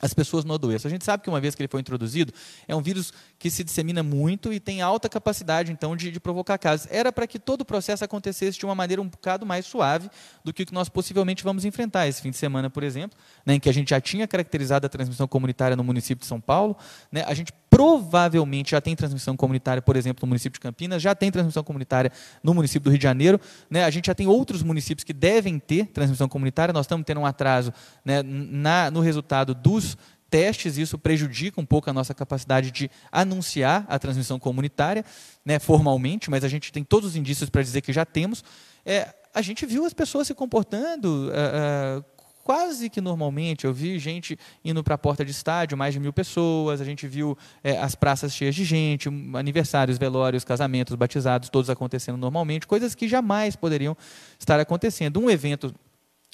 as 0.00 0.12
pessoas 0.12 0.44
não 0.44 0.54
adoeçam. 0.54 0.88
A 0.88 0.92
gente 0.92 1.04
sabe 1.04 1.22
que 1.22 1.28
uma 1.28 1.40
vez 1.40 1.54
que 1.54 1.62
ele 1.62 1.68
foi 1.68 1.80
introduzido, 1.80 2.32
é 2.68 2.74
um 2.74 2.82
vírus 2.82 3.12
que 3.38 3.50
se 3.50 3.64
dissemina 3.64 4.02
muito 4.02 4.52
e 4.52 4.60
tem 4.60 4.82
alta 4.82 5.08
capacidade, 5.08 5.72
então, 5.72 5.96
de, 5.96 6.10
de 6.10 6.20
provocar 6.20 6.58
casos. 6.58 6.86
Era 6.90 7.12
para 7.12 7.26
que 7.26 7.38
todo 7.38 7.62
o 7.62 7.64
processo 7.64 8.04
acontecesse 8.04 8.58
de 8.58 8.64
uma 8.64 8.74
maneira 8.74 9.00
um 9.00 9.08
bocado 9.08 9.46
mais 9.46 9.66
suave 9.66 10.10
do 10.44 10.52
que 10.52 10.62
o 10.62 10.66
que 10.66 10.74
nós 10.74 10.88
possivelmente 10.88 11.42
vamos 11.42 11.64
enfrentar 11.64 12.06
esse 12.06 12.20
fim 12.20 12.30
de 12.30 12.36
semana, 12.36 12.68
por 12.68 12.82
exemplo, 12.82 13.18
né, 13.44 13.54
em 13.54 13.60
que 13.60 13.68
a 13.68 13.72
gente 13.72 13.90
já 13.90 14.00
tinha 14.00 14.26
caracterizado 14.26 14.86
a 14.86 14.88
transmissão 14.88 15.26
comunitária 15.26 15.76
no 15.76 15.84
município 15.84 16.20
de 16.20 16.26
São 16.26 16.40
Paulo. 16.40 16.76
Né, 17.10 17.24
a 17.26 17.34
gente 17.34 17.52
provavelmente 17.76 18.70
já 18.70 18.80
tem 18.80 18.96
transmissão 18.96 19.36
comunitária, 19.36 19.82
por 19.82 19.96
exemplo, 19.96 20.24
no 20.24 20.28
município 20.28 20.56
de 20.56 20.60
Campinas, 20.60 21.02
já 21.02 21.14
tem 21.14 21.30
transmissão 21.30 21.62
comunitária 21.62 22.10
no 22.42 22.54
município 22.54 22.84
do 22.84 22.90
Rio 22.90 22.98
de 22.98 23.02
Janeiro. 23.02 23.38
Né, 23.68 23.84
a 23.84 23.90
gente 23.90 24.06
já 24.06 24.14
tem 24.14 24.26
outros 24.26 24.62
municípios 24.62 25.04
que 25.04 25.12
devem 25.12 25.58
ter 25.58 25.84
transmissão 25.88 26.26
comunitária. 26.26 26.72
Nós 26.72 26.86
estamos 26.86 27.04
tendo 27.04 27.20
um 27.20 27.26
atraso 27.26 27.70
né, 28.02 28.22
na, 28.22 28.90
no 28.90 29.00
resultado 29.00 29.54
dos 29.54 29.94
testes, 30.30 30.78
isso 30.78 30.96
prejudica 30.96 31.60
um 31.60 31.66
pouco 31.66 31.90
a 31.90 31.92
nossa 31.92 32.14
capacidade 32.14 32.70
de 32.70 32.90
anunciar 33.12 33.84
a 33.90 33.98
transmissão 33.98 34.38
comunitária, 34.38 35.04
né, 35.44 35.58
formalmente, 35.58 36.30
mas 36.30 36.44
a 36.44 36.48
gente 36.48 36.72
tem 36.72 36.82
todos 36.82 37.10
os 37.10 37.16
indícios 37.16 37.50
para 37.50 37.60
dizer 37.60 37.82
que 37.82 37.92
já 37.92 38.06
temos. 38.06 38.42
É, 38.86 39.14
a 39.34 39.42
gente 39.42 39.66
viu 39.66 39.84
as 39.84 39.92
pessoas 39.92 40.26
se 40.26 40.34
comportando 40.34 41.28
uh, 41.28 41.98
uh, 42.00 42.04
quase 42.46 42.88
que 42.88 43.00
normalmente. 43.00 43.64
Eu 43.64 43.74
vi 43.74 43.98
gente 43.98 44.38
indo 44.64 44.84
para 44.84 44.94
a 44.94 44.98
porta 44.98 45.24
de 45.24 45.32
estádio, 45.32 45.76
mais 45.76 45.92
de 45.92 45.98
mil 45.98 46.12
pessoas, 46.12 46.80
a 46.80 46.84
gente 46.84 47.04
viu 47.08 47.36
é, 47.62 47.76
as 47.76 47.96
praças 47.96 48.32
cheias 48.32 48.54
de 48.54 48.64
gente, 48.64 49.08
aniversários, 49.34 49.98
velórios, 49.98 50.44
casamentos, 50.44 50.94
batizados, 50.94 51.48
todos 51.48 51.68
acontecendo 51.68 52.16
normalmente, 52.16 52.64
coisas 52.64 52.94
que 52.94 53.08
jamais 53.08 53.56
poderiam 53.56 53.96
estar 54.38 54.60
acontecendo. 54.60 55.18
Um 55.18 55.28
evento 55.28 55.74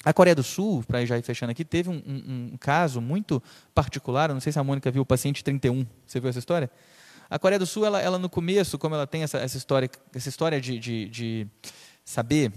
a 0.05 0.13
Coreia 0.13 0.35
do 0.35 0.43
Sul, 0.43 0.83
para 0.87 1.03
já 1.03 1.17
ir 1.17 1.23
fechando 1.23 1.51
aqui, 1.51 1.65
teve 1.65 1.89
um, 1.89 1.95
um, 2.05 2.49
um, 2.53 2.57
caso 2.57 3.01
muito 3.01 3.41
particular, 3.73 4.31
não 4.31 4.39
sei 4.39 4.51
se 4.53 4.59
a 4.59 4.63
Mônica 4.63 4.91
viu, 4.91 5.01
o 5.01 5.05
paciente 5.05 5.43
31, 5.43 5.83
você 6.05 6.19
viu 6.19 6.29
essa 6.29 6.37
história? 6.37 6.69
A 7.27 7.39
Coreia 7.39 7.57
do 7.57 7.65
Sul, 7.65 7.87
ela, 7.87 7.99
ela 7.99 8.19
no 8.19 8.29
começo, 8.29 8.77
como 8.77 8.93
ela 8.93 9.07
tem 9.07 9.23
essa, 9.23 9.39
essa 9.39 9.57
história, 9.57 9.89
essa 10.13 10.29
história 10.29 10.61
de, 10.61 10.77
de, 10.77 11.09
de 11.09 11.47
saber 12.05 12.51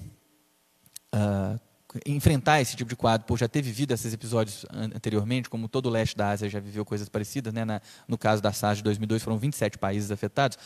uh, 1.14 1.58
enfrentar 2.04 2.60
esse 2.60 2.76
tipo 2.76 2.88
de 2.88 2.96
quadro, 2.96 3.26
por 3.26 3.38
já 3.38 3.48
ter 3.48 3.62
vivido 3.62 3.92
esses 3.92 4.12
episódios 4.12 4.66
anteriormente, 4.72 5.48
como 5.48 5.68
todo 5.68 5.86
o 5.86 5.90
leste 5.90 6.16
da 6.16 6.30
Ásia 6.30 6.48
já 6.48 6.60
viveu 6.60 6.84
coisas 6.84 7.08
parecidas, 7.08 7.52
né? 7.52 7.64
Na, 7.64 7.80
no 8.06 8.18
caso 8.18 8.42
da 8.42 8.52
SARS 8.52 8.78
de 8.78 8.84
2002 8.84 9.22
foram 9.22 9.38
27 9.38 9.78
países 9.78 10.10
afetados, 10.10 10.58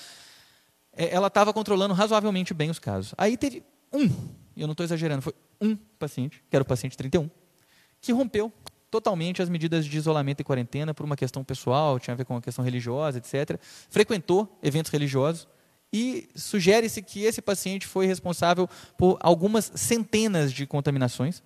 é, 0.93 1.15
ela 1.15 1.29
estava 1.29 1.53
controlando 1.53 1.95
razoavelmente 1.95 2.53
bem 2.55 2.71
os 2.71 2.79
casos. 2.79 3.15
Aí 3.17 3.37
teve 3.37 3.63
um, 3.93 4.07
e 4.57 4.61
eu 4.61 4.67
não 4.67 4.73
estou 4.73 4.85
exagerando, 4.85 5.23
foi 5.23 5.35
um 5.61 5.77
paciente, 5.99 6.43
que 6.49 6.57
era 6.57 6.63
o 6.63 6.67
paciente 6.67 6.97
31, 6.97 7.29
que 8.01 8.13
rompeu 8.13 8.53
totalmente 8.91 9.41
as 9.41 9.49
medidas 9.49 9.87
de 9.87 9.97
isolamento 9.97 10.41
e 10.41 10.45
quarentena 10.45 10.93
por 10.93 11.05
uma 11.05 11.17
questão 11.17 11.45
pessoal, 11.45 11.99
tinha 11.99 12.13
a 12.15 12.17
ver 12.17 12.25
com 12.25 12.35
uma 12.35 12.41
questão 12.41 12.65
religiosa, 12.65 13.19
etc. 13.19 13.61
Frequentou 13.89 14.59
eventos 14.63 14.91
religiosos 14.91 15.47
e 15.93 16.29
sugere-se 16.35 17.03
que 17.03 17.25
esse 17.25 17.43
paciente 17.43 17.87
foi 17.87 18.07
responsável 18.07 18.69
por 18.97 19.19
algumas 19.21 19.73
centenas 19.75 20.53
de 20.53 20.67
contaminações. 20.67 21.43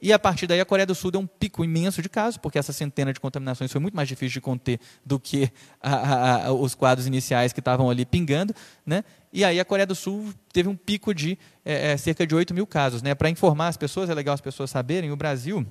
E 0.00 0.12
a 0.12 0.18
partir 0.18 0.46
daí 0.46 0.60
a 0.60 0.66
Coreia 0.66 0.86
do 0.86 0.94
Sul 0.94 1.10
deu 1.10 1.20
um 1.20 1.26
pico 1.26 1.64
imenso 1.64 2.02
de 2.02 2.10
casos, 2.10 2.36
porque 2.36 2.58
essa 2.58 2.74
centena 2.74 3.12
de 3.12 3.18
contaminações 3.18 3.72
foi 3.72 3.80
muito 3.80 3.94
mais 3.94 4.06
difícil 4.06 4.34
de 4.34 4.40
conter 4.40 4.78
do 5.04 5.18
que 5.18 5.50
a, 5.80 5.94
a, 5.94 6.46
a, 6.46 6.52
os 6.52 6.74
quadros 6.74 7.06
iniciais 7.06 7.52
que 7.52 7.60
estavam 7.60 7.88
ali 7.88 8.04
pingando. 8.04 8.54
Né? 8.84 9.02
E 9.32 9.42
aí 9.44 9.58
a 9.58 9.64
Coreia 9.64 9.86
do 9.86 9.94
Sul 9.94 10.32
teve 10.52 10.68
um 10.68 10.76
pico 10.76 11.14
de 11.14 11.38
é, 11.64 11.92
é, 11.92 11.96
cerca 11.96 12.26
de 12.26 12.34
8 12.34 12.52
mil 12.52 12.66
casos. 12.66 13.00
Né? 13.02 13.14
Para 13.14 13.30
informar 13.30 13.68
as 13.68 13.78
pessoas, 13.78 14.10
é 14.10 14.14
legal 14.14 14.34
as 14.34 14.42
pessoas 14.42 14.68
saberem, 14.68 15.10
o 15.10 15.16
Brasil, 15.16 15.66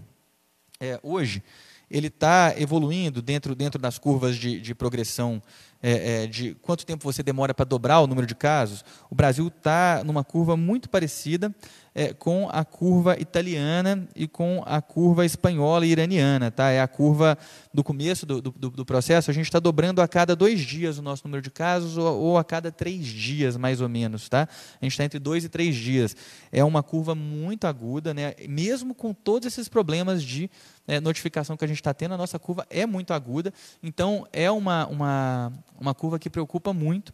é, 0.80 1.00
hoje, 1.04 1.44
ele 1.92 2.08
está 2.08 2.56
evoluindo 2.58 3.22
dentro, 3.22 3.54
dentro 3.54 3.80
das 3.80 4.00
curvas 4.00 4.36
de, 4.36 4.60
de 4.60 4.74
progressão 4.74 5.42
é, 5.84 6.24
é, 6.24 6.28
de 6.28 6.56
quanto 6.62 6.86
tempo 6.86 7.04
você 7.04 7.22
demora 7.22 7.54
para 7.54 7.66
dobrar 7.66 8.00
o 8.00 8.08
número 8.08 8.26
de 8.26 8.34
casos. 8.34 8.86
O 9.10 9.16
Brasil 9.16 9.50
está 9.50 10.02
numa 10.06 10.24
curva 10.24 10.56
muito 10.56 10.90
parecida 10.90 11.54
é, 11.94 12.14
com 12.14 12.50
a 12.52 12.64
curva 12.66 13.20
italiana 13.20 14.08
e 14.16 14.28
com 14.28 14.64
a 14.66 14.82
curva 14.82 15.26
espanhola 15.26 15.86
e 15.86 15.90
iraniana. 15.90 16.50
Tá? 16.50 16.70
É 16.70 16.82
a 16.82 16.88
curva 16.88 17.38
do 17.74 17.84
começo 17.84 18.26
do, 18.26 18.42
do, 18.42 18.52
do 18.52 18.86
processo, 18.86 19.30
a 19.30 19.34
gente 19.34 19.46
está 19.46 19.60
dobrando 19.60 20.02
a 20.02 20.08
cada 20.08 20.36
dois 20.36 20.62
dias 20.62 20.98
o 20.98 21.02
nosso 21.02 21.24
número 21.26 21.42
de 21.42 21.52
casos, 21.52 21.98
ou, 21.98 22.18
ou 22.18 22.38
a 22.38 22.44
cada 22.44 22.72
três 22.72 23.06
dias, 23.06 23.58
mais 23.58 23.82
ou 23.82 23.90
menos. 23.90 24.30
Tá? 24.30 24.48
A 24.82 24.86
gente 24.86 24.94
está 24.94 25.04
entre 25.04 25.20
dois 25.20 25.44
e 25.44 25.50
três 25.50 25.76
dias. 25.76 26.16
É 26.52 26.64
uma 26.64 26.82
curva 26.82 27.14
muito 27.14 27.68
aguda, 27.68 28.14
né? 28.14 28.34
mesmo 28.48 28.96
com 28.96 29.14
todos 29.14 29.48
esses 29.48 29.68
problemas 29.68 30.24
de 30.24 30.50
é, 30.88 31.00
notificação 31.00 31.56
que 31.56 31.64
a 31.64 31.68
gente 31.68 31.78
está 31.78 31.94
tendo, 31.94 32.14
a 32.14 32.18
nossa 32.18 32.38
curva 32.38 32.66
é 32.70 32.86
muito 32.86 33.14
aguda. 33.14 33.54
Então, 33.82 34.28
é 34.34 34.52
uma, 34.52 34.86
uma, 34.88 35.54
uma 35.84 35.94
curva 35.94 36.18
que 36.18 36.30
preocupa 36.30 36.74
muito 36.74 37.14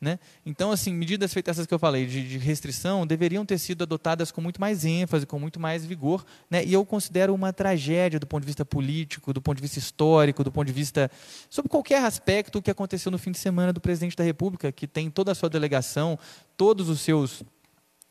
Né? 0.00 0.18
Então, 0.46 0.70
assim, 0.70 0.94
medidas 0.94 1.30
feitas 1.30 1.58
essas 1.58 1.66
que 1.66 1.74
eu 1.74 1.78
falei 1.78 2.06
de, 2.06 2.26
de, 2.26 2.38
restrição 2.38 3.06
deveriam 3.06 3.44
ter 3.44 3.58
sido 3.58 3.82
adotadas 3.82 4.32
com 4.32 4.40
muito 4.40 4.58
mais 4.58 4.82
ênfase, 4.82 5.26
com 5.26 5.38
muito 5.38 5.60
mais 5.60 5.84
vigor. 5.84 6.24
Né? 6.50 6.64
E 6.64 6.72
eu 6.72 6.86
considero 6.86 7.34
uma 7.34 7.52
tragédia 7.52 8.18
do 8.18 8.26
ponto 8.26 8.40
de 8.40 8.46
vista 8.46 8.64
político, 8.64 9.30
do 9.34 9.42
ponto 9.42 9.56
de 9.56 9.62
vista 9.62 9.78
histórico, 9.78 10.42
do 10.42 10.50
ponto 10.50 10.66
de 10.66 10.72
vista. 10.72 11.10
sobre 11.50 11.68
qualquer 11.68 12.02
aspecto 12.02 12.58
o 12.58 12.62
que 12.62 12.70
aconteceu 12.70 13.12
no 13.12 13.18
fim 13.18 13.30
de 13.30 13.38
semana 13.38 13.74
do 13.74 13.80
presidente 13.80 14.16
da 14.16 14.24
República, 14.24 14.72
que 14.72 14.86
tem 14.86 15.10
toda 15.10 15.32
a 15.32 15.34
sua 15.34 15.50
delegação, 15.50 16.18
todos 16.56 16.88
os 16.88 17.00
seus 17.02 17.44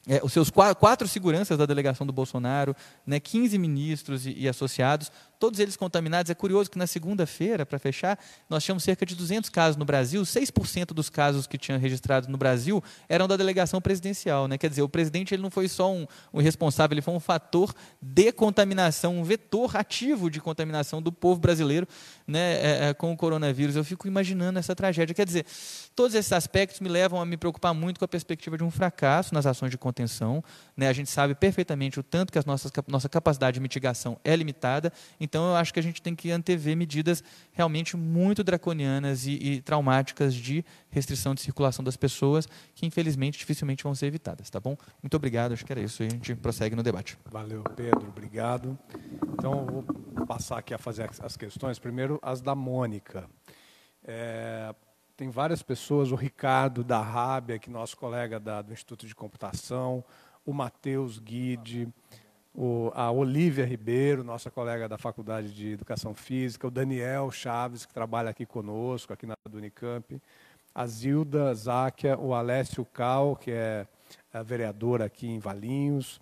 é, 0.08 0.22
os 0.24 0.32
seus 0.32 0.50
quatro, 0.50 0.76
quatro, 0.76 1.08
seguranças 1.08 1.58
da 1.58 1.66
delegação 1.66 2.06
do 2.08 2.14
Bolsonaro, 2.14 2.76
né, 3.06 3.20
15 3.20 3.58
ministros 3.58 4.26
e, 4.26 4.32
e, 4.32 4.50
associados, 4.50 5.12
todos 5.40 5.60
eles 5.60 5.78
contaminados. 5.78 6.30
É 6.30 6.36
curioso 6.36 6.70
que 6.70 6.78
na 6.78 6.86
segunda-feira, 6.86 7.66
para 7.66 7.80
fechar, 7.80 8.20
nós 8.50 8.64
tínhamos 8.64 8.84
cerca 8.84 9.06
de 9.06 9.16
200 9.16 9.50
casos 9.50 9.78
no 9.78 9.86
Brasil, 9.86 10.22
6% 10.22 10.88
dos 10.88 11.10
casos 11.10 11.48
que 11.48 11.58
tinham 11.58 11.80
registrado 11.80 12.28
no 12.28 12.38
Brasil 12.38 12.84
eram 13.08 13.28
da 13.28 13.38
delegação 13.38 13.80
presidencial. 13.80 14.48
Né? 14.48 14.58
Quer 14.58 14.70
dizer, 14.70 14.82
o 14.82 14.90
presidente 14.90 15.34
ele 15.34 15.42
não 15.42 15.50
foi 15.50 15.68
só 15.68 15.92
um, 15.92 16.06
um 16.34 16.42
responsável, 16.42 16.94
ele 16.94 17.02
foi 17.02 17.14
um 17.14 17.20
fator 17.20 17.74
de 18.02 18.32
contaminação, 18.34 19.18
um 19.18 19.24
vetor 19.24 19.78
ativo 19.78 20.30
de 20.30 20.42
contaminação 20.42 21.02
do 21.02 21.12
povo 21.12 21.40
brasileiro 21.40 21.88
né, 22.28 22.56
é, 22.56 22.90
é, 22.90 22.94
com 22.94 23.12
o 23.14 23.18
coronavírus. 23.18 23.76
Eu 23.76 23.84
fico 23.84 24.08
imaginando 24.08 24.60
essa 24.60 24.76
tragédia. 24.76 25.16
Quer 25.16 25.26
dizer, 25.26 25.46
todos 25.96 26.16
esses 26.16 26.34
aspectos 26.34 26.82
me 26.82 26.90
levam 26.90 27.22
a 27.22 27.26
me 27.26 27.38
preocupar 27.38 27.74
muito 27.74 28.00
com 28.00 28.06
a 28.06 28.08
perspectiva 28.08 28.58
de 28.58 28.64
um 28.64 28.72
fracasso 28.72 29.34
nas 29.34 29.46
ações 29.46 29.72
de 29.72 29.78
contenção. 29.78 30.44
Né? 30.76 30.90
A 30.90 30.94
gente 30.94 31.10
sabe 31.10 31.34
perfeitamente 31.34 32.00
o 32.00 32.04
tanto 32.04 32.34
que 32.34 32.40
a 32.40 32.44
nossa, 32.46 32.70
nossa 32.88 33.08
capacidade 33.08 33.56
de 33.56 33.62
mitigação 33.62 34.20
é 34.24 34.36
limitada, 34.36 34.92
então 35.30 35.50
eu 35.50 35.56
acho 35.56 35.72
que 35.72 35.80
a 35.80 35.84
gente 35.84 36.02
tem 36.02 36.16
que 36.16 36.32
antever 36.32 36.76
medidas 36.76 37.24
realmente 37.52 37.96
muito 37.96 38.44
draconianas 38.44 39.28
e, 39.28 39.34
e 39.34 39.62
traumáticas 39.62 40.34
de 40.34 40.66
restrição 40.90 41.36
de 41.36 41.42
circulação 41.42 41.86
das 41.86 41.96
pessoas, 41.96 42.48
que 42.74 42.86
infelizmente 42.86 43.38
dificilmente 43.38 43.84
vão 43.84 43.94
ser 43.94 44.08
evitadas. 44.08 44.50
Tá 44.50 44.60
bom? 44.60 44.76
Muito 45.04 45.16
obrigado, 45.16 45.54
acho 45.54 45.64
que 45.64 45.72
era 45.72 45.82
isso 45.82 46.02
e 46.04 46.08
a 46.08 46.10
gente 46.10 46.36
prossegue 46.36 46.76
no 46.76 46.82
debate. 46.82 47.18
Valeu, 47.30 47.64
Pedro, 47.76 48.08
obrigado. 48.08 48.78
Então, 49.34 49.60
eu 49.60 49.66
vou 49.66 50.26
passar 50.26 50.58
aqui 50.58 50.74
a 50.74 50.78
fazer 50.78 51.10
as 51.22 51.38
questões. 51.38 51.78
Primeiro, 51.78 52.20
as 52.22 52.42
da 52.42 52.56
Mônica. 52.56 53.30
É, 54.04 54.74
tem 55.16 55.30
várias 55.30 55.62
pessoas, 55.62 56.12
o 56.12 56.16
Ricardo 56.16 56.84
da 56.84 57.02
Rábia, 57.02 57.60
que 57.60 57.70
é 57.70 57.74
nosso 57.74 57.96
colega 57.96 58.40
da, 58.40 58.62
do 58.62 58.74
Instituto 58.74 59.06
de 59.06 59.14
Computação, 59.14 60.04
o 60.46 60.54
Matheus 60.54 61.20
Guide, 61.20 61.88
o, 62.54 62.92
a 62.94 63.12
Olivia 63.12 63.66
Ribeiro, 63.66 64.24
nossa 64.24 64.50
colega 64.50 64.88
da 64.88 64.98
Faculdade 64.98 65.54
de 65.54 65.74
Educação 65.74 66.14
Física, 66.14 66.68
o 66.68 66.72
Daniel 66.72 67.32
Chaves, 67.32 67.86
que 67.86 67.94
trabalha 67.94 68.30
aqui 68.30 68.46
conosco, 68.46 69.14
aqui 69.14 69.26
na 69.26 69.36
Unicamp, 69.52 70.22
a 70.74 70.88
Zilda 70.88 71.54
Záquia, 71.54 72.18
o 72.18 72.34
Alessio 72.34 72.86
Cal, 72.86 73.36
que 73.36 73.52
é, 73.52 73.88
é 74.34 74.44
vereador 74.44 75.02
aqui 75.02 75.28
em 75.28 75.40
Valinhos, 75.40 76.18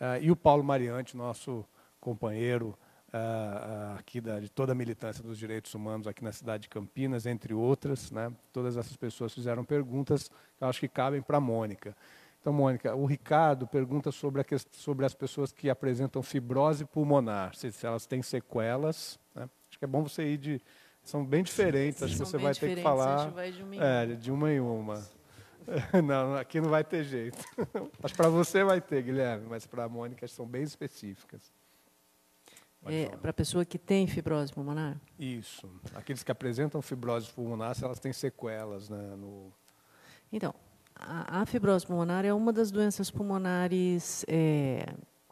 uh, 0.00 0.20
e 0.20 0.30
o 0.30 0.36
Paulo 0.36 0.64
Mariante, 0.64 1.16
nosso 1.16 1.64
companheiro 2.00 2.76
uh, 3.08 3.98
aqui 3.98 4.20
da, 4.20 4.38
de 4.40 4.48
toda 4.48 4.72
a 4.72 4.74
militância 4.74 5.22
dos 5.22 5.38
direitos 5.38 5.74
humanos 5.74 6.06
aqui 6.06 6.22
na 6.22 6.32
cidade 6.32 6.64
de 6.64 6.68
Campinas, 6.68 7.26
entre 7.26 7.54
outras. 7.54 8.10
Né? 8.10 8.32
Todas 8.52 8.76
essas 8.76 8.96
pessoas 8.96 9.32
fizeram 9.32 9.64
perguntas 9.64 10.28
que 10.28 10.64
eu 10.64 10.68
acho 10.68 10.80
que 10.80 10.88
cabem 10.88 11.22
para 11.22 11.38
a 11.38 11.40
Mônica. 11.40 11.96
Então, 12.46 12.54
Mônica, 12.54 12.94
o 12.94 13.06
Ricardo 13.06 13.66
pergunta 13.66 14.12
sobre, 14.12 14.40
sobre 14.70 15.04
as 15.04 15.12
pessoas 15.12 15.50
que 15.50 15.68
apresentam 15.68 16.22
fibrose 16.22 16.84
pulmonar, 16.84 17.56
se, 17.56 17.72
se 17.72 17.84
elas 17.84 18.06
têm 18.06 18.22
sequelas. 18.22 19.18
Né? 19.34 19.50
Acho 19.68 19.76
que 19.76 19.84
é 19.84 19.88
bom 19.88 20.04
você 20.04 20.28
ir 20.28 20.38
de. 20.38 20.62
São 21.02 21.26
bem 21.26 21.42
diferentes, 21.42 22.04
acho 22.04 22.12
que 22.12 22.20
você 22.20 22.38
vai 22.38 22.54
ter 22.54 22.76
que 22.76 22.82
falar 22.82 23.32
de, 23.50 23.62
uma 23.64 23.84
é, 23.84 24.06
de 24.06 24.30
uma 24.30 24.52
em 24.52 24.60
uma. 24.60 25.04
Não, 26.06 26.36
aqui 26.36 26.60
não 26.60 26.70
vai 26.70 26.84
ter 26.84 27.02
jeito. 27.02 27.36
Acho 28.00 28.14
que 28.14 28.16
para 28.16 28.28
você 28.28 28.62
vai 28.62 28.80
ter, 28.80 29.02
Guilherme, 29.02 29.46
mas 29.48 29.66
para 29.66 29.82
a 29.82 29.88
Mônica 29.88 30.28
são 30.28 30.46
bem 30.46 30.62
específicas. 30.62 31.52
É, 32.84 33.08
para 33.08 33.30
a 33.30 33.34
pessoa 33.34 33.64
que 33.64 33.76
tem 33.76 34.06
fibrose 34.06 34.52
pulmonar? 34.52 34.96
Isso. 35.18 35.68
Aqueles 35.92 36.22
que 36.22 36.30
apresentam 36.30 36.80
fibrose 36.80 37.28
pulmonar, 37.32 37.74
se 37.74 37.84
elas 37.84 37.98
têm 37.98 38.12
sequelas. 38.12 38.88
Né, 38.88 39.16
no... 39.16 39.52
Então, 40.32 40.54
a, 40.98 41.44
fibrose 41.46 41.86
pulmonar 41.86 42.24
é 42.24 42.32
uma 42.32 42.52
das 42.52 42.70
doenças 42.70 43.10
pulmonares 43.10 44.24
é, 44.26 44.86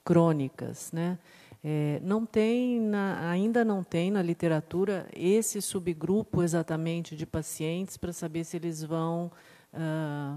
crônicas. 0.05 0.93
Né? 0.93 1.19
É, 1.63 1.99
não 2.03 2.27
tem 2.27 2.79
na, 2.79 3.31
ainda 3.31 3.65
não 3.65 3.83
tem 3.83 4.11
na 4.11 4.21
literatura 4.21 5.07
esse 5.17 5.63
subgrupo 5.63 6.43
exatamente 6.43 7.17
de 7.17 7.25
pacientes 7.25 7.97
para 7.97 8.13
saber 8.13 8.45
se 8.45 8.57
eles 8.57 8.85
vão, 8.85 9.33
ah, 9.73 10.37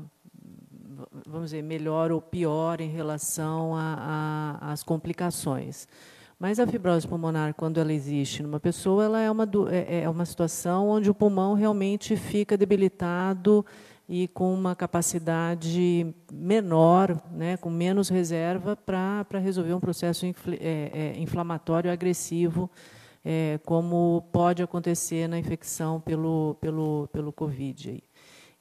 vamos 1.28 1.52
dizer, 1.52 1.62
melhor 1.62 2.12
ou 2.12 2.22
pior 2.22 2.80
em 2.80 2.90
relação 2.90 3.74
às 4.62 4.84
complicações. 4.84 5.88
Mas 6.40 6.60
a 6.60 6.68
fibrose 6.68 7.08
pulmonar, 7.08 7.56
quando 7.56 7.80
ela 7.80 7.92
existe 7.92 8.44
numa 8.44 8.60
pessoa, 8.60 9.04
ela 9.04 9.20
é 9.20 9.30
uma, 9.30 9.50
é, 9.72 10.04
é 10.04 10.10
uma 10.10 10.24
situação 10.24 10.88
onde 10.88 11.10
o 11.10 11.14
pulmão 11.14 11.56
realmente 11.56 12.16
fica 12.16 12.56
debilitado 12.56 13.66
e 14.10 14.28
com 14.30 14.54
uma 14.54 14.76
capacidade 14.76 16.16
menor, 16.32 17.22
né, 17.32 17.58
com 17.58 17.70
menos 17.70 18.08
reserva 18.08 18.76
para 18.76 19.40
resolver 19.40 19.74
um 19.74 19.80
processo 19.80 20.26
infl, 20.26 20.54
é, 20.54 20.92
é, 20.94 21.20
inflamatório 21.20 21.92
agressivo, 21.92 22.70
é, 23.24 23.60
como 23.66 24.24
pode 24.32 24.64
acontecer 24.64 25.28
na 25.28 25.38
infecção 25.38 26.00
pelo, 26.00 26.56
pelo, 26.62 27.10
pelo 27.12 27.34
Covid. 27.34 28.02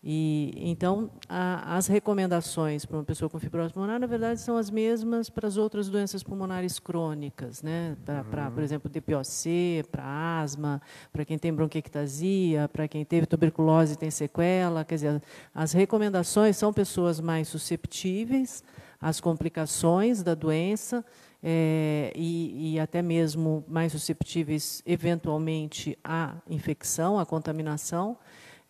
E, 0.02 0.52
então, 0.56 1.10
a, 1.28 1.76
as 1.76 1.86
recomendações 1.88 2.84
para 2.84 2.96
uma 2.96 3.04
pessoa 3.04 3.28
com 3.28 3.38
fibrose 3.40 3.72
pulmonar, 3.72 3.98
na 3.98 4.06
verdade, 4.06 4.40
são 4.40 4.56
as 4.56 4.70
mesmas 4.70 5.28
para 5.28 5.48
as 5.48 5.56
outras 5.56 5.88
doenças 5.88 6.22
pulmonares 6.22 6.78
crônicas, 6.78 7.62
né? 7.62 7.96
Para, 8.30 8.46
uhum. 8.46 8.52
por 8.52 8.62
exemplo, 8.62 8.90
DPOC, 8.90 9.84
para 9.90 10.40
asma, 10.40 10.80
para 11.12 11.24
quem 11.24 11.38
tem 11.38 11.52
bronquiectasia, 11.52 12.68
para 12.72 12.86
quem 12.86 13.04
teve 13.04 13.26
tuberculose 13.26 13.94
e 13.94 13.96
tem 13.96 14.10
sequela. 14.10 14.84
Quer 14.84 14.94
dizer, 14.94 15.22
as 15.54 15.72
recomendações 15.72 16.56
são 16.56 16.72
pessoas 16.72 17.20
mais 17.20 17.48
susceptíveis 17.48 18.62
às 19.00 19.20
complicações 19.20 20.22
da 20.22 20.34
doença 20.34 21.04
é, 21.42 22.12
e, 22.14 22.74
e 22.74 22.80
até 22.80 23.02
mesmo 23.02 23.64
mais 23.68 23.92
susceptíveis, 23.92 24.82
eventualmente, 24.86 25.98
à 26.02 26.34
infecção, 26.48 27.18
à 27.18 27.26
contaminação. 27.26 28.16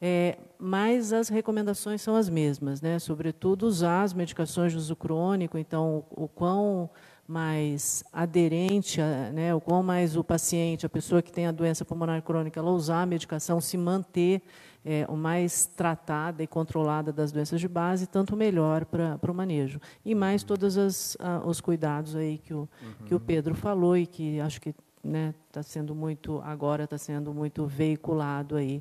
É, 0.00 0.36
mas 0.58 1.12
as 1.12 1.28
recomendações 1.28 2.02
são 2.02 2.16
as 2.16 2.28
mesmas, 2.28 2.82
né? 2.82 2.98
sobretudo 2.98 3.66
usar 3.66 4.02
as 4.02 4.12
medicações 4.12 4.72
de 4.72 4.78
uso 4.78 4.94
crônico, 4.94 5.56
então 5.56 6.04
o, 6.10 6.24
o 6.24 6.28
quão 6.28 6.90
mais 7.26 8.04
aderente, 8.12 9.00
né, 9.32 9.52
o 9.54 9.60
quão 9.60 9.82
mais 9.82 10.16
o 10.16 10.22
paciente, 10.22 10.86
a 10.86 10.88
pessoa 10.88 11.20
que 11.20 11.32
tem 11.32 11.46
a 11.46 11.50
doença 11.50 11.84
pulmonar 11.84 12.22
crônica, 12.22 12.60
ela 12.60 12.70
usar 12.70 13.02
a 13.02 13.06
medicação, 13.06 13.60
se 13.60 13.76
manter 13.76 14.42
é, 14.84 15.04
o 15.08 15.16
mais 15.16 15.66
tratada 15.66 16.42
e 16.42 16.46
controlada 16.46 17.12
das 17.12 17.32
doenças 17.32 17.60
de 17.60 17.66
base, 17.66 18.06
tanto 18.06 18.36
melhor 18.36 18.84
para 18.84 19.30
o 19.30 19.34
manejo. 19.34 19.80
E 20.04 20.14
mais 20.14 20.44
todos 20.44 20.78
as, 20.78 21.16
os 21.44 21.60
cuidados 21.60 22.14
aí 22.14 22.38
que 22.38 22.54
o, 22.54 22.58
uhum. 22.58 23.06
que 23.06 23.14
o 23.14 23.18
Pedro 23.18 23.56
falou 23.56 23.96
e 23.96 24.06
que 24.06 24.38
acho 24.40 24.60
que 24.60 24.68
está 24.68 24.82
né, 25.02 25.34
tá 25.50 25.62
sendo 25.62 25.94
muito, 25.94 26.40
agora 26.44 26.84
está 26.84 26.96
sendo 26.96 27.34
muito 27.34 27.66
veiculado 27.66 28.54
aí 28.54 28.80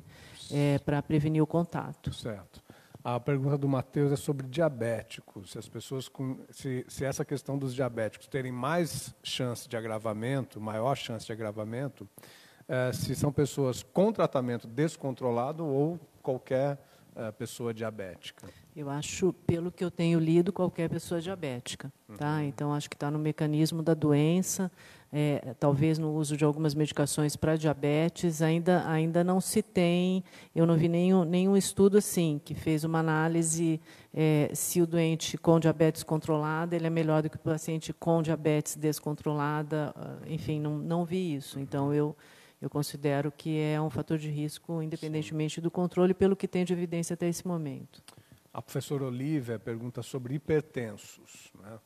é, 0.52 0.78
para 0.78 1.02
prevenir 1.02 1.42
o 1.42 1.46
contato. 1.46 2.12
Certo. 2.12 2.62
A 3.02 3.20
pergunta 3.20 3.56
do 3.56 3.68
Matheus 3.68 4.10
é 4.10 4.16
sobre 4.16 4.48
diabéticos. 4.48 5.52
Se 5.52 5.58
as 5.58 5.68
pessoas 5.68 6.08
com, 6.08 6.40
se, 6.50 6.84
se, 6.88 7.04
essa 7.04 7.24
questão 7.24 7.56
dos 7.56 7.72
diabéticos 7.72 8.26
terem 8.26 8.50
mais 8.50 9.14
chance 9.22 9.68
de 9.68 9.76
agravamento, 9.76 10.60
maior 10.60 10.96
chance 10.96 11.24
de 11.24 11.32
agravamento, 11.32 12.08
é, 12.66 12.92
se 12.92 13.14
são 13.14 13.30
pessoas 13.30 13.82
com 13.82 14.12
tratamento 14.12 14.66
descontrolado 14.66 15.64
ou 15.64 16.00
qualquer 16.20 16.80
é, 17.14 17.30
pessoa 17.30 17.72
diabética. 17.72 18.48
Eu 18.76 18.90
acho, 18.90 19.32
pelo 19.46 19.72
que 19.72 19.82
eu 19.82 19.90
tenho 19.90 20.20
lido, 20.20 20.52
qualquer 20.52 20.90
pessoa 20.90 21.20
diabética. 21.20 21.90
Tá? 22.18 22.36
Uhum. 22.36 22.42
Então, 22.42 22.74
acho 22.74 22.90
que 22.90 22.94
está 22.94 23.10
no 23.10 23.18
mecanismo 23.18 23.82
da 23.82 23.94
doença 23.94 24.70
é, 25.12 25.54
talvez 25.58 25.98
no 25.98 26.12
uso 26.14 26.36
de 26.36 26.44
algumas 26.44 26.74
medicações 26.74 27.36
para 27.36 27.56
diabetes, 27.56 28.42
ainda, 28.42 28.86
ainda 28.88 29.22
não 29.22 29.40
se 29.40 29.62
tem, 29.62 30.22
eu 30.54 30.66
não 30.66 30.76
vi 30.76 30.88
nenhum, 30.88 31.24
nenhum 31.24 31.56
estudo 31.56 31.98
assim, 31.98 32.40
que 32.44 32.54
fez 32.54 32.84
uma 32.84 32.98
análise 32.98 33.80
é, 34.12 34.50
se 34.52 34.80
o 34.80 34.86
doente 34.86 35.38
com 35.38 35.58
diabetes 35.60 36.02
controlada 36.02 36.74
ele 36.74 36.86
é 36.86 36.90
melhor 36.90 37.22
do 37.22 37.30
que 37.30 37.36
o 37.36 37.40
paciente 37.40 37.92
com 37.92 38.20
diabetes 38.20 38.76
descontrolada, 38.76 39.94
ah, 39.96 40.18
enfim, 40.26 40.60
não, 40.60 40.76
não 40.76 41.04
vi 41.04 41.34
isso. 41.34 41.58
Então, 41.60 41.94
eu, 41.94 42.16
eu 42.60 42.68
considero 42.68 43.32
que 43.34 43.58
é 43.58 43.80
um 43.80 43.88
fator 43.90 44.18
de 44.18 44.28
risco, 44.28 44.82
independentemente 44.82 45.60
do 45.60 45.70
controle, 45.70 46.14
pelo 46.14 46.36
que 46.36 46.48
tem 46.48 46.64
de 46.64 46.72
evidência 46.72 47.14
até 47.14 47.28
esse 47.28 47.46
momento. 47.46 48.02
A 48.56 48.62
professora 48.62 49.04
Olivia 49.04 49.58
pergunta 49.58 50.02
sobre 50.02 50.34
hipertensos. 50.34 51.52
Né? 51.62 51.78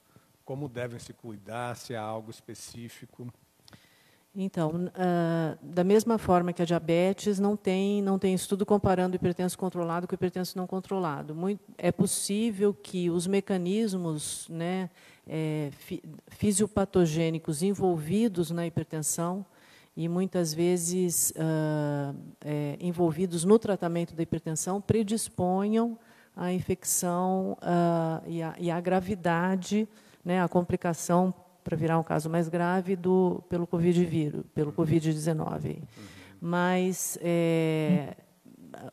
como 0.51 0.69
devem 0.69 0.99
se 0.99 1.13
cuidar, 1.13 1.77
se 1.77 1.95
há 1.95 2.03
algo 2.03 2.29
específico? 2.29 3.33
Então, 4.35 4.87
uh, 4.87 5.59
da 5.63 5.85
mesma 5.85 6.19
forma 6.19 6.53
que 6.53 6.61
a 6.61 6.65
diabetes, 6.65 7.39
não 7.39 7.57
tem, 7.57 8.03
não 8.03 8.19
tem 8.19 8.35
estudo 8.35 8.67
comparando 8.67 9.13
o 9.13 9.17
hipertenso 9.17 9.57
controlado 9.57 10.09
com 10.09 10.13
o 10.13 10.17
hipertenso 10.17 10.59
não 10.59 10.67
controlado. 10.67 11.37
Muito, 11.37 11.61
é 11.79 11.93
possível 11.93 12.75
que 12.75 13.09
os 13.09 13.29
mecanismos 13.29 14.49
né, 14.49 14.91
é, 15.25 15.71
fi, 15.71 16.03
fisiopatogênicos 16.27 17.63
envolvidos 17.63 18.51
na 18.51 18.67
hipertensão 18.67 19.47
e 19.97 20.09
muitas 20.09 20.53
vezes 20.53 21.31
uh, 21.37 22.17
é, 22.45 22.77
envolvidos 22.81 23.45
no 23.45 23.57
tratamento 23.57 24.17
da 24.17 24.23
hipertensão 24.25 24.81
predisponham 24.81 25.97
à 26.41 26.51
infecção 26.53 27.53
uh, 27.61 28.27
e, 28.27 28.43
a, 28.43 28.55
e 28.59 28.71
à 28.71 28.81
gravidade, 28.81 29.87
né, 30.25 30.43
à 30.43 30.49
complicação 30.49 31.35
para 31.63 31.77
virar 31.77 31.99
um 31.99 32.03
caso 32.03 32.31
mais 32.31 32.49
grave 32.49 32.97
do 32.97 33.45
pelo 33.47 33.67
covid 33.67 34.03
vírus, 34.07 34.43
pelo 34.55 34.73
covid-19. 34.73 35.67
Uhum. 35.67 35.83
Mas 36.41 37.19
é, 37.21 38.17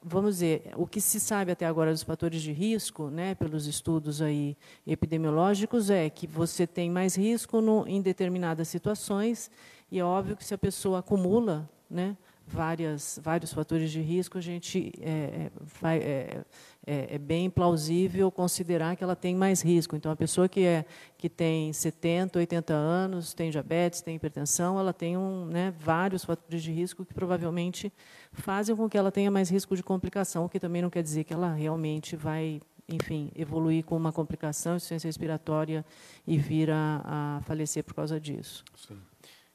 vamos 0.03 0.35
dizer, 0.35 0.71
o 0.75 0.85
que 0.85 0.99
se 0.99 1.21
sabe 1.21 1.51
até 1.53 1.65
agora 1.65 1.91
dos 1.91 2.03
fatores 2.03 2.41
de 2.41 2.51
risco, 2.51 3.09
né, 3.09 3.33
pelos 3.35 3.65
estudos 3.65 4.21
aí 4.21 4.57
epidemiológicos, 4.85 5.89
é 5.89 6.09
que 6.09 6.27
você 6.27 6.67
tem 6.67 6.89
mais 6.89 7.15
risco 7.15 7.61
no, 7.61 7.87
em 7.87 8.01
determinadas 8.01 8.67
situações 8.67 9.49
e 9.89 9.99
é 9.99 10.03
óbvio 10.03 10.35
que 10.35 10.43
se 10.43 10.53
a 10.53 10.57
pessoa 10.57 10.99
acumula, 10.99 11.69
né, 11.89 12.17
várias, 12.47 13.19
vários 13.21 13.51
fatores 13.51 13.91
de 13.91 13.99
risco, 13.99 14.37
a 14.37 14.41
gente 14.41 14.93
é, 15.01 15.09
é 15.09 15.51
vai, 15.81 15.97
é, 15.97 16.45
é, 16.85 17.15
é, 17.15 17.17
bem 17.17 17.49
plausível 17.49 18.31
considerar 18.31 18.95
que 18.95 19.03
ela 19.03 19.15
tem 19.15 19.35
mais 19.35 19.61
risco. 19.61 19.95
Então, 19.95 20.11
a 20.11 20.15
pessoa 20.15 20.47
que, 20.47 20.61
é, 20.61 20.85
que 21.17 21.27
tem 21.27 21.73
70, 21.73 22.39
80 22.39 22.73
anos, 22.73 23.33
tem 23.33 23.51
diabetes, 23.51 24.01
tem 24.01 24.15
hipertensão, 24.15 24.79
ela 24.79 24.93
tem 24.93 25.17
um, 25.17 25.45
né, 25.45 25.73
vários 25.77 26.23
fatores 26.23 26.63
de 26.63 26.71
risco 26.71 27.03
que 27.03 27.13
provavelmente 27.13 27.91
fazem 28.31 28.75
com 28.75 28.89
que 28.89 28.97
ela 28.97 29.11
tenha 29.11 29.29
mais 29.29 29.49
risco 29.49 29.75
de 29.75 29.83
complicação, 29.83 30.45
o 30.45 30.49
que 30.49 30.59
também 30.59 30.81
não 30.81 30.89
quer 30.89 31.03
dizer 31.03 31.25
que 31.25 31.33
ela 31.33 31.53
realmente 31.53 32.15
vai 32.15 32.61
enfim, 32.89 33.29
evoluir 33.35 33.83
com 33.83 33.97
uma 33.97 34.13
complicação, 34.13 34.77
insuficiência 34.77 35.09
respiratória 35.09 35.85
e 36.25 36.37
vir 36.37 36.71
a, 36.71 37.01
a 37.03 37.41
falecer 37.41 37.83
por 37.83 37.93
causa 37.93 38.17
disso. 38.17 38.63
Sim. 38.77 38.97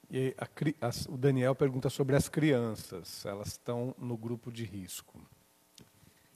E 0.09 0.35
a, 0.37 0.45
a, 0.87 0.91
o 1.09 1.17
Daniel 1.17 1.55
pergunta 1.55 1.89
sobre 1.89 2.15
as 2.15 2.29
crianças. 2.29 3.25
Elas 3.25 3.47
estão 3.49 3.95
no 3.97 4.15
grupo 4.15 4.51
de 4.51 4.63
risco. 4.63 5.19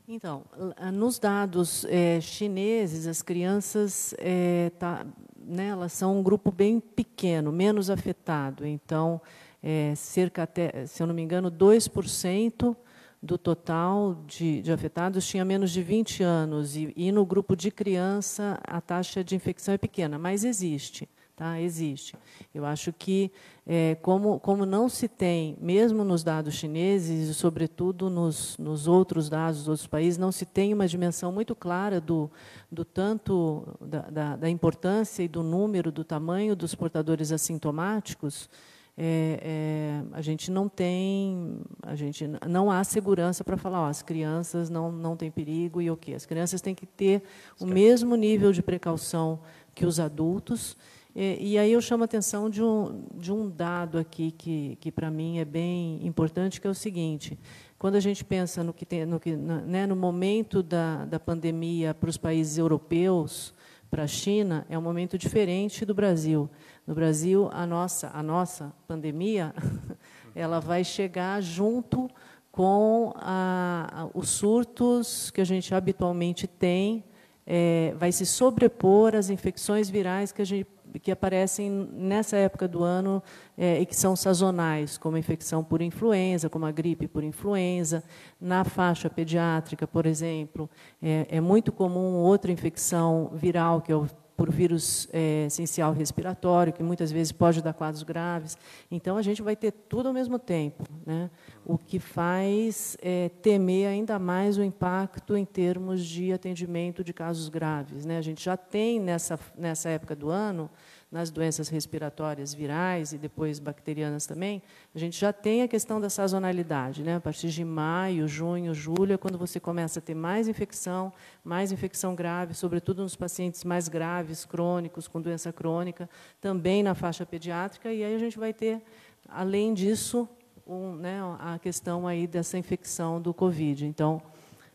Então, 0.10 0.46
nos 0.94 1.20
dados 1.20 1.84
é, 1.84 2.22
chineses, 2.22 3.08
as 3.08 3.22
crianças 3.22 4.16
é, 4.20 4.72
tá, 4.80 5.06
né, 5.38 5.68
elas 5.68 5.92
são 5.92 6.18
um 6.18 6.24
grupo 6.24 6.50
bem 6.50 6.80
pequeno, 6.80 7.52
menos 7.52 7.90
afetado. 7.90 8.66
Então, 8.66 9.22
é, 9.62 9.94
cerca 9.96 10.44
até, 10.44 10.86
se 10.86 11.04
eu 11.04 11.08
não 11.08 11.14
me 11.14 11.22
engano, 11.22 11.52
2% 11.52 12.74
do 13.22 13.38
total 13.38 14.16
de, 14.26 14.62
de, 14.62 14.72
afetados 14.72 15.28
tinha 15.28 15.44
menos 15.44 15.72
de 15.72 15.84
20 15.84 16.24
anos. 16.24 16.78
E, 16.78 16.94
e 16.96 17.12
no 17.12 17.26
grupo 17.26 17.54
de 17.54 17.70
criança, 17.70 18.58
a 18.64 18.80
taxa 18.80 19.22
de 19.22 19.36
infecção 19.36 19.74
é 19.74 19.78
pequena, 19.78 20.18
mas 20.18 20.46
existe. 20.46 21.10
Tá? 21.38 21.62
Existe. 21.62 22.16
Eu 22.52 22.66
acho 22.66 22.92
que, 22.92 23.32
é, 23.64 23.94
como, 24.02 24.40
como 24.40 24.66
não 24.66 24.90
se 24.90 25.08
tem, 25.08 25.56
mesmo 25.62 26.04
nos 26.04 26.24
dados 26.24 26.56
chineses 26.56 27.30
e, 27.30 27.34
sobretudo, 27.36 28.10
nos, 28.10 28.58
nos 28.58 28.88
outros 28.88 29.30
dados 29.30 29.60
dos 29.60 29.68
outros 29.68 29.86
países, 29.86 30.18
não 30.18 30.32
se 30.32 30.48
tem 30.48 30.74
uma 30.74 30.88
dimensão 30.88 31.32
muito 31.32 31.56
clara 31.56 32.02
do, 32.02 32.28
do 32.72 32.84
tanto 32.84 33.68
da, 33.80 34.02
da, 34.10 34.36
da 34.36 34.50
importância 34.50 35.22
e 35.22 35.28
do 35.28 35.44
número, 35.44 35.92
do 35.92 36.04
tamanho 36.04 36.56
dos 36.56 36.74
portadores 36.74 37.32
assintomáticos, 37.32 38.50
é, 38.98 39.40
é, 39.44 40.18
a 40.18 40.22
gente 40.24 40.50
não 40.50 40.68
tem, 40.68 41.62
a 41.84 41.94
gente 41.94 42.28
não 42.48 42.72
há 42.72 42.84
segurança 42.84 43.44
para 43.44 43.58
falar, 43.58 43.82
ó, 43.82 43.86
as 43.86 44.02
crianças 44.02 44.72
não 44.72 44.92
não 44.92 45.16
têm 45.16 45.30
perigo 45.30 45.80
e 45.80 45.92
o 45.92 45.96
quê? 45.96 46.16
As 46.16 46.26
crianças 46.26 46.62
têm 46.62 46.74
que 46.74 46.88
ter 46.88 47.22
o 47.60 47.66
mesmo 47.68 48.16
nível 48.16 48.52
de 48.52 48.64
precaução 48.64 49.40
que 49.76 49.86
os 49.86 50.00
adultos 50.00 50.76
e, 51.20 51.54
e, 51.54 51.58
aí 51.58 51.72
eu 51.74 51.82
chamo 51.82 52.04
a 52.04 52.06
atenção 52.06 52.48
de 52.48 52.62
um, 52.62 53.04
de 53.16 53.34
um 53.34 53.50
dado 53.50 53.98
aqui 53.98 54.30
que, 54.30 54.78
que 54.80 54.92
para 54.92 55.10
mim 55.10 55.40
é 55.40 55.46
bem 55.46 56.00
importante, 56.06 56.62
que 56.62 56.68
é 56.68 56.70
o 56.70 56.76
seguinte: 56.76 57.40
quando 57.80 57.96
a 57.96 58.00
gente 58.00 58.24
pensa 58.24 58.64
no 58.64 58.72
que 58.72 58.86
tem, 58.86 59.04
no, 59.04 59.20
que, 59.20 59.36
né, 59.36 59.88
no 59.88 59.96
momento 59.96 60.62
da, 60.62 61.06
da 61.06 61.20
pandemia 61.20 61.92
para 61.96 62.08
os 62.08 62.18
países 62.18 62.60
europeus, 62.60 63.52
para 63.90 64.04
a 64.04 64.08
China, 64.08 64.64
é 64.70 64.78
um 64.78 64.82
momento 64.82 65.18
diferente 65.18 65.84
do 65.86 65.96
Brasil. 65.96 66.48
No 66.86 66.94
Brasil, 66.94 67.50
a 67.52 67.66
nossa, 67.66 68.12
a 68.14 68.22
nossa 68.22 68.72
pandemia, 68.88 69.56
ela 70.36 70.60
vai 70.60 70.84
chegar 70.84 71.42
junto 71.42 72.08
com 72.52 73.12
a, 73.16 73.90
a, 73.92 74.10
os 74.14 74.30
surtos 74.30 75.32
que 75.32 75.42
a 75.42 75.46
gente 75.46 75.74
habitualmente 75.74 76.46
tem, 76.46 77.04
é, 77.44 77.96
vai 77.98 78.12
se 78.12 78.24
sobrepor 78.24 79.16
às 79.16 79.32
infecções 79.32 79.90
virais 79.90 80.32
que 80.32 80.44
a 80.44 80.46
gente 80.46 80.68
que 81.02 81.12
aparecem 81.12 81.70
nessa 81.70 82.38
época 82.38 82.68
do 82.68 82.84
ano 82.84 83.22
é, 83.58 83.80
e 83.80 83.86
que 83.86 83.96
são 83.96 84.16
sazonais, 84.16 84.98
como 84.98 85.16
a 85.16 85.20
infecção 85.20 85.64
por 85.64 85.82
influenza, 85.82 86.50
como 86.50 86.66
a 86.66 86.72
gripe 86.72 87.08
por 87.08 87.24
influenza. 87.24 88.04
Na 88.40 88.64
faixa 88.64 89.10
pediátrica, 89.10 89.88
por 89.88 90.06
exemplo, 90.06 90.70
é, 91.02 91.28
é 91.30 91.42
muito 91.42 91.72
comum 91.72 92.16
outra 92.16 92.52
infecção 92.52 93.32
viral, 93.34 93.82
que 93.82 93.92
é 93.92 93.96
o 93.96 94.08
por 94.38 94.52
vírus 94.52 95.10
é, 95.12 95.48
essencial 95.48 95.92
respiratório, 95.92 96.72
que 96.72 96.84
muitas 96.84 97.12
vezes 97.12 97.32
pode 97.32 97.60
dar 97.60 97.74
quadros 97.74 98.04
graves. 98.04 98.56
Então, 98.92 99.18
a 99.18 99.22
gente 99.24 99.42
vai 99.42 99.56
ter 99.56 99.72
tudo 99.72 100.10
ao 100.10 100.14
mesmo 100.14 100.38
tempo, 100.38 100.84
né? 101.04 101.32
o 101.66 101.76
que 101.76 102.00
faz 102.00 102.96
é, 103.02 103.30
temer 103.42 103.90
ainda 103.90 104.20
mais 104.20 104.58
o 104.58 104.64
impacto 104.64 105.36
em 105.36 105.44
termos 105.44 106.06
de 106.06 106.32
atendimento 106.32 107.04
de 107.04 107.12
casos 107.12 107.50
graves. 107.50 108.06
Né? 108.06 108.20
A 108.20 108.22
gente 108.22 108.46
já 108.46 108.56
tem, 108.56 109.00
nessa, 109.00 109.40
nessa 109.58 109.90
época 109.90 110.16
do 110.16 110.30
ano, 110.30 110.70
nas 111.10 111.32
doenças 111.32 111.70
respiratórias 111.70 112.54
virais 112.54 113.14
e 113.14 113.18
depois 113.18 113.60
bacterianas 113.60 114.26
também, 114.26 114.62
a 114.94 115.00
gente 115.00 115.18
já 115.18 115.32
tem 115.32 115.62
a 115.62 115.68
questão 115.68 116.02
da 116.02 116.10
sazonalidade. 116.10 117.02
Né? 117.02 117.16
A 117.16 117.20
partir 117.22 117.50
de 117.50 117.64
maio, 117.64 118.28
junho, 118.28 118.74
julho, 118.74 119.14
é 119.14 119.18
quando 119.18 119.38
você 119.38 119.60
começa 119.60 120.00
a 120.00 120.02
ter 120.02 120.14
mais 120.14 120.48
infecção, 120.48 121.14
mais 121.44 121.72
infecção 121.72 122.14
grave, 122.14 122.54
sobretudo 122.54 123.04
nos 123.04 123.16
pacientes 123.16 123.64
mais 123.64 123.88
graves, 123.88 124.44
crônicos, 124.44 125.08
com 125.08 125.22
doença 125.22 125.54
crônica, 125.54 126.10
também 126.42 126.84
na 126.84 126.94
faixa 126.94 127.26
pediátrica, 127.26 127.92
e 127.92 128.04
aí 128.04 128.14
a 128.14 128.20
gente 128.20 128.38
vai 128.38 128.54
ter, 128.54 128.82
além 129.30 129.74
disso, 129.74 130.28
um, 130.68 130.94
né, 130.96 131.20
a 131.40 131.58
questão 131.58 132.06
aí 132.06 132.28
dessa 132.28 132.58
infecção 132.58 133.22
do 133.22 133.34
Covid. 133.34 133.86
Então, 133.86 134.22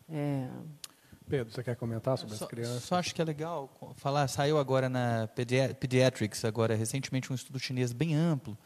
é, 0.09 0.49
Pedro, 1.28 1.52
você 1.52 1.62
quer 1.62 1.76
comentar 1.76 2.16
sobre 2.18 2.36
só, 2.36 2.44
as 2.44 2.50
crianças? 2.50 2.84
Só 2.84 2.96
acho 2.96 3.14
que 3.14 3.22
é 3.22 3.24
legal 3.24 3.70
falar, 3.96 4.28
saiu 4.28 4.58
agora 4.58 4.88
na 4.88 5.28
Pediatrics, 5.78 6.44
agora 6.44 6.74
recentemente 6.74 7.32
um 7.32 7.34
estudo 7.34 7.58
chinês 7.58 7.92
bem 7.92 8.14
amplo, 8.14 8.56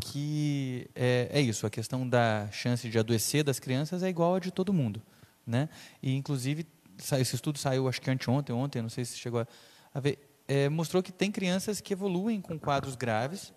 que 0.00 0.88
é, 0.94 1.28
é, 1.32 1.40
isso, 1.40 1.66
a 1.66 1.70
questão 1.70 2.08
da 2.08 2.48
chance 2.50 2.88
de 2.88 2.98
adoecer 2.98 3.44
das 3.44 3.58
crianças 3.58 4.02
é 4.02 4.08
igual 4.08 4.34
a 4.34 4.38
de 4.38 4.50
todo 4.50 4.72
mundo. 4.72 5.02
Né? 5.46 5.68
E, 6.02 6.14
inclusive, 6.14 6.66
esse 7.18 7.34
estudo 7.34 7.58
saiu, 7.58 7.88
acho 7.88 8.00
que 8.00 8.10
anteontem, 8.10 8.54
ontem, 8.54 8.80
não 8.80 8.88
sei 8.88 9.04
se 9.04 9.18
chegou 9.18 9.46
a 9.94 10.00
ver, 10.00 10.18
é, 10.48 10.68
mostrou 10.68 11.02
que 11.02 11.12
tem 11.12 11.30
crianças 11.30 11.80
que 11.80 11.92
evoluem 11.92 12.40
com 12.40 12.58
quadros 12.58 12.96
graves, 12.96 13.52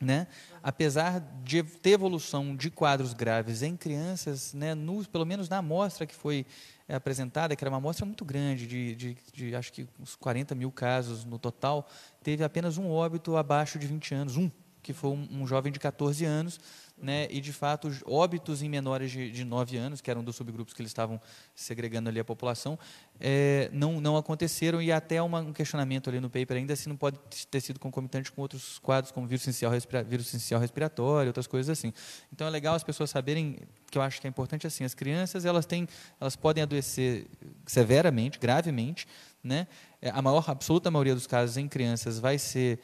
né? 0.00 0.26
apesar 0.62 1.20
de 1.42 1.62
ter 1.62 1.90
evolução 1.90 2.54
de 2.56 2.70
quadros 2.70 3.12
graves 3.12 3.62
em 3.62 3.76
crianças, 3.76 4.54
né, 4.54 4.74
no, 4.74 5.04
pelo 5.06 5.24
menos 5.24 5.48
na 5.48 5.58
amostra 5.58 6.06
que 6.06 6.14
foi 6.14 6.46
é 6.86 6.94
apresentada, 6.94 7.56
que 7.56 7.64
era 7.64 7.70
uma 7.70 7.78
amostra 7.78 8.04
muito 8.04 8.26
grande, 8.26 8.66
de, 8.66 8.94
de, 8.94 9.16
de, 9.32 9.56
acho 9.56 9.72
que 9.72 9.88
uns 9.98 10.14
40 10.14 10.54
mil 10.54 10.70
casos 10.70 11.24
no 11.24 11.38
total, 11.38 11.88
teve 12.22 12.44
apenas 12.44 12.76
um 12.76 12.90
óbito 12.90 13.36
abaixo 13.36 13.78
de 13.78 13.86
20 13.86 14.14
anos, 14.14 14.36
um, 14.36 14.50
que 14.82 14.92
foi 14.92 15.10
um, 15.10 15.26
um 15.30 15.46
jovem 15.46 15.72
de 15.72 15.80
14 15.80 16.26
anos, 16.26 16.60
né, 16.96 17.26
e 17.30 17.40
de 17.40 17.52
fato 17.52 17.90
óbitos 18.06 18.62
em 18.62 18.68
menores 18.68 19.10
de, 19.10 19.30
de 19.30 19.44
9 19.44 19.76
anos, 19.76 20.00
que 20.00 20.10
eram 20.10 20.22
dos 20.22 20.36
subgrupos 20.36 20.72
que 20.72 20.80
eles 20.80 20.90
estavam 20.90 21.20
segregando 21.54 22.08
ali 22.08 22.20
a 22.20 22.24
população, 22.24 22.78
é, 23.20 23.68
não, 23.72 24.00
não 24.00 24.16
aconteceram 24.16 24.80
e 24.80 24.92
até 24.92 25.20
uma, 25.20 25.40
um 25.40 25.52
questionamento 25.52 26.08
ali 26.08 26.20
no 26.20 26.30
paper 26.30 26.56
ainda 26.56 26.74
se 26.76 26.88
não 26.88 26.96
pode 26.96 27.18
ter 27.50 27.60
sido 27.60 27.80
concomitante 27.80 28.30
com 28.30 28.42
outros 28.42 28.78
quadros 28.78 29.10
como 29.10 29.26
vírus 29.26 29.42
essencial, 29.42 29.72
respira, 29.72 30.02
vírus 30.02 30.28
essencial 30.28 30.60
respiratório, 30.60 31.28
outras 31.28 31.46
coisas 31.46 31.76
assim. 31.76 31.92
Então 32.32 32.46
é 32.46 32.50
legal 32.50 32.74
as 32.74 32.84
pessoas 32.84 33.10
saberem 33.10 33.58
que 33.90 33.98
eu 33.98 34.02
acho 34.02 34.20
que 34.20 34.26
é 34.26 34.30
importante 34.30 34.66
assim, 34.66 34.84
as 34.84 34.94
crianças 34.94 35.44
elas 35.44 35.66
têm, 35.66 35.88
elas 36.20 36.36
podem 36.36 36.62
adoecer 36.62 37.26
severamente, 37.66 38.38
gravemente, 38.38 39.06
né? 39.42 39.66
É, 40.00 40.10
a 40.10 40.20
maior, 40.22 40.44
absoluta 40.48 40.90
maioria 40.90 41.14
dos 41.14 41.26
casos 41.26 41.56
em 41.56 41.68
crianças 41.68 42.18
vai 42.18 42.38
ser 42.38 42.80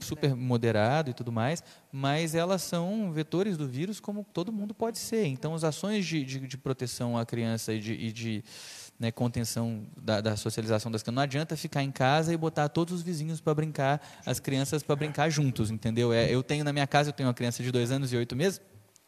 super 0.00 0.34
moderado 0.34 1.10
e 1.10 1.14
tudo 1.14 1.32
mais, 1.32 1.62
mas 1.92 2.34
elas 2.34 2.62
são 2.62 3.12
vetores 3.12 3.56
do 3.56 3.66
vírus 3.66 4.00
como 4.00 4.24
todo 4.32 4.52
mundo 4.52 4.74
pode 4.74 4.98
ser. 4.98 5.26
Então, 5.26 5.54
as 5.54 5.64
ações 5.64 6.06
de, 6.06 6.24
de, 6.24 6.40
de 6.40 6.58
proteção 6.58 7.16
à 7.16 7.24
criança 7.24 7.72
e 7.72 7.80
de, 7.80 7.92
e 7.94 8.12
de 8.12 8.44
né, 8.98 9.12
contenção 9.12 9.86
da, 9.96 10.20
da, 10.20 10.36
socialização 10.36 10.90
das 10.90 11.02
crianças. 11.02 11.16
Não 11.16 11.22
adianta 11.22 11.56
ficar 11.56 11.82
em 11.82 11.90
casa 11.90 12.32
e 12.32 12.36
botar 12.36 12.68
todos 12.68 12.94
os 12.94 13.02
vizinhos 13.02 13.40
para 13.40 13.54
brincar, 13.54 14.00
as 14.26 14.40
crianças 14.40 14.82
para 14.82 14.96
brincar 14.96 15.30
juntos, 15.30 15.70
entendeu? 15.70 16.12
É, 16.12 16.30
eu 16.30 16.42
tenho 16.42 16.64
na 16.64 16.72
minha 16.72 16.86
casa, 16.86 17.10
eu 17.10 17.12
tenho 17.12 17.28
uma 17.28 17.34
criança 17.34 17.62
de 17.62 17.70
dois 17.70 17.92
anos 17.92 18.12
e 18.12 18.16
oito 18.16 18.34
meses, 18.34 18.60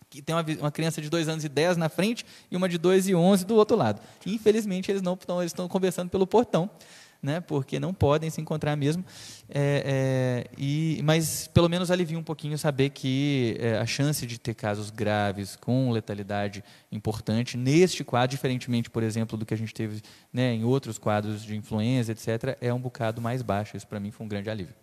que 0.09 0.21
tem 0.21 0.35
uma, 0.35 0.45
uma, 0.59 0.73
criança 0.73 1.01
de 1.01 1.09
dois 1.09 1.29
anos 1.29 1.45
e 1.45 1.49
dez 1.49 1.77
na 1.77 1.89
frente 1.89 2.27
e 2.51 2.57
uma 2.57 2.69
de 2.69 2.79
dois 2.79 3.09
e 3.09 3.15
onze 3.15 3.45
do 3.45 3.55
outro 3.55 3.77
lado. 3.77 4.01
Infelizmente, 4.27 4.91
eles 4.91 5.03
não 5.03 5.15
estão, 5.15 5.41
eles 5.41 5.53
estão 5.53 5.69
conversando 5.69 6.11
pelo 6.11 6.27
portão 6.27 6.69
né, 7.23 7.41
porque 7.41 7.79
não 7.79 7.93
podem 7.93 8.31
se 8.31 8.41
encontrar 8.41 8.77
mesmo. 8.77 9.05
É, 9.49 10.47
é, 10.49 10.51
e, 10.57 11.01
mas 11.05 11.47
pelo 11.49 11.69
menos 11.69 11.91
alivia 11.91 12.19
um 12.19 12.23
pouquinho 12.23 12.57
saber 12.57 12.91
que 12.91 13.57
é, 13.59 13.79
a 13.79 13.87
chance 13.87 14.27
de 14.27 14.39
ter 14.39 14.55
casos 14.55 14.91
graves 14.91 15.57
com 15.57 15.91
letalidade 15.91 16.65
importante 16.91 17.57
neste 17.57 18.03
quadro, 18.05 18.31
diferentemente, 18.31 18.89
por 18.89 19.03
exemplo, 19.03 19.37
do 19.37 19.45
que 19.45 19.55
a 19.55 19.57
gente 19.57 19.75
teve 19.75 20.03
né, 20.33 20.55
em 20.55 20.65
outros 20.65 20.99
quadros 20.99 21.43
de 21.43 21.57
influenza, 21.57 22.13
etc., 22.13 22.57
é 22.61 22.73
um 22.73 22.81
bocado 22.81 23.21
mais 23.21 23.43
baixo. 23.43 23.77
Isso 23.77 23.87
para 23.87 24.01
mim 24.01 24.11
foi 24.11 24.27
um 24.27 24.29
grande 24.29 24.49
alívio. 24.49 24.75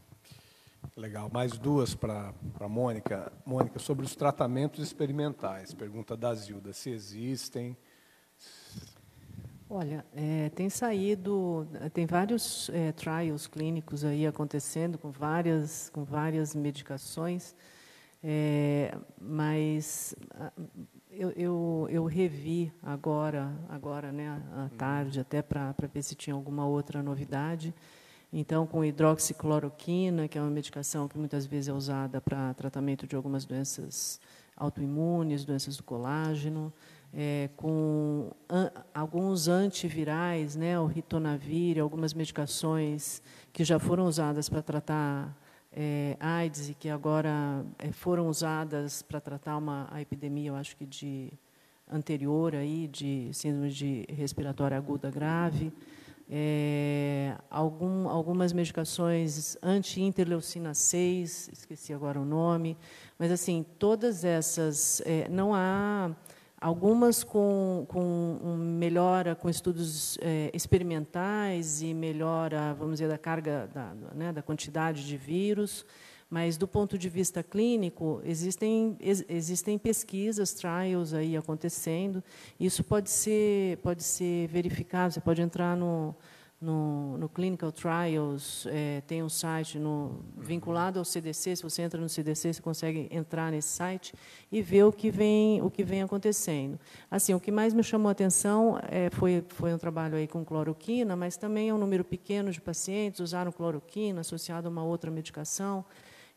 Legal. 0.95 1.29
Mais 1.31 1.57
duas 1.57 1.93
para 1.93 2.33
a 2.59 2.69
Mônica. 2.69 3.31
Mônica, 3.45 3.79
sobre 3.79 4.05
os 4.05 4.15
tratamentos 4.15 4.83
experimentais. 4.83 5.73
Pergunta 5.73 6.15
da 6.15 6.33
Zilda, 6.33 6.73
se 6.73 6.89
existem, 6.89 7.77
Olha, 9.69 10.05
é, 10.15 10.49
tem 10.49 10.69
saído, 10.69 11.67
tem 11.93 12.05
vários 12.05 12.69
é, 12.69 12.93
trials 12.93 13.47
clínicos 13.47 14.05
aí 14.05 14.25
acontecendo 14.25 14.97
com 14.97 15.11
várias, 15.11 15.89
com 15.89 16.05
várias 16.05 16.55
medicações, 16.55 17.53
é, 18.23 18.97
mas 19.19 20.15
eu, 21.11 21.31
eu, 21.31 21.87
eu, 21.89 22.05
revi 22.05 22.71
agora, 22.81 23.53
agora 23.67 24.09
né, 24.09 24.41
à 24.55 24.61
uhum. 24.61 24.69
tarde, 24.69 25.19
até 25.19 25.41
para 25.41 25.73
ver 25.93 26.01
se 26.01 26.15
tinha 26.15 26.33
alguma 26.33 26.65
outra 26.65 27.03
novidade. 27.03 27.73
Então, 28.31 28.65
com 28.65 28.85
hidroxicloroquina, 28.85 30.29
que 30.29 30.37
é 30.37 30.41
uma 30.41 30.49
medicação 30.49 31.09
que 31.09 31.17
muitas 31.17 31.45
vezes 31.45 31.67
é 31.67 31.73
usada 31.73 32.21
para 32.21 32.53
tratamento 32.53 33.05
de 33.05 33.17
algumas 33.17 33.45
doenças 33.45 34.19
autoimunes, 34.55 35.45
doenças 35.45 35.77
do 35.77 35.83
colágeno, 35.83 36.73
é, 37.13 37.49
com 37.55 38.31
an, 38.49 38.69
alguns 38.93 39.47
antivirais, 39.47 40.55
né, 40.55 40.79
o 40.79 40.85
ritonavir, 40.85 41.79
algumas 41.79 42.13
medicações 42.13 43.21
que 43.51 43.63
já 43.63 43.79
foram 43.79 44.05
usadas 44.05 44.49
para 44.49 44.61
tratar 44.61 45.35
é, 45.71 46.17
AIDS 46.19 46.69
e 46.69 46.73
que 46.73 46.89
agora 46.89 47.65
é, 47.79 47.91
foram 47.91 48.27
usadas 48.27 49.01
para 49.01 49.19
tratar 49.19 49.57
uma 49.57 49.87
a 49.91 50.01
epidemia, 50.01 50.49
eu 50.49 50.55
acho 50.55 50.75
que 50.75 50.85
de 50.85 51.31
anterior 51.89 52.55
aí 52.55 52.87
de 52.87 53.29
síndrome 53.31 53.69
de 53.69 54.05
respiratória 54.09 54.77
aguda 54.77 55.09
grave, 55.09 55.71
é, 56.29 57.37
algum, 57.49 58.09
algumas 58.09 58.51
medicações 58.51 59.57
anti-interleucina 59.63 60.73
6, 60.73 61.49
esqueci 61.53 61.93
agora 61.93 62.19
o 62.19 62.25
nome, 62.25 62.77
mas 63.17 63.31
assim 63.31 63.65
todas 63.79 64.25
essas 64.25 65.01
é, 65.05 65.29
não 65.29 65.53
há 65.55 66.11
algumas 66.59 67.23
com, 67.23 67.85
com 67.87 68.55
melhora, 68.57 69.35
com 69.35 69.49
estudos 69.49 70.17
é, 70.21 70.49
experimentais 70.53 71.81
e 71.81 71.93
melhora, 71.93 72.73
vamos 72.73 72.95
dizer, 72.95 73.07
da 73.07 73.17
carga, 73.17 73.69
da, 73.73 73.93
né, 74.13 74.33
da 74.33 74.41
quantidade 74.41 75.05
de 75.05 75.17
vírus, 75.17 75.85
mas 76.29 76.57
do 76.57 76.67
ponto 76.67 76.97
de 76.97 77.07
vista 77.07 77.41
clínico, 77.41 78.21
existem, 78.25 78.97
existem 78.99 79.77
pesquisas, 79.77 80.53
trials 80.53 81.13
aí 81.13 81.37
acontecendo, 81.37 82.23
isso 82.59 82.83
pode 82.83 83.09
ser, 83.09 83.77
pode 83.77 84.03
ser 84.03 84.47
verificado, 84.47 85.13
você 85.13 85.21
pode 85.21 85.41
entrar 85.41 85.77
no, 85.77 86.13
no, 86.59 87.17
no 87.19 87.29
Clinical 87.29 87.71
Trials, 87.71 88.65
é, 88.67 89.01
tem 89.01 89.21
um 89.21 89.29
site 89.29 89.77
no, 89.77 90.23
vinculado 90.35 90.97
ao 90.97 91.05
CDC. 91.05 91.55
Se 91.55 91.63
você 91.63 91.83
entra 91.83 92.01
no 92.01 92.09
CDC, 92.09 92.53
você 92.53 92.61
consegue 92.61 93.07
entrar 93.11 93.51
nesse 93.51 93.69
site 93.69 94.13
e 94.51 94.61
ver 94.61 94.83
o 94.83 94.91
que 94.91 95.11
vem, 95.11 95.61
o 95.61 95.69
que 95.69 95.83
vem 95.83 96.01
acontecendo. 96.01 96.79
Assim, 97.11 97.33
o 97.33 97.39
que 97.39 97.51
mais 97.51 97.75
me 97.75 97.83
chamou 97.83 98.09
a 98.09 98.11
atenção 98.11 98.79
é, 98.89 99.09
foi, 99.11 99.45
foi 99.49 99.71
um 99.73 99.77
trabalho 99.77 100.15
aí 100.15 100.27
com 100.27 100.43
cloroquina, 100.43 101.15
mas 101.15 101.37
também 101.37 101.69
é 101.69 101.73
um 101.73 101.77
número 101.77 102.03
pequeno 102.03 102.51
de 102.51 102.59
pacientes 102.59 103.19
usaram 103.19 103.51
cloroquina 103.51 104.21
associado 104.21 104.67
a 104.67 104.71
uma 104.71 104.83
outra 104.83 105.11
medicação. 105.11 105.85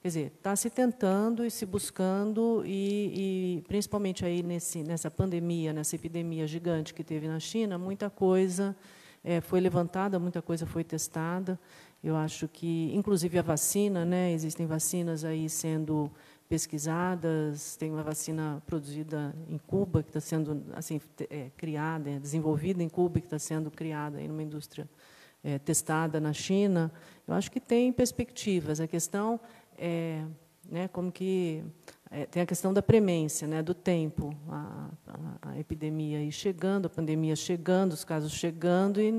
Quer 0.03 0.09
dizer, 0.09 0.33
está 0.37 0.55
se 0.55 0.69
tentando 0.69 1.45
e 1.45 1.51
se 1.51 1.65
buscando, 1.65 2.63
e, 2.67 3.59
e 3.59 3.63
principalmente 3.69 4.25
aí 4.25 4.43
nesse, 4.43 4.83
nessa 4.83 5.11
pandemia, 5.11 5.73
nessa 5.73 5.95
epidemia 5.95 6.47
gigante 6.47 6.93
que 6.93 7.05
teve 7.05 7.29
na 7.29 7.39
China, 7.39 7.79
muita 7.79 8.09
coisa 8.09 8.77
é, 9.23 9.41
foi 9.41 9.61
levantada, 9.61 10.19
muita 10.19 10.41
coisa 10.41 10.67
foi 10.67 10.83
testada. 10.83 11.59
Eu 12.03 12.17
acho 12.17 12.49
que, 12.49 12.91
inclusive 12.95 13.39
a 13.39 13.43
vacina, 13.43 14.05
né, 14.05 14.33
existem 14.33 14.67
vacinas 14.67 15.25
aí 15.25 15.49
sendo 15.49 16.11
pesquisadas. 16.49 17.77
Tem 17.77 17.91
uma 17.91 18.03
vacina 18.03 18.63
produzida 18.67 19.35
em 19.49 19.59
Cuba 19.59 20.03
que 20.03 20.09
está 20.09 20.21
sendo 20.21 20.65
assim 20.73 21.01
é, 21.29 21.51
criada, 21.57 22.11
é, 22.11 22.19
desenvolvida 22.19 22.83
em 22.83 22.89
Cuba 22.89 23.21
que 23.21 23.27
está 23.27 23.39
sendo 23.39 23.71
criada 23.71 24.21
em 24.21 24.31
uma 24.31 24.43
indústria 24.43 24.89
é, 25.45 25.59
testada 25.59 26.21
na 26.21 26.33
China. 26.33 26.91
Eu 27.29 27.35
acho 27.35 27.51
que 27.51 27.61
tem 27.61 27.93
perspectivas. 27.93 28.81
A 28.81 28.87
questão 28.87 29.39
é, 29.77 30.25
né, 30.69 30.89
como 30.89 31.11
que 31.11 31.65
é, 32.11 32.27
tem 32.27 32.43
a 32.43 32.47
questão 32.47 32.73
da 32.73 32.83
premência, 32.83 33.47
né, 33.47 33.63
do 33.63 33.75
tempo, 33.75 34.37
a, 34.49 34.91
a, 35.07 35.51
a, 35.51 35.59
epidemia 35.59 36.19
aí 36.19 36.33
chegando, 36.33 36.87
a 36.87 36.91
pandemia 36.91 37.37
chegando, 37.37 37.93
os 37.93 38.05
casos 38.05 38.33
chegando, 38.33 39.01
e, 39.01 39.13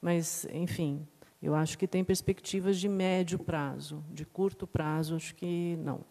mas, 0.00 0.46
enfim, 0.52 1.06
eu 1.40 1.54
acho 1.54 1.78
que 1.78 1.86
tem 1.86 2.04
perspectivas 2.04 2.78
de 2.78 2.88
médio 2.88 3.38
prazo, 3.38 4.04
de 4.10 4.24
curto 4.24 4.66
prazo, 4.66 5.16
acho 5.16 5.34
que 5.34 5.76
não. 5.80 6.04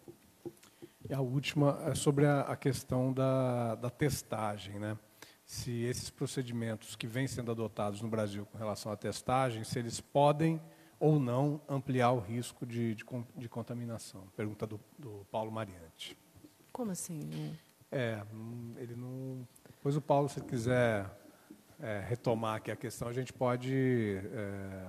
E 1.08 1.12
a 1.12 1.20
última 1.20 1.78
é 1.86 1.94
sobre 1.94 2.26
a, 2.26 2.40
a 2.40 2.56
questão 2.56 3.12
da, 3.12 3.74
da 3.74 3.90
testagem, 3.90 4.78
né? 4.78 4.96
Se 5.44 5.82
esses 5.82 6.08
procedimentos 6.08 6.96
que 6.96 7.06
vêm 7.06 7.26
sendo 7.26 7.50
adotados 7.50 8.00
no 8.00 8.08
Brasil 8.08 8.46
com 8.46 8.56
relação 8.56 8.90
à 8.92 8.96
testagem, 8.96 9.64
se 9.64 9.78
eles 9.78 10.00
podem 10.00 10.60
ou 11.02 11.18
não 11.18 11.60
ampliar 11.68 12.12
o 12.12 12.20
risco 12.20 12.64
de, 12.64 12.94
de, 12.94 13.04
de 13.36 13.48
contaminação? 13.48 14.22
Pergunta 14.36 14.64
do, 14.64 14.80
do, 14.96 15.26
Paulo 15.32 15.50
Mariante. 15.50 16.16
Como 16.72 16.92
assim? 16.92 17.18
É, 17.90 18.22
ele 18.76 18.94
não. 18.94 19.46
Pois 19.82 19.96
o 19.96 20.00
Paulo, 20.00 20.28
se 20.28 20.40
quiser 20.40 21.10
é, 21.80 22.04
retomar 22.08 22.58
aqui 22.58 22.70
a 22.70 22.76
questão, 22.76 23.08
a 23.08 23.12
gente 23.12 23.32
pode 23.32 23.74
é, 24.32 24.88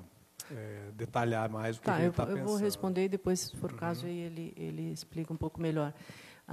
é, 0.51 0.91
detalhar 0.93 1.49
mais 1.49 1.77
o 1.77 1.79
que 1.79 1.87
tá, 1.87 1.97
ele 1.97 2.09
está 2.09 2.27
pensando. 2.27 2.41
Eu 2.41 2.45
vou 2.45 2.57
responder 2.57 3.05
e 3.05 3.09
depois, 3.09 3.39
se 3.39 3.57
for 3.57 3.71
o 3.71 3.75
caso, 3.75 4.05
uhum. 4.05 4.11
ele, 4.11 4.53
ele 4.55 4.91
explica 4.91 5.33
um 5.33 5.37
pouco 5.37 5.59
melhor. 5.59 5.91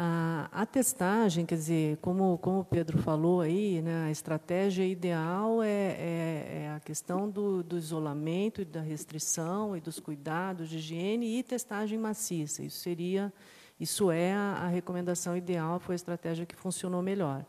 A, 0.03 0.65
testagem, 0.65 1.45
quer 1.45 1.57
dizer, 1.57 1.99
como, 1.99 2.39
como 2.39 2.61
o 2.61 2.65
Pedro 2.65 2.97
falou 2.97 3.43
aí, 3.43 3.83
né, 3.83 4.07
a 4.07 4.11
estratégia 4.11 4.83
ideal 4.83 5.63
é, 5.63 5.69
é, 5.69 6.63
é 6.63 6.73
a 6.75 6.81
questão 6.81 7.29
do, 7.29 7.63
do, 7.63 7.77
isolamento 7.77 8.65
da 8.65 8.81
restrição 8.81 9.77
e 9.77 9.81
dos 9.81 10.01
cuidados 10.01 10.71
de 10.71 10.79
higiene 10.79 11.39
e 11.39 11.43
testagem 11.43 11.99
maciça. 11.99 12.63
Isso 12.63 12.79
seria, 12.79 13.31
isso 13.79 14.11
é 14.11 14.33
a, 14.33 14.63
a 14.63 14.69
recomendação 14.69 15.37
ideal, 15.37 15.79
foi 15.79 15.95
a 15.95 15.97
estratégia 15.97 16.47
que 16.47 16.57
funcionou 16.57 17.03
melhor. 17.03 17.45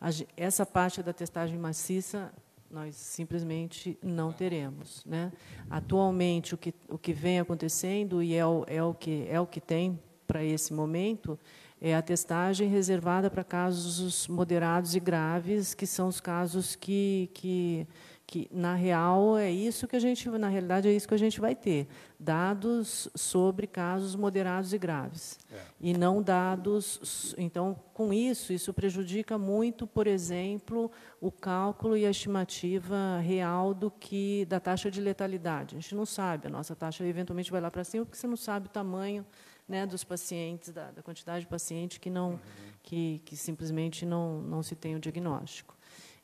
A, 0.00 0.08
essa 0.36 0.66
parte 0.66 1.04
da 1.04 1.12
testagem 1.12 1.56
maciça 1.56 2.32
nós 2.68 2.96
simplesmente 2.96 3.96
não 4.02 4.32
teremos. 4.32 5.04
Né? 5.04 5.30
Atualmente, 5.70 6.52
o 6.52 6.58
que, 6.58 6.74
o 6.88 6.98
que 6.98 7.12
vem 7.12 7.38
acontecendo 7.38 8.20
e 8.20 8.34
é 8.34 8.44
o, 8.44 8.64
é 8.66 8.82
o, 8.82 8.92
que, 8.92 9.24
é 9.30 9.40
o 9.40 9.46
que 9.46 9.60
tem 9.60 10.00
para 10.26 10.42
esse 10.42 10.72
momento 10.72 11.38
é 11.84 11.96
a 11.96 12.00
testagem 12.00 12.68
reservada 12.68 13.28
para 13.28 13.42
casos 13.42 14.28
moderados 14.28 14.94
e 14.94 15.00
graves, 15.00 15.74
que 15.74 15.84
são 15.84 16.06
os 16.06 16.20
casos 16.20 16.76
que, 16.76 17.28
que, 17.34 17.88
que, 18.24 18.48
na 18.52 18.76
real, 18.76 19.36
é 19.36 19.50
isso 19.50 19.88
que 19.88 19.96
a 19.96 19.98
gente, 19.98 20.30
na 20.30 20.46
realidade, 20.46 20.86
é 20.86 20.92
isso 20.92 21.08
que 21.08 21.14
a 21.14 21.18
gente 21.18 21.40
vai 21.40 21.56
ter. 21.56 21.88
Dados 22.20 23.08
sobre 23.16 23.66
casos 23.66 24.14
moderados 24.14 24.72
e 24.72 24.78
graves. 24.78 25.40
É. 25.52 25.56
E 25.80 25.92
não 25.92 26.22
dados. 26.22 27.34
Então, 27.36 27.76
com 27.92 28.12
isso, 28.12 28.52
isso 28.52 28.72
prejudica 28.72 29.36
muito, 29.36 29.84
por 29.84 30.06
exemplo, 30.06 30.88
o 31.20 31.32
cálculo 31.32 31.96
e 31.96 32.06
a 32.06 32.10
estimativa 32.10 33.18
real 33.18 33.74
do 33.74 33.90
que 33.90 34.44
da 34.44 34.60
taxa 34.60 34.88
de 34.88 35.00
letalidade. 35.00 35.74
A 35.74 35.80
gente 35.80 35.96
não 35.96 36.06
sabe, 36.06 36.46
a 36.46 36.50
nossa 36.50 36.76
taxa 36.76 37.04
eventualmente 37.04 37.50
vai 37.50 37.60
lá 37.60 37.72
para 37.72 37.82
cima, 37.82 38.04
porque 38.04 38.16
você 38.16 38.28
não 38.28 38.36
sabe 38.36 38.68
o 38.68 38.70
tamanho 38.70 39.26
né, 39.68 39.86
dos 39.86 40.04
pacientes, 40.04 40.70
da, 40.70 40.90
da, 40.90 41.02
quantidade 41.02 41.40
de 41.40 41.46
pacientes 41.46 41.98
que 41.98 42.10
não, 42.10 42.38
que, 42.82 43.20
que 43.24 43.36
simplesmente 43.36 44.04
não, 44.04 44.42
não 44.42 44.62
se 44.62 44.74
tem 44.74 44.94
o 44.94 45.00
diagnóstico. 45.00 45.76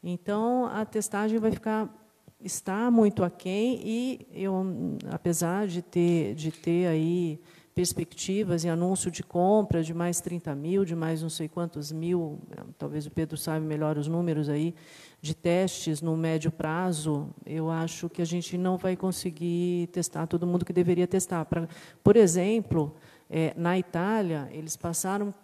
Então, 0.02 0.66
a 0.66 0.84
testagem 0.84 1.38
vai 1.38 1.50
ficar 1.50 1.92
está 2.40 2.88
muito 2.88 3.24
aquém 3.24 3.80
e 3.84 4.28
eu, 4.32 4.64
apesar 5.10 5.66
de 5.66 5.82
ter 5.82 6.36
de 6.36 6.52
ter 6.52 6.86
aí 6.86 7.40
perspectivas 7.78 8.64
e 8.64 8.68
anúncio 8.68 9.08
de 9.08 9.22
compra 9.22 9.84
de 9.84 9.94
mais 9.94 10.20
30 10.20 10.52
mil, 10.56 10.84
de 10.84 10.96
mais 10.96 11.22
não 11.22 11.28
sei 11.28 11.46
quantos 11.46 11.92
mil, 11.92 12.40
talvez 12.76 13.06
o 13.06 13.10
Pedro 13.10 13.36
saiba 13.36 13.64
melhor 13.64 13.96
os 13.96 14.08
números 14.08 14.48
aí, 14.48 14.74
de 15.22 15.32
testes 15.32 16.02
no 16.02 16.16
médio 16.16 16.50
prazo, 16.50 17.28
eu 17.46 17.70
acho 17.70 18.08
que 18.08 18.20
a 18.20 18.24
gente 18.24 18.58
não 18.58 18.76
vai 18.76 18.96
conseguir 18.96 19.88
testar 19.92 20.26
todo 20.26 20.44
mundo 20.44 20.64
que 20.64 20.72
deveria 20.72 21.06
testar. 21.06 21.44
Pra, 21.44 21.68
por 22.02 22.16
exemplo, 22.16 22.96
é, 23.30 23.52
na 23.56 23.78
Itália, 23.78 24.48
eles 24.52 24.76
passaram, 24.76 25.34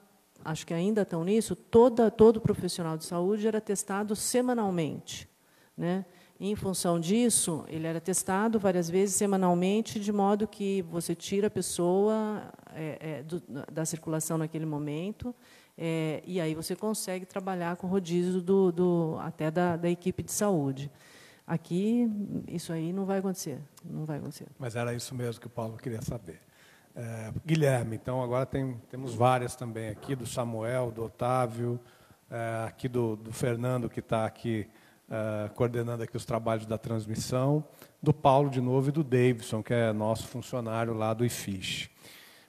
acho 0.44 0.66
que 0.66 0.72
ainda 0.72 1.02
estão 1.02 1.24
nisso, 1.24 1.54
toda, 1.54 2.10
todo 2.10 2.40
profissional 2.40 2.96
de 2.96 3.04
saúde 3.04 3.46
era 3.46 3.60
testado 3.60 4.16
semanalmente. 4.16 5.28
Né? 5.76 6.04
Em 6.38 6.56
função 6.56 6.98
disso, 6.98 7.64
ele 7.68 7.86
era 7.86 8.00
testado 8.00 8.58
várias 8.58 8.90
vezes 8.90 9.14
semanalmente, 9.14 10.00
de 10.00 10.12
modo 10.12 10.48
que 10.48 10.82
você 10.82 11.14
tira 11.14 11.46
a 11.46 11.50
pessoa 11.50 12.52
é, 12.74 12.98
é, 13.00 13.22
do, 13.22 13.42
da 13.70 13.84
circulação 13.84 14.36
naquele 14.36 14.66
momento, 14.66 15.34
é, 15.76 16.22
e 16.24 16.40
aí 16.40 16.54
você 16.54 16.76
consegue 16.76 17.26
trabalhar 17.26 17.76
com 17.76 17.86
rodízio 17.86 18.40
do, 18.40 18.70
do 18.70 19.16
até 19.20 19.50
da, 19.50 19.76
da, 19.76 19.90
equipe 19.90 20.22
de 20.22 20.32
saúde. 20.32 20.90
Aqui, 21.46 22.08
isso 22.48 22.72
aí 22.72 22.92
não 22.92 23.04
vai 23.04 23.18
acontecer. 23.18 23.58
Não 23.84 24.04
vai 24.04 24.18
acontecer. 24.18 24.46
Mas 24.58 24.76
era 24.76 24.94
isso 24.94 25.14
mesmo 25.14 25.40
que 25.40 25.46
o 25.46 25.50
Paulo 25.50 25.76
queria 25.76 26.00
saber. 26.00 26.40
É, 26.96 27.32
Guilherme, 27.44 27.96
então 27.96 28.22
agora 28.22 28.46
tem, 28.46 28.80
temos 28.88 29.14
várias 29.14 29.56
também 29.56 29.88
aqui, 29.88 30.14
do 30.14 30.26
Samuel, 30.26 30.92
do 30.92 31.04
Otávio, 31.04 31.80
é, 32.30 32.66
aqui 32.68 32.88
do, 32.88 33.16
do 33.16 33.32
Fernando, 33.32 33.88
que 33.90 33.98
está 33.98 34.24
aqui 34.24 34.68
uh, 35.08 35.52
coordenando 35.54 36.02
aqui 36.02 36.16
os 36.16 36.24
trabalhos 36.24 36.66
da 36.66 36.78
transmissão, 36.78 37.64
do 38.02 38.12
Paulo 38.12 38.50
de 38.50 38.60
novo 38.60 38.88
e 38.88 38.92
do 38.92 39.02
Davidson, 39.02 39.62
que 39.62 39.74
é 39.74 39.92
nosso 39.92 40.26
funcionário 40.28 40.94
lá 40.94 41.12
do 41.14 41.24
IFISH. 41.24 41.90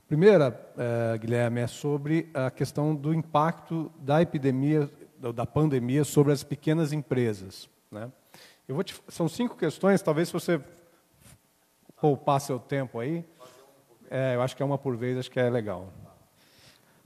Primeira, 0.08 0.50
uh, 0.76 1.18
Guilherme, 1.18 1.62
é 1.62 1.68
sobre 1.68 2.30
a 2.34 2.52
questão 2.52 2.96
do 2.96 3.14
impacto 3.14 3.92
da 4.00 4.22
epidemia, 4.22 4.90
da 5.34 5.46
pandemia 5.46 6.04
sobre 6.04 6.32
as 6.32 6.44
pequenas 6.44 6.94
empresas. 6.94 7.68
Né? 7.90 8.12
Eu 8.68 8.76
vou 8.76 8.84
te, 8.84 8.96
são 9.08 9.28
cinco 9.28 9.56
questões, 9.56 10.02
talvez 10.02 10.28
se 10.28 10.34
você 10.34 10.62
poupar 12.00 12.40
seu 12.40 12.60
tempo 12.60 13.00
aí, 13.00 13.26
é, 14.10 14.36
eu 14.36 14.42
acho 14.42 14.56
que 14.56 14.64
é 14.64 14.66
uma 14.66 14.78
por 14.78 14.96
vez, 14.96 15.18
acho 15.18 15.32
que 15.32 15.40
é 15.40 15.50
legal. 15.50 15.92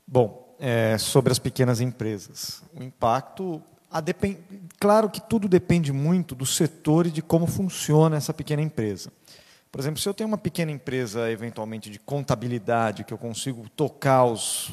Bom, 0.08 0.56
é, 0.60 0.97
sobre 0.97 1.32
as 1.32 1.39
pequenas 1.39 1.82
empresas. 1.82 2.64
O 2.76 2.84
impacto 2.84 3.62
Depend... 4.04 4.38
Claro 4.80 5.10
que 5.10 5.20
tudo 5.20 5.47
depende 5.47 5.91
muito 5.91 6.36
do 6.36 6.45
setor 6.45 7.08
e 7.08 7.12
de 7.12 7.24
como 7.24 7.47
funciona 7.47 8.18
essa 8.18 8.32
pequena 8.32 8.62
empresa. 8.62 9.12
Por 9.72 9.80
exemplo, 9.80 10.00
se 10.00 10.08
eu 10.08 10.14
tenho 10.14 10.28
uma 10.28 10.38
pequena 10.38 10.72
empresa, 10.72 11.30
eventualmente, 11.32 11.89
de 11.89 12.00
contabilidade, 12.00 13.04
que 13.04 13.14
eu 13.14 13.18
consigo 13.18 13.68
tocar 13.70 14.26
os, 14.26 14.72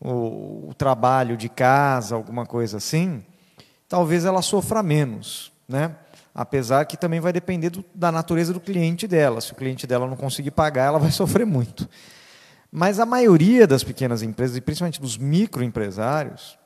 o, 0.00 0.68
o 0.68 0.74
trabalho 0.76 1.36
de 1.36 1.48
casa, 1.48 2.14
alguma 2.14 2.46
coisa 2.46 2.76
assim, 2.76 3.24
talvez 3.88 4.24
ela 4.24 4.42
sofra 4.42 4.82
menos. 4.82 5.52
Né? 5.68 5.96
Apesar 6.38 6.84
que 6.84 6.98
também 6.98 7.18
vai 7.18 7.32
depender 7.32 7.70
do, 7.70 7.82
da 7.94 8.12
natureza 8.12 8.52
do 8.52 8.60
cliente 8.60 9.08
dela. 9.08 9.40
Se 9.40 9.52
o 9.52 9.54
cliente 9.54 9.86
dela 9.86 10.06
não 10.06 10.16
conseguir 10.16 10.50
pagar, 10.50 10.88
ela 10.88 10.98
vai 10.98 11.08
sofrer 11.10 11.46
muito. 11.46 11.88
Mas 12.70 13.00
a 13.00 13.06
maioria 13.06 13.66
das 13.66 13.82
pequenas 13.82 14.20
empresas, 14.20 14.54
e 14.54 14.60
principalmente 14.60 15.00
dos 15.00 15.16
microempresários, 15.16 16.58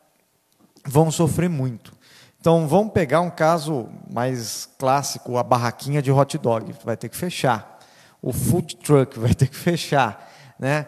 vão 0.84 1.08
sofrer 1.08 1.48
muito. 1.48 1.92
Então, 2.40 2.66
vamos 2.66 2.92
pegar 2.92 3.20
um 3.20 3.30
caso 3.30 3.88
mais 4.12 4.68
clássico, 4.76 5.38
a 5.38 5.42
barraquinha 5.44 6.02
de 6.02 6.10
hot 6.10 6.36
dog, 6.38 6.74
vai 6.84 6.96
ter 6.96 7.08
que 7.08 7.16
fechar. 7.16 7.78
O 8.20 8.32
food 8.32 8.74
truck 8.74 9.20
vai 9.20 9.34
ter 9.34 9.46
que 9.46 9.56
fechar. 9.56 10.32
Né? 10.58 10.86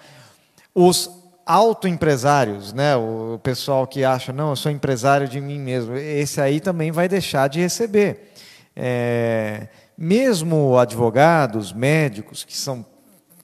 Os 0.74 1.08
autoempresários, 1.46 2.72
né? 2.72 2.96
o 2.96 3.38
pessoal 3.44 3.86
que 3.86 4.02
acha, 4.02 4.32
não, 4.32 4.50
eu 4.50 4.56
sou 4.56 4.72
empresário 4.72 5.28
de 5.28 5.40
mim 5.40 5.60
mesmo, 5.60 5.94
esse 5.94 6.40
aí 6.40 6.58
também 6.58 6.90
vai 6.90 7.08
deixar 7.08 7.46
de 7.48 7.60
receber. 7.60 8.31
É, 8.74 9.68
mesmo 9.96 10.78
advogados, 10.78 11.72
médicos, 11.72 12.44
que 12.44 12.56
são, 12.56 12.84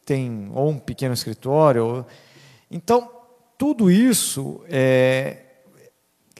têm 0.04 0.50
ou 0.54 0.70
um 0.70 0.78
pequeno 0.78 1.14
escritório. 1.14 1.84
Ou, 1.84 2.06
então, 2.70 3.10
tudo 3.56 3.90
isso 3.90 4.62
é, 4.68 5.38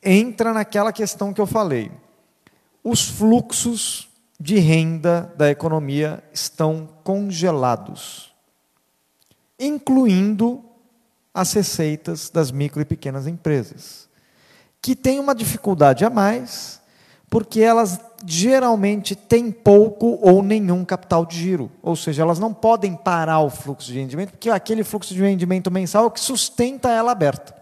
entra 0.03 0.53
naquela 0.53 0.93
questão 0.93 1.33
que 1.33 1.41
eu 1.41 1.47
falei. 1.47 1.91
Os 2.83 3.09
fluxos 3.09 4.09
de 4.41 4.59
renda 4.59 5.33
da 5.37 5.51
economia 5.51 6.23
estão 6.33 6.89
congelados, 7.03 8.33
incluindo 9.59 10.65
as 11.35 11.53
receitas 11.53 12.31
das 12.31 12.51
micro 12.51 12.81
e 12.81 12.85
pequenas 12.85 13.27
empresas, 13.27 14.09
que 14.81 14.95
têm 14.95 15.19
uma 15.19 15.35
dificuldade 15.35 16.05
a 16.05 16.11
mais, 16.11 16.81
porque 17.29 17.61
elas 17.61 18.01
geralmente 18.27 19.15
têm 19.15 19.51
pouco 19.51 20.19
ou 20.21 20.43
nenhum 20.43 20.85
capital 20.85 21.25
de 21.25 21.37
giro, 21.37 21.71
ou 21.83 21.95
seja, 21.95 22.23
elas 22.23 22.39
não 22.39 22.53
podem 22.53 22.95
parar 22.95 23.41
o 23.41 23.51
fluxo 23.51 23.93
de 23.93 23.99
rendimento, 23.99 24.31
porque 24.31 24.51
aquele 24.51 24.83
fluxo 24.83 25.15
de 25.15 25.23
rendimento 25.23 25.71
mensal 25.71 26.05
é 26.05 26.07
o 26.07 26.11
que 26.11 26.21
sustenta 26.21 26.91
ela 26.91 27.13
aberta. 27.13 27.55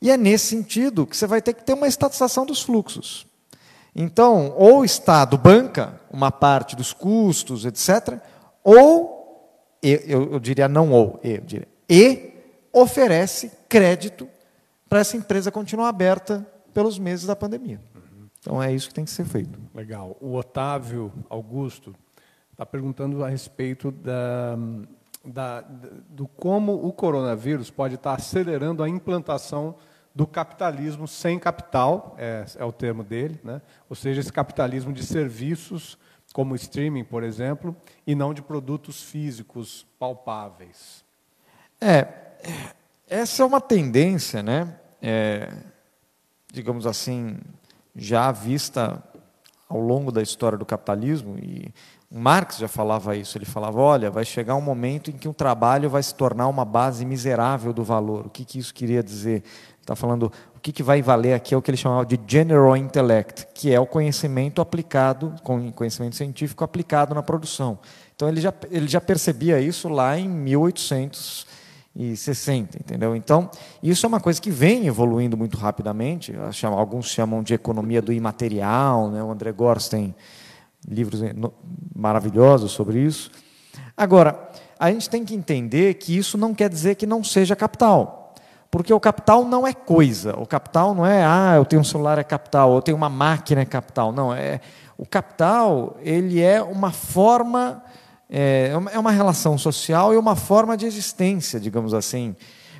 E 0.00 0.10
é 0.10 0.16
nesse 0.16 0.46
sentido 0.46 1.06
que 1.06 1.16
você 1.16 1.26
vai 1.26 1.40
ter 1.40 1.52
que 1.54 1.64
ter 1.64 1.74
uma 1.74 1.86
estatização 1.86 2.44
dos 2.44 2.62
fluxos. 2.62 3.26
Então, 3.94 4.54
ou 4.56 4.80
o 4.80 4.84
Estado 4.84 5.36
banca 5.36 6.00
uma 6.10 6.30
parte 6.30 6.74
dos 6.74 6.92
custos, 6.92 7.64
etc., 7.64 8.18
ou, 8.64 9.78
eu, 9.82 10.32
eu 10.32 10.40
diria 10.40 10.68
não 10.68 10.92
ou, 10.92 11.20
eu 11.22 11.40
diria, 11.40 11.68
e 11.88 12.32
oferece 12.72 13.50
crédito 13.68 14.28
para 14.88 15.00
essa 15.00 15.16
empresa 15.16 15.50
continuar 15.50 15.88
aberta 15.88 16.46
pelos 16.72 16.98
meses 16.98 17.26
da 17.26 17.36
pandemia. 17.36 17.80
Então 18.42 18.60
é 18.60 18.72
isso 18.72 18.88
que 18.88 18.94
tem 18.94 19.04
que 19.04 19.10
ser 19.10 19.24
feito. 19.24 19.56
Legal. 19.72 20.16
O 20.20 20.34
Otávio 20.34 21.12
Augusto 21.30 21.94
está 22.50 22.66
perguntando 22.66 23.24
a 23.24 23.28
respeito 23.28 23.92
da, 23.92 24.58
da, 25.24 25.60
do 26.08 26.26
como 26.26 26.74
o 26.74 26.92
coronavírus 26.92 27.70
pode 27.70 27.94
estar 27.94 28.14
acelerando 28.14 28.82
a 28.82 28.88
implantação 28.88 29.76
do 30.12 30.26
capitalismo 30.26 31.06
sem 31.06 31.38
capital, 31.38 32.16
é, 32.18 32.44
é 32.56 32.64
o 32.64 32.72
termo 32.72 33.02
dele, 33.02 33.40
né? 33.42 33.62
ou 33.88 33.96
seja, 33.96 34.20
esse 34.20 34.32
capitalismo 34.32 34.92
de 34.92 35.06
serviços, 35.06 35.96
como 36.34 36.54
streaming, 36.56 37.04
por 37.04 37.22
exemplo, 37.22 37.74
e 38.06 38.14
não 38.14 38.34
de 38.34 38.42
produtos 38.42 39.02
físicos 39.02 39.86
palpáveis. 39.98 41.04
É, 41.80 42.08
essa 43.08 43.42
é 43.42 43.46
uma 43.46 43.60
tendência, 43.60 44.42
né? 44.42 44.76
É, 45.00 45.52
digamos 46.52 46.86
assim, 46.86 47.38
já 47.94 48.30
vista 48.32 49.02
ao 49.68 49.80
longo 49.80 50.12
da 50.12 50.22
história 50.22 50.58
do 50.58 50.66
capitalismo, 50.66 51.38
e 51.38 51.72
Marx 52.10 52.58
já 52.58 52.68
falava 52.68 53.16
isso, 53.16 53.38
ele 53.38 53.46
falava, 53.46 53.80
olha, 53.80 54.10
vai 54.10 54.24
chegar 54.24 54.54
um 54.54 54.60
momento 54.60 55.10
em 55.10 55.14
que 55.14 55.26
o 55.26 55.32
trabalho 55.32 55.88
vai 55.88 56.02
se 56.02 56.14
tornar 56.14 56.46
uma 56.46 56.64
base 56.64 57.06
miserável 57.06 57.72
do 57.72 57.82
valor. 57.82 58.26
O 58.26 58.30
que, 58.30 58.44
que 58.44 58.58
isso 58.58 58.74
queria 58.74 59.02
dizer? 59.02 59.42
Está 59.80 59.96
falando 59.96 60.30
o 60.54 60.60
que, 60.60 60.70
que 60.70 60.82
vai 60.82 61.00
valer 61.00 61.32
aqui 61.32 61.54
é 61.54 61.56
o 61.56 61.62
que 61.62 61.70
ele 61.70 61.76
chamava 61.76 62.04
de 62.04 62.20
general 62.26 62.76
intellect, 62.76 63.48
que 63.54 63.72
é 63.72 63.80
o 63.80 63.86
conhecimento 63.86 64.60
aplicado, 64.60 65.34
conhecimento 65.74 66.14
científico 66.14 66.62
aplicado 66.62 67.14
na 67.14 67.22
produção. 67.22 67.78
Então 68.14 68.28
ele 68.28 68.40
já, 68.40 68.52
ele 68.70 68.86
já 68.86 69.00
percebia 69.00 69.58
isso 69.58 69.88
lá 69.88 70.16
em 70.16 70.28
1860, 71.94 72.78
entendeu? 72.78 73.14
Então 73.14 73.50
isso 73.82 74.06
é 74.06 74.08
uma 74.08 74.20
coisa 74.20 74.40
que 74.40 74.50
vem 74.50 74.86
evoluindo 74.86 75.36
muito 75.36 75.56
rapidamente. 75.56 76.34
Alguns 76.64 77.06
chamam 77.06 77.42
de 77.42 77.54
economia 77.54 78.00
do 78.00 78.12
imaterial, 78.12 79.10
né? 79.10 79.22
O 79.22 79.30
André 79.30 79.52
Gorst 79.52 79.90
tem 79.90 80.14
livros 80.88 81.20
maravilhosos 81.94 82.72
sobre 82.72 83.00
isso. 83.00 83.30
Agora 83.96 84.50
a 84.78 84.90
gente 84.90 85.08
tem 85.08 85.24
que 85.24 85.34
entender 85.34 85.94
que 85.94 86.16
isso 86.16 86.36
não 86.36 86.54
quer 86.54 86.68
dizer 86.68 86.96
que 86.96 87.06
não 87.06 87.22
seja 87.22 87.54
capital. 87.54 88.34
Porque 88.70 88.92
o 88.92 88.98
capital 88.98 89.44
não 89.44 89.66
é 89.66 89.74
coisa. 89.74 90.34
O 90.38 90.46
capital 90.46 90.94
não 90.94 91.04
é, 91.04 91.22
ah, 91.22 91.52
eu 91.56 91.64
tenho 91.66 91.82
um 91.82 91.84
celular 91.84 92.18
é 92.18 92.24
capital, 92.24 92.74
eu 92.74 92.80
tenho 92.80 92.96
uma 92.96 93.10
máquina 93.10 93.60
é 93.60 93.64
capital. 93.66 94.12
Não, 94.12 94.34
é 94.34 94.60
o 94.96 95.04
capital 95.04 95.96
ele 96.00 96.40
é 96.40 96.62
uma 96.62 96.90
forma, 96.90 97.82
é, 98.34 98.72
é 98.92 98.98
uma 98.98 99.10
relação 99.10 99.58
social 99.58 100.14
e 100.14 100.16
uma 100.16 100.34
forma 100.34 100.74
de 100.74 100.86
existência, 100.86 101.60
digamos 101.60 101.92
assim. 101.92 102.34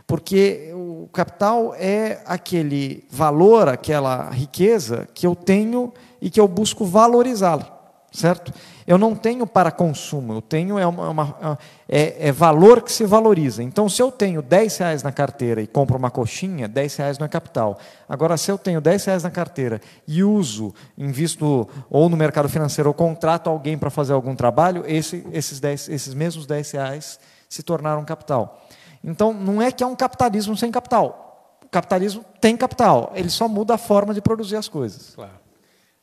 Porque 0.07 0.73
o 0.75 1.09
capital 1.13 1.75
é 1.75 2.23
aquele 2.25 3.05
valor, 3.11 3.69
aquela 3.69 4.31
riqueza 4.31 5.07
que 5.15 5.27
eu 5.27 5.37
tenho 5.37 5.93
e 6.23 6.31
que 6.31 6.41
eu 6.41 6.49
busco 6.49 6.87
valorizá-la, 6.87 7.72
certo? 8.13 8.53
eu 8.87 8.99
não 8.99 9.15
tenho 9.15 9.47
para 9.47 9.71
consumo, 9.71 10.35
eu 10.35 10.43
tenho 10.43 10.79
é, 10.79 10.87
uma, 10.87 11.09
uma, 11.09 11.59
é, 11.89 12.29
é, 12.29 12.33
valor 12.33 12.83
que 12.83 12.93
se 12.93 13.05
valoriza. 13.05 13.63
Então, 13.63 13.89
se 13.89 14.03
eu 14.03 14.11
tenho 14.11 14.43
10 14.43 14.79
reais 14.79 15.03
na 15.03 15.13
carteira 15.13 15.63
e 15.63 15.67
compro 15.67 15.97
uma 15.97 16.11
coxinha, 16.11 16.69
10 16.69 16.97
reais 16.97 17.19
não 17.19 17.27
é 17.27 17.29
capital. 17.29 17.79
Agora, 18.09 18.37
se 18.37 18.51
eu 18.51 18.59
tenho 18.59 18.81
10 18.81 19.05
reais 19.05 19.23
na 19.23 19.31
carteira 19.31 19.81
e 20.07 20.23
uso, 20.25 20.75
invisto 20.99 21.69
ou 21.89 22.09
no 22.09 22.17
mercado 22.17 22.49
financeiro 22.49 22.91
ou 22.91 22.95
contrato 22.95 23.49
alguém 23.49 23.79
para 23.79 23.91
fazer 23.91 24.13
algum 24.13 24.35
trabalho, 24.35 24.85
esse, 24.87 25.25
esses, 25.33 25.61
10, 25.61 25.89
esses 25.89 26.15
mesmos 26.15 26.47
10 26.47 26.71
reais 26.73 27.21
se 27.49 27.63
tornaram 27.63 28.05
capital. 28.05 28.67
Então, 29.05 29.33
não 29.33 29.61
é 29.61 29.71
que 29.71 29.83
é 29.83 29.87
um 29.87 29.97
capitalismo 29.97 30.57
sem 30.57 30.71
capital. 30.71 31.59
O 31.65 31.69
capitalismo 31.69 32.25
tem 32.41 32.57
capital, 32.57 33.13
ele 33.15 33.31
só 33.31 33.49
muda 33.49 33.75
a 33.75 33.79
forma 33.79 34.13
de 34.13 34.21
produzir 34.21 34.57
as 34.57 34.69
coisas. 34.69 35.15
Claro. 35.15 35.41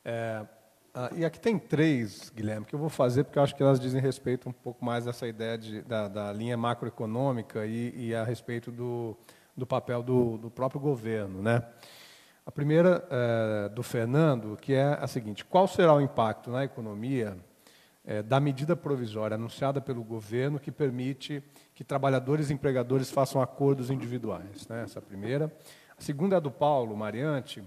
É, 0.04 0.42
ah, 1.02 1.10
e 1.16 1.24
aqui 1.24 1.40
tem 1.40 1.58
três, 1.58 2.30
Guilherme, 2.36 2.66
que 2.66 2.76
eu 2.76 2.80
vou 2.80 2.90
fazer 2.90 3.24
porque 3.24 3.40
eu 3.40 3.44
acho 3.44 3.56
que 3.56 3.64
elas 3.64 3.80
dizem 3.80 4.02
respeito 4.02 4.50
um 4.50 4.52
pouco 4.52 4.84
mais 4.84 5.06
dessa 5.06 5.26
ideia 5.26 5.58
de, 5.58 5.82
da, 5.84 6.10
da, 6.10 6.34
linha 6.34 6.58
macroeconômica 6.58 7.66
e, 7.66 7.94
e, 7.96 8.14
a 8.14 8.26
respeito 8.26 8.70
do, 8.70 9.16
do 9.56 9.66
papel 9.66 10.04
do, 10.04 10.38
do, 10.38 10.52
próprio 10.52 10.82
governo. 10.82 11.42
Né? 11.42 11.64
A 12.46 12.52
primeira 12.52 13.08
é, 13.10 13.70
do 13.70 13.82
Fernando, 13.82 14.58
que 14.58 14.74
é 14.74 14.98
a 15.00 15.08
seguinte: 15.08 15.46
qual 15.46 15.70
será 15.70 15.94
o 15.94 16.02
impacto 16.02 16.52
na 16.52 16.66
economia 16.66 17.38
é, 18.04 18.22
da 18.22 18.42
medida 18.42 18.76
provisória 18.76 19.36
anunciada 19.36 19.80
pelo 19.80 20.04
governo 20.04 20.60
que 20.60 20.70
permite 20.70 21.42
que 21.74 21.86
trabalhadores 21.86 22.50
e 22.50 22.54
empregadores 22.54 23.10
façam 23.10 23.42
acordos 23.42 23.90
individuais? 23.90 24.68
Né? 24.68 24.84
Essa 24.84 25.00
é 25.00 25.02
a 25.02 25.02
primeira. 25.02 25.50
A 25.98 26.02
segunda 26.02 26.36
é 26.36 26.42
do 26.42 26.52
Paulo 26.52 26.94
Mariante 26.94 27.64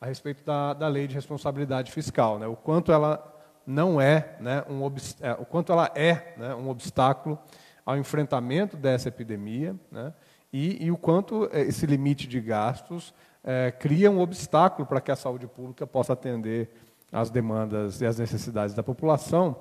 a 0.00 0.06
respeito 0.06 0.44
da, 0.44 0.74
da 0.74 0.88
lei 0.88 1.06
de 1.06 1.14
responsabilidade 1.14 1.90
fiscal, 1.90 2.38
né? 2.38 2.46
o 2.46 2.56
quanto 2.56 2.92
ela 2.92 3.32
não 3.66 4.00
é, 4.00 4.36
né, 4.40 4.64
um, 4.68 4.86
é, 5.20 5.32
o 5.32 5.44
quanto 5.44 5.72
ela 5.72 5.90
é 5.94 6.34
né, 6.36 6.54
um 6.54 6.68
obstáculo 6.68 7.38
ao 7.84 7.96
enfrentamento 7.96 8.76
dessa 8.76 9.08
epidemia 9.08 9.74
né, 9.90 10.12
e, 10.52 10.84
e, 10.84 10.90
o 10.90 10.96
quanto 10.96 11.48
esse 11.52 11.84
limite 11.86 12.28
de 12.28 12.40
gastos 12.40 13.12
é, 13.42 13.70
cria 13.72 14.10
um 14.10 14.20
obstáculo 14.20 14.86
para 14.86 15.00
que 15.00 15.10
a 15.10 15.16
saúde 15.16 15.46
pública 15.46 15.86
possa 15.86 16.12
atender 16.12 16.70
às 17.10 17.30
demandas 17.30 18.00
e 18.00 18.06
às 18.06 18.18
necessidades 18.18 18.74
da 18.74 18.82
população. 18.82 19.56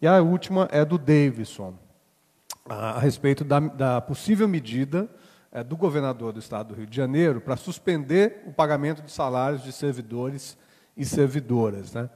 E 0.00 0.06
a 0.06 0.20
última 0.20 0.68
é 0.70 0.84
do 0.84 0.98
Davidson, 0.98 1.74
a, 2.68 2.92
a 2.92 2.98
respeito 2.98 3.44
da, 3.44 3.60
da 3.60 4.00
possível 4.00 4.48
medida 4.48 5.08
é, 5.52 5.62
do 5.62 5.76
governador 5.76 6.32
do 6.32 6.40
estado 6.40 6.68
do 6.68 6.74
Rio 6.74 6.86
de 6.86 6.96
Janeiro 6.96 7.40
para 7.40 7.56
suspender 7.56 8.42
o 8.46 8.52
pagamento 8.52 9.02
de 9.02 9.12
salários 9.12 9.62
de 9.62 9.70
servidores 9.70 10.56
e 10.96 11.04
servidoras. 11.04 11.92
Né? 11.92 12.08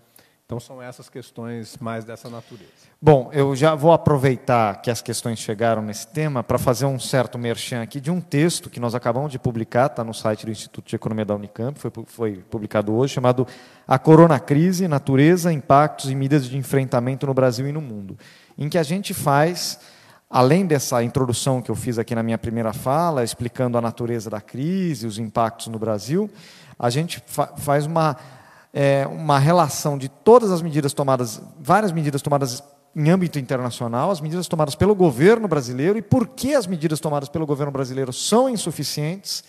Então, 0.46 0.60
são 0.60 0.80
essas 0.80 1.08
questões 1.08 1.76
mais 1.78 2.04
dessa 2.04 2.30
natureza. 2.30 2.70
Bom, 3.02 3.30
eu 3.32 3.54
já 3.56 3.74
vou 3.74 3.92
aproveitar 3.92 4.80
que 4.80 4.90
as 4.90 5.02
questões 5.02 5.40
chegaram 5.40 5.82
nesse 5.82 6.06
tema 6.06 6.42
para 6.42 6.56
fazer 6.56 6.86
um 6.86 7.00
certo 7.00 7.36
merchan 7.36 7.82
aqui 7.82 8.00
de 8.00 8.12
um 8.12 8.20
texto 8.20 8.70
que 8.70 8.78
nós 8.78 8.94
acabamos 8.94 9.32
de 9.32 9.40
publicar, 9.40 9.86
está 9.86 10.04
no 10.04 10.14
site 10.14 10.46
do 10.46 10.52
Instituto 10.52 10.88
de 10.88 10.94
Economia 10.94 11.24
da 11.24 11.34
Unicamp, 11.34 11.78
foi, 11.78 11.90
foi 12.06 12.36
publicado 12.48 12.94
hoje, 12.94 13.14
chamado 13.14 13.46
A 13.88 13.98
Corona 13.98 14.38
Crise, 14.38 14.86
Natureza, 14.86 15.52
Impactos 15.52 16.10
e 16.10 16.14
Medidas 16.14 16.46
de 16.46 16.56
Enfrentamento 16.56 17.26
no 17.26 17.34
Brasil 17.34 17.66
e 17.66 17.72
no 17.72 17.80
Mundo, 17.80 18.16
em 18.56 18.68
que 18.68 18.78
a 18.78 18.84
gente 18.84 19.12
faz 19.12 19.80
além 20.28 20.66
dessa 20.66 21.02
introdução 21.02 21.62
que 21.62 21.70
eu 21.70 21.74
fiz 21.74 21.98
aqui 21.98 22.14
na 22.14 22.22
minha 22.22 22.38
primeira 22.38 22.72
fala, 22.72 23.22
explicando 23.22 23.78
a 23.78 23.80
natureza 23.80 24.28
da 24.28 24.40
crise, 24.40 25.06
os 25.06 25.18
impactos 25.18 25.68
no 25.68 25.78
Brasil, 25.78 26.30
a 26.78 26.90
gente 26.90 27.22
fa 27.26 27.54
faz 27.56 27.86
uma, 27.86 28.16
é, 28.72 29.06
uma 29.06 29.38
relação 29.38 29.96
de 29.96 30.08
todas 30.08 30.50
as 30.50 30.60
medidas 30.62 30.92
tomadas, 30.92 31.40
várias 31.58 31.92
medidas 31.92 32.22
tomadas 32.22 32.62
em 32.94 33.10
âmbito 33.10 33.38
internacional, 33.38 34.10
as 34.10 34.20
medidas 34.20 34.48
tomadas 34.48 34.74
pelo 34.74 34.94
governo 34.94 35.46
brasileiro 35.46 35.98
e 35.98 36.02
por 36.02 36.26
que 36.28 36.54
as 36.54 36.66
medidas 36.66 36.98
tomadas 36.98 37.28
pelo 37.28 37.46
governo 37.46 37.70
brasileiro 37.70 38.12
são 38.12 38.48
insuficientes 38.48 39.44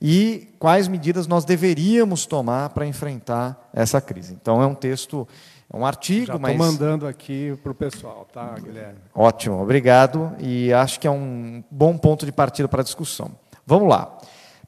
e 0.00 0.54
quais 0.58 0.86
medidas 0.86 1.26
nós 1.26 1.44
deveríamos 1.44 2.24
tomar 2.24 2.70
para 2.70 2.86
enfrentar 2.86 3.70
essa 3.72 4.00
crise. 4.00 4.34
Então, 4.40 4.62
é 4.62 4.66
um 4.66 4.74
texto 4.74 5.26
é 5.72 5.76
um 5.76 5.86
artigo, 5.86 6.26
Já 6.26 6.38
mas. 6.38 6.52
Estou 6.52 6.66
mandando 6.66 7.06
aqui 7.06 7.56
para 7.62 7.70
o 7.70 7.74
pessoal, 7.74 8.26
tá, 8.32 8.56
Guilherme? 8.58 8.98
Ótimo, 9.14 9.62
obrigado. 9.62 10.32
E 10.40 10.72
acho 10.72 10.98
que 10.98 11.06
é 11.06 11.10
um 11.10 11.62
bom 11.70 11.96
ponto 11.96 12.26
de 12.26 12.32
partida 12.32 12.68
para 12.68 12.80
a 12.80 12.84
discussão. 12.84 13.30
Vamos 13.64 13.88
lá. 13.88 14.18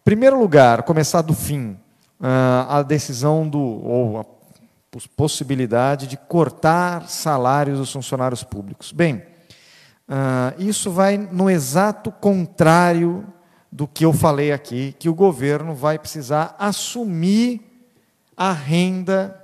Primeiro 0.05 0.38
lugar, 0.38 0.84
começar 0.84 1.22
do 1.22 1.34
fim. 1.34 1.76
Uh, 2.20 2.68
a 2.68 2.82
decisão 2.82 3.48
do. 3.48 3.59
ou 3.59 4.20
a 4.20 4.24
possibilidade 5.16 6.07
de 6.07 6.16
cortar 6.16 7.09
salários 7.09 7.78
dos 7.78 7.90
funcionários 7.90 8.44
públicos. 8.44 8.92
Bem, 8.92 9.16
uh, 10.09 10.55
isso 10.57 10.88
vai 10.92 11.16
no 11.16 11.50
exato 11.50 12.12
contrário 12.12 13.26
do 13.72 13.88
que 13.88 14.05
eu 14.05 14.12
falei 14.12 14.53
aqui, 14.53 14.94
que 15.00 15.09
o 15.09 15.14
governo 15.14 15.74
vai 15.74 15.98
precisar 15.98 16.55
assumir 16.61 17.61
a 18.36 18.53
renda 18.53 19.41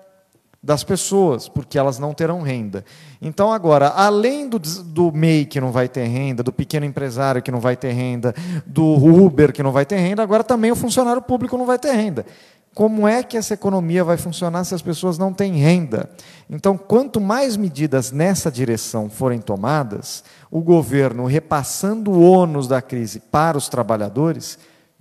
das 0.63 0.83
pessoas, 0.83 1.49
porque 1.49 1.79
elas 1.79 1.99
não 1.99 2.13
terão 2.13 2.43
renda. 2.43 2.85
Então, 3.23 3.53
agora, 3.53 3.89
além 3.89 4.49
do, 4.49 4.59
do 4.59 5.13
MEI 5.13 5.45
que 5.45 5.61
não 5.61 5.71
vai 5.71 5.89
ter 5.89 6.05
renda, 6.07 6.43
do 6.43 6.53
pequeno 6.53 6.85
empresário 6.85 7.43
que 7.43 7.51
não 7.51 7.61
vai 7.61 7.77
ter 7.77 7.93
renda, 7.93 8.35
do 8.67 8.85
Uber 8.85 9.53
que 9.53 9.63
não 9.63 9.71
vai 9.71 9.87
ter 9.87 9.99
renda, 9.99 10.23
agora 10.23 10.43
também 10.43 10.73
o 10.73 10.77
funcionário 10.77 11.23
público 11.23 11.57
não 11.57 11.65
vai 11.65 11.79
ter 11.79 11.93
renda. 11.93 12.27
Como 12.75 13.09
é 13.09 13.23
que 13.23 13.37
essa 13.37 13.55
economia 13.55 14.05
vai 14.05 14.17
funcionar 14.17 14.63
se 14.65 14.75
as 14.75 14.83
pessoas 14.83 15.19
não 15.19 15.33
têm 15.33 15.55
renda? 15.55 16.11
Então, 16.49 16.77
quanto 16.77 17.21
mais 17.21 17.57
medidas 17.57 18.13
nessa 18.13 18.51
direção 18.51 19.09
forem 19.09 19.41
tomadas, 19.41 20.23
o 20.51 20.61
governo 20.61 21.27
repassando 21.27 22.13
o 22.13 22.23
ônus 22.23 22.69
da 22.69 22.81
crise 22.83 23.21
para 23.21 23.59
os 23.59 23.69
trabalhadores, 23.69 24.59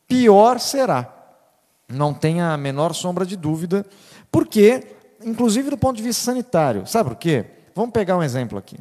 pior 0.07 0.59
será. 0.59 1.13
Não 1.87 2.13
tenha 2.13 2.51
a 2.51 2.57
menor 2.57 2.93
sombra 2.93 3.25
de 3.25 3.35
dúvida, 3.35 3.85
porque 4.31 4.96
inclusive 5.23 5.69
do 5.69 5.77
ponto 5.77 5.97
de 5.97 6.03
vista 6.03 6.23
sanitário. 6.23 6.85
Sabe 6.85 7.09
por 7.09 7.17
quê? 7.17 7.45
Vamos 7.75 7.91
pegar 7.91 8.17
um 8.17 8.23
exemplo 8.23 8.57
aqui. 8.57 8.77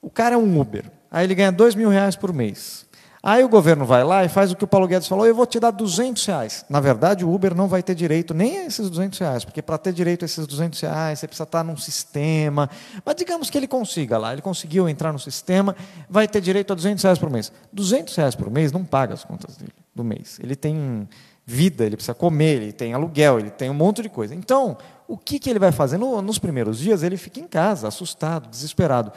O 0.00 0.10
cara 0.10 0.34
é 0.34 0.38
um 0.38 0.60
Uber, 0.60 0.90
aí 1.10 1.24
ele 1.24 1.34
ganha 1.34 1.52
dois 1.52 1.74
mil 1.74 1.88
reais 1.88 2.16
por 2.16 2.32
mês. 2.32 2.88
Aí 3.22 3.44
o 3.44 3.50
governo 3.50 3.84
vai 3.84 4.02
lá 4.02 4.24
e 4.24 4.30
faz 4.30 4.50
o 4.50 4.56
que 4.56 4.64
o 4.64 4.66
Paulo 4.66 4.86
Guedes 4.86 5.06
falou, 5.06 5.26
eu 5.26 5.34
vou 5.34 5.44
te 5.44 5.60
dar 5.60 5.70
200 5.70 6.24
reais. 6.24 6.64
Na 6.70 6.80
verdade, 6.80 7.22
o 7.22 7.30
Uber 7.30 7.54
não 7.54 7.68
vai 7.68 7.82
ter 7.82 7.94
direito 7.94 8.32
nem 8.32 8.60
a 8.60 8.64
esses 8.64 8.88
200 8.88 9.18
reais, 9.18 9.44
porque 9.44 9.60
para 9.60 9.76
ter 9.76 9.92
direito 9.92 10.24
a 10.24 10.26
esses 10.26 10.46
200 10.46 10.80
reais, 10.80 11.18
você 11.18 11.26
precisa 11.26 11.44
estar 11.44 11.62
num 11.62 11.76
sistema. 11.76 12.70
Mas 13.04 13.14
digamos 13.16 13.50
que 13.50 13.58
ele 13.58 13.68
consiga 13.68 14.16
lá, 14.16 14.32
ele 14.32 14.40
conseguiu 14.40 14.88
entrar 14.88 15.12
no 15.12 15.18
sistema, 15.18 15.76
vai 16.08 16.26
ter 16.26 16.40
direito 16.40 16.72
a 16.72 16.76
200 16.76 17.04
reais 17.04 17.18
por 17.18 17.28
mês. 17.28 17.52
200 17.70 18.16
reais 18.16 18.34
por 18.34 18.50
mês 18.50 18.72
não 18.72 18.84
paga 18.86 19.12
as 19.12 19.22
contas 19.22 19.54
dele, 19.58 19.74
do 19.94 20.02
mês. 20.02 20.40
Ele 20.42 20.56
tem 20.56 21.06
vida, 21.44 21.84
ele 21.84 21.96
precisa 21.96 22.14
comer, 22.14 22.62
ele 22.62 22.72
tem 22.72 22.94
aluguel, 22.94 23.38
ele 23.38 23.50
tem 23.50 23.68
um 23.68 23.74
monte 23.74 24.00
de 24.00 24.08
coisa. 24.08 24.34
Então, 24.34 24.78
o 25.10 25.16
que, 25.16 25.40
que 25.40 25.50
ele 25.50 25.58
vai 25.58 25.72
fazer? 25.72 25.98
No, 25.98 26.22
nos 26.22 26.38
primeiros 26.38 26.78
dias, 26.78 27.02
ele 27.02 27.16
fica 27.16 27.40
em 27.40 27.48
casa, 27.48 27.88
assustado, 27.88 28.48
desesperado. 28.48 29.10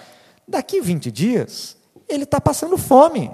Daqui 0.47 0.81
20 0.81 1.11
dias, 1.11 1.77
ele 2.09 2.23
está 2.23 2.41
passando 2.41 2.79
fome. 2.79 3.29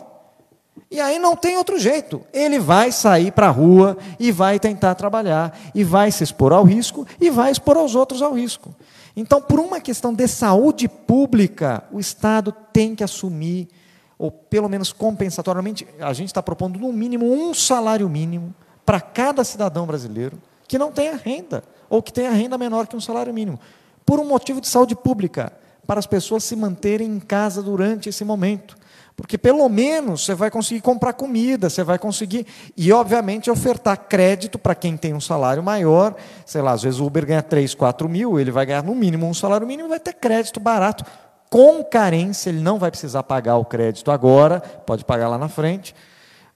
E 0.92 1.00
aí 1.00 1.18
não 1.20 1.38
tem 1.38 1.58
outro 1.58 1.80
jeito. 1.80 2.22
Ele 2.34 2.60
vai 2.60 2.92
sair 2.92 3.32
para 3.32 3.48
a 3.48 3.50
rua 3.50 3.98
e 4.20 4.30
vai 4.30 4.60
tentar 4.60 4.94
trabalhar, 4.96 5.58
e 5.74 5.86
vai 5.86 6.12
se 6.12 6.22
expor 6.22 6.52
ao 6.52 6.66
risco, 6.66 7.08
e 7.22 7.30
vai 7.30 7.50
expor 7.50 7.78
aos 7.78 7.96
outros 7.96 8.22
ao 8.22 8.34
risco. 8.34 8.76
Então, 9.16 9.42
por 9.42 9.58
uma 9.62 9.80
questão 9.80 10.14
de 10.14 10.28
saúde 10.28 10.90
pública, 10.90 11.86
o 11.94 11.98
Estado 11.98 12.54
tem 12.74 12.94
que 12.94 13.06
assumir, 13.06 13.70
ou 14.18 14.30
pelo 14.30 14.68
menos 14.68 14.92
compensatoriamente, 14.92 15.88
a 15.98 16.12
gente 16.12 16.28
está 16.28 16.44
propondo 16.44 16.78
no 16.78 16.92
mínimo 16.92 17.26
um 17.32 17.54
salário 17.54 18.10
mínimo 18.10 18.54
para 18.86 19.00
cada 19.00 19.46
cidadão 19.46 19.88
brasileiro 19.88 20.38
que 20.70 20.78
não 20.78 20.92
tenha 20.92 21.18
renda 21.18 21.64
ou 21.90 22.02
que 22.02 22.14
tenha 22.14 22.30
renda 22.30 22.56
menor 22.58 22.88
que 22.88 22.96
um 22.96 23.02
salário 23.02 23.34
mínimo, 23.34 23.60
por 24.06 24.20
um 24.20 24.26
motivo 24.26 24.62
de 24.62 24.68
saúde 24.68 24.96
pública, 24.96 25.52
para 25.88 26.00
as 26.00 26.06
pessoas 26.06 26.44
se 26.44 26.56
manterem 26.56 27.08
em 27.08 27.20
casa 27.20 27.64
durante 27.64 28.08
esse 28.08 28.24
momento. 28.24 28.78
Porque 29.16 29.38
pelo 29.38 29.68
menos 29.68 30.24
você 30.24 30.36
vai 30.36 30.52
conseguir 30.52 30.82
comprar 30.82 31.14
comida, 31.14 31.70
você 31.70 31.84
vai 31.84 31.98
conseguir. 31.98 32.46
E, 32.78 32.94
obviamente, 32.94 33.50
ofertar 33.50 33.98
crédito 34.08 34.58
para 34.60 34.76
quem 34.76 34.96
tem 34.96 35.14
um 35.14 35.20
salário 35.20 35.62
maior. 35.62 36.16
Sei 36.46 36.62
lá, 36.62 36.72
às 36.72 36.84
vezes 36.84 37.00
o 37.00 37.06
Uber 37.06 37.26
ganha 37.26 37.42
3, 37.42 37.74
4 37.74 38.08
mil, 38.08 38.40
ele 38.40 38.52
vai 38.52 38.66
ganhar 38.66 38.84
no 38.84 38.96
mínimo 38.96 39.28
um 39.28 39.34
salário 39.34 39.68
mínimo 39.68 39.90
e 39.90 39.90
vai 39.90 40.00
ter 40.00 40.14
crédito 40.14 40.60
barato. 40.60 41.04
Com 41.50 41.84
carência, 41.84 42.50
ele 42.50 42.62
não 42.62 42.78
vai 42.78 42.92
precisar 42.92 43.24
pagar 43.24 43.58
o 43.58 43.66
crédito 43.66 44.12
agora, 44.12 44.62
pode 44.62 45.04
pagar 45.04 45.28
lá 45.28 45.38
na 45.38 45.50
frente, 45.50 45.96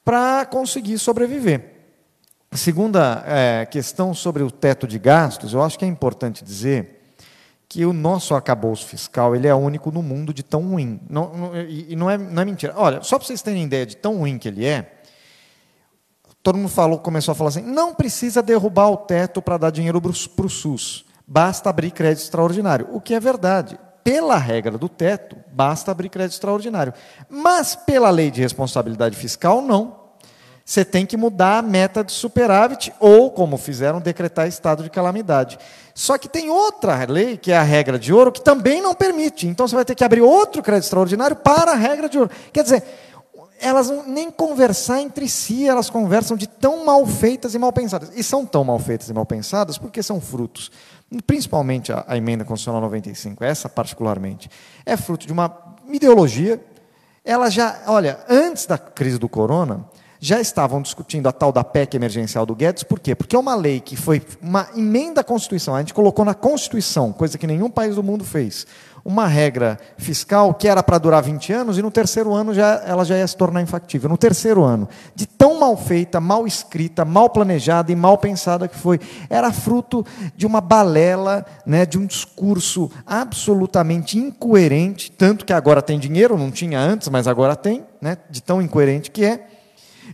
para 0.06 0.46
conseguir 0.46 1.00
sobreviver. 1.00 1.73
Segunda 2.56 3.24
é, 3.26 3.66
questão 3.66 4.14
sobre 4.14 4.44
o 4.44 4.52
teto 4.52 4.88
de 4.88 5.00
gastos, 5.00 5.54
eu 5.54 5.64
acho 5.64 5.78
que 5.78 5.86
é 5.86 5.88
importante 5.88 6.44
dizer 6.44 7.02
que 7.68 7.84
o 7.84 7.92
nosso 7.92 8.36
acabouço 8.36 8.86
fiscal 8.86 9.36
ele 9.36 9.48
é 9.48 9.56
único 9.56 9.92
no 9.92 10.04
mundo 10.04 10.32
de 10.32 10.44
tão 10.44 10.62
ruim. 10.62 11.00
Não, 11.10 11.34
não, 11.34 11.62
e 11.62 11.96
não 11.96 12.10
é, 12.10 12.18
não 12.18 12.42
é 12.42 12.46
mentira. 12.46 12.74
Olha, 12.78 13.02
só 13.02 13.18
para 13.18 13.26
vocês 13.26 13.42
terem 13.42 13.64
ideia 13.64 13.86
de 13.86 13.98
tão 13.98 14.18
ruim 14.18 14.38
que 14.38 14.48
ele 14.48 14.66
é, 14.66 15.00
todo 16.44 16.58
mundo 16.58 16.70
falou, 16.70 17.00
começou 17.00 17.32
a 17.32 17.36
falar 17.36 17.50
assim: 17.50 17.64
não 17.64 17.96
precisa 17.96 18.44
derrubar 18.44 18.90
o 18.90 18.98
teto 18.98 19.42
para 19.42 19.58
dar 19.58 19.72
dinheiro 19.72 20.00
para 20.00 20.46
o 20.46 20.50
SUS, 20.50 21.06
basta 21.26 21.72
abrir 21.72 21.90
crédito 21.90 22.24
extraordinário. 22.24 22.88
O 22.92 23.02
que 23.02 23.16
é 23.16 23.20
verdade. 23.20 23.80
Pela 24.04 24.38
regra 24.38 24.78
do 24.78 24.90
teto, 24.90 25.38
basta 25.52 25.90
abrir 25.90 26.10
crédito 26.10 26.34
extraordinário. 26.34 26.94
Mas 27.30 27.74
pela 27.74 28.10
lei 28.10 28.30
de 28.30 28.42
responsabilidade 28.42 29.16
fiscal, 29.16 29.62
não 29.62 30.03
você 30.66 30.86
tem 30.86 31.06
que 31.06 31.18
mudar 31.18 31.58
a 31.58 31.62
meta 31.62 32.04
de 32.04 32.12
superávit 32.12 32.94
ou, 33.00 33.30
como 33.30 33.58
fizeram, 33.58 34.00
decretar 34.00 34.48
estado 34.48 34.82
de 34.82 34.90
calamidade. 34.90 35.60
Só 35.94 36.18
que 36.18 36.30
tem 36.30 36.50
outra 36.50 37.06
lei, 37.06 37.38
que 37.38 37.52
é 37.52 37.58
a 37.58 37.64
regra 37.64 38.00
de 38.00 38.14
ouro, 38.14 38.32
que 38.32 38.42
também 38.42 38.82
não 38.82 38.96
permite. 38.96 39.46
Então 39.46 39.68
você 39.68 39.76
vai 39.76 39.86
ter 39.86 39.94
que 39.94 40.04
abrir 40.04 40.22
outro 40.22 40.64
crédito 40.64 40.86
extraordinário 40.86 41.36
para 41.36 41.74
a 41.74 41.76
regra 41.76 42.08
de 42.08 42.18
ouro. 42.18 42.32
Quer 42.52 42.64
dizer, 42.64 42.84
elas 43.60 43.90
nem 44.08 44.32
conversar 44.32 45.02
entre 45.02 45.28
si, 45.30 45.68
elas 45.68 45.90
conversam 45.90 46.36
de 46.36 46.48
tão 46.48 46.86
mal 46.86 47.06
feitas 47.06 47.54
e 47.54 47.60
mal 47.60 47.72
pensadas. 47.72 48.12
E 48.16 48.24
são 48.24 48.46
tão 48.46 48.64
mal 48.64 48.80
feitas 48.80 49.10
e 49.10 49.14
mal 49.14 49.26
pensadas 49.26 49.78
porque 49.78 50.02
são 50.02 50.20
frutos, 50.20 50.72
principalmente 51.28 51.92
a, 51.92 52.04
a 52.08 52.18
emenda 52.18 52.44
constitucional 52.44 52.82
95, 52.82 53.44
essa 53.44 53.70
particularmente, 53.70 54.50
é 54.86 54.98
fruto 54.98 55.28
de 55.28 55.34
uma 55.34 55.76
ideologia. 55.90 56.64
Ela 57.24 57.50
já, 57.50 57.84
olha, 57.88 58.20
antes 58.28 58.66
da 58.66 58.78
crise 58.78 59.18
do 59.18 59.30
corona, 59.30 59.86
já 60.24 60.40
estavam 60.40 60.82
discutindo 60.82 61.28
a 61.28 61.34
tal 61.34 61.52
da 61.52 61.66
PEC 61.66 61.98
emergencial 61.98 62.46
do 62.46 62.56
Guedes, 62.56 62.84
por 62.84 62.98
quê? 62.98 63.14
Porque 63.14 63.36
é 63.36 63.40
uma 63.40 63.56
lei 63.56 63.82
que 63.82 63.98
foi 63.98 64.22
uma 64.42 64.70
emenda 64.74 65.20
à 65.20 65.24
Constituição, 65.24 65.76
a 65.76 65.80
gente 65.80 65.94
colocou 65.94 66.24
na 66.24 66.34
Constituição, 66.34 67.12
coisa 67.12 67.38
que 67.38 67.46
nenhum 67.46 67.70
país 67.70 67.96
do 67.96 68.02
mundo 68.02 68.24
fez, 68.24 68.66
uma 69.04 69.28
regra 69.28 69.78
fiscal 69.98 70.54
que 70.54 70.66
era 70.66 70.82
para 70.82 70.98
durar 70.98 71.22
20 71.22 71.52
anos 71.52 71.78
e 71.78 71.82
no 71.82 71.92
terceiro 71.92 72.34
ano 72.34 72.54
já, 72.54 72.82
ela 72.86 73.04
já 73.04 73.18
ia 73.18 73.28
se 73.28 73.36
tornar 73.36 73.62
infactível. 73.62 74.10
No 74.10 74.18
terceiro 74.18 74.64
ano, 74.64 74.88
de 75.14 75.26
tão 75.26 75.60
mal 75.60 75.76
feita, 75.76 76.22
mal 76.22 76.48
escrita, 76.48 77.04
mal 77.04 77.30
planejada 77.30 77.92
e 77.92 77.96
mal 77.98 78.18
pensada 78.18 78.66
que 78.70 78.78
foi, 78.78 79.02
era 79.30 79.52
fruto 79.52 80.06
de 80.38 80.46
uma 80.46 80.62
balela, 80.62 81.46
né, 81.66 81.86
de 81.86 81.98
um 81.98 82.06
discurso 82.06 82.90
absolutamente 83.06 84.18
incoerente, 84.18 85.12
tanto 85.12 85.44
que 85.44 85.52
agora 85.52 85.82
tem 85.82 86.00
dinheiro, 86.00 86.38
não 86.38 86.50
tinha 86.50 86.80
antes, 86.80 87.10
mas 87.10 87.28
agora 87.28 87.58
tem, 87.58 87.84
né, 88.02 88.18
de 88.30 88.42
tão 88.42 88.62
incoerente 88.62 89.12
que 89.12 89.26
é 89.26 89.48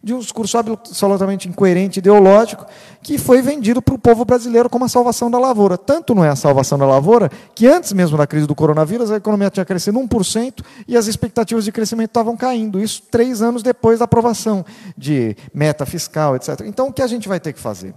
de 0.03 0.13
um 0.13 0.19
discurso 0.19 0.57
absolutamente 0.57 1.47
incoerente, 1.47 1.99
ideológico, 1.99 2.65
que 3.01 3.17
foi 3.17 3.41
vendido 3.41 3.81
para 3.81 3.95
o 3.95 3.99
povo 3.99 4.25
brasileiro 4.25 4.69
como 4.69 4.85
a 4.85 4.89
salvação 4.89 5.29
da 5.29 5.39
lavoura. 5.39 5.77
Tanto 5.77 6.15
não 6.15 6.23
é 6.23 6.29
a 6.29 6.35
salvação 6.35 6.77
da 6.77 6.85
lavoura, 6.85 7.29
que 7.55 7.67
antes 7.67 7.93
mesmo 7.93 8.17
da 8.17 8.27
crise 8.27 8.47
do 8.47 8.55
coronavírus, 8.55 9.11
a 9.11 9.17
economia 9.17 9.49
tinha 9.49 9.65
crescido 9.65 9.99
1% 9.99 10.63
e 10.87 10.97
as 10.97 11.07
expectativas 11.07 11.65
de 11.65 11.71
crescimento 11.71 12.09
estavam 12.09 12.35
caindo. 12.35 12.79
Isso 12.79 13.03
três 13.09 13.41
anos 13.41 13.63
depois 13.63 13.99
da 13.99 14.05
aprovação 14.05 14.65
de 14.97 15.35
meta 15.53 15.85
fiscal, 15.85 16.35
etc. 16.35 16.61
Então, 16.65 16.87
o 16.87 16.93
que 16.93 17.01
a 17.01 17.07
gente 17.07 17.27
vai 17.27 17.39
ter 17.39 17.53
que 17.53 17.59
fazer? 17.59 17.93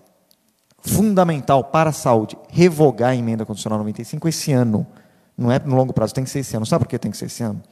Fundamental 0.80 1.64
para 1.64 1.90
a 1.90 1.92
saúde, 1.92 2.36
revogar 2.48 3.10
a 3.10 3.16
emenda 3.16 3.44
constitucional 3.44 3.78
95 3.78 4.28
esse 4.28 4.52
ano. 4.52 4.86
Não 5.36 5.50
é 5.50 5.58
no 5.58 5.74
longo 5.74 5.92
prazo, 5.92 6.12
tem 6.14 6.24
que 6.24 6.30
ser 6.30 6.40
esse 6.40 6.56
ano. 6.56 6.66
Sabe 6.66 6.84
por 6.84 6.90
que 6.90 6.98
tem 6.98 7.10
que 7.10 7.16
ser 7.16 7.26
esse 7.26 7.42
ano? 7.42 7.62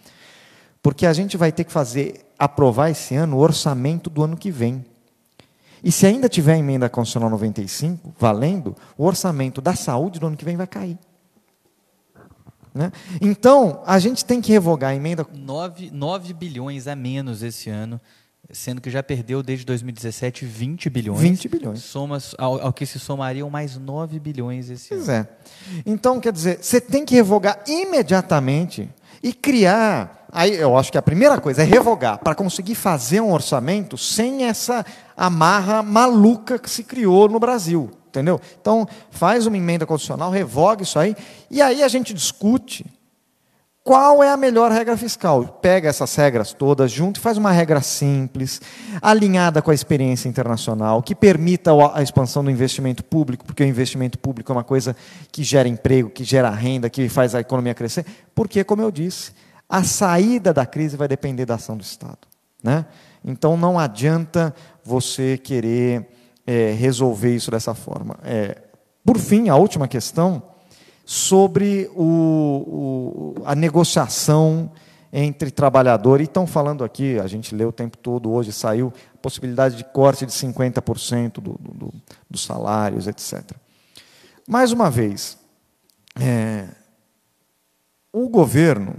Porque 0.82 1.06
a 1.06 1.12
gente 1.12 1.36
vai 1.36 1.52
ter 1.52 1.64
que 1.64 1.72
fazer, 1.72 2.26
aprovar 2.38 2.90
esse 2.90 3.14
ano 3.14 3.36
o 3.36 3.40
orçamento 3.40 4.08
do 4.08 4.22
ano 4.22 4.36
que 4.36 4.50
vem. 4.50 4.84
E 5.82 5.90
se 5.90 6.06
ainda 6.06 6.28
tiver 6.28 6.54
a 6.54 6.58
emenda 6.58 6.88
constitucional 6.88 7.30
95 7.30 8.14
valendo, 8.18 8.76
o 8.96 9.04
orçamento 9.04 9.60
da 9.60 9.74
saúde 9.74 10.18
do 10.18 10.26
ano 10.26 10.36
que 10.36 10.44
vem 10.44 10.56
vai 10.56 10.66
cair. 10.66 10.98
Né? 12.74 12.92
Então, 13.20 13.82
a 13.84 13.98
gente 13.98 14.24
tem 14.24 14.40
que 14.40 14.52
revogar 14.52 14.90
a 14.90 14.94
emenda. 14.94 15.26
9, 15.32 15.90
9 15.90 16.32
bilhões 16.32 16.86
a 16.86 16.94
menos 16.94 17.42
esse 17.42 17.68
ano, 17.68 18.00
sendo 18.50 18.80
que 18.80 18.90
já 18.90 19.02
perdeu 19.02 19.42
desde 19.42 19.64
2017 19.64 20.44
20 20.44 20.90
bilhões. 20.90 21.20
20 21.20 21.48
bilhões. 21.48 21.82
Somas, 21.82 22.34
ao, 22.38 22.60
ao 22.60 22.72
que 22.72 22.86
se 22.86 22.98
somariam 22.98 23.50
mais 23.50 23.76
9 23.76 24.20
bilhões 24.20 24.70
esse 24.70 24.90
pois 24.90 25.08
ano. 25.08 25.28
É. 25.28 25.82
Então, 25.84 26.20
quer 26.20 26.32
dizer, 26.32 26.58
você 26.62 26.80
tem 26.80 27.04
que 27.04 27.14
revogar 27.14 27.60
imediatamente 27.66 28.88
e 29.22 29.32
criar 29.32 30.19
Aí 30.32 30.54
eu 30.54 30.76
acho 30.76 30.92
que 30.92 30.98
a 30.98 31.02
primeira 31.02 31.40
coisa 31.40 31.62
é 31.62 31.64
revogar, 31.64 32.18
para 32.18 32.34
conseguir 32.34 32.74
fazer 32.74 33.20
um 33.20 33.32
orçamento 33.32 33.98
sem 33.98 34.44
essa 34.44 34.84
amarra 35.16 35.82
maluca 35.82 36.58
que 36.58 36.70
se 36.70 36.84
criou 36.84 37.28
no 37.28 37.40
Brasil. 37.40 37.90
Entendeu? 38.08 38.40
Então, 38.60 38.88
faz 39.10 39.46
uma 39.46 39.56
emenda 39.56 39.86
constitucional, 39.86 40.30
revoga 40.30 40.82
isso 40.82 40.98
aí, 40.98 41.14
e 41.48 41.62
aí 41.62 41.80
a 41.80 41.86
gente 41.86 42.12
discute 42.12 42.84
qual 43.84 44.22
é 44.22 44.30
a 44.30 44.36
melhor 44.36 44.70
regra 44.70 44.96
fiscal. 44.96 45.58
Pega 45.62 45.88
essas 45.88 46.14
regras 46.14 46.52
todas 46.52 46.90
junto 46.90 47.18
e 47.18 47.20
faz 47.20 47.38
uma 47.38 47.50
regra 47.50 47.80
simples, 47.80 48.60
alinhada 49.00 49.62
com 49.62 49.70
a 49.70 49.74
experiência 49.74 50.28
internacional, 50.28 51.02
que 51.02 51.14
permita 51.14 51.70
a 51.94 52.02
expansão 52.02 52.44
do 52.44 52.50
investimento 52.50 53.02
público, 53.04 53.44
porque 53.44 53.62
o 53.62 53.66
investimento 53.66 54.18
público 54.18 54.52
é 54.52 54.54
uma 54.54 54.64
coisa 54.64 54.94
que 55.32 55.42
gera 55.42 55.68
emprego, 55.68 56.10
que 56.10 56.24
gera 56.24 56.50
renda, 56.50 56.90
que 56.90 57.08
faz 57.08 57.34
a 57.34 57.40
economia 57.40 57.74
crescer. 57.74 58.04
Porque, 58.34 58.62
como 58.64 58.82
eu 58.82 58.90
disse, 58.90 59.32
a 59.70 59.84
saída 59.84 60.52
da 60.52 60.66
crise 60.66 60.96
vai 60.96 61.06
depender 61.06 61.46
da 61.46 61.54
ação 61.54 61.76
do 61.76 61.82
Estado. 61.82 62.18
Né? 62.62 62.84
Então 63.24 63.56
não 63.56 63.78
adianta 63.78 64.52
você 64.84 65.38
querer 65.38 66.08
é, 66.44 66.72
resolver 66.72 67.34
isso 67.34 67.52
dessa 67.52 67.72
forma. 67.72 68.18
É, 68.24 68.60
por 69.04 69.16
fim, 69.16 69.48
a 69.48 69.54
última 69.54 69.86
questão 69.86 70.42
sobre 71.04 71.88
o, 71.94 73.34
o, 73.36 73.42
a 73.44 73.54
negociação 73.54 74.70
entre 75.12 75.50
trabalhador, 75.50 76.20
e 76.20 76.24
estão 76.24 76.46
falando 76.46 76.84
aqui, 76.84 77.18
a 77.18 77.26
gente 77.26 77.54
lê 77.54 77.64
o 77.64 77.72
tempo 77.72 77.96
todo, 77.96 78.30
hoje 78.30 78.52
saiu, 78.52 78.92
a 79.14 79.18
possibilidade 79.18 79.76
de 79.76 79.84
corte 79.84 80.24
de 80.24 80.32
50% 80.32 81.34
do, 81.34 81.58
do, 81.60 81.92
dos 82.28 82.44
salários, 82.44 83.08
etc. 83.08 83.42
Mais 84.48 84.70
uma 84.70 84.88
vez, 84.88 85.36
é, 86.20 86.68
o 88.12 88.28
governo 88.28 88.94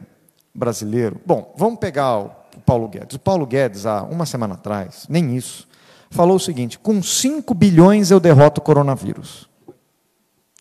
brasileiro. 0.53 1.19
Bom, 1.25 1.53
vamos 1.57 1.79
pegar 1.79 2.17
o 2.17 2.31
Paulo 2.65 2.87
Guedes. 2.87 3.15
O 3.15 3.19
Paulo 3.19 3.45
Guedes, 3.45 3.85
há 3.85 4.03
uma 4.03 4.25
semana 4.25 4.55
atrás, 4.55 5.05
nem 5.09 5.35
isso, 5.35 5.67
falou 6.09 6.35
o 6.35 6.39
seguinte: 6.39 6.77
com 6.77 7.01
5 7.01 7.53
bilhões 7.53 8.11
eu 8.11 8.19
derroto 8.19 8.61
o 8.61 8.63
coronavírus. 8.63 9.49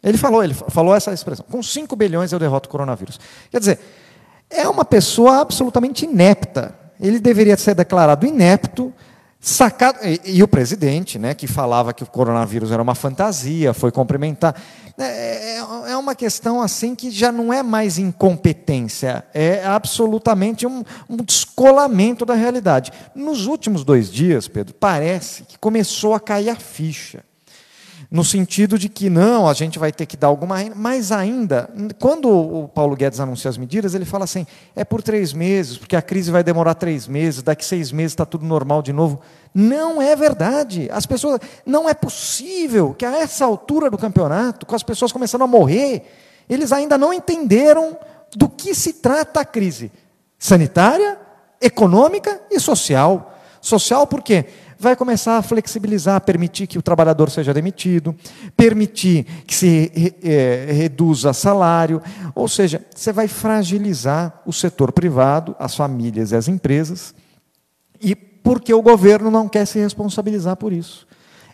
Ele 0.02 0.16
falou, 0.16 0.42
ele 0.42 0.54
falou 0.54 0.94
essa 0.94 1.12
expressão: 1.12 1.44
com 1.50 1.62
5 1.62 1.94
bilhões 1.96 2.32
eu 2.32 2.38
derroto 2.38 2.68
o 2.68 2.72
coronavírus. 2.72 3.18
Quer 3.50 3.58
dizer, 3.58 3.78
é 4.48 4.68
uma 4.68 4.84
pessoa 4.84 5.40
absolutamente 5.40 6.04
inepta. 6.04 6.74
Ele 6.98 7.18
deveria 7.18 7.56
ser 7.56 7.74
declarado 7.74 8.26
inepto, 8.26 8.92
sacado. 9.40 9.98
E, 10.02 10.20
e 10.36 10.42
o 10.42 10.48
presidente, 10.48 11.18
né, 11.18 11.34
que 11.34 11.46
falava 11.46 11.94
que 11.94 12.02
o 12.02 12.06
coronavírus 12.06 12.70
era 12.70 12.82
uma 12.82 12.94
fantasia, 12.94 13.72
foi 13.72 13.90
cumprimentar. 13.90 14.54
É, 14.98 15.56
é, 15.56 15.92
é, 15.92 15.96
uma 15.96 16.14
questão 16.14 16.60
assim 16.60 16.94
que 16.94 17.10
já 17.10 17.32
não 17.32 17.50
é 17.50 17.62
mais 17.62 17.96
incompetência, 17.96 19.24
é 19.32 19.64
absolutamente 19.64 20.66
um, 20.66 20.84
um, 21.08 21.16
descolamento 21.16 22.26
da 22.26 22.34
realidade. 22.34 22.92
Nos 23.14 23.46
últimos 23.46 23.82
dois 23.82 24.12
dias, 24.12 24.46
Pedro, 24.46 24.74
parece 24.74 25.44
que 25.44 25.58
começou 25.58 26.12
a 26.14 26.20
cair 26.20 26.50
a 26.50 26.56
ficha. 26.56 27.24
No 28.10 28.24
sentido 28.24 28.76
de 28.76 28.88
que 28.88 29.08
não, 29.08 29.46
a 29.46 29.54
gente 29.54 29.78
vai 29.78 29.92
ter 29.92 30.04
que 30.04 30.16
dar 30.16 30.26
alguma 30.26 30.56
mas 30.74 31.12
ainda, 31.12 31.70
quando 32.00 32.28
o 32.28 32.66
Paulo 32.66 32.96
Guedes 32.96 33.20
anuncia 33.20 33.48
as 33.48 33.56
medidas, 33.56 33.94
ele 33.94 34.04
fala 34.04 34.24
assim: 34.24 34.44
é 34.74 34.84
por 34.84 35.00
três 35.00 35.32
meses, 35.32 35.78
porque 35.78 35.94
a 35.94 36.02
crise 36.02 36.28
vai 36.28 36.42
demorar 36.42 36.74
três 36.74 37.06
meses, 37.06 37.40
daqui 37.40 37.64
seis 37.64 37.92
meses 37.92 38.12
está 38.12 38.26
tudo 38.26 38.44
normal 38.44 38.82
de 38.82 38.92
novo. 38.92 39.20
Não 39.54 40.02
é 40.02 40.16
verdade. 40.16 40.88
As 40.90 41.06
pessoas. 41.06 41.38
Não 41.64 41.88
é 41.88 41.94
possível 41.94 42.94
que 42.94 43.04
a 43.04 43.16
essa 43.16 43.44
altura 43.44 43.88
do 43.88 43.96
campeonato, 43.96 44.66
com 44.66 44.74
as 44.74 44.82
pessoas 44.82 45.12
começando 45.12 45.42
a 45.42 45.46
morrer, 45.46 46.02
eles 46.48 46.72
ainda 46.72 46.98
não 46.98 47.12
entenderam 47.12 47.96
do 48.34 48.48
que 48.48 48.74
se 48.74 48.94
trata 48.94 49.40
a 49.40 49.44
crise 49.44 49.92
sanitária, 50.36 51.16
econômica 51.60 52.40
e 52.50 52.58
social. 52.58 53.38
Social 53.60 54.04
por 54.04 54.20
quê? 54.20 54.46
Vai 54.82 54.96
começar 54.96 55.36
a 55.36 55.42
flexibilizar, 55.42 56.22
permitir 56.22 56.66
que 56.66 56.78
o 56.78 56.82
trabalhador 56.82 57.28
seja 57.28 57.52
demitido, 57.52 58.16
permitir 58.56 59.24
que 59.46 59.54
se 59.54 60.16
é, 60.22 60.72
reduza 60.72 61.34
salário, 61.34 62.00
ou 62.34 62.48
seja, 62.48 62.82
você 62.96 63.12
vai 63.12 63.28
fragilizar 63.28 64.40
o 64.46 64.54
setor 64.54 64.90
privado, 64.90 65.54
as 65.58 65.76
famílias 65.76 66.32
e 66.32 66.36
as 66.36 66.48
empresas, 66.48 67.14
e 68.00 68.14
porque 68.14 68.72
o 68.72 68.80
governo 68.80 69.30
não 69.30 69.50
quer 69.50 69.66
se 69.66 69.78
responsabilizar 69.78 70.56
por 70.56 70.72
isso. 70.72 71.06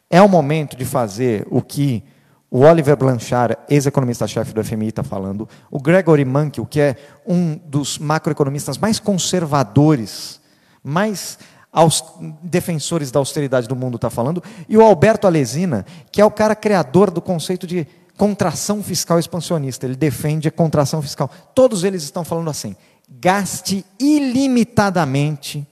É 0.09 0.23
o 0.23 0.29
momento 0.29 0.77
de 0.77 0.85
fazer 0.85 1.45
o 1.51 1.61
que 1.61 2.05
o 2.49 2.61
Oliver 2.61 2.97
Blanchard, 2.97 3.57
ex-economista-chefe 3.69 4.55
do 4.55 4.63
FMI, 4.63 4.91
está 4.91 5.03
falando, 5.03 5.49
o 5.69 5.81
Gregory 5.81 6.25
Mankiw, 6.25 6.65
que 6.65 6.81
é 6.81 6.97
um 7.27 7.59
dos 7.67 7.99
macroeconomistas 7.99 8.79
mais 8.79 9.01
conservadores, 9.01 10.41
mais 10.81 11.41
defensores 12.43 13.11
da 13.11 13.19
austeridade 13.19 13.69
do 13.69 13.77
mundo, 13.77 13.97
está 13.97 14.09
falando, 14.09 14.43
e 14.69 14.77
o 14.77 14.83
Alberto 14.83 15.27
Alesina, 15.27 15.85
que 16.11 16.21
é 16.21 16.25
o 16.25 16.31
cara 16.31 16.55
criador 16.55 17.11
do 17.11 17.21
conceito 17.21 17.67
de 17.67 17.87
contração 18.17 18.83
fiscal 18.83 19.19
expansionista. 19.19 19.85
Ele 19.85 19.97
defende 19.97 20.49
a 20.49 20.51
contração 20.51 21.03
fiscal. 21.03 21.31
Todos 21.55 21.85
eles 21.85 22.03
estão 22.03 22.25
falando 22.25 22.49
assim: 22.49 22.75
gaste 23.09 23.85
ilimitadamente 24.01 25.67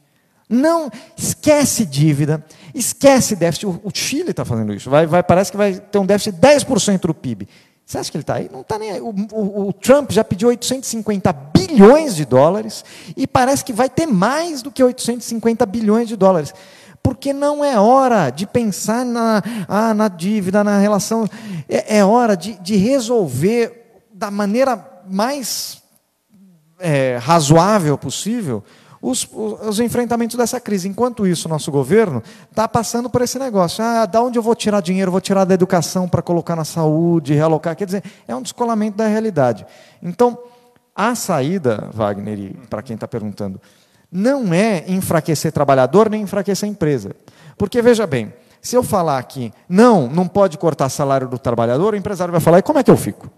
não 0.49 0.91
esquece 1.17 1.85
dívida, 1.85 2.45
esquece 2.75 3.35
déficit. 3.35 3.67
O, 3.67 3.91
Chile 3.93 4.31
está 4.31 4.45
fazendo 4.45 4.75
isso. 4.75 4.91
Vai, 4.91 5.07
vai, 5.07 5.23
parece 5.23 5.51
que 5.51 5.57
vai 5.57 5.75
ter 5.75 5.99
um 5.99 6.07
déficit 6.07 6.33
de 6.35 6.41
10% 6.41 7.01
do 7.01 7.15
PIB. 7.15 7.49
Você 7.87 7.99
acha 7.99 8.11
que 8.11 8.17
ele 8.17 8.23
está 8.23 8.35
aí? 8.35 8.49
Não 8.51 8.63
está 8.63 8.79
nem 8.79 8.93
aí. 8.93 9.01
O, 9.01 9.15
o, 9.33 9.69
o, 9.69 9.73
Trump 9.73 10.11
já 10.11 10.25
pediu 10.25 10.49
850 10.49 11.33
bilhões 11.33 12.17
de 12.17 12.25
dólares 12.25 12.85
e 13.17 13.27
parece 13.27 13.65
que 13.65 13.73
vai 13.73 13.91
ter 13.91 14.07
mais 14.07 14.63
do 14.63 14.71
que 14.71 14.83
850 14.83 15.67
bilhões 15.67 16.09
de 16.09 16.17
dólares. 16.17 16.55
Porque 17.03 17.35
não 17.35 17.63
é 17.63 17.79
hora 17.79 18.31
de 18.31 18.47
pensar 18.47 19.05
na, 19.05 19.43
ah, 19.69 19.93
na 19.93 20.09
dívida, 20.09 20.65
na 20.65 20.79
relação. 20.79 21.29
É, 21.69 21.99
é 21.99 22.05
hora 22.05 22.35
de, 22.35 22.55
de 22.61 22.77
resolver 22.77 24.01
da 24.13 24.31
maneira 24.31 25.03
mais 25.07 25.83
é, 26.79 27.19
razoável 27.21 27.99
possível 27.99 28.65
os, 29.05 29.29
os, 29.31 29.69
os, 29.69 29.81
enfrentamentos 29.81 30.35
dessa 30.35 30.59
crise. 30.59 30.89
Enquanto 30.89 31.27
isso, 31.27 31.47
nosso 31.47 31.71
governo 31.71 32.23
está 32.51 32.67
passando 32.67 33.11
por 33.11 33.21
esse 33.21 33.39
negócio. 33.39 33.85
Ah, 33.85 34.07
da 34.07 34.23
onde 34.23 34.39
eu 34.39 34.43
vou 34.43 34.55
tirar 34.55 34.81
dinheiro? 34.81 35.11
Vou 35.11 35.21
tirar 35.21 35.45
da 35.45 35.53
educação 35.53 36.09
para 36.09 36.23
colocar 36.23 36.57
na 36.57 36.65
saúde, 36.65 37.35
realocar. 37.35 37.77
Quer 37.77 37.85
dizer, 37.85 38.03
é 38.27 38.35
um 38.35 38.41
descolamento 38.41 38.97
da 38.97 39.07
realidade. 39.07 39.67
Então, 40.03 40.39
a 40.97 41.15
saída, 41.15 41.91
Wagner, 41.93 42.55
para 42.71 42.83
quem 42.83 42.95
está 42.95 43.07
perguntando, 43.07 43.61
não 44.11 44.55
é 44.55 44.85
enfraquecer 44.89 45.53
trabalhador 45.53 46.09
nem 46.09 46.23
enfraquecer 46.23 46.67
empresa. 46.67 47.15
Porque, 47.59 47.83
veja 47.83 48.07
bem, 48.07 48.33
se 48.63 48.75
eu 48.75 48.83
falar 48.83 49.19
aqui, 49.19 49.53
não, 49.69 50.09
não 50.09 50.27
pode 50.27 50.57
cortar 50.57 50.89
salário 50.89 51.29
do 51.29 51.39
trabalhador, 51.39 51.93
o 51.93 51.97
empresário 51.97 52.33
vai 52.33 52.41
falar, 52.41 52.61
e 52.61 52.63
como 52.63 52.79
é 52.79 52.83
que 52.83 52.91
eu 52.91 52.97
fico? 52.97 53.29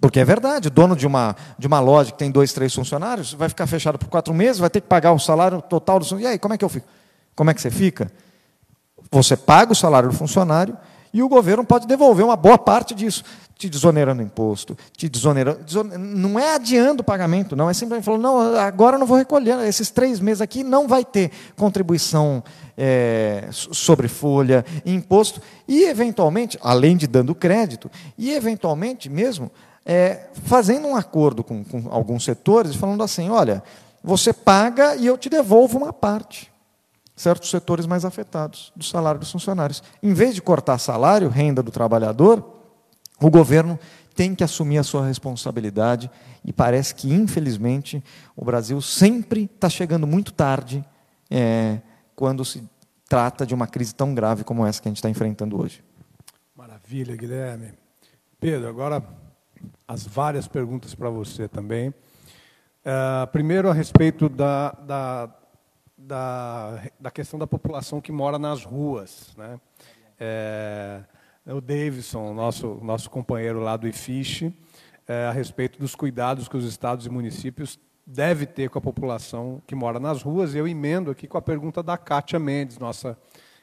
Porque 0.00 0.18
é 0.18 0.24
verdade, 0.24 0.68
o 0.68 0.70
dono 0.70 0.96
de 0.96 1.06
uma, 1.06 1.36
de 1.58 1.66
uma 1.66 1.78
loja 1.78 2.10
que 2.10 2.18
tem 2.18 2.30
dois, 2.30 2.52
três 2.52 2.74
funcionários, 2.74 3.34
vai 3.34 3.48
ficar 3.48 3.66
fechado 3.66 3.98
por 3.98 4.08
quatro 4.08 4.32
meses, 4.32 4.58
vai 4.58 4.70
ter 4.70 4.80
que 4.80 4.88
pagar 4.88 5.12
o 5.12 5.18
salário 5.18 5.60
total 5.60 5.98
do 5.98 6.04
funcionário. 6.04 6.30
E 6.30 6.32
aí, 6.32 6.38
como 6.38 6.54
é 6.54 6.58
que 6.58 6.64
eu 6.64 6.68
fico? 6.68 6.86
Como 7.36 7.50
é 7.50 7.54
que 7.54 7.60
você 7.60 7.70
fica? 7.70 8.10
Você 9.10 9.36
paga 9.36 9.72
o 9.72 9.74
salário 9.74 10.08
do 10.08 10.14
funcionário 10.14 10.76
e 11.12 11.22
o 11.22 11.28
governo 11.28 11.64
pode 11.64 11.86
devolver 11.86 12.24
uma 12.24 12.36
boa 12.36 12.56
parte 12.56 12.94
disso, 12.94 13.24
te 13.58 13.68
desonerando 13.68 14.22
imposto, 14.22 14.76
te 14.96 15.08
desonerando. 15.08 15.60
Não 15.98 16.38
é 16.38 16.54
adiando 16.54 17.02
o 17.02 17.04
pagamento, 17.04 17.54
não, 17.54 17.68
é 17.68 17.74
simplesmente 17.74 18.04
falando, 18.04 18.22
não, 18.22 18.56
agora 18.58 18.96
eu 18.96 19.00
não 19.00 19.06
vou 19.06 19.18
recolher, 19.18 19.58
esses 19.66 19.90
três 19.90 20.18
meses 20.20 20.40
aqui 20.40 20.62
não 20.62 20.88
vai 20.88 21.04
ter 21.04 21.30
contribuição 21.56 22.42
é, 22.78 23.48
sobre 23.50 24.08
folha, 24.08 24.64
imposto, 24.86 25.42
e 25.68 25.84
eventualmente, 25.84 26.58
além 26.62 26.96
de 26.96 27.06
dando 27.06 27.34
crédito, 27.34 27.90
e 28.16 28.32
eventualmente 28.32 29.10
mesmo 29.10 29.50
é, 29.84 30.28
fazendo 30.44 30.86
um 30.86 30.96
acordo 30.96 31.42
com, 31.42 31.64
com 31.64 31.88
alguns 31.90 32.24
setores, 32.24 32.74
falando 32.74 33.02
assim: 33.02 33.30
olha, 33.30 33.62
você 34.02 34.32
paga 34.32 34.96
e 34.96 35.06
eu 35.06 35.16
te 35.16 35.28
devolvo 35.28 35.78
uma 35.78 35.92
parte. 35.92 36.50
Certos 37.14 37.50
setores 37.50 37.84
mais 37.84 38.04
afetados 38.04 38.72
do 38.74 38.84
salário 38.84 39.20
dos 39.20 39.30
funcionários. 39.30 39.82
Em 40.02 40.14
vez 40.14 40.34
de 40.34 40.40
cortar 40.40 40.78
salário, 40.78 41.28
renda 41.28 41.62
do 41.62 41.70
trabalhador, 41.70 42.60
o 43.20 43.30
governo 43.30 43.78
tem 44.14 44.34
que 44.34 44.42
assumir 44.42 44.78
a 44.78 44.82
sua 44.82 45.06
responsabilidade 45.06 46.10
e 46.44 46.52
parece 46.52 46.94
que, 46.94 47.12
infelizmente, 47.12 48.02
o 48.34 48.44
Brasil 48.44 48.80
sempre 48.80 49.44
está 49.44 49.68
chegando 49.68 50.06
muito 50.06 50.32
tarde 50.32 50.84
é, 51.30 51.80
quando 52.16 52.44
se 52.44 52.62
trata 53.08 53.44
de 53.44 53.54
uma 53.54 53.66
crise 53.66 53.94
tão 53.94 54.14
grave 54.14 54.42
como 54.42 54.64
essa 54.64 54.80
que 54.80 54.88
a 54.88 54.90
gente 54.90 54.98
está 54.98 55.10
enfrentando 55.10 55.60
hoje. 55.60 55.84
Maravilha, 56.56 57.16
Guilherme. 57.16 57.72
Pedro, 58.38 58.68
agora 58.68 59.02
as 59.86 60.06
várias 60.06 60.46
perguntas 60.46 60.94
para 60.94 61.10
você 61.10 61.48
também. 61.48 61.88
Uh, 61.88 63.26
primeiro, 63.32 63.68
a 63.68 63.74
respeito 63.74 64.28
da, 64.28 64.70
da, 64.72 65.30
da, 65.96 66.82
da, 66.98 67.10
questão 67.10 67.38
da 67.38 67.46
população 67.46 68.00
que 68.00 68.10
mora 68.10 68.38
nas 68.38 68.64
ruas. 68.64 69.34
Né? 69.36 69.60
É, 70.18 71.02
o 71.46 71.60
Davidson, 71.60 72.32
nosso, 72.32 72.78
nosso 72.82 73.10
companheiro 73.10 73.60
lá 73.60 73.76
do 73.76 73.86
IFISH, 73.86 74.52
é, 75.06 75.26
a 75.26 75.32
respeito 75.32 75.78
dos 75.78 75.94
cuidados 75.94 76.48
que 76.48 76.56
os 76.56 76.64
estados 76.64 77.06
e 77.06 77.10
municípios 77.10 77.78
devem 78.06 78.46
ter 78.46 78.70
com 78.70 78.78
a 78.78 78.82
população 78.82 79.62
que 79.66 79.74
mora 79.74 80.00
nas 80.00 80.22
ruas. 80.22 80.54
Eu 80.54 80.66
emendo 80.66 81.10
aqui 81.10 81.26
com 81.26 81.38
a 81.38 81.42
pergunta 81.42 81.82
da 81.82 81.96
Kátia 81.98 82.38
Mendes, 82.38 82.78
nossa 82.78 83.16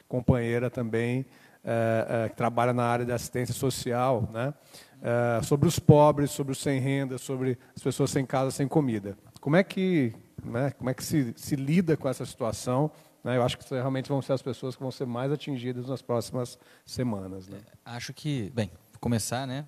companheira 0.08 0.70
também, 0.70 1.26
é, 1.64 2.24
é, 2.24 2.28
que 2.28 2.36
trabalha 2.36 2.72
na 2.72 2.84
área 2.84 3.04
de 3.04 3.12
assistência 3.12 3.54
social. 3.54 4.28
Né? 4.32 4.54
É, 5.02 5.42
sobre 5.42 5.68
os 5.68 5.78
pobres, 5.78 6.30
sobre 6.30 6.52
os 6.52 6.58
sem 6.58 6.80
renda, 6.80 7.18
sobre 7.18 7.58
as 7.76 7.82
pessoas 7.82 8.10
sem 8.10 8.26
casa, 8.26 8.50
sem 8.50 8.66
comida. 8.66 9.16
Como 9.40 9.56
é 9.56 9.62
que, 9.62 10.12
né, 10.44 10.70
como 10.72 10.90
é 10.90 10.94
que 10.94 11.04
se, 11.04 11.32
se 11.36 11.56
lida 11.56 11.96
com 11.96 12.08
essa 12.08 12.26
situação? 12.26 12.90
Né? 13.22 13.36
Eu 13.36 13.42
acho 13.42 13.58
que 13.58 13.74
realmente 13.74 14.08
vão 14.08 14.22
ser 14.22 14.32
as 14.32 14.42
pessoas 14.42 14.74
que 14.74 14.82
vão 14.82 14.90
ser 14.90 15.06
mais 15.06 15.30
atingidas 15.30 15.86
nas 15.86 16.02
próximas 16.02 16.58
semanas. 16.84 17.48
Né? 17.48 17.58
É, 17.66 17.90
acho 17.90 18.12
que, 18.12 18.50
bem, 18.54 18.70
começar, 19.00 19.46
né? 19.46 19.66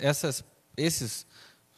Essas, 0.00 0.44
esses 0.76 1.26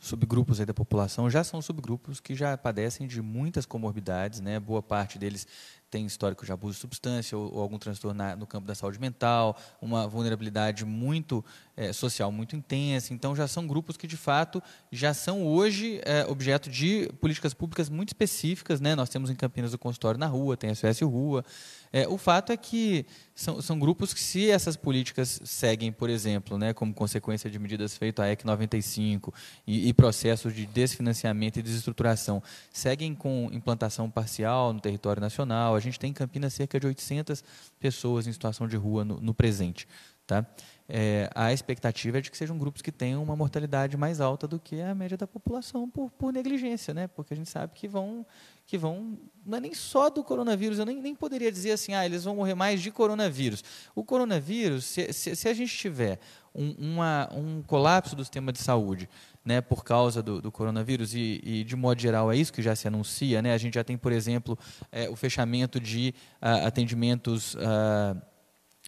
subgrupos 0.00 0.60
aí 0.60 0.66
da 0.66 0.72
população 0.72 1.28
já 1.28 1.44
são 1.44 1.60
subgrupos 1.60 2.20
que 2.20 2.34
já 2.34 2.56
padecem 2.56 3.06
de 3.06 3.20
muitas 3.20 3.66
comorbidades, 3.66 4.40
né? 4.40 4.58
Boa 4.58 4.82
parte 4.82 5.18
deles 5.18 5.46
tem 5.90 6.06
histórico 6.06 6.46
de 6.46 6.52
abuso 6.52 6.74
de 6.74 6.80
substância 6.80 7.36
ou, 7.36 7.52
ou 7.52 7.60
algum 7.60 7.78
transtorno 7.78 8.16
na, 8.16 8.36
no 8.36 8.46
campo 8.46 8.66
da 8.66 8.74
saúde 8.74 8.98
mental, 9.00 9.58
uma 9.82 10.06
vulnerabilidade 10.06 10.84
muito 10.84 11.44
é, 11.80 11.94
social 11.94 12.30
muito 12.30 12.54
intensa. 12.54 13.14
Então, 13.14 13.34
já 13.34 13.48
são 13.48 13.66
grupos 13.66 13.96
que, 13.96 14.06
de 14.06 14.16
fato, 14.16 14.62
já 14.92 15.14
são 15.14 15.46
hoje 15.46 15.98
é, 16.04 16.26
objeto 16.26 16.68
de 16.68 17.08
políticas 17.22 17.54
públicas 17.54 17.88
muito 17.88 18.10
específicas. 18.10 18.82
Né? 18.82 18.94
Nós 18.94 19.08
temos 19.08 19.30
em 19.30 19.34
Campinas 19.34 19.72
o 19.72 19.78
consultório 19.78 20.20
na 20.20 20.26
rua, 20.26 20.58
tem 20.58 20.68
a 20.68 20.74
SOS 20.74 21.00
Rua. 21.00 21.42
É, 21.90 22.06
o 22.06 22.18
fato 22.18 22.52
é 22.52 22.56
que 22.58 23.06
são, 23.34 23.62
são 23.62 23.78
grupos 23.78 24.12
que, 24.12 24.20
se 24.20 24.50
essas 24.50 24.76
políticas 24.76 25.40
seguem, 25.42 25.90
por 25.90 26.10
exemplo, 26.10 26.58
né, 26.58 26.74
como 26.74 26.92
consequência 26.92 27.50
de 27.50 27.58
medidas 27.58 27.96
feitas 27.96 28.26
a 28.26 28.30
EC 28.30 28.44
95 28.44 29.32
e, 29.66 29.88
e 29.88 29.94
processos 29.94 30.54
de 30.54 30.66
desfinanciamento 30.66 31.58
e 31.58 31.62
desestruturação, 31.62 32.42
seguem 32.70 33.14
com 33.14 33.48
implantação 33.52 34.10
parcial 34.10 34.74
no 34.74 34.80
território 34.80 35.20
nacional, 35.20 35.74
a 35.74 35.80
gente 35.80 35.98
tem 35.98 36.10
em 36.10 36.14
Campinas 36.14 36.52
cerca 36.52 36.78
de 36.78 36.86
800 36.86 37.42
pessoas 37.80 38.26
em 38.26 38.32
situação 38.32 38.68
de 38.68 38.76
rua 38.76 39.02
no, 39.02 39.18
no 39.18 39.32
presente. 39.32 39.88
Tá? 40.26 40.46
É, 40.92 41.30
a 41.36 41.52
expectativa 41.52 42.18
é 42.18 42.20
de 42.20 42.32
que 42.32 42.36
sejam 42.36 42.58
grupos 42.58 42.82
que 42.82 42.90
tenham 42.90 43.22
uma 43.22 43.36
mortalidade 43.36 43.96
mais 43.96 44.20
alta 44.20 44.48
do 44.48 44.58
que 44.58 44.80
a 44.80 44.92
média 44.92 45.16
da 45.16 45.26
população 45.26 45.88
por, 45.88 46.10
por 46.10 46.32
negligência, 46.32 46.92
né? 46.92 47.06
porque 47.06 47.32
a 47.32 47.36
gente 47.36 47.48
sabe 47.48 47.72
que 47.74 47.86
vão, 47.86 48.26
que 48.66 48.76
vão, 48.76 49.16
não 49.46 49.58
é 49.58 49.60
nem 49.60 49.72
só 49.72 50.10
do 50.10 50.24
coronavírus, 50.24 50.80
eu 50.80 50.84
nem, 50.84 51.00
nem 51.00 51.14
poderia 51.14 51.52
dizer 51.52 51.70
assim, 51.72 51.94
ah, 51.94 52.04
eles 52.04 52.24
vão 52.24 52.34
morrer 52.34 52.54
mais 52.54 52.82
de 52.82 52.90
coronavírus. 52.90 53.62
O 53.94 54.02
coronavírus, 54.02 54.84
se, 54.84 55.12
se, 55.12 55.36
se 55.36 55.48
a 55.48 55.54
gente 55.54 55.76
tiver 55.76 56.18
um, 56.52 56.70
uma, 56.72 57.28
um 57.32 57.62
colapso 57.62 58.16
do 58.16 58.24
sistema 58.24 58.52
de 58.52 58.58
saúde, 58.58 59.08
né, 59.44 59.60
por 59.60 59.84
causa 59.84 60.20
do, 60.20 60.42
do 60.42 60.50
coronavírus, 60.50 61.14
e, 61.14 61.40
e, 61.44 61.64
de 61.64 61.76
modo 61.76 62.00
geral 62.00 62.32
é 62.32 62.36
isso 62.36 62.52
que 62.52 62.62
já 62.62 62.74
se 62.74 62.88
anuncia. 62.88 63.40
Né? 63.40 63.54
A 63.54 63.58
gente 63.58 63.74
já 63.74 63.84
tem, 63.84 63.96
por 63.96 64.10
exemplo, 64.10 64.58
é, 64.90 65.08
o 65.08 65.14
fechamento 65.14 65.78
de 65.78 66.14
uh, 66.42 66.66
atendimentos 66.66 67.54
uh, 67.54 68.20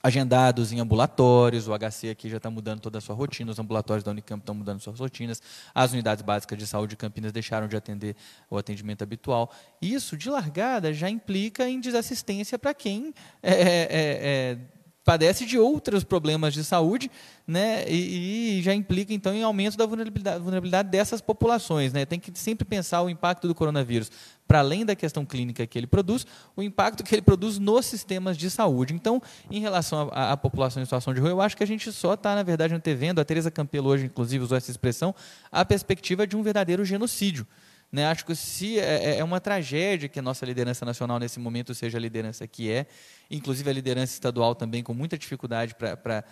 agendados 0.02 0.72
em 0.72 0.80
ambulatórios, 0.80 1.68
o 1.68 1.78
HC 1.78 2.10
aqui 2.10 2.28
já 2.28 2.38
está 2.38 2.50
mudando 2.50 2.80
toda 2.80 2.98
a 2.98 3.00
sua 3.00 3.14
rotina, 3.14 3.52
os 3.52 3.58
ambulatórios 3.58 4.02
da 4.02 4.10
Unicamp 4.10 4.42
estão 4.42 4.54
mudando 4.54 4.80
suas 4.80 4.98
rotinas, 4.98 5.40
as 5.72 5.92
unidades 5.92 6.22
básicas 6.22 6.58
de 6.58 6.66
saúde 6.66 6.90
de 6.90 6.96
Campinas 6.96 7.30
deixaram 7.30 7.68
de 7.68 7.76
atender 7.76 8.16
o 8.50 8.58
atendimento 8.58 9.02
habitual. 9.02 9.52
Isso, 9.80 10.16
de 10.16 10.28
largada, 10.28 10.92
já 10.92 11.08
implica 11.08 11.68
em 11.68 11.80
desassistência 11.80 12.58
para 12.58 12.74
quem 12.74 13.14
é, 13.42 13.52
é, 13.52 13.88
é, 13.90 14.58
padece 15.04 15.44
de 15.44 15.58
outros 15.58 16.04
problemas 16.04 16.54
de 16.54 16.62
saúde, 16.62 17.10
né, 17.46 17.84
e, 17.88 18.58
e, 18.58 18.62
já 18.62 18.72
implica 18.72 19.12
então 19.12 19.34
em 19.34 19.42
aumento 19.42 19.76
da 19.76 19.84
vulnerabilidade, 19.84 20.38
vulnerabilidade 20.38 20.88
dessas 20.90 21.20
populações, 21.20 21.92
né. 21.92 22.06
Tem 22.06 22.20
que 22.20 22.30
sempre 22.38 22.64
pensar 22.64 23.02
o 23.02 23.10
impacto 23.10 23.48
do 23.48 23.54
coronavírus 23.54 24.10
para 24.46 24.58
além 24.58 24.84
da 24.84 24.94
questão 24.94 25.24
clínica 25.24 25.66
que 25.66 25.78
ele 25.78 25.86
produz, 25.86 26.26
o 26.54 26.62
impacto 26.62 27.02
que 27.02 27.14
ele 27.14 27.22
produz 27.22 27.58
nos 27.58 27.86
sistemas 27.86 28.36
de 28.36 28.50
saúde. 28.50 28.92
Então, 28.92 29.20
em 29.50 29.60
relação 29.60 30.10
à, 30.12 30.36
população 30.36 30.82
em 30.82 30.84
situação 30.84 31.14
de 31.14 31.20
rua, 31.20 31.30
eu 31.30 31.40
acho 31.40 31.56
que 31.56 31.62
a 31.62 31.66
gente 31.66 31.90
só 31.90 32.14
está, 32.14 32.34
na 32.34 32.42
verdade, 32.42 32.74
antevendo, 32.74 33.20
a 33.20 33.24
Tereza 33.24 33.50
Campelo 33.50 33.88
hoje, 33.88 34.06
inclusive, 34.06 34.44
usou 34.44 34.56
essa 34.56 34.70
expressão, 34.70 35.14
a 35.50 35.64
perspectiva 35.64 36.26
de 36.26 36.36
um 36.36 36.42
verdadeiro 36.42 36.84
genocídio. 36.84 37.46
Né? 37.92 38.06
Acho 38.06 38.24
que 38.24 38.34
se 38.34 38.78
é, 38.78 39.16
é, 39.16 39.18
é, 39.18 39.24
uma 39.24 39.38
tragédia 39.38 40.08
que 40.08 40.18
a 40.18 40.22
nossa 40.22 40.46
liderança 40.46 40.82
nacional 40.86 41.18
nesse 41.18 41.38
momento 41.38 41.74
seja 41.74 41.98
a 41.98 42.00
liderança 42.00 42.46
que 42.46 42.70
é, 42.70 42.86
inclusive 43.32 43.68
a 43.68 43.72
liderança 43.72 44.12
estadual 44.12 44.54
também 44.54 44.82
com 44.82 44.94
muita 44.94 45.16
dificuldade 45.18 45.74
para 45.74 46.24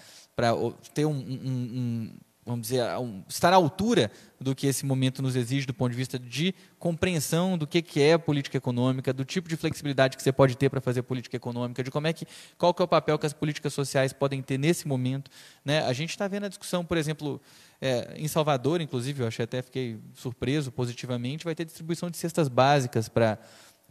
ter 0.95 1.07
um, 1.07 1.13
um, 1.13 1.47
um 1.47 2.11
vamos 2.45 2.69
dizer, 2.69 2.83
estar 3.29 3.53
à 3.53 3.57
altura 3.57 4.11
do 4.41 4.55
que 4.55 4.67
esse 4.67 4.85
momento 4.87 5.23
nos 5.23 5.37
exige 5.37 5.67
do 5.67 5.75
ponto 5.75 5.91
de 5.91 5.97
vista 5.97 6.19
de 6.19 6.55
compreensão 6.79 7.57
do 7.57 7.67
que, 7.67 7.83
que 7.83 8.01
é 8.01 8.17
política 8.17 8.57
econômica, 8.57 9.13
do 9.13 9.25
tipo 9.25 9.49
de 9.49 9.57
flexibilidade 9.57 10.17
que 10.17 10.23
você 10.23 10.33
pode 10.33 10.57
ter 10.57 10.69
para 10.69 10.81
fazer 10.81 11.03
política 11.03 11.37
econômica, 11.37 11.83
de 11.83 11.91
como 11.91 12.07
é 12.07 12.13
que, 12.13 12.27
qual 12.57 12.73
que 12.73 12.83
é 12.83 12.85
o 12.85 12.89
papel 12.89 13.19
que 13.19 13.27
as 13.27 13.33
políticas 13.33 13.73
sociais 13.73 14.13
podem 14.13 14.43
ter 14.43 14.59
nesse 14.59 14.89
momento. 14.89 15.31
Né? 15.65 15.85
A 15.85 15.93
gente 15.93 16.11
está 16.11 16.27
vendo 16.27 16.47
a 16.47 16.49
discussão, 16.49 16.85
por 16.85 16.97
exemplo, 16.97 17.41
é, 17.81 18.15
em 18.17 18.27
Salvador, 18.27 18.81
inclusive, 18.81 19.23
eu 19.23 19.29
achei 19.29 19.45
até 19.45 19.63
fiquei 19.63 19.99
surpreso 20.15 20.73
positivamente, 20.73 21.45
vai 21.45 21.55
ter 21.55 21.65
distribuição 21.65 22.11
de 22.11 22.17
cestas 22.17 22.49
básicas 22.49 23.09
para 23.09 23.39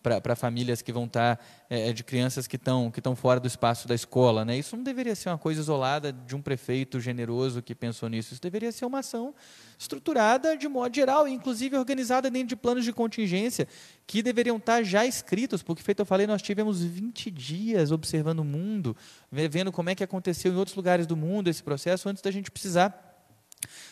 para 0.01 0.35
famílias 0.35 0.81
que 0.81 0.91
vão 0.91 1.05
estar 1.05 1.37
tá, 1.37 1.43
é, 1.69 1.89
é, 1.89 1.93
de 1.93 2.03
crianças 2.03 2.47
que 2.47 2.55
estão 2.55 2.89
que 2.89 2.99
estão 2.99 3.15
fora 3.15 3.39
do 3.39 3.47
espaço 3.47 3.87
da 3.87 3.95
escola, 3.95 4.45
né? 4.45 4.57
Isso 4.57 4.75
não 4.75 4.83
deveria 4.83 5.15
ser 5.15 5.29
uma 5.29 5.37
coisa 5.37 5.61
isolada 5.61 6.11
de 6.11 6.35
um 6.35 6.41
prefeito 6.41 6.99
generoso 6.99 7.61
que 7.61 7.75
pensou 7.75 8.09
nisso. 8.09 8.33
Isso 8.33 8.41
deveria 8.41 8.71
ser 8.71 8.85
uma 8.85 8.99
ação 8.99 9.33
estruturada 9.77 10.57
de 10.57 10.67
modo 10.67 10.95
geral, 10.95 11.27
inclusive 11.27 11.77
organizada 11.77 12.29
dentro 12.29 12.49
de 12.49 12.55
planos 12.55 12.83
de 12.83 12.91
contingência 12.91 13.67
que 14.05 14.21
deveriam 14.21 14.57
estar 14.57 14.77
tá 14.77 14.83
já 14.83 15.05
escritos, 15.05 15.61
porque 15.61 15.83
feito 15.83 15.99
eu 15.99 16.05
falei, 16.05 16.25
nós 16.25 16.41
tivemos 16.41 16.81
20 16.81 17.29
dias 17.31 17.91
observando 17.91 18.39
o 18.39 18.45
mundo, 18.45 18.95
vendo 19.31 19.71
como 19.71 19.89
é 19.89 19.95
que 19.95 20.03
aconteceu 20.03 20.51
em 20.51 20.55
outros 20.55 20.75
lugares 20.75 21.05
do 21.05 21.15
mundo 21.15 21.49
esse 21.49 21.61
processo 21.61 22.09
antes 22.09 22.21
da 22.21 22.31
gente 22.31 22.49
precisar 22.49 23.09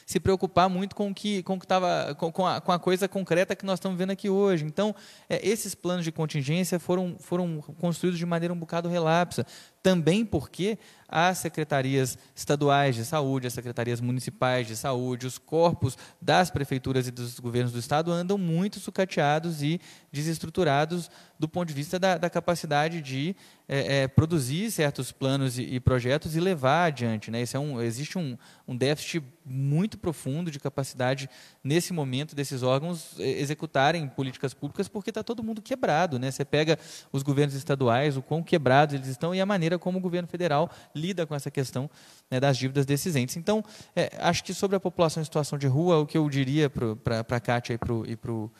se 0.07 0.21
preocupar 0.21 0.69
muito 0.69 0.95
com 0.95 1.09
o 1.09 1.13
que 1.13 1.43
com, 1.43 1.59
que 1.59 1.67
tava, 1.67 2.15
com, 2.15 2.31
com, 2.31 2.47
a, 2.47 2.61
com 2.61 2.71
a 2.71 2.79
coisa 2.79 3.09
concreta 3.09 3.57
que 3.57 3.65
nós 3.65 3.77
estamos 3.77 3.97
vendo 3.97 4.11
aqui 4.11 4.29
hoje. 4.29 4.63
Então, 4.63 4.95
é, 5.29 5.45
esses 5.45 5.75
planos 5.75 6.05
de 6.05 6.13
contingência 6.13 6.79
foram, 6.79 7.17
foram 7.19 7.59
construídos 7.77 8.17
de 8.17 8.25
maneira 8.25 8.53
um 8.53 8.57
bocado 8.57 8.87
relapsa. 8.87 9.45
Também 9.83 10.25
porque 10.25 10.79
as 11.09 11.37
secretarias 11.37 12.17
estaduais 12.33 12.95
de 12.95 13.03
saúde, 13.03 13.47
as 13.47 13.53
secretarias 13.53 13.99
municipais 13.99 14.65
de 14.65 14.75
saúde, 14.75 15.27
os 15.27 15.37
corpos 15.37 15.97
das 16.21 16.49
prefeituras 16.49 17.07
e 17.07 17.11
dos 17.11 17.37
governos 17.39 17.73
do 17.73 17.79
Estado 17.79 18.11
andam 18.11 18.37
muito 18.37 18.79
sucateados 18.79 19.61
e 19.61 19.79
desestruturados 20.11 21.09
do 21.39 21.47
ponto 21.47 21.67
de 21.67 21.73
vista 21.73 21.99
da, 21.99 22.17
da 22.17 22.29
capacidade 22.29 23.01
de 23.01 23.35
é, 23.67 24.03
é, 24.03 24.07
produzir 24.07 24.71
certos 24.71 25.11
planos 25.11 25.57
e, 25.57 25.63
e, 25.63 25.79
projetos 25.79 26.35
e 26.35 26.39
levar 26.39 26.85
adiante. 26.85 27.29
Né? 27.29 27.41
Esse 27.41 27.55
é 27.55 27.59
um, 27.59 27.81
existe 27.81 28.17
um, 28.17 28.37
um 28.67 28.75
déficit 28.75 29.23
muito 29.45 29.96
profundo 29.97 30.51
de 30.51 30.59
capacidade, 30.59 31.29
nesse 31.63 31.91
momento, 31.91 32.35
desses 32.35 32.63
órgãos 32.63 33.19
executarem 33.19 34.07
políticas 34.07 34.53
públicas, 34.53 34.87
porque 34.87 35.09
está 35.09 35.23
todo 35.23 35.43
mundo 35.43 35.61
quebrado. 35.61 36.19
Né? 36.19 36.31
Você 36.31 36.45
pega 36.45 36.77
os 37.11 37.23
governos 37.23 37.55
estaduais, 37.55 38.17
o 38.17 38.21
quão 38.21 38.43
quebrados 38.43 38.95
eles 38.95 39.07
estão 39.07 39.33
e 39.33 39.41
a 39.41 39.45
maneira 39.45 39.77
como 39.79 39.97
o 39.97 40.01
governo 40.01 40.27
federal 40.27 40.69
lida 40.95 41.25
com 41.25 41.35
essa 41.35 41.51
questão 41.51 41.89
né, 42.29 42.39
das 42.39 42.57
dívidas 42.57 42.85
desses 42.85 43.15
entes. 43.15 43.35
Então, 43.37 43.63
é, 43.95 44.11
acho 44.19 44.43
que 44.43 44.53
sobre 44.53 44.77
a 44.77 44.79
população 44.79 45.21
em 45.21 45.25
situação 45.25 45.57
de 45.57 45.67
rua, 45.67 45.97
o 45.97 46.05
que 46.05 46.17
eu 46.17 46.29
diria 46.29 46.69
para 46.69 47.19
a 47.29 47.39
Kátia 47.39 47.73
e 47.73 47.77
para 47.77 48.31
o 48.31 48.51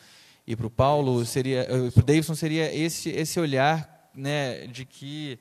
e 0.48 0.56
para 0.56 0.66
o 0.66 0.70
Paulo 0.70 1.26
seria, 1.26 1.64
eh, 1.64 1.92
para 1.92 2.02
o 2.02 2.06
Davidson 2.06 2.34
seria 2.34 2.74
esse 2.74 3.10
esse 3.10 3.38
olhar, 3.38 4.10
né, 4.16 4.66
de 4.68 4.86
que 4.86 5.38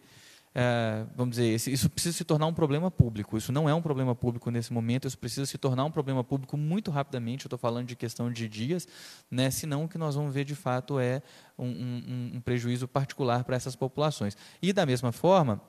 é, 0.59 1.05
vamos 1.15 1.37
dizer, 1.37 1.55
isso 1.71 1.91
precisa 1.91 2.17
se 2.17 2.25
tornar 2.25 2.47
um 2.47 2.55
problema 2.55 2.91
público. 2.91 3.37
Isso 3.37 3.53
não 3.53 3.69
é 3.69 3.75
um 3.75 3.83
problema 3.83 4.15
público 4.15 4.51
nesse 4.51 4.73
momento, 4.73 5.07
isso 5.07 5.19
precisa 5.19 5.45
se 5.45 5.59
tornar 5.59 5.85
um 5.85 5.91
problema 5.91 6.25
público 6.25 6.57
muito 6.57 6.91
rapidamente. 6.91 7.45
Eu 7.45 7.49
estou 7.49 7.59
falando 7.59 7.87
de 7.87 7.95
questão 7.95 8.33
de 8.33 8.49
dias, 8.49 8.89
né? 9.31 9.51
senão 9.51 9.85
o 9.85 9.89
que 9.89 9.99
nós 9.99 10.15
vamos 10.15 10.33
ver 10.33 10.47
de 10.47 10.55
fato 10.55 10.99
é 10.99 11.21
um, 11.59 11.67
um, 11.67 12.31
um 12.37 12.41
prejuízo 12.41 12.89
particular 12.89 13.45
para 13.45 13.55
essas 13.55 13.77
populações. 13.77 14.35
E 14.63 14.73
da 14.73 14.87
mesma 14.87 15.13
forma, 15.13 15.61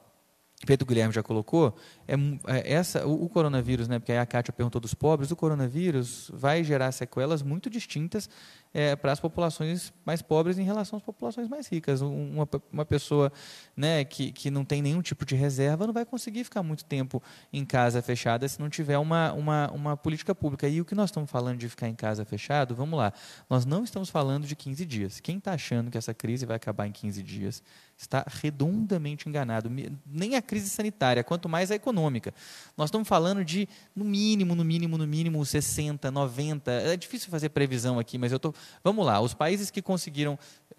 feito 0.66 0.84
o 0.84 0.86
Guilherme 0.86 1.14
já 1.14 1.22
colocou, 1.22 1.76
é, 2.08 2.14
é, 2.48 2.74
essa, 2.74 3.06
o, 3.06 3.26
o, 3.26 3.30
coronavírus, 3.30 3.90
né, 3.90 4.00
porque 4.00 4.14
aí 4.14 4.20
a 4.20 4.26
Kátia 4.26 4.54
perguntou 4.54 4.80
dos 4.80 4.94
pobres, 4.94 5.32
o 5.32 5.36
coronavírus 5.36 6.32
vai 6.34 6.64
gerar 6.64 6.94
sequelas 6.94 7.44
muito 7.44 7.70
distintas 7.70 8.30
é, 8.74 8.96
para 8.96 9.12
as 9.12 9.20
populações 9.20 9.94
mais 10.06 10.22
pobres 10.22 10.58
em 10.58 10.64
relação 10.64 10.98
às 10.98 11.04
populações 11.04 11.48
mais 11.48 11.68
ricas. 11.68 12.02
Uma, 12.02 12.48
uma 12.72 12.86
pessoa 12.86 13.32
né, 13.76 14.04
que, 14.04 14.32
que 14.32 14.50
não 14.50 14.64
tem 14.64 14.82
nenhum 14.82 15.02
tipo 15.02 15.26
de 15.26 15.36
reserva 15.36 15.86
não 15.86 15.94
vai 15.94 16.06
conseguir 16.06 16.44
ficar 16.44 16.64
muito 16.64 16.86
tempo 16.86 17.22
em 17.52 17.66
casa 17.66 18.02
fechada 18.02 18.48
se 18.48 18.60
não 18.60 18.70
tiver 18.70 18.98
uma, 18.98 19.34
uma, 19.34 19.72
uma 19.72 19.98
política 19.98 20.34
pública. 20.34 20.68
E 20.68 20.82
o 20.82 20.86
que 20.86 20.96
nós 20.96 21.10
estamos 21.10 21.30
falando 21.30 21.58
de 21.58 21.70
ficar 21.70 21.88
em 21.88 21.96
casa 21.96 22.26
fechado, 22.26 22.76
vamos 22.76 22.98
lá, 22.98 23.14
nós 23.50 23.66
não 23.66 23.84
estamos 23.84 24.10
falando 24.10 24.46
de 24.46 24.56
15 24.56 24.86
dias. 24.86 25.20
Quem 25.20 25.38
está 25.38 25.54
achando 25.54 25.90
que 25.90 25.98
essa 25.98 26.14
crise 26.14 26.46
vai 26.46 26.56
acabar 26.56 26.88
em 26.88 26.92
15 26.92 27.24
dias 27.24 27.64
está 27.98 28.24
redondamente 28.28 29.28
enganado. 29.28 29.72
Nem 30.06 30.36
a 30.36 30.42
crise 30.42 30.70
sanitária, 30.70 31.24
quanto 31.24 31.50
mais 31.50 31.72
a 31.72 31.76
econômica. 31.76 32.34
Nós 32.78 32.90
estamos 32.90 33.08
falando 33.08 33.44
de, 33.44 33.68
no 33.96 34.06
mínimo, 34.06 34.54
no 34.54 34.64
mínimo, 34.64 34.98
no 34.98 35.08
mínimo, 35.08 35.44
60, 35.44 36.12
90. 36.12 36.72
É 36.72 36.96
difícil 36.96 37.32
fazer 37.32 37.50
previsão 37.50 37.98
aqui, 37.98 38.18
mas 38.18 38.32
eu 38.32 38.38
estou. 38.38 38.54
Vamos 38.84 39.06
lá, 39.06 39.20
os 39.20 39.34
países 39.34 39.72
que 39.72 39.82
conseguiram 39.82 40.38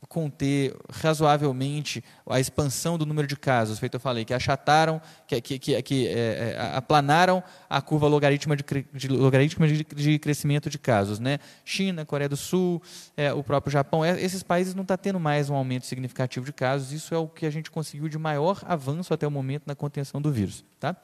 conter 0.08 0.74
razoavelmente 0.90 2.02
a 2.26 2.40
expansão 2.40 2.96
do 2.96 3.04
número 3.04 3.28
de 3.28 3.36
casos, 3.36 3.78
feito 3.78 3.94
eu 3.94 4.00
falei, 4.00 4.24
que 4.24 4.32
achataram, 4.32 5.00
que, 5.26 5.38
que, 5.40 5.58
que, 5.58 5.82
que 5.82 6.08
é, 6.08 6.54
é 6.56 6.76
aplanaram 6.76 7.42
a 7.68 7.82
curva 7.82 8.08
logarítmica 8.08 8.56
de, 8.56 8.86
de, 8.92 9.08
logarítmica 9.08 9.68
de, 9.68 9.84
de, 9.84 10.18
crescimento 10.18 10.70
de 10.70 10.78
casos. 10.78 11.18
Né? 11.18 11.38
China, 11.64 12.06
Coreia 12.06 12.28
do 12.28 12.36
Sul, 12.36 12.82
é, 13.16 13.32
o 13.32 13.44
próprio 13.44 13.70
Japão, 13.70 14.02
é, 14.02 14.20
esses 14.22 14.42
países 14.42 14.74
não 14.74 14.82
estão 14.82 14.96
tá 14.96 15.02
tendo 15.02 15.20
mais 15.20 15.50
um 15.50 15.54
aumento 15.54 15.84
significativo 15.84 16.46
de 16.46 16.52
casos, 16.54 16.90
isso 16.92 17.14
é 17.14 17.18
o 17.18 17.28
que 17.28 17.44
a 17.44 17.50
gente 17.50 17.70
conseguiu 17.70 18.08
de 18.08 18.16
maior 18.16 18.62
avanço 18.66 19.12
até 19.12 19.26
o 19.26 19.30
momento 19.30 19.64
na 19.66 19.74
contenção 19.74 20.22
do 20.22 20.32
vírus. 20.32 20.64
Tá? 20.80 20.96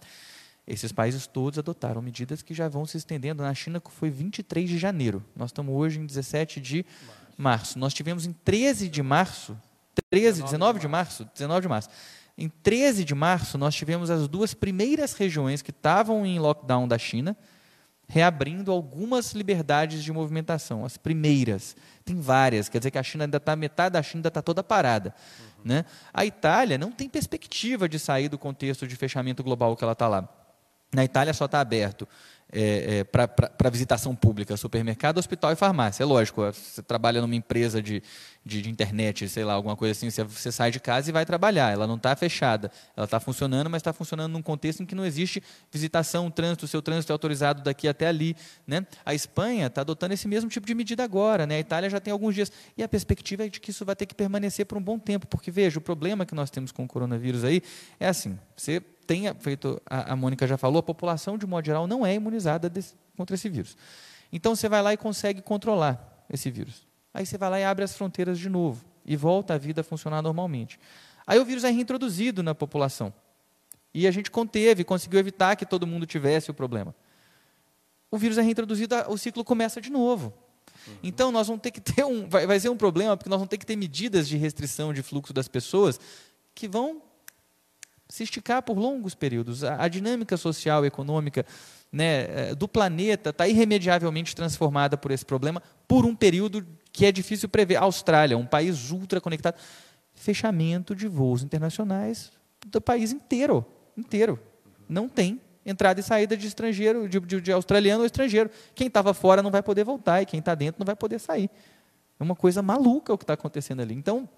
Esses 0.66 0.92
países 0.92 1.26
todos 1.26 1.58
adotaram 1.58 2.00
medidas 2.00 2.40
que 2.40 2.54
já 2.54 2.68
vão 2.68 2.86
se 2.86 2.96
estendendo. 2.96 3.42
Na 3.42 3.52
China 3.52 3.82
foi 3.86 4.08
23 4.08 4.66
de 4.66 4.78
janeiro, 4.78 5.22
nós 5.36 5.50
estamos 5.50 5.74
hoje 5.74 6.00
em 6.00 6.06
17 6.06 6.58
de 6.58 6.86
março. 7.36 7.78
Nós 7.78 7.94
tivemos 7.94 8.26
em 8.26 8.32
13 8.32 8.88
de 8.88 9.02
março, 9.02 9.56
13, 10.10 10.42
19 10.42 10.78
de 10.78 10.88
março, 10.88 11.28
19 11.34 11.62
de 11.62 11.68
março. 11.68 11.88
Em 12.36 12.48
13 12.48 13.04
de 13.04 13.14
março, 13.14 13.56
nós 13.56 13.74
tivemos 13.74 14.10
as 14.10 14.26
duas 14.26 14.54
primeiras 14.54 15.14
regiões 15.14 15.62
que 15.62 15.70
estavam 15.70 16.26
em 16.26 16.38
lockdown 16.38 16.88
da 16.88 16.98
China, 16.98 17.36
reabrindo 18.08 18.72
algumas 18.72 19.32
liberdades 19.32 20.02
de 20.02 20.12
movimentação, 20.12 20.84
as 20.84 20.96
primeiras. 20.96 21.76
Tem 22.04 22.20
várias, 22.20 22.68
quer 22.68 22.78
dizer 22.78 22.90
que 22.90 22.98
a 22.98 23.02
China 23.02 23.24
ainda 23.24 23.36
está, 23.36 23.54
metade 23.54 23.92
da 23.92 24.02
China 24.02 24.18
ainda 24.18 24.28
está 24.28 24.42
toda 24.42 24.64
parada. 24.64 25.14
Uhum. 25.38 25.62
Né? 25.64 25.84
A 26.12 26.26
Itália 26.26 26.76
não 26.76 26.90
tem 26.90 27.08
perspectiva 27.08 27.88
de 27.88 27.98
sair 27.98 28.28
do 28.28 28.36
contexto 28.36 28.86
de 28.86 28.96
fechamento 28.96 29.42
global 29.42 29.76
que 29.76 29.84
ela 29.84 29.92
está 29.92 30.08
lá. 30.08 30.28
Na 30.92 31.04
Itália 31.04 31.32
só 31.32 31.46
está 31.46 31.60
aberto 31.60 32.06
é, 32.52 32.98
é, 32.98 33.04
para 33.04 33.70
visitação 33.70 34.14
pública, 34.14 34.56
supermercado, 34.56 35.18
hospital 35.18 35.52
e 35.52 35.56
farmácia. 35.56 36.02
É 36.02 36.06
lógico, 36.06 36.42
você 36.42 36.82
trabalha 36.82 37.20
numa 37.20 37.34
empresa 37.34 37.82
de, 37.82 38.02
de, 38.44 38.60
de 38.60 38.70
internet, 38.70 39.26
sei 39.28 39.42
lá, 39.42 39.54
alguma 39.54 39.74
coisa 39.74 39.92
assim, 39.92 40.10
você, 40.10 40.22
você, 40.22 40.52
sai 40.52 40.70
de 40.70 40.78
casa 40.78 41.08
e 41.08 41.12
vai 41.12 41.24
trabalhar. 41.24 41.72
Ela 41.72 41.86
não 41.86 41.96
está 41.96 42.14
fechada, 42.14 42.70
ela 42.94 43.06
está 43.06 43.18
funcionando, 43.18 43.70
mas 43.70 43.80
está 43.80 43.92
funcionando 43.92 44.32
num 44.32 44.42
contexto 44.42 44.82
em 44.82 44.86
que 44.86 44.94
não 44.94 45.04
existe 45.04 45.42
visitação, 45.72 46.30
trânsito, 46.30 46.68
seu 46.68 46.82
trânsito 46.82 47.10
é 47.10 47.14
autorizado 47.14 47.62
daqui 47.62 47.88
até 47.88 48.06
ali. 48.06 48.36
Né? 48.66 48.86
A 49.04 49.14
Espanha 49.14 49.66
está 49.66 49.80
adotando 49.80 50.12
esse 50.12 50.28
mesmo 50.28 50.50
tipo 50.50 50.66
de 50.66 50.74
medida 50.74 51.02
agora, 51.02 51.46
né? 51.46 51.56
a 51.56 51.60
Itália 51.60 51.88
já 51.88 51.98
tem 51.98 52.12
alguns 52.12 52.34
dias. 52.34 52.52
E 52.76 52.82
a 52.82 52.88
perspectiva 52.88 53.46
é 53.46 53.48
de 53.48 53.60
que 53.60 53.70
isso 53.70 53.84
vai 53.84 53.96
ter 53.96 54.04
que 54.04 54.14
permanecer 54.14 54.66
por 54.66 54.76
um 54.76 54.82
bom 54.82 54.98
tempo, 54.98 55.26
porque 55.26 55.50
veja, 55.50 55.78
o 55.78 55.82
problema 55.82 56.26
que 56.26 56.34
nós 56.34 56.50
temos 56.50 56.70
com 56.70 56.84
o 56.84 56.88
coronavírus 56.88 57.44
aí 57.44 57.62
é 57.98 58.08
assim, 58.08 58.38
você 58.54 58.80
tenha 59.06 59.34
feito, 59.34 59.80
a, 59.86 60.12
a 60.12 60.16
Mônica 60.16 60.46
já 60.46 60.58
falou, 60.58 60.80
a 60.80 60.82
população, 60.82 61.38
de 61.38 61.46
modo 61.46 61.64
geral, 61.64 61.86
não 61.86 62.04
é 62.04 62.14
imunizada 62.14 62.68
desse, 62.68 62.94
contra 63.16 63.34
esse 63.34 63.48
vírus. 63.48 63.76
Então 64.30 64.54
você 64.54 64.68
vai 64.68 64.82
lá 64.82 64.92
e 64.92 64.96
consegue 64.96 65.40
controlar 65.40 66.26
esse 66.28 66.50
vírus. 66.50 66.93
Aí 67.14 67.24
você 67.24 67.38
vai 67.38 67.48
lá 67.48 67.60
e 67.60 67.64
abre 67.64 67.84
as 67.84 67.96
fronteiras 67.96 68.38
de 68.38 68.48
novo 68.48 68.84
e 69.06 69.14
volta 69.16 69.54
a 69.54 69.58
vida 69.58 69.82
a 69.82 69.84
funcionar 69.84 70.20
normalmente. 70.20 70.80
Aí 71.24 71.38
o 71.38 71.44
vírus 71.44 71.62
é 71.62 71.70
reintroduzido 71.70 72.42
na 72.42 72.54
população. 72.54 73.14
E 73.94 74.08
a 74.08 74.10
gente 74.10 74.30
conteve, 74.30 74.82
conseguiu 74.82 75.20
evitar 75.20 75.54
que 75.54 75.64
todo 75.64 75.86
mundo 75.86 76.04
tivesse 76.04 76.50
o 76.50 76.54
problema. 76.54 76.92
O 78.10 78.18
vírus 78.18 78.36
é 78.36 78.42
reintroduzido, 78.42 78.96
o 79.08 79.16
ciclo 79.16 79.44
começa 79.44 79.80
de 79.80 79.90
novo. 79.90 80.34
Uhum. 80.86 80.94
Então 81.04 81.30
nós 81.30 81.46
vamos 81.46 81.62
ter 81.62 81.70
que 81.70 81.80
ter 81.80 82.04
um. 82.04 82.28
Vai, 82.28 82.46
vai 82.46 82.58
ser 82.58 82.68
um 82.68 82.76
problema, 82.76 83.16
porque 83.16 83.30
nós 83.30 83.38
vamos 83.38 83.48
ter 83.48 83.58
que 83.58 83.66
ter 83.66 83.76
medidas 83.76 84.28
de 84.28 84.36
restrição 84.36 84.92
de 84.92 85.02
fluxo 85.02 85.32
das 85.32 85.46
pessoas 85.46 86.00
que 86.52 86.66
vão 86.66 87.00
se 88.08 88.24
esticar 88.24 88.62
por 88.62 88.76
longos 88.76 89.14
períodos. 89.14 89.62
A, 89.62 89.84
a 89.84 89.88
dinâmica 89.88 90.36
social 90.36 90.84
e 90.84 90.88
econômica 90.88 91.46
né, 91.90 92.50
eh, 92.50 92.54
do 92.54 92.66
planeta 92.66 93.30
está 93.30 93.46
irremediavelmente 93.46 94.34
transformada 94.34 94.96
por 94.96 95.12
esse 95.12 95.24
problema 95.24 95.62
por 95.86 96.04
um 96.04 96.14
período 96.14 96.66
que 96.94 97.04
é 97.04 97.10
difícil 97.10 97.48
prever. 97.48 97.76
A 97.76 97.80
Austrália, 97.80 98.38
um 98.38 98.46
país 98.46 98.92
ultra 98.92 99.20
conectado, 99.20 99.56
fechamento 100.14 100.94
de 100.94 101.08
voos 101.08 101.42
internacionais 101.42 102.30
do 102.64 102.80
país 102.80 103.10
inteiro, 103.10 103.66
inteiro. 103.98 104.38
Não 104.88 105.08
tem 105.08 105.40
entrada 105.66 105.98
e 105.98 106.04
saída 106.04 106.36
de 106.36 106.46
estrangeiro, 106.46 107.08
de, 107.08 107.18
de, 107.18 107.40
de 107.40 107.52
australiano 107.52 108.00
ou 108.00 108.06
estrangeiro. 108.06 108.48
Quem 108.76 108.86
estava 108.86 109.12
fora 109.12 109.42
não 109.42 109.50
vai 109.50 109.60
poder 109.60 109.82
voltar 109.82 110.22
e 110.22 110.26
quem 110.26 110.38
está 110.38 110.54
dentro 110.54 110.78
não 110.78 110.86
vai 110.86 110.94
poder 110.94 111.18
sair. 111.18 111.50
É 112.18 112.22
uma 112.22 112.36
coisa 112.36 112.62
maluca 112.62 113.12
o 113.12 113.18
que 113.18 113.24
está 113.24 113.34
acontecendo 113.34 113.82
ali. 113.82 113.94
Então, 113.94 114.28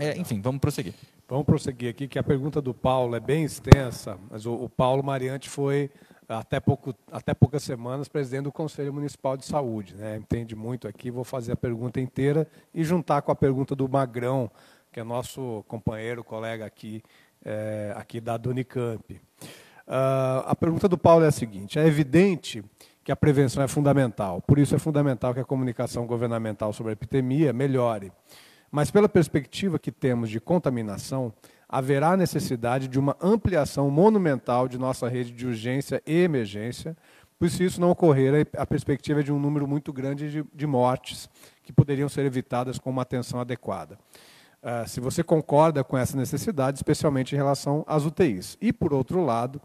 é, 0.00 0.18
enfim, 0.18 0.40
vamos 0.40 0.60
prosseguir. 0.60 0.94
Vamos 1.28 1.46
prosseguir 1.46 1.90
aqui, 1.90 2.08
que 2.08 2.18
a 2.18 2.24
pergunta 2.24 2.60
do 2.60 2.74
Paulo 2.74 3.14
é 3.14 3.20
bem 3.20 3.44
extensa, 3.44 4.18
mas 4.28 4.44
o, 4.46 4.52
o 4.52 4.68
Paulo 4.68 5.04
Mariante 5.04 5.48
foi, 5.48 5.92
até, 6.28 6.60
pouco, 6.60 6.94
até 7.10 7.34
poucas 7.34 7.62
semanas, 7.62 8.08
presidente 8.08 8.44
do 8.44 8.52
Conselho 8.52 8.92
Municipal 8.92 9.36
de 9.36 9.44
Saúde. 9.44 9.94
Né? 9.94 10.16
Entende 10.16 10.54
muito 10.54 10.88
aqui, 10.88 11.10
vou 11.10 11.24
fazer 11.24 11.52
a 11.52 11.56
pergunta 11.56 12.00
inteira 12.00 12.46
e 12.74 12.82
juntar 12.84 13.22
com 13.22 13.32
a 13.32 13.36
pergunta 13.36 13.74
do 13.74 13.88
Magrão, 13.88 14.50
que 14.92 15.00
é 15.00 15.04
nosso 15.04 15.64
companheiro, 15.68 16.22
colega 16.22 16.64
aqui, 16.64 17.02
é, 17.44 17.92
aqui 17.96 18.20
da 18.20 18.40
Unicamp. 18.46 19.20
Uh, 19.86 20.40
a 20.46 20.56
pergunta 20.58 20.88
do 20.88 20.96
Paulo 20.96 21.24
é 21.24 21.28
a 21.28 21.32
seguinte: 21.32 21.78
é 21.78 21.86
evidente 21.86 22.64
que 23.02 23.12
a 23.12 23.16
prevenção 23.16 23.62
é 23.62 23.68
fundamental, 23.68 24.40
por 24.40 24.58
isso 24.58 24.74
é 24.74 24.78
fundamental 24.78 25.34
que 25.34 25.40
a 25.40 25.44
comunicação 25.44 26.06
governamental 26.06 26.72
sobre 26.72 26.90
a 26.90 26.94
epidemia 26.94 27.52
melhore. 27.52 28.10
Mas, 28.70 28.90
pela 28.90 29.08
perspectiva 29.08 29.78
que 29.78 29.92
temos 29.92 30.30
de 30.30 30.40
contaminação, 30.40 31.32
haverá 31.74 32.16
necessidade 32.16 32.86
de 32.86 33.00
uma 33.00 33.16
ampliação 33.20 33.90
monumental 33.90 34.68
de 34.68 34.78
nossa 34.78 35.08
rede 35.08 35.32
de 35.32 35.44
urgência 35.44 36.00
e 36.06 36.22
emergência, 36.22 36.96
pois 37.36 37.50
se 37.50 37.64
isso 37.64 37.80
não 37.80 37.90
ocorrer, 37.90 38.46
a 38.56 38.64
perspectiva 38.64 39.18
é 39.18 39.22
de 39.24 39.32
um 39.32 39.40
número 39.40 39.66
muito 39.66 39.92
grande 39.92 40.30
de, 40.30 40.44
de 40.54 40.66
mortes 40.68 41.28
que 41.64 41.72
poderiam 41.72 42.08
ser 42.08 42.24
evitadas 42.24 42.78
com 42.78 42.90
uma 42.90 43.02
atenção 43.02 43.40
adequada. 43.40 43.98
Uh, 44.62 44.88
se 44.88 45.00
você 45.00 45.24
concorda 45.24 45.82
com 45.82 45.98
essa 45.98 46.16
necessidade, 46.16 46.78
especialmente 46.78 47.34
em 47.34 47.36
relação 47.36 47.84
às 47.88 48.04
UTIs. 48.04 48.56
E, 48.60 48.72
por 48.72 48.94
outro 48.94 49.24
lado, 49.24 49.60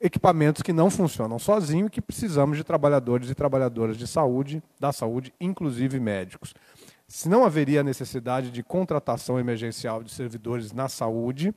equipamentos 0.00 0.62
que 0.62 0.72
não 0.72 0.88
funcionam 0.88 1.38
sozinhos 1.38 1.88
e 1.88 1.90
que 1.90 2.00
precisamos 2.00 2.56
de 2.56 2.64
trabalhadores 2.64 3.28
e 3.28 3.34
trabalhadoras 3.34 3.98
de 3.98 4.06
saúde, 4.06 4.62
da 4.80 4.90
saúde, 4.90 5.34
inclusive 5.38 6.00
médicos. 6.00 6.54
Se 7.12 7.28
não 7.28 7.44
haveria 7.44 7.84
necessidade 7.84 8.50
de 8.50 8.62
contratação 8.62 9.38
emergencial 9.38 10.02
de 10.02 10.10
servidores 10.10 10.72
na 10.72 10.88
saúde, 10.88 11.54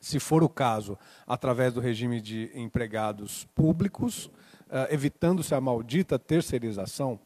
se 0.00 0.20
for 0.20 0.44
o 0.44 0.48
caso, 0.48 0.96
através 1.26 1.72
do 1.72 1.80
regime 1.80 2.20
de 2.20 2.52
empregados 2.54 3.48
públicos, 3.52 4.26
uh, 4.26 4.86
evitando-se 4.88 5.56
a 5.56 5.60
maldita 5.60 6.20
terceirização, 6.20 7.18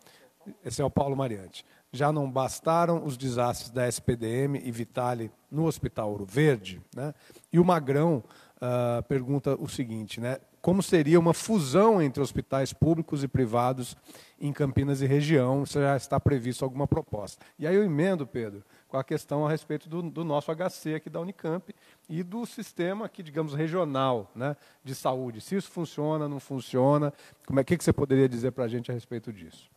esse 0.65 0.81
é 0.81 0.85
o 0.87 0.91
Paulo 0.91 1.15
Mariante. 1.15 1.67
Já 1.93 2.11
não 2.11 2.31
bastaram 2.31 3.05
os 3.05 3.15
desastres 3.15 3.69
da 3.69 3.87
SPDM 3.87 4.63
e 4.65 4.73
Vitale 4.73 5.31
no 5.51 5.67
Hospital 5.67 6.13
Ouro 6.13 6.25
Verde, 6.25 6.81
né? 6.97 7.13
e 7.53 7.59
o 7.59 7.65
Magrão 7.65 8.25
uh, 8.57 9.03
pergunta 9.03 9.55
o 9.61 9.69
seguinte, 9.69 10.19
né? 10.19 10.39
Como 10.65 10.83
seria 10.83 11.21
uma 11.21 11.35
fusão 11.35 12.01
entre 12.01 12.23
hospitais 12.23 12.73
públicos 12.73 13.23
e 13.23 13.29
privados 13.29 13.95
em 14.41 14.51
Campinas 14.51 15.03
e 15.03 15.07
região, 15.07 15.67
se 15.67 15.75
já 15.75 15.95
está 15.95 16.19
previsto 16.19 16.65
alguma 16.65 16.89
proposta. 16.89 17.45
E 17.59 17.67
aí 17.67 17.77
eu 17.77 17.85
emendo, 17.85 18.27
Pedro, 18.27 18.65
com 18.89 18.97
a 18.97 19.05
questão 19.05 19.47
a 19.47 19.51
respeito 19.51 19.91
do, 19.91 20.01
do 20.01 20.25
nosso 20.25 20.51
HC 20.51 20.95
aqui 20.95 21.11
da 21.11 21.21
Unicamp 21.21 21.71
e 22.09 22.23
do 22.23 22.47
sistema 22.47 23.05
aqui, 23.05 23.23
digamos, 23.23 23.53
regional 23.53 24.33
né, 24.35 24.57
de 24.83 24.95
saúde. 24.95 25.43
Se 25.43 25.55
isso 25.55 25.71
funciona, 25.71 26.27
não 26.27 26.41
funciona, 26.41 27.13
como 27.47 27.61
é 27.61 27.65
que, 27.65 27.77
que 27.77 27.85
você 27.85 27.93
poderia 27.93 28.27
dizer 28.27 28.53
para 28.53 28.65
a 28.65 28.69
gente 28.69 28.91
a 28.91 28.95
respeito 28.95 29.31
disso? 29.31 29.71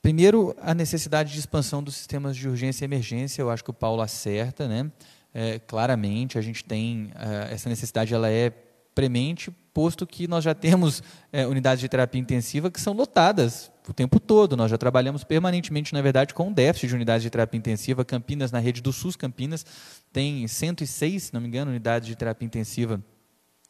Primeiro, 0.00 0.54
a 0.60 0.74
necessidade 0.74 1.32
de 1.32 1.38
expansão 1.40 1.82
dos 1.82 1.96
sistemas 1.96 2.36
de 2.36 2.48
urgência 2.48 2.84
e 2.84 2.86
emergência, 2.86 3.42
eu 3.42 3.50
acho 3.50 3.64
que 3.64 3.70
o 3.70 3.74
Paulo 3.74 4.00
acerta, 4.00 4.68
né? 4.68 4.90
É, 5.34 5.58
claramente, 5.58 6.38
a 6.38 6.42
gente 6.42 6.64
tem 6.64 7.12
uh, 7.14 7.50
essa 7.50 7.68
necessidade, 7.68 8.12
ela 8.12 8.28
é 8.28 8.50
premente, 8.94 9.50
posto 9.72 10.06
que 10.06 10.28
nós 10.28 10.44
já 10.44 10.54
temos 10.54 11.02
é, 11.32 11.46
unidades 11.46 11.80
de 11.80 11.88
terapia 11.88 12.20
intensiva 12.20 12.70
que 12.70 12.80
são 12.80 12.92
lotadas 12.92 13.72
o 13.88 13.92
tempo 13.92 14.20
todo. 14.20 14.56
Nós 14.56 14.70
já 14.70 14.78
trabalhamos 14.78 15.24
permanentemente, 15.24 15.92
na 15.92 16.02
verdade, 16.02 16.34
com 16.34 16.48
um 16.48 16.52
déficit 16.52 16.88
de 16.88 16.94
unidades 16.94 17.22
de 17.22 17.30
terapia 17.30 17.58
intensiva. 17.58 18.04
Campinas, 18.04 18.52
na 18.52 18.58
rede 18.58 18.80
do 18.80 18.92
SUS 18.92 19.16
Campinas, 19.16 19.64
tem 20.12 20.46
106, 20.46 21.24
se 21.24 21.34
não 21.34 21.40
me 21.40 21.48
engano, 21.48 21.70
unidades 21.70 22.06
de 22.06 22.14
terapia 22.14 22.46
intensiva 22.46 23.02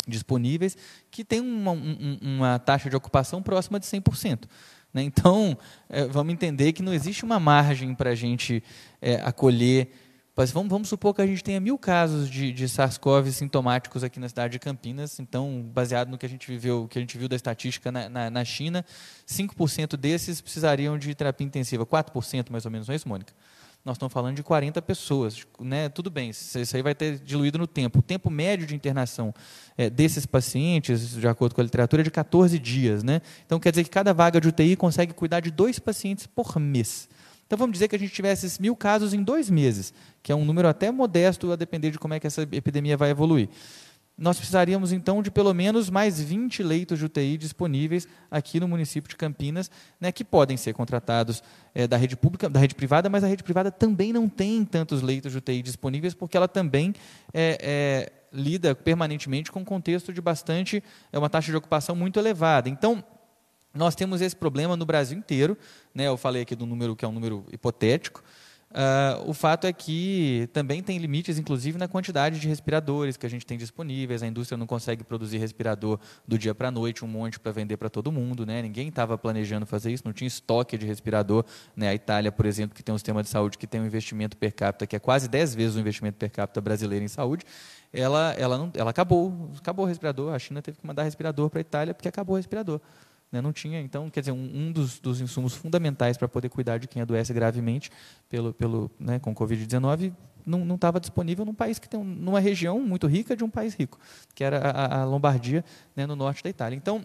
disponíveis, 0.06 0.76
que 1.10 1.24
tem 1.24 1.40
uma, 1.40 1.70
um, 1.70 2.18
uma 2.20 2.59
taxa 2.59 2.90
de 2.90 2.97
ocupação 2.97 3.40
próxima 3.40 3.78
de 3.78 3.86
100%. 3.86 4.48
Né? 4.93 5.02
Então, 5.02 5.56
é, 5.89 6.05
vamos 6.06 6.32
entender 6.32 6.72
que 6.72 6.82
não 6.82 6.93
existe 6.93 7.24
uma 7.24 7.39
margem 7.40 7.94
para 7.94 8.10
a 8.10 8.14
gente 8.14 8.62
é, 9.01 9.16
acolher. 9.24 10.02
Mas 10.34 10.50
vamos, 10.50 10.70
vamos, 10.70 10.88
supor 10.88 11.14
que 11.14 11.20
a 11.20 11.26
gente 11.26 11.44
tenha 11.44 11.60
mil 11.60 11.76
casos 11.76 12.30
de, 12.30 12.52
de 12.52 12.66
SARS-CoV 12.66 13.30
sintomáticos 13.30 14.02
aqui 14.02 14.18
na 14.18 14.28
cidade 14.28 14.52
de 14.52 14.59
Campinas. 14.59 15.20
Então, 15.20 15.62
baseado 15.74 16.09
no 16.09 16.16
que 16.16 16.24
a 16.24 16.28
gente 16.28 16.46
viveu, 16.46 16.88
que 16.88 16.98
a 16.98 17.02
gente 17.02 17.18
viu 17.18 17.28
da 17.28 17.36
estatística 17.36 17.92
na, 17.92 18.09
na, 18.09 18.30
na 18.30 18.44
China, 18.44 18.82
5% 19.28 19.96
desses 19.96 20.40
precisariam 20.40 20.96
de 20.96 21.14
terapia 21.14 21.46
intensiva, 21.46 21.84
4% 21.84 22.50
mais 22.50 22.64
ou 22.64 22.70
menos, 22.70 22.88
não 22.88 22.94
é 22.94 22.96
isso, 22.96 23.09
Mônica? 23.09 23.34
nós 23.84 23.96
estamos 23.96 24.12
falando 24.12 24.36
de 24.36 24.42
40 24.42 24.80
pessoas. 24.82 25.44
Né? 25.59 25.88
Tudo 25.88 26.10
bem, 26.10 26.30
isso 26.30 26.76
aí 26.76 26.82
vai 26.82 26.94
ter 26.94 27.18
diluído 27.18 27.59
no 27.59 27.66
tempo. 27.66 27.98
O 27.98 28.02
tempo 28.02 28.30
médio 28.30 28.66
de 28.66 28.74
internação 28.74 29.34
é, 29.76 29.90
desses 29.90 30.24
pacientes, 30.24 31.10
de 31.10 31.26
acordo 31.26 31.54
com 31.54 31.60
a 31.60 31.64
literatura, 31.64 32.02
é 32.02 32.04
de 32.04 32.10
14 32.10 32.59
dias. 32.59 33.02
Né? 33.02 33.20
Então, 33.44 33.59
quer 33.59 33.70
dizer 33.70 33.84
que 33.84 33.90
cada 33.90 34.12
vaga 34.12 34.40
de 34.40 34.48
UTI 34.48 34.76
consegue 34.76 35.12
cuidar 35.12 35.40
de 35.40 35.50
dois 35.50 35.78
pacientes 35.78 36.26
por 36.26 36.59
mês. 36.59 37.09
Então, 37.53 37.59
vamos 37.59 37.74
dizer 37.74 37.87
que 37.87 37.95
a 37.95 37.99
gente 37.99 38.15
tivesse 38.15 38.47
esses 38.47 38.59
mil 38.59 38.74
casos 38.74 39.12
em 39.12 39.23
dois 39.23 39.51
meses, 39.51 39.93
que 40.23 40.33
é 40.33 40.35
um 40.35 40.43
número 40.43 40.66
até 40.66 40.91
modesto, 40.91 41.53
a 41.53 41.57
depender 41.57 41.91
de 41.91 41.99
como 41.99 42.15
é 42.15 42.19
que 42.19 42.27
essa 42.27 42.41
epidemia 42.51 42.97
vai 42.97 43.11
evoluir 43.11 43.51
nós 44.16 44.37
precisaríamos 44.37 44.93
então 44.93 45.23
de 45.23 45.31
pelo 45.31 45.53
menos 45.53 45.91
mais 45.91 46.20
20 46.20 46.62
leitos 46.62 46.99
de 46.99 47.07
UTI 47.07 47.37
disponíveis 47.37 48.07
aqui 48.31 48.61
no 48.61 48.69
município 48.69 49.09
de 49.09 49.16
Campinas, 49.16 49.70
né, 49.99 50.12
que 50.12 50.23
podem 50.23 50.57
ser 50.57 50.74
contratados 50.74 51.43
é, 51.74 51.87
da 51.89 51.97
rede 51.97 52.15
pública, 52.15 52.49
da 52.49 52.61
rede 52.61 52.74
privada, 52.74 53.09
mas 53.09 53.24
a 53.24 53.27
rede 53.27 53.43
privada 53.43 53.70
também 53.70 54.12
não 54.12 54.29
tem 54.29 54.65
tantos 54.65 55.03
leitos 55.03 55.33
de 55.33 55.39
UTI 55.39 55.62
disponíveis, 55.62 56.15
porque 56.15 56.37
ela 56.37 56.47
também 56.47 56.95
é, 57.33 57.59
é, 57.61 58.12
lida 58.33 58.74
permanentemente 58.74 59.51
com 59.51 59.61
um 59.61 59.65
contexto 59.65 60.12
de 60.12 60.20
bastante, 60.20 60.85
é 61.11 61.19
uma 61.19 61.31
taxa 61.31 61.51
de 61.51 61.57
ocupação 61.57 61.97
muito 61.97 62.20
elevada. 62.20 62.69
Então, 62.69 63.03
nós 63.74 63.94
temos 63.94 64.20
esse 64.20 64.36
problema 64.36 64.77
no 64.77 64.85
Brasil 64.85 65.19
inteiro, 65.19 65.57
né, 65.94 66.07
eu 66.07 66.16
falei 66.16 66.43
aqui 66.43 66.55
do 66.55 66.66
número 66.66 66.94
que 66.94 67.05
é 67.05 67.09
um 67.09 67.12
número 67.12 67.44
hipotético, 67.53 68.23
Uh, 68.73 69.28
o 69.28 69.35
fato 69.35 69.66
é 69.66 69.73
que 69.73 70.49
também 70.51 70.82
tem 70.82 70.97
limites, 70.97 71.39
inclusive, 71.39 71.77
na 71.77 71.86
quantidade 71.86 72.40
de 72.40 72.49
respiradores 72.49 73.19
que 73.19 73.27
a 73.27 73.28
gente 73.28 73.44
tem 73.44 73.59
disponíveis. 73.59 74.23
A 74.23 74.27
indústria 74.27 74.57
não 74.57 74.66
consegue 74.66 75.05
produzir 75.05 75.36
respirador 75.36 75.99
do 76.27 76.39
dia 76.39 76.55
para 76.55 76.69
a 76.69 76.70
noite, 76.70 77.05
um 77.05 77.09
monte 77.09 77.39
para 77.39 77.53
vender 77.53 77.77
para 77.77 77.90
todo 77.90 78.11
mundo. 78.11 78.47
Né? 78.47 78.62
Ninguém 78.62 78.89
estava 78.89 79.19
planejando 79.19 79.66
fazer 79.66 79.93
isso, 79.93 80.03
não 80.07 80.12
tinha 80.12 80.27
estoque 80.27 80.78
de 80.78 80.86
respirador. 80.86 81.44
Né? 81.77 81.89
A 81.89 81.94
Itália, 81.94 82.32
por 82.32 82.47
exemplo, 82.47 82.74
que 82.74 82.82
tem 82.82 82.94
um 82.94 82.99
sistema 82.99 83.23
de 83.23 83.28
saúde 83.28 83.59
que 83.59 83.66
tem 83.66 83.78
um 83.78 83.85
investimento 83.85 84.39
per 84.39 84.55
capita 84.55 84.86
que 84.86 84.97
é 84.97 84.99
quase 84.99 85.28
10 85.28 85.55
vezes 85.55 85.77
o 85.77 85.81
investimento 85.81 86.16
per 86.16 86.31
capita 86.31 86.61
brasileiro 86.61 87.05
em 87.05 87.09
saúde, 87.09 87.44
ela, 87.93 88.32
ela, 88.39 88.57
não, 88.57 88.73
ela 88.74 88.90
acabou, 88.90 89.51
acabou 89.59 89.85
o 89.85 89.89
respirador. 89.89 90.32
A 90.32 90.39
China 90.39 90.62
teve 90.62 90.78
que 90.78 90.86
mandar 90.86 91.03
respirador 91.03 91.51
para 91.51 91.61
a 91.61 91.62
Itália 91.62 91.93
porque 91.93 92.09
acabou 92.09 92.36
o 92.36 92.39
respirador. 92.39 92.81
Né? 93.32 93.40
Não 93.40 93.52
tinha, 93.52 93.80
então, 93.80 94.10
quer 94.10 94.20
dizer, 94.20 94.32
um, 94.32 94.50
um 94.54 94.70
dos, 94.70 95.00
dos, 95.00 95.20
insumos 95.20 95.54
fundamentais 95.54 96.18
para 96.18 96.28
poder 96.28 96.50
cuidar 96.50 96.78
de 96.78 96.86
quem 96.86 97.00
adoece 97.00 97.32
gravemente 97.32 97.90
pelo, 98.28 98.52
pelo, 98.52 98.90
né, 99.00 99.18
com 99.18 99.34
Covid-19 99.34 100.12
não 100.44 100.74
estava 100.74 100.98
disponível 100.98 101.44
num 101.44 101.54
país 101.54 101.78
que 101.78 101.88
tem 101.88 102.02
numa 102.02 102.40
região 102.40 102.80
muito 102.80 103.06
rica 103.06 103.36
de 103.36 103.44
um 103.44 103.48
país 103.48 103.74
rico, 103.74 103.98
que 104.34 104.42
era 104.42 104.59
a, 104.59 105.02
a 105.02 105.04
Lombardia, 105.04 105.64
né, 105.94 106.04
no 106.04 106.16
norte 106.16 106.42
da 106.42 106.50
Itália. 106.50 106.76
Então, 106.76 107.04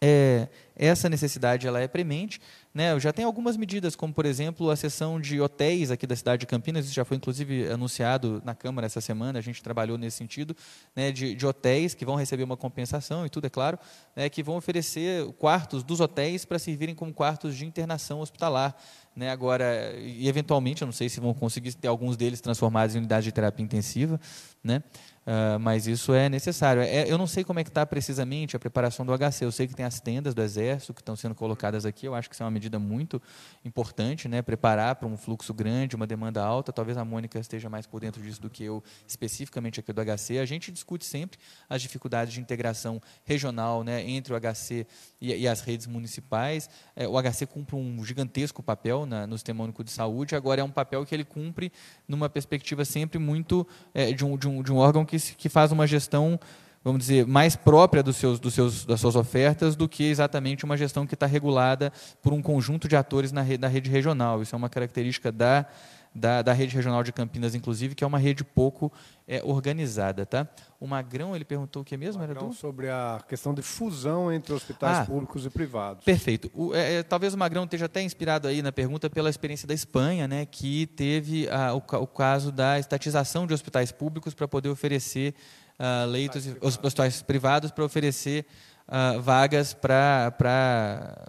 é, 0.00 0.48
essa 0.76 1.08
necessidade 1.08 1.66
ela 1.66 1.80
é 1.80 1.88
premente. 1.88 2.40
Né? 2.74 2.98
Já 3.00 3.12
tem 3.12 3.24
algumas 3.24 3.56
medidas, 3.56 3.96
como, 3.96 4.12
por 4.12 4.26
exemplo, 4.26 4.70
a 4.70 4.76
seção 4.76 5.20
de 5.20 5.40
hotéis 5.40 5.90
aqui 5.90 6.06
da 6.06 6.14
cidade 6.14 6.40
de 6.40 6.46
Campinas, 6.46 6.84
isso 6.84 6.94
já 6.94 7.04
foi, 7.04 7.16
inclusive, 7.16 7.66
anunciado 7.68 8.42
na 8.44 8.54
Câmara 8.54 8.86
essa 8.86 9.00
semana, 9.00 9.38
a 9.38 9.42
gente 9.42 9.62
trabalhou 9.62 9.96
nesse 9.96 10.18
sentido, 10.18 10.54
né, 10.94 11.10
de, 11.10 11.34
de, 11.34 11.46
hotéis 11.46 11.94
que 11.94 12.04
vão 12.04 12.14
receber 12.14 12.42
uma 12.42 12.56
compensação, 12.56 13.24
e 13.24 13.30
tudo, 13.30 13.46
é 13.46 13.50
claro, 13.50 13.78
né, 14.14 14.28
que 14.28 14.42
vão 14.42 14.56
oferecer 14.56 15.26
quartos 15.38 15.82
dos 15.82 16.00
hotéis 16.00 16.44
para 16.44 16.58
servirem 16.58 16.94
como 16.94 17.12
quartos 17.12 17.56
de 17.56 17.64
internação 17.64 18.20
hospitalar. 18.20 18.76
Né, 19.16 19.30
agora, 19.30 19.92
e 19.98 20.28
eventualmente, 20.28 20.82
eu 20.82 20.86
não 20.86 20.92
sei 20.92 21.08
se 21.08 21.18
vão 21.18 21.34
conseguir 21.34 21.74
ter 21.74 21.88
alguns 21.88 22.16
deles 22.16 22.40
transformados 22.40 22.94
em 22.94 22.98
unidade 22.98 23.24
de 23.24 23.32
terapia 23.32 23.64
intensiva, 23.64 24.20
né, 24.62 24.82
Uh, 25.28 25.60
mas 25.60 25.86
isso 25.86 26.14
é 26.14 26.26
necessário. 26.26 26.80
É, 26.80 27.06
eu 27.06 27.18
não 27.18 27.26
sei 27.26 27.44
como 27.44 27.60
é 27.60 27.64
que 27.64 27.68
está 27.68 27.84
precisamente 27.84 28.56
a 28.56 28.58
preparação 28.58 29.04
do 29.04 29.12
HC. 29.12 29.44
Eu 29.44 29.52
sei 29.52 29.68
que 29.68 29.74
tem 29.74 29.84
as 29.84 30.00
tendas 30.00 30.32
do 30.32 30.40
Exército 30.40 30.94
que 30.94 31.02
estão 31.02 31.14
sendo 31.14 31.34
colocadas 31.34 31.84
aqui. 31.84 32.06
Eu 32.06 32.14
acho 32.14 32.30
que 32.30 32.34
isso 32.34 32.42
é 32.42 32.46
uma 32.46 32.50
medida 32.50 32.78
muito 32.78 33.20
importante, 33.62 34.26
né? 34.26 34.40
preparar 34.40 34.94
para 34.94 35.06
um 35.06 35.18
fluxo 35.18 35.52
grande, 35.52 35.94
uma 35.94 36.06
demanda 36.06 36.42
alta. 36.42 36.72
Talvez 36.72 36.96
a 36.96 37.04
Mônica 37.04 37.38
esteja 37.38 37.68
mais 37.68 37.86
por 37.86 38.00
dentro 38.00 38.22
disso 38.22 38.40
do 38.40 38.48
que 38.48 38.64
eu, 38.64 38.82
especificamente 39.06 39.78
aqui 39.80 39.92
do 39.92 40.00
HC. 40.02 40.38
A 40.38 40.46
gente 40.46 40.72
discute 40.72 41.04
sempre 41.04 41.38
as 41.68 41.82
dificuldades 41.82 42.32
de 42.32 42.40
integração 42.40 42.98
regional 43.26 43.84
né? 43.84 44.08
entre 44.08 44.32
o 44.32 44.40
HC 44.40 44.86
e, 45.20 45.34
e 45.34 45.46
as 45.46 45.60
redes 45.60 45.86
municipais. 45.86 46.70
É, 46.96 47.06
o 47.06 47.20
HC 47.20 47.44
cumpre 47.44 47.76
um 47.76 48.02
gigantesco 48.02 48.62
papel 48.62 49.04
na, 49.04 49.26
no 49.26 49.36
Sistema 49.36 49.62
Único 49.62 49.84
de 49.84 49.90
Saúde. 49.90 50.34
Agora, 50.34 50.62
é 50.62 50.64
um 50.64 50.70
papel 50.70 51.04
que 51.04 51.14
ele 51.14 51.24
cumpre 51.24 51.70
numa 52.08 52.30
perspectiva 52.30 52.82
sempre 52.86 53.18
muito 53.18 53.68
é, 53.92 54.10
de, 54.10 54.24
um, 54.24 54.34
de, 54.34 54.48
um, 54.48 54.62
de 54.62 54.72
um 54.72 54.78
órgão 54.78 55.04
que 55.04 55.17
que, 55.24 55.36
que 55.36 55.48
faz 55.48 55.72
uma 55.72 55.86
gestão, 55.86 56.38
vamos 56.82 57.00
dizer, 57.00 57.26
mais 57.26 57.56
própria 57.56 58.02
dos 58.02 58.16
seus, 58.16 58.38
dos 58.38 58.54
seus, 58.54 58.84
das 58.84 59.00
suas 59.00 59.16
ofertas 59.16 59.76
do 59.76 59.88
que 59.88 60.04
exatamente 60.04 60.64
uma 60.64 60.76
gestão 60.76 61.06
que 61.06 61.14
está 61.14 61.26
regulada 61.26 61.92
por 62.22 62.32
um 62.32 62.42
conjunto 62.42 62.88
de 62.88 62.96
atores 62.96 63.32
na 63.32 63.42
rede, 63.42 63.60
na 63.60 63.68
rede 63.68 63.90
regional. 63.90 64.42
Isso 64.42 64.54
é 64.54 64.58
uma 64.58 64.68
característica 64.68 65.30
da, 65.30 65.66
da, 66.14 66.42
da, 66.42 66.52
rede 66.52 66.74
regional 66.74 67.02
de 67.02 67.12
Campinas, 67.12 67.54
inclusive, 67.54 67.94
que 67.94 68.02
é 68.02 68.06
uma 68.06 68.18
rede 68.18 68.42
pouco 68.42 68.92
é, 69.26 69.42
organizada. 69.44 70.26
Tá? 70.26 70.48
O 70.80 70.86
Magrão, 70.86 71.34
ele 71.34 71.44
perguntou 71.44 71.82
o 71.82 71.84
que 71.84 71.96
mesmo? 71.96 72.20
Magrão 72.20 72.42
Era 72.42 72.48
do... 72.48 72.54
sobre 72.54 72.88
a 72.88 73.22
questão 73.28 73.54
de 73.54 73.62
fusão 73.62 74.32
entre 74.32 74.52
hospitais 74.52 74.98
ah, 74.98 75.04
públicos 75.04 75.44
e 75.46 75.50
privados. 75.50 76.04
Perfeito. 76.04 76.50
O, 76.54 76.74
é, 76.74 76.94
é, 76.94 77.02
talvez 77.02 77.34
o 77.34 77.38
Magrão 77.38 77.64
esteja 77.64 77.86
até 77.86 78.02
inspirado 78.02 78.48
aí 78.48 78.62
na 78.62 78.72
pergunta 78.72 79.08
pela 79.08 79.30
experiência 79.30 79.66
da 79.68 79.74
Espanha, 79.74 80.26
né, 80.26 80.46
que 80.46 80.86
teve 80.86 81.48
a, 81.50 81.74
o, 81.74 81.78
o, 81.78 82.06
caso 82.06 82.50
da 82.50 82.78
estatização 82.78 83.46
de 83.46 83.54
hospitais 83.54 83.92
públicos 83.92 84.34
para 84.34 84.48
poder 84.48 84.68
oferecer 84.68 85.34
uh, 85.78 86.06
leitos, 86.08 86.46
hospitais 86.60 87.22
privados 87.22 87.70
para 87.70 87.84
oferecer 87.84 88.46
uh, 88.88 89.20
vagas 89.20 89.74
para 89.74 90.34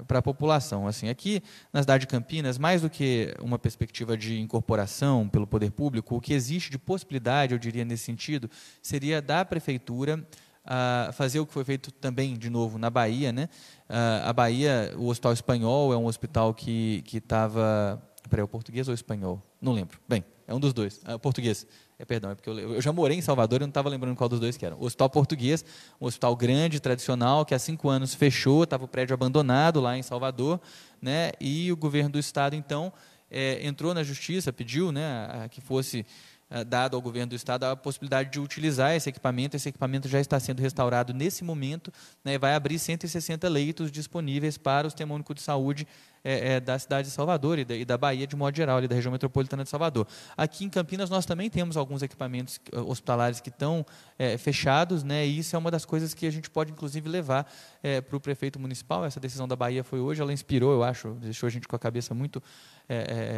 a 0.07 0.21
população. 0.21 0.87
Assim, 0.87 1.09
aqui 1.09 1.43
na 1.71 1.81
cidade 1.81 2.01
de 2.01 2.07
Campinas, 2.07 2.57
mais 2.57 2.81
do 2.81 2.89
que 2.89 3.33
uma 3.41 3.59
perspectiva 3.59 4.17
de 4.17 4.39
incorporação 4.39 5.27
pelo 5.27 5.45
poder 5.45 5.71
público, 5.71 6.15
o 6.15 6.21
que 6.21 6.33
existe 6.33 6.71
de 6.71 6.77
possibilidade, 6.77 7.53
eu 7.53 7.59
diria 7.59 7.85
nesse 7.85 8.05
sentido, 8.05 8.49
seria 8.81 9.21
da 9.21 9.43
prefeitura 9.43 10.25
uh, 10.65 11.13
fazer 11.13 11.39
o 11.39 11.45
que 11.45 11.53
foi 11.53 11.63
feito 11.63 11.91
também, 11.91 12.37
de 12.37 12.49
novo, 12.49 12.77
na 12.77 12.89
Bahia. 12.89 13.31
Né? 13.31 13.49
Uh, 13.89 14.27
a 14.27 14.33
Bahia, 14.33 14.93
o 14.97 15.07
Hospital 15.07 15.33
Espanhol 15.33 15.93
é 15.93 15.97
um 15.97 16.05
hospital 16.05 16.53
que 16.53 17.03
estava... 17.13 18.01
Peraí, 18.29 18.41
é 18.41 18.43
o 18.43 18.47
português 18.47 18.87
ou 18.87 18.91
o 18.91 18.95
espanhol? 18.95 19.41
Não 19.59 19.73
lembro. 19.73 19.99
Bem, 20.07 20.23
É 20.49 20.53
um 20.53 20.59
dos 20.59 20.73
dois. 20.73 20.99
Português. 21.21 21.67
É, 21.99 22.05
perdão, 22.05 22.31
é 22.31 22.35
porque 22.35 22.49
eu, 22.49 22.57
eu 22.57 22.81
já 22.81 22.93
morei 22.93 23.17
em 23.17 23.21
Salvador 23.21 23.59
e 23.59 23.63
não 23.63 23.67
estava 23.67 23.89
lembrando 23.89 24.15
qual 24.15 24.29
dos 24.29 24.39
dois 24.39 24.55
que 24.55 24.65
era. 24.65 24.73
O 24.75 24.85
Hospital 24.85 25.09
Português, 25.09 25.65
um 25.99 26.05
hospital 26.05 26.33
grande, 26.33 26.79
tradicional, 26.79 27.45
que 27.45 27.53
há 27.53 27.59
cinco 27.59 27.89
anos 27.89 28.15
fechou, 28.15 28.63
estava 28.63 28.85
o 28.85 28.87
prédio 28.87 29.13
abandonado 29.13 29.81
lá 29.81 29.97
em 29.97 30.01
Salvador, 30.01 30.61
né? 31.01 31.31
E 31.41 31.69
o 31.73 31.75
governo 31.75 32.11
do 32.11 32.19
estado, 32.19 32.55
então, 32.55 32.93
é, 33.29 33.67
entrou 33.67 33.93
na 33.93 34.01
justiça, 34.01 34.53
pediu 34.53 34.93
né, 34.93 35.47
que 35.51 35.59
fosse 35.59 36.05
a, 36.49 36.63
dado 36.63 36.95
ao 36.95 37.01
governo 37.01 37.31
do 37.31 37.35
estado 37.35 37.65
a 37.65 37.75
possibilidade 37.75 38.31
de 38.31 38.39
utilizar 38.39 38.95
esse 38.95 39.09
equipamento. 39.09 39.57
Esse 39.57 39.67
equipamento 39.67 40.07
já 40.07 40.21
está 40.21 40.39
sendo 40.39 40.61
restaurado 40.61 41.13
nesse 41.13 41.43
momento, 41.43 41.91
né, 42.23 42.37
vai 42.37 42.55
abrir 42.55 42.79
160 42.79 43.47
leitos 43.49 43.91
disponíveis 43.91 44.57
para 44.57 44.87
o 44.87 44.89
sistema 44.89 45.13
único 45.13 45.33
de 45.33 45.41
saúde 45.41 45.85
é, 46.23 46.53
é, 46.53 46.59
da 46.59 46.77
cidade 46.77 47.07
de 47.07 47.13
Salvador 47.13 47.59
e 47.59 47.65
da, 47.65 47.75
e 47.75 47.85
da, 47.85 47.97
Bahia 47.97 48.27
de 48.27 48.35
modo 48.35 48.55
geral, 48.55 48.77
ali 48.77 48.87
da 48.87 48.95
região 48.95 49.11
metropolitana 49.11 49.63
de 49.63 49.69
Salvador. 49.69 50.07
Aqui 50.35 50.65
em 50.65 50.69
Campinas 50.69 51.09
nós 51.09 51.25
também 51.25 51.49
temos 51.49 51.77
alguns 51.77 52.01
equipamentos 52.01 52.59
eh, 52.71 52.79
hospitalares 52.79 53.39
que 53.39 53.49
estão 53.49 53.85
é, 54.17 54.37
fechados, 54.37 55.03
né, 55.03 55.25
e 55.25 55.39
isso 55.39 55.55
é 55.55 55.59
uma 55.59 55.71
das 55.71 55.85
coisas 55.85 56.13
que 56.13 56.25
a 56.25 56.31
gente 56.31 56.49
pode 56.49 56.71
inclusive 56.71 57.07
levar 57.09 57.49
é, 57.81 58.01
para 58.01 58.15
o 58.15 58.19
prefeito 58.19 58.59
municipal. 58.59 59.05
Essa 59.05 59.19
decisão 59.19 59.47
da 59.47 59.55
Bahia 59.55 59.83
foi 59.83 59.99
hoje, 59.99 60.21
ela 60.21 60.33
inspirou, 60.33 60.73
eu 60.73 60.83
acho, 60.83 61.11
deixou 61.15 61.47
a 61.47 61.49
gente 61.49 61.67
com 61.67 61.75
a 61.75 61.79
cabeça 61.79 62.13
muito 62.13 62.41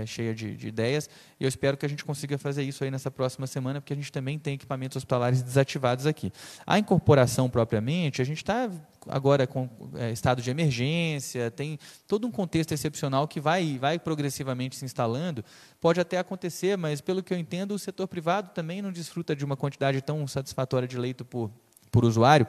cheia 0.08 0.34
de, 0.34 0.56
de, 0.56 0.70
ideias, 0.70 1.10
e 1.38 1.44
eu 1.44 1.48
espero 1.50 1.76
que 1.76 1.86
a 1.86 1.90
gente 1.90 2.06
consiga 2.06 2.38
fazer 2.38 2.64
isso 2.64 2.86
aí 2.86 2.90
nessa 2.90 3.12
próxima 3.12 3.46
semana, 3.46 3.82
porque 3.82 3.92
a 3.92 3.96
gente 3.98 4.10
também 4.10 4.40
tem 4.40 4.54
equipamentos 4.54 4.96
hospitalares 4.96 5.42
desativados 5.42 6.06
aqui. 6.06 6.32
A 6.66 6.80
incorporação 6.80 7.50
propriamente, 7.50 8.22
a 8.22 8.26
gente 8.26 8.38
está 8.38 8.70
agora 9.10 9.46
com 9.46 9.70
estado 10.14 10.42
de 10.42 10.50
emergência, 10.50 11.52
tem 11.52 11.78
todo 12.08 12.26
um 12.26 12.32
contexto 12.32 12.71
excepcional 12.74 13.28
que 13.28 13.40
vai, 13.40 13.78
vai 13.78 14.00
progressivamente 14.00 14.76
se 14.76 14.86
instalando. 14.86 15.44
Pode 15.80 16.00
até 16.00 16.18
acontecer, 16.18 16.78
mas 16.78 17.02
pelo 17.02 17.24
que 17.24 17.34
eu 17.34 17.38
entendo, 17.38 17.74
o 17.74 17.80
setor 17.80 18.08
privado 18.08 18.52
também 18.54 18.82
não 18.82 18.92
desfruta 18.92 19.36
de 19.36 19.46
uma 19.46 19.58
quantidade 19.58 20.02
tão 20.02 20.28
satisfatória 20.28 20.88
de 20.88 20.98
leito 20.98 21.24
por, 21.26 21.52
por 21.92 22.06
usuário. 22.06 22.48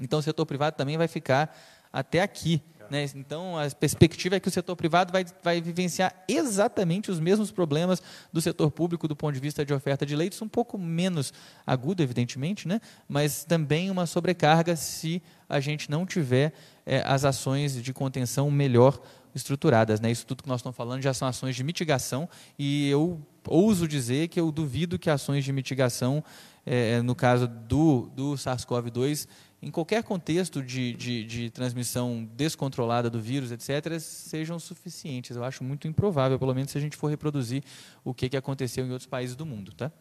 Então, 0.00 0.18
o 0.18 0.22
setor 0.22 0.46
privado 0.46 0.76
também 0.76 0.96
vai 0.96 1.08
ficar 1.08 1.54
até 1.92 2.20
aqui. 2.20 2.62
Né? 2.90 3.06
Então, 3.14 3.58
a 3.58 3.70
perspectiva 3.70 4.36
é 4.36 4.40
que 4.40 4.48
o 4.48 4.50
setor 4.50 4.76
privado 4.76 5.10
vai, 5.12 5.24
vai 5.42 5.62
vivenciar 5.62 6.14
exatamente 6.28 7.10
os 7.10 7.18
mesmos 7.18 7.50
problemas 7.50 8.02
do 8.30 8.40
setor 8.42 8.70
público 8.70 9.08
do 9.08 9.16
ponto 9.16 9.32
de 9.32 9.40
vista 9.40 9.64
de 9.64 9.72
oferta 9.72 10.04
de 10.04 10.14
leitos, 10.14 10.42
um 10.42 10.48
pouco 10.48 10.76
menos 10.76 11.32
agudo, 11.66 12.02
evidentemente, 12.02 12.68
né? 12.68 12.80
mas 13.08 13.44
também 13.44 13.90
uma 13.90 14.04
sobrecarga 14.04 14.76
se 14.76 15.22
a 15.48 15.58
gente 15.58 15.90
não 15.90 16.04
tiver 16.04 16.52
é, 16.84 17.02
as 17.06 17.24
ações 17.24 17.82
de 17.82 17.92
contenção 17.94 18.50
melhor 18.50 19.00
estruturadas. 19.34 20.00
Né? 20.00 20.10
Isso 20.10 20.26
tudo 20.26 20.42
que 20.42 20.48
nós 20.48 20.60
estamos 20.60 20.76
falando 20.76 21.02
já 21.02 21.14
são 21.14 21.26
ações 21.28 21.56
de 21.56 21.64
mitigação 21.64 22.28
e 22.58 22.88
eu 22.88 23.20
ouso 23.46 23.88
dizer 23.88 24.28
que 24.28 24.38
eu 24.38 24.50
duvido 24.52 24.98
que 24.98 25.10
ações 25.10 25.44
de 25.44 25.52
mitigação, 25.52 26.22
é, 26.64 27.02
no 27.02 27.14
caso 27.14 27.46
do, 27.48 28.10
do 28.14 28.34
SARS-CoV-2, 28.34 29.26
em 29.62 29.70
qualquer 29.70 30.02
contexto 30.02 30.60
de, 30.60 30.92
de, 30.94 31.24
de, 31.24 31.50
transmissão 31.50 32.28
descontrolada 32.34 33.08
do 33.08 33.20
vírus, 33.20 33.52
etc., 33.52 34.00
sejam 34.00 34.58
suficientes. 34.58 35.36
Eu 35.36 35.44
acho 35.44 35.62
muito 35.62 35.86
improvável, 35.86 36.36
pelo 36.36 36.52
menos 36.52 36.72
se 36.72 36.78
a 36.78 36.80
gente 36.80 36.96
for 36.96 37.08
reproduzir 37.08 37.62
o 38.04 38.12
que, 38.12 38.28
que 38.28 38.36
aconteceu 38.36 38.84
em 38.84 38.90
outros 38.90 39.06
países 39.06 39.36
do 39.36 39.46
mundo. 39.46 39.72
Tá? 39.72 39.92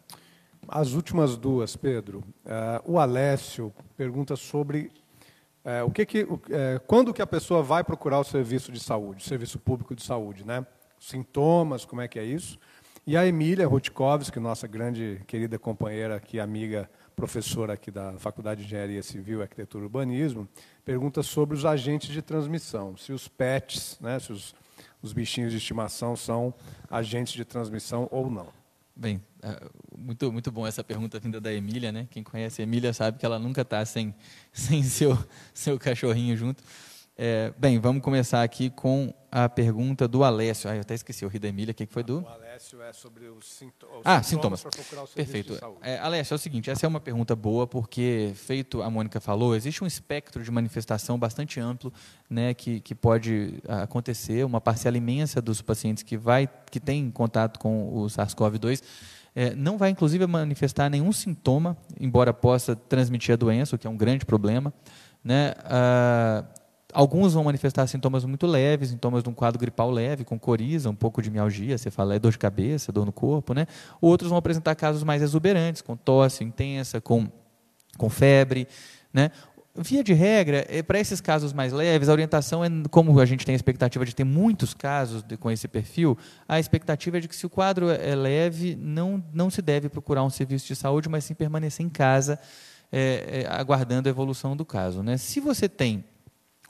As 0.68 0.94
últimas 0.94 1.38
duas, 1.38 1.76
Pedro. 1.76 2.24
Uh, 2.44 2.94
o 2.94 3.00
Alessio 3.00 3.72
pergunta 3.96 4.36
sobre 4.36 4.92
uh, 5.66 5.86
o 5.86 5.92
que 5.92 6.06
que, 6.06 6.24
uh, 6.24 6.40
quando 6.88 7.14
que 7.14 7.22
a 7.22 7.28
pessoa 7.28 7.62
vai 7.62 7.84
procurar 7.84 8.20
o 8.20 8.24
serviço 8.24 8.72
de 8.72 8.80
saúde, 8.80 9.24
o 9.24 9.28
serviço 9.28 9.60
público 9.60 9.96
de 9.96 10.04
saúde, 10.04 10.46
né? 10.46 10.66
Sintomas, 11.00 11.86
como 11.86 12.02
é 12.02 12.08
que 12.08 12.20
é 12.20 12.24
isso? 12.24 12.60
E 13.06 13.18
a 13.18 13.26
Emília 13.26 13.68
Rutkovski, 13.68 14.40
nossa 14.40 14.68
grande 14.68 15.22
querida 15.26 15.58
companheira 15.58 16.16
aqui, 16.16 16.40
amiga 16.40 16.88
professora 17.16 17.74
aqui 17.74 17.90
da 17.90 18.14
Faculdade 18.20 18.62
de 18.62 18.68
Engenharia 18.68 19.02
Civil, 19.02 19.42
Arquitetura 19.42 19.84
e 19.84 19.86
Urbanismo, 19.86 20.48
pergunta 20.86 21.24
sobre 21.24 21.58
os 21.58 21.66
agentes 21.66 22.10
de 22.10 22.22
transmissão, 22.22 22.96
se 22.96 23.12
os 23.12 23.28
pets, 23.28 23.98
né, 24.00 24.20
se 24.20 24.32
os, 24.32 24.54
os 25.02 25.14
bichinhos 25.14 25.52
de 25.52 25.58
estimação 25.58 26.16
são 26.16 26.54
agentes 26.90 27.34
de 27.34 27.44
transmissão 27.44 28.08
ou 28.12 28.30
não. 28.30 28.61
Bem, 28.96 29.22
é, 29.42 29.70
muito, 29.98 30.32
muito 30.32 30.52
bom 30.52 30.68
essa 30.68 30.84
pergunta 30.84 31.20
vinda 31.20 31.40
da 31.40 31.52
Emília, 31.54 31.92
né? 31.92 32.08
Quem 32.12 32.24
conhece 32.24 32.62
a 32.62 32.64
Emília 32.64 32.94
sabe 32.94 33.18
que 33.18 33.26
ela 33.26 33.40
nunca 33.40 33.62
está 33.62 33.84
sem, 33.86 34.14
sem 34.52 34.84
seu, 34.84 35.18
seu 35.54 35.80
cachorrinho 35.80 36.36
junto. 36.36 36.64
É, 37.24 37.54
bem, 37.56 37.78
vamos 37.78 38.02
começar 38.02 38.42
aqui 38.42 38.72
com 38.72 39.14
a 39.32 39.48
pergunta 39.48 40.08
do 40.08 40.24
Alessio. 40.24 40.68
Ah, 40.68 40.76
eu 40.76 40.82
até 40.82 40.96
esqueci, 40.96 41.24
o 41.24 41.28
ri 41.28 41.38
da 41.38 41.50
Emília, 41.50 41.72
o 41.72 41.76
que, 41.76 41.86
que 41.86 41.94
foi 41.94 42.02
do? 42.02 42.22
O 42.22 42.28
Alessio 42.28 42.82
é 42.82 42.92
sobre 42.94 43.28
os, 43.28 43.46
sinto 43.46 43.86
os 43.86 44.02
ah, 44.04 44.24
sintomas. 44.24 44.62
sintomas. 44.62 45.12
Perfeito. 45.12 45.56
É, 45.84 46.00
Alessio, 46.00 46.34
é 46.34 46.36
o 46.36 46.40
seguinte, 46.40 46.72
essa 46.72 46.84
é 46.84 46.90
uma 46.90 47.00
pergunta 47.00 47.36
boa, 47.36 47.68
porque, 47.68 48.32
feito 48.34 48.82
a 48.82 48.90
Mônica 48.90 49.20
falou, 49.20 49.56
existe 49.56 49.84
um 49.84 49.88
espectro 49.88 50.44
de 50.44 50.50
manifestação 50.50 51.20
bastante 51.20 51.60
amplo 51.60 51.94
né, 52.28 52.56
que, 52.56 52.80
que 52.80 52.96
pode 52.96 53.54
acontecer, 53.68 54.44
uma 54.44 54.60
parcela 54.60 54.98
imensa 54.98 55.40
dos 55.40 55.62
pacientes 55.62 56.02
que, 56.02 56.18
vai, 56.18 56.50
que 56.72 56.80
tem 56.80 57.12
contato 57.12 57.60
com 57.60 58.00
o 58.00 58.06
SARS-CoV-2 58.08 58.82
é, 59.36 59.54
não 59.54 59.78
vai, 59.78 59.92
inclusive, 59.92 60.26
manifestar 60.26 60.90
nenhum 60.90 61.12
sintoma, 61.12 61.78
embora 62.00 62.34
possa 62.34 62.76
transmitir 62.76 63.34
a 63.34 63.38
doença, 63.38 63.76
o 63.76 63.80
que 63.80 63.86
é 63.86 63.90
um 63.90 63.96
grande 63.96 64.26
problema. 64.26 64.74
Né? 65.24 65.54
Ah, 65.66 66.44
Alguns 66.94 67.34
vão 67.34 67.44
manifestar 67.44 67.88
sintomas 67.88 68.26
muito 68.26 68.46
leves, 68.48 68.90
sintomas 68.90 69.24
de 69.24 69.30
um 69.30 69.34
quadro 69.34 69.60
gripal 69.60 69.90
leve, 69.90 70.24
com 70.24 70.38
coriza, 70.38 70.90
um 70.90 70.96
pouco 70.96 71.22
de 71.22 71.30
mialgia, 71.30 71.78
você 71.78 71.92
fala, 71.92 72.16
é 72.16 72.20
dor 72.20 72.32
de 72.32 72.38
cabeça, 72.38 72.92
dor 72.92 73.06
no 73.06 73.12
corpo, 73.12 73.54
né? 73.54 73.68
Outros 74.00 74.30
vão 74.30 74.38
apresentar 74.38 74.76
casos 74.76 75.04
mais 75.04 75.22
exuberantes, 75.22 75.82
com 75.82 75.96
tosse 75.96 76.44
intensa, 76.44 77.00
com, 77.00 77.28
com 77.98 78.10
febre, 78.10 78.68
né? 79.14 79.32
Via 79.74 80.04
de 80.04 80.12
regra, 80.12 80.66
é, 80.68 80.84
para 80.84 81.00
esses 81.00 81.22
casos 81.22 81.54
mais 81.54 81.72
leves, 81.72 82.10
a 82.10 82.12
orientação 82.12 82.64
é, 82.64 82.70
como 82.90 83.18
a 83.20 83.26
gente 83.26 83.46
tem 83.46 83.54
a 83.54 83.56
expectativa 83.56 84.06
de 84.06 84.14
ter 84.14 84.26
muitos 84.26 84.74
casos 84.74 85.24
de, 85.24 85.38
com 85.38 85.50
esse 85.50 85.66
perfil, 85.66 86.18
a 86.46 86.60
expectativa 86.60 87.18
é 87.18 87.20
de 87.22 87.30
que 87.30 87.36
se 87.36 87.46
o 87.46 87.50
quadro 87.50 87.90
é, 87.90 88.10
é 88.10 88.16
leve, 88.16 88.76
não, 88.76 89.24
não 89.34 89.50
se 89.50 89.62
deve 89.62 89.88
procurar 89.88 90.24
um 90.24 90.30
serviço 90.30 90.68
de 90.68 90.76
saúde, 90.76 91.08
mas 91.08 91.24
sim 91.24 91.34
permanecer 91.34 91.86
em 91.86 91.90
casa, 91.90 92.38
é, 92.92 93.46
é, 93.46 93.48
aguardando 93.50 94.10
a 94.10 94.12
evolução 94.12 94.58
do 94.58 94.66
caso. 94.66 95.02
Né? 95.02 95.16
Se 95.16 95.40
você 95.40 95.70
tem 95.70 96.04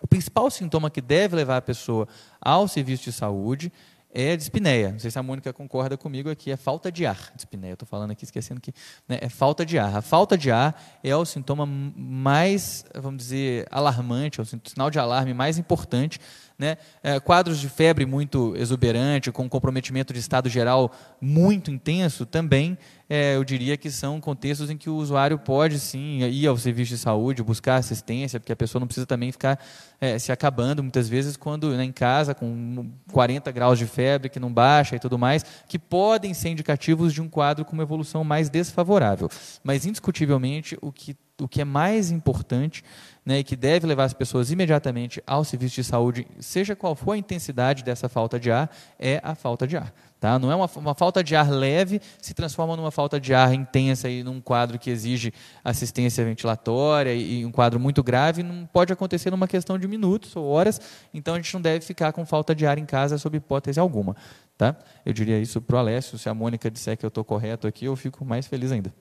o 0.01 0.07
principal 0.07 0.49
sintoma 0.49 0.89
que 0.89 1.01
deve 1.01 1.35
levar 1.35 1.57
a 1.57 1.61
pessoa 1.61 2.07
ao 2.41 2.67
serviço 2.67 3.03
de 3.03 3.11
saúde 3.11 3.71
é 4.13 4.33
a 4.33 4.35
dispneia. 4.35 4.91
Não 4.91 4.99
sei 4.99 5.09
se 5.09 5.17
a 5.17 5.23
Mônica 5.23 5.53
concorda 5.53 5.97
comigo 5.97 6.29
aqui, 6.29 6.51
é 6.51 6.57
falta 6.57 6.91
de 6.91 7.05
ar. 7.05 7.31
Dispneia, 7.35 7.73
estou 7.73 7.87
falando 7.87 8.11
aqui 8.11 8.25
esquecendo 8.25 8.59
que 8.59 8.73
né, 9.07 9.19
é 9.21 9.29
falta 9.29 9.65
de 9.65 9.79
ar. 9.79 9.95
A 9.95 10.01
falta 10.01 10.37
de 10.37 10.51
ar 10.51 10.99
é 11.03 11.15
o 11.15 11.25
sintoma 11.25 11.65
mais, 11.65 12.85
vamos 12.93 13.23
dizer, 13.23 13.67
alarmante, 13.71 14.39
é 14.39 14.43
o 14.43 14.45
sinal 14.45 14.89
de 14.89 14.99
alarme 14.99 15.33
mais 15.33 15.57
importante 15.57 16.19
né? 16.61 16.77
É, 17.01 17.19
quadros 17.19 17.59
de 17.59 17.67
febre 17.67 18.05
muito 18.05 18.55
exuberante, 18.55 19.31
com 19.31 19.49
comprometimento 19.49 20.13
de 20.13 20.19
estado 20.19 20.47
geral 20.47 20.91
muito 21.19 21.71
intenso, 21.71 22.23
também 22.23 22.77
é, 23.09 23.35
eu 23.35 23.43
diria 23.43 23.75
que 23.75 23.89
são 23.89 24.21
contextos 24.21 24.69
em 24.69 24.77
que 24.77 24.87
o 24.87 24.95
usuário 24.95 25.39
pode 25.39 25.79
sim 25.79 26.19
ir 26.19 26.45
ao 26.45 26.55
serviço 26.55 26.91
de 26.91 26.99
saúde, 26.99 27.41
buscar 27.41 27.77
assistência, 27.77 28.39
porque 28.39 28.53
a 28.53 28.55
pessoa 28.55 28.79
não 28.79 28.85
precisa 28.85 29.07
também 29.07 29.31
ficar 29.31 29.59
é, 29.99 30.19
se 30.19 30.31
acabando 30.31 30.83
muitas 30.83 31.09
vezes 31.09 31.35
quando 31.35 31.71
né, 31.71 31.83
em 31.83 31.91
casa 31.91 32.35
com 32.35 32.91
40 33.11 33.51
graus 33.51 33.79
de 33.79 33.87
febre 33.87 34.29
que 34.29 34.39
não 34.39 34.53
baixa 34.53 34.95
e 34.95 34.99
tudo 34.99 35.17
mais, 35.17 35.43
que 35.67 35.79
podem 35.79 36.31
ser 36.35 36.49
indicativos 36.49 37.11
de 37.11 37.21
um 37.23 37.27
quadro 37.27 37.65
com 37.65 37.73
uma 37.73 37.83
evolução 37.83 38.23
mais 38.23 38.49
desfavorável. 38.49 39.29
Mas 39.63 39.83
indiscutivelmente 39.85 40.77
o 40.79 40.91
que 40.91 41.17
o 41.41 41.47
que 41.47 41.61
é 41.61 41.65
mais 41.65 42.11
importante 42.11 42.83
né, 43.31 43.39
e 43.39 43.43
que 43.45 43.55
deve 43.55 43.87
levar 43.87 44.03
as 44.03 44.13
pessoas 44.13 44.51
imediatamente 44.51 45.23
ao 45.25 45.45
serviço 45.45 45.75
de 45.75 45.83
saúde, 45.85 46.27
seja 46.39 46.75
qual 46.75 46.95
for 46.95 47.13
a 47.13 47.17
intensidade 47.17 47.81
dessa 47.81 48.09
falta 48.09 48.37
de 48.37 48.51
ar, 48.51 48.69
é 48.99 49.21
a 49.23 49.33
falta 49.33 49.65
de 49.65 49.77
ar. 49.77 49.93
Tá? 50.19 50.37
Não 50.37 50.51
é 50.51 50.55
uma, 50.55 50.69
uma 50.75 50.93
falta 50.93 51.23
de 51.23 51.33
ar 51.33 51.49
leve, 51.49 52.01
se 52.21 52.33
transforma 52.33 52.75
numa 52.75 52.91
falta 52.91 53.19
de 53.21 53.33
ar 53.33 53.53
intensa 53.53 54.09
e 54.09 54.21
num 54.21 54.41
quadro 54.41 54.77
que 54.77 54.89
exige 54.89 55.33
assistência 55.63 56.25
ventilatória 56.25 57.13
e, 57.13 57.39
e 57.39 57.45
um 57.45 57.51
quadro 57.51 57.79
muito 57.79 58.03
grave, 58.03 58.43
não 58.43 58.65
pode 58.65 58.91
acontecer 58.91 59.31
numa 59.31 59.47
questão 59.47 59.79
de 59.79 59.87
minutos 59.87 60.35
ou 60.35 60.45
horas, 60.45 60.81
então 61.13 61.35
a 61.35 61.37
gente 61.37 61.53
não 61.53 61.61
deve 61.61 61.85
ficar 61.85 62.11
com 62.11 62.25
falta 62.25 62.53
de 62.53 62.67
ar 62.67 62.77
em 62.77 62.85
casa 62.85 63.17
sob 63.17 63.37
hipótese 63.37 63.79
alguma. 63.79 64.13
Tá? 64.57 64.75
Eu 65.05 65.13
diria 65.13 65.39
isso 65.39 65.61
para 65.61 65.77
o 65.77 65.79
Alessio, 65.79 66.17
se 66.17 66.27
a 66.27 66.33
Mônica 66.33 66.69
disser 66.69 66.97
que 66.97 67.05
eu 67.05 67.07
estou 67.07 67.23
correto 67.23 67.65
aqui, 67.65 67.85
eu 67.85 67.95
fico 67.95 68.25
mais 68.25 68.45
feliz 68.45 68.73
ainda. 68.73 68.93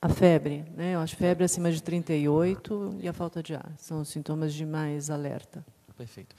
A 0.00 0.08
febre, 0.08 0.64
né? 0.76 0.94
Eu 0.94 1.00
acho 1.00 1.16
febre 1.16 1.44
acima 1.44 1.72
de 1.72 1.82
38 1.82 2.98
e 3.00 3.08
a 3.08 3.12
falta 3.12 3.42
de 3.42 3.54
ar. 3.54 3.72
São 3.78 4.00
os 4.00 4.08
sintomas 4.08 4.54
de 4.54 4.64
mais 4.64 5.10
alerta. 5.10 5.64
Perfeito. 5.96 6.36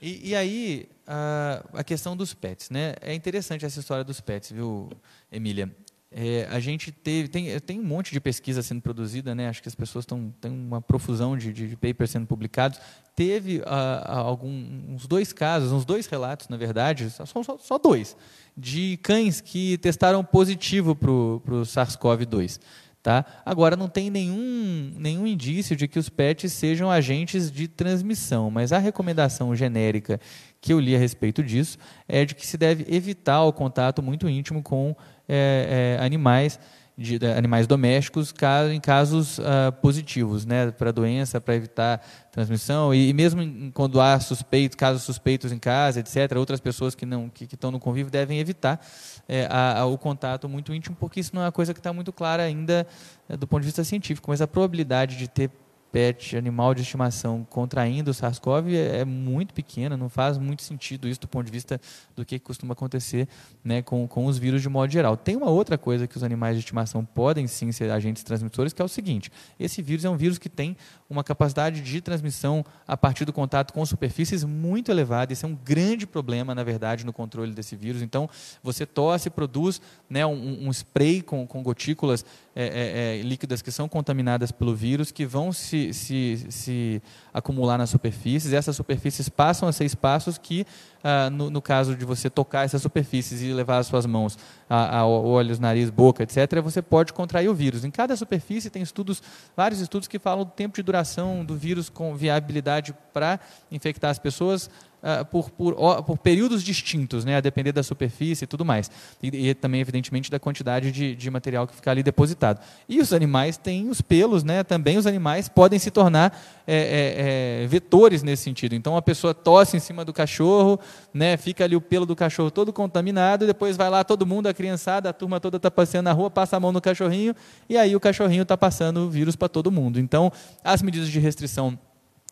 E, 0.00 0.30
e 0.30 0.34
aí, 0.34 0.88
a, 1.06 1.64
a, 1.74 1.84
questão 1.84 2.16
dos 2.16 2.32
pets, 2.32 2.70
né? 2.70 2.94
É 3.00 3.14
interessante 3.14 3.64
essa 3.64 3.78
história 3.78 4.02
dos 4.02 4.20
pets, 4.20 4.50
viu, 4.50 4.90
Emília? 5.30 5.70
É, 6.16 6.46
a 6.48 6.60
gente 6.60 6.92
teve, 6.92 7.26
tem, 7.26 7.58
tem 7.58 7.80
um 7.80 7.84
monte 7.84 8.12
de 8.12 8.20
pesquisa 8.20 8.62
sendo 8.62 8.80
produzida, 8.80 9.34
né? 9.34 9.48
acho 9.48 9.60
que 9.60 9.68
as 9.68 9.74
pessoas 9.74 10.04
estão 10.04 10.32
têm 10.40 10.52
uma 10.52 10.80
profusão 10.80 11.36
de, 11.36 11.52
de, 11.52 11.76
papers 11.76 12.12
sendo 12.12 12.24
publicados. 12.24 12.78
Teve 13.16 13.58
uh, 13.58 13.64
algum, 14.06 14.48
uns 14.90 15.08
dois 15.08 15.32
casos, 15.32 15.72
uns 15.72 15.84
dois 15.84 16.06
relatos, 16.06 16.48
na 16.48 16.56
verdade, 16.56 17.10
só, 17.10 17.26
só, 17.26 17.58
só 17.58 17.78
dois, 17.78 18.16
de 18.56 18.96
cães 19.02 19.40
que 19.40 19.76
testaram 19.78 20.22
positivo 20.22 20.94
para 20.94 21.10
o 21.10 21.62
SARS-CoV-2. 21.64 22.60
Tá? 23.04 23.22
Agora, 23.44 23.76
não 23.76 23.86
tem 23.86 24.08
nenhum, 24.08 24.94
nenhum 24.96 25.26
indício 25.26 25.76
de 25.76 25.86
que 25.86 25.98
os 25.98 26.08
PETs 26.08 26.50
sejam 26.54 26.90
agentes 26.90 27.52
de 27.52 27.68
transmissão, 27.68 28.50
mas 28.50 28.72
a 28.72 28.78
recomendação 28.78 29.54
genérica 29.54 30.18
que 30.58 30.72
eu 30.72 30.80
li 30.80 30.96
a 30.96 30.98
respeito 30.98 31.42
disso 31.42 31.76
é 32.08 32.24
de 32.24 32.34
que 32.34 32.46
se 32.46 32.56
deve 32.56 32.86
evitar 32.88 33.42
o 33.42 33.52
contato 33.52 34.02
muito 34.02 34.26
íntimo 34.26 34.62
com 34.62 34.96
é, 35.28 35.98
é, 36.00 36.02
animais, 36.02 36.58
de, 36.96 37.18
animais 37.26 37.66
domésticos 37.66 38.30
caso, 38.30 38.70
em 38.70 38.80
casos 38.80 39.38
uh, 39.38 39.72
positivos, 39.82 40.46
né, 40.46 40.70
para 40.70 40.92
doença, 40.92 41.40
para 41.40 41.56
evitar 41.56 42.00
transmissão 42.30 42.94
e, 42.94 43.08
e 43.08 43.12
mesmo 43.12 43.42
em, 43.42 43.70
quando 43.72 44.00
há 44.00 44.18
suspeitos, 44.20 44.76
casos 44.76 45.02
suspeitos 45.02 45.50
em 45.50 45.58
casa, 45.58 46.00
etc. 46.00 46.36
Outras 46.36 46.60
pessoas 46.60 46.94
que 46.94 47.04
não 47.04 47.28
que, 47.28 47.46
que 47.46 47.56
estão 47.56 47.70
no 47.70 47.80
convívio 47.80 48.10
devem 48.10 48.38
evitar 48.38 48.80
é, 49.28 49.46
a, 49.50 49.80
a, 49.80 49.86
o 49.86 49.98
contato 49.98 50.48
muito 50.48 50.72
íntimo, 50.72 50.96
porque 50.98 51.20
isso 51.20 51.34
não 51.34 51.42
é 51.42 51.46
uma 51.46 51.52
coisa 51.52 51.74
que 51.74 51.80
está 51.80 51.92
muito 51.92 52.12
clara 52.12 52.44
ainda 52.44 52.86
é, 53.28 53.36
do 53.36 53.46
ponto 53.46 53.60
de 53.60 53.66
vista 53.66 53.82
científico, 53.82 54.30
mas 54.30 54.40
a 54.40 54.46
probabilidade 54.46 55.16
de 55.16 55.26
ter 55.26 55.50
pet, 55.94 56.36
animal 56.36 56.74
de 56.74 56.82
estimação, 56.82 57.46
contraindo 57.48 58.10
o 58.10 58.14
SARS-CoV 58.14 58.74
é, 58.74 58.98
é, 58.98 59.04
muito 59.04 59.54
pequena, 59.54 59.96
não 59.96 60.08
faz 60.08 60.36
muito 60.36 60.60
sentido 60.60 61.06
isso 61.06 61.20
do 61.20 61.28
ponto 61.28 61.46
de 61.46 61.52
vista 61.52 61.80
do 62.16 62.24
que 62.24 62.36
costuma 62.40 62.72
acontecer 62.72 63.28
né, 63.62 63.80
com, 63.80 64.08
com 64.08 64.26
os 64.26 64.36
vírus 64.36 64.60
de 64.60 64.68
modo 64.68 64.90
geral. 64.90 65.16
Tem 65.16 65.36
uma 65.36 65.48
outra 65.48 65.78
coisa 65.78 66.08
que 66.08 66.16
os 66.16 66.24
animais 66.24 66.56
de 66.56 66.64
estimação 66.64 67.04
podem 67.04 67.46
sim 67.46 67.70
ser 67.70 67.92
agentes 67.92 68.24
transmissores, 68.24 68.72
que 68.72 68.82
é 68.82 68.84
o 68.84 68.88
seguinte: 68.88 69.30
esse 69.56 69.80
vírus 69.80 70.04
é 70.04 70.10
um 70.10 70.16
vírus 70.16 70.36
que 70.36 70.48
tem 70.48 70.76
uma 71.08 71.22
capacidade 71.22 71.80
de 71.80 72.00
transmissão 72.00 72.64
a 72.86 72.96
partir 72.96 73.24
do 73.24 73.32
contato 73.32 73.72
com 73.72 73.84
superfícies 73.84 74.42
muito 74.42 74.90
elevada. 74.90 75.32
Isso 75.32 75.44
é 75.44 75.48
um 75.48 75.54
grande 75.54 76.06
problema, 76.06 76.54
na 76.54 76.64
verdade, 76.64 77.04
no 77.04 77.12
controle 77.12 77.52
desse 77.52 77.76
vírus. 77.76 78.02
Então, 78.02 78.28
você 78.62 78.86
tosse, 78.86 79.28
produz 79.28 79.80
né, 80.08 80.24
um, 80.24 80.66
um 80.66 80.70
spray 80.70 81.20
com, 81.20 81.46
com 81.46 81.62
gotículas 81.62 82.24
é, 82.56 82.64
é, 82.64 83.18
é, 83.18 83.22
líquidas 83.22 83.60
que 83.60 83.70
são 83.70 83.88
contaminadas 83.88 84.50
pelo 84.50 84.74
vírus, 84.74 85.10
que 85.10 85.26
vão 85.26 85.52
se, 85.52 85.92
se, 85.92 86.46
se 86.48 87.02
acumular 87.32 87.76
nas 87.76 87.90
superfícies. 87.90 88.52
Essas 88.52 88.76
superfícies 88.76 89.28
passam 89.28 89.68
a 89.68 89.72
ser 89.72 89.84
espaços 89.84 90.38
que, 90.38 90.66
ah, 91.06 91.28
no, 91.28 91.50
no, 91.50 91.60
caso 91.60 91.94
de 91.94 92.02
você 92.02 92.30
tocar 92.30 92.64
essas 92.64 92.80
superfícies 92.80 93.42
e 93.42 93.52
levar 93.52 93.76
as 93.76 93.86
suas 93.86 94.06
mãos 94.06 94.38
a, 94.70 95.00
a, 95.00 95.06
olhos, 95.06 95.58
nariz, 95.58 95.90
boca, 95.90 96.22
etc., 96.22 96.62
você 96.62 96.80
pode 96.80 97.12
contrair 97.12 97.50
o 97.50 97.54
vírus. 97.54 97.84
Em 97.84 97.90
cada 97.90 98.16
superfície 98.16 98.70
tem 98.70 98.82
estudos, 98.82 99.22
vários 99.54 99.80
estudos 99.80 100.08
que 100.08 100.18
falam 100.18 100.46
do 100.46 100.50
tempo 100.50 100.76
de 100.76 100.82
duração 100.82 101.44
do 101.44 101.54
vírus 101.54 101.90
com 101.90 102.16
viabilidade 102.16 102.94
para 103.12 103.38
infectar 103.70 104.10
as 104.10 104.18
pessoas 104.18 104.70
uh, 105.04 105.24
por, 105.26 105.50
por, 105.50 106.02
por, 106.02 106.18
períodos 106.18 106.62
distintos, 106.62 107.24
né, 107.24 107.36
a 107.36 107.40
depender 107.40 107.72
da 107.72 107.82
superfície 107.82 108.44
e 108.44 108.46
tudo 108.46 108.64
mais. 108.64 108.90
E, 109.22 109.50
e 109.50 109.54
também, 109.54 109.80
evidentemente, 109.80 110.30
da 110.30 110.40
quantidade 110.40 110.90
de, 110.90 111.14
de, 111.14 111.30
material 111.30 111.66
que 111.66 111.74
fica 111.74 111.90
ali 111.90 112.02
depositado. 112.02 112.60
E 112.88 113.00
os 113.00 113.12
animais 113.12 113.56
têm 113.56 113.90
os 113.90 114.00
pelos, 114.00 114.42
né, 114.42 114.64
também 114.64 114.96
os 114.96 115.06
animais 115.06 115.48
podem 115.48 115.78
se 115.78 115.90
tornar 115.90 116.36
é, 116.66 116.76
é, 116.76 117.62
é, 117.64 117.66
vetores 117.66 118.22
nesse 118.22 118.42
sentido. 118.42 118.74
Então, 118.74 118.96
a 118.96 119.02
pessoa 119.02 119.34
tosse 119.34 119.76
em 119.76 119.80
cima 119.80 120.04
do 120.04 120.12
cachorro, 120.12 120.80
né, 121.12 121.36
fica 121.36 121.64
ali 121.64 121.76
o 121.76 121.80
pelo 121.80 122.06
do 122.06 122.16
cachorro 122.16 122.50
todo 122.50 122.72
contaminado, 122.72 123.46
depois 123.46 123.76
vai 123.76 123.90
lá 123.90 124.02
todo 124.02 124.24
mundo, 124.24 124.46
a 124.46 124.54
criançada, 124.54 125.10
a 125.10 125.12
turma 125.12 125.38
toda 125.38 125.58
está 125.58 125.70
passeando 125.70 126.04
na 126.04 126.12
rua, 126.12 126.30
passa 126.30 126.56
a 126.56 126.60
mão 126.60 126.72
no 126.72 126.80
cachorrinho, 126.80 127.34
e 127.68 127.76
aí 127.76 127.94
o 127.94 128.00
cachorrinho 128.00 128.42
está 128.42 128.56
passando 128.56 128.98
o 128.98 129.10
vírus 129.10 129.36
para 129.36 129.48
todo 129.48 129.70
mundo. 129.70 130.00
Então, 130.00 130.32
as 130.62 130.80
medidas 130.80 131.08
de 131.08 131.20
restrição 131.20 131.78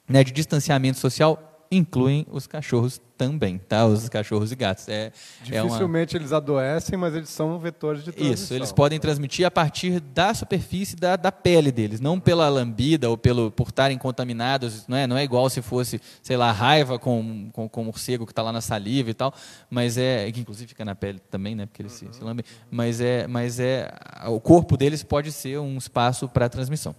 né, 0.09 0.25
de 0.25 0.33
distanciamento 0.33 0.99
social 0.99 1.52
incluem 1.73 2.27
os 2.31 2.47
cachorros 2.47 3.01
também, 3.17 3.57
tá? 3.57 3.87
Os 3.87 4.09
cachorros 4.09 4.53
e 4.53 4.57
gatos. 4.57 4.89
É, 4.89 5.11
Dificilmente 5.43 6.15
é 6.15 6.19
uma... 6.19 6.23
eles 6.23 6.33
adoecem, 6.33 6.99
mas 6.99 7.15
eles 7.15 7.31
são 7.31 7.59
vetores 7.59 8.05
de 8.05 8.13
transmissão. 8.13 8.45
Isso, 8.45 8.55
eles 8.55 8.73
podem 8.73 8.99
transmitir 8.99 9.47
a 9.47 9.51
partir 9.51 10.01
da 10.01 10.35
superfície 10.35 10.95
da, 10.97 11.17
da 11.17 11.33
pele 11.33 11.73
deles, 11.73 12.01
não 12.01 12.21
pela 12.21 12.49
lambida 12.49 13.09
ou 13.09 13.17
pelo 13.17 13.51
por 13.51 13.69
estarem 13.69 13.97
contaminados. 13.97 14.87
Não 14.87 14.97
é, 14.97 15.07
não 15.07 15.17
é 15.17 15.25
igual 15.25 15.49
se 15.49 15.63
fosse, 15.63 16.01
sei 16.23 16.37
lá, 16.37 16.53
raiva 16.53 16.99
com, 16.99 17.49
com, 17.53 17.69
com 17.69 17.83
o 17.83 17.85
morcego 17.87 18.27
que 18.27 18.33
está 18.33 18.43
lá 18.43 18.53
na 18.53 18.61
saliva 18.61 19.11
e 19.11 19.15
tal, 19.15 19.33
mas 19.71 19.97
é 19.97 20.31
que 20.31 20.41
inclusive 20.41 20.69
fica 20.69 20.85
na 20.85 20.95
pele 20.95 21.21
também, 21.31 21.55
né? 21.55 21.65
Porque 21.65 21.81
eles 21.81 22.03
uhum. 22.03 22.13
se, 22.13 22.19
se 22.19 22.25
lambem. 22.25 22.45
Mas 22.71 23.01
é, 23.01 23.27
mas 23.27 23.59
é 23.59 23.91
o 24.27 24.41
corpo 24.41 24.77
deles 24.77 25.03
pode 25.03 25.33
ser 25.33 25.59
um 25.59 25.79
espaço 25.79 26.29
para 26.29 26.49
transmissão. 26.49 26.95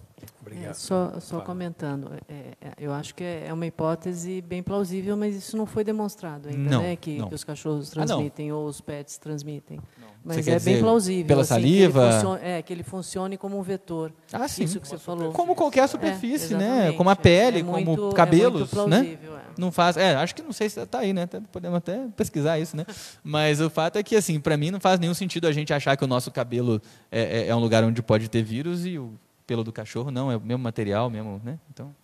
Obrigado. 0.53 0.71
É, 0.71 0.73
só 0.73 1.19
só 1.19 1.41
comentando, 1.41 2.11
é, 2.27 2.33
é, 2.61 2.73
eu 2.77 2.93
acho 2.93 3.13
que 3.15 3.23
é 3.23 3.51
uma 3.51 3.65
hipótese 3.65 4.41
bem 4.41 4.63
plausível, 4.63 5.17
mas 5.17 5.35
isso 5.35 5.57
não 5.57 5.65
foi 5.65 5.83
demonstrado 5.83 6.49
ainda, 6.49 6.69
não, 6.69 6.81
né? 6.81 6.95
Que, 6.95 7.21
que, 7.21 7.35
os 7.35 7.43
cachorros 7.43 7.89
ah, 7.91 8.05
transmitem 8.05 8.49
ah, 8.49 8.55
ou 8.55 8.67
os 8.67 8.79
pets 8.81 9.17
transmitem. 9.17 9.79
Não. 9.99 10.13
Mas 10.25 10.47
é 10.47 10.57
bem 10.57 10.79
plausível. 10.79 11.25
Pela 11.25 11.41
assim, 11.41 11.49
saliva? 11.49 12.07
Que 12.07 12.13
funcione, 12.13 12.39
é, 12.43 12.61
que 12.61 12.73
ele 12.73 12.83
funcione 12.83 13.37
como 13.37 13.59
um 13.59 13.61
vetor. 13.61 14.13
Ah, 14.31 14.47
sim. 14.47 14.63
Isso 14.63 14.79
que 14.79 14.87
você 14.87 14.97
falou. 14.97 15.33
Como 15.33 15.53
qualquer 15.53 15.87
superfície, 15.87 16.55
né? 16.55 16.93
Como 16.93 17.09
a 17.09 17.15
pele, 17.15 17.59
é 17.59 17.63
muito, 17.63 17.95
como 17.95 18.13
cabelos, 18.13 18.71
né? 18.87 19.17
Não 19.57 19.71
faz, 19.71 19.97
é, 19.97 20.15
acho 20.15 20.33
que 20.33 20.41
não 20.41 20.51
sei 20.51 20.69
se 20.69 20.79
está 20.79 20.99
aí, 20.99 21.13
né? 21.13 21.27
Podemos 21.51 21.77
até 21.77 22.07
pesquisar 22.15 22.57
isso, 22.57 22.75
né? 22.75 22.85
Mas 23.23 23.61
o 23.61 23.69
fato 23.69 23.97
é 23.97 24.03
que, 24.03 24.15
assim, 24.15 24.39
para 24.39 24.57
mim 24.57 24.71
não 24.71 24.79
faz 24.79 24.99
nenhum 24.99 25.13
sentido 25.13 25.45
a 25.45 25.51
gente 25.51 25.71
achar 25.73 25.95
que 25.95 26.03
o 26.03 26.07
nosso 26.07 26.31
cabelo 26.31 26.81
é, 27.11 27.47
é 27.47 27.55
um 27.55 27.59
lugar 27.59 27.83
onde 27.83 28.01
pode 28.01 28.29
ter 28.29 28.41
vírus 28.41 28.85
e 28.85 28.97
o 28.97 29.13
pelo 29.45 29.63
do 29.63 29.71
cachorro, 29.71 30.11
não, 30.11 30.31
é 30.31 30.37
o 30.37 30.41
mesmo 30.41 30.63
material, 30.63 31.09
mesmo, 31.09 31.41
né? 31.43 31.59
Então. 31.71 31.95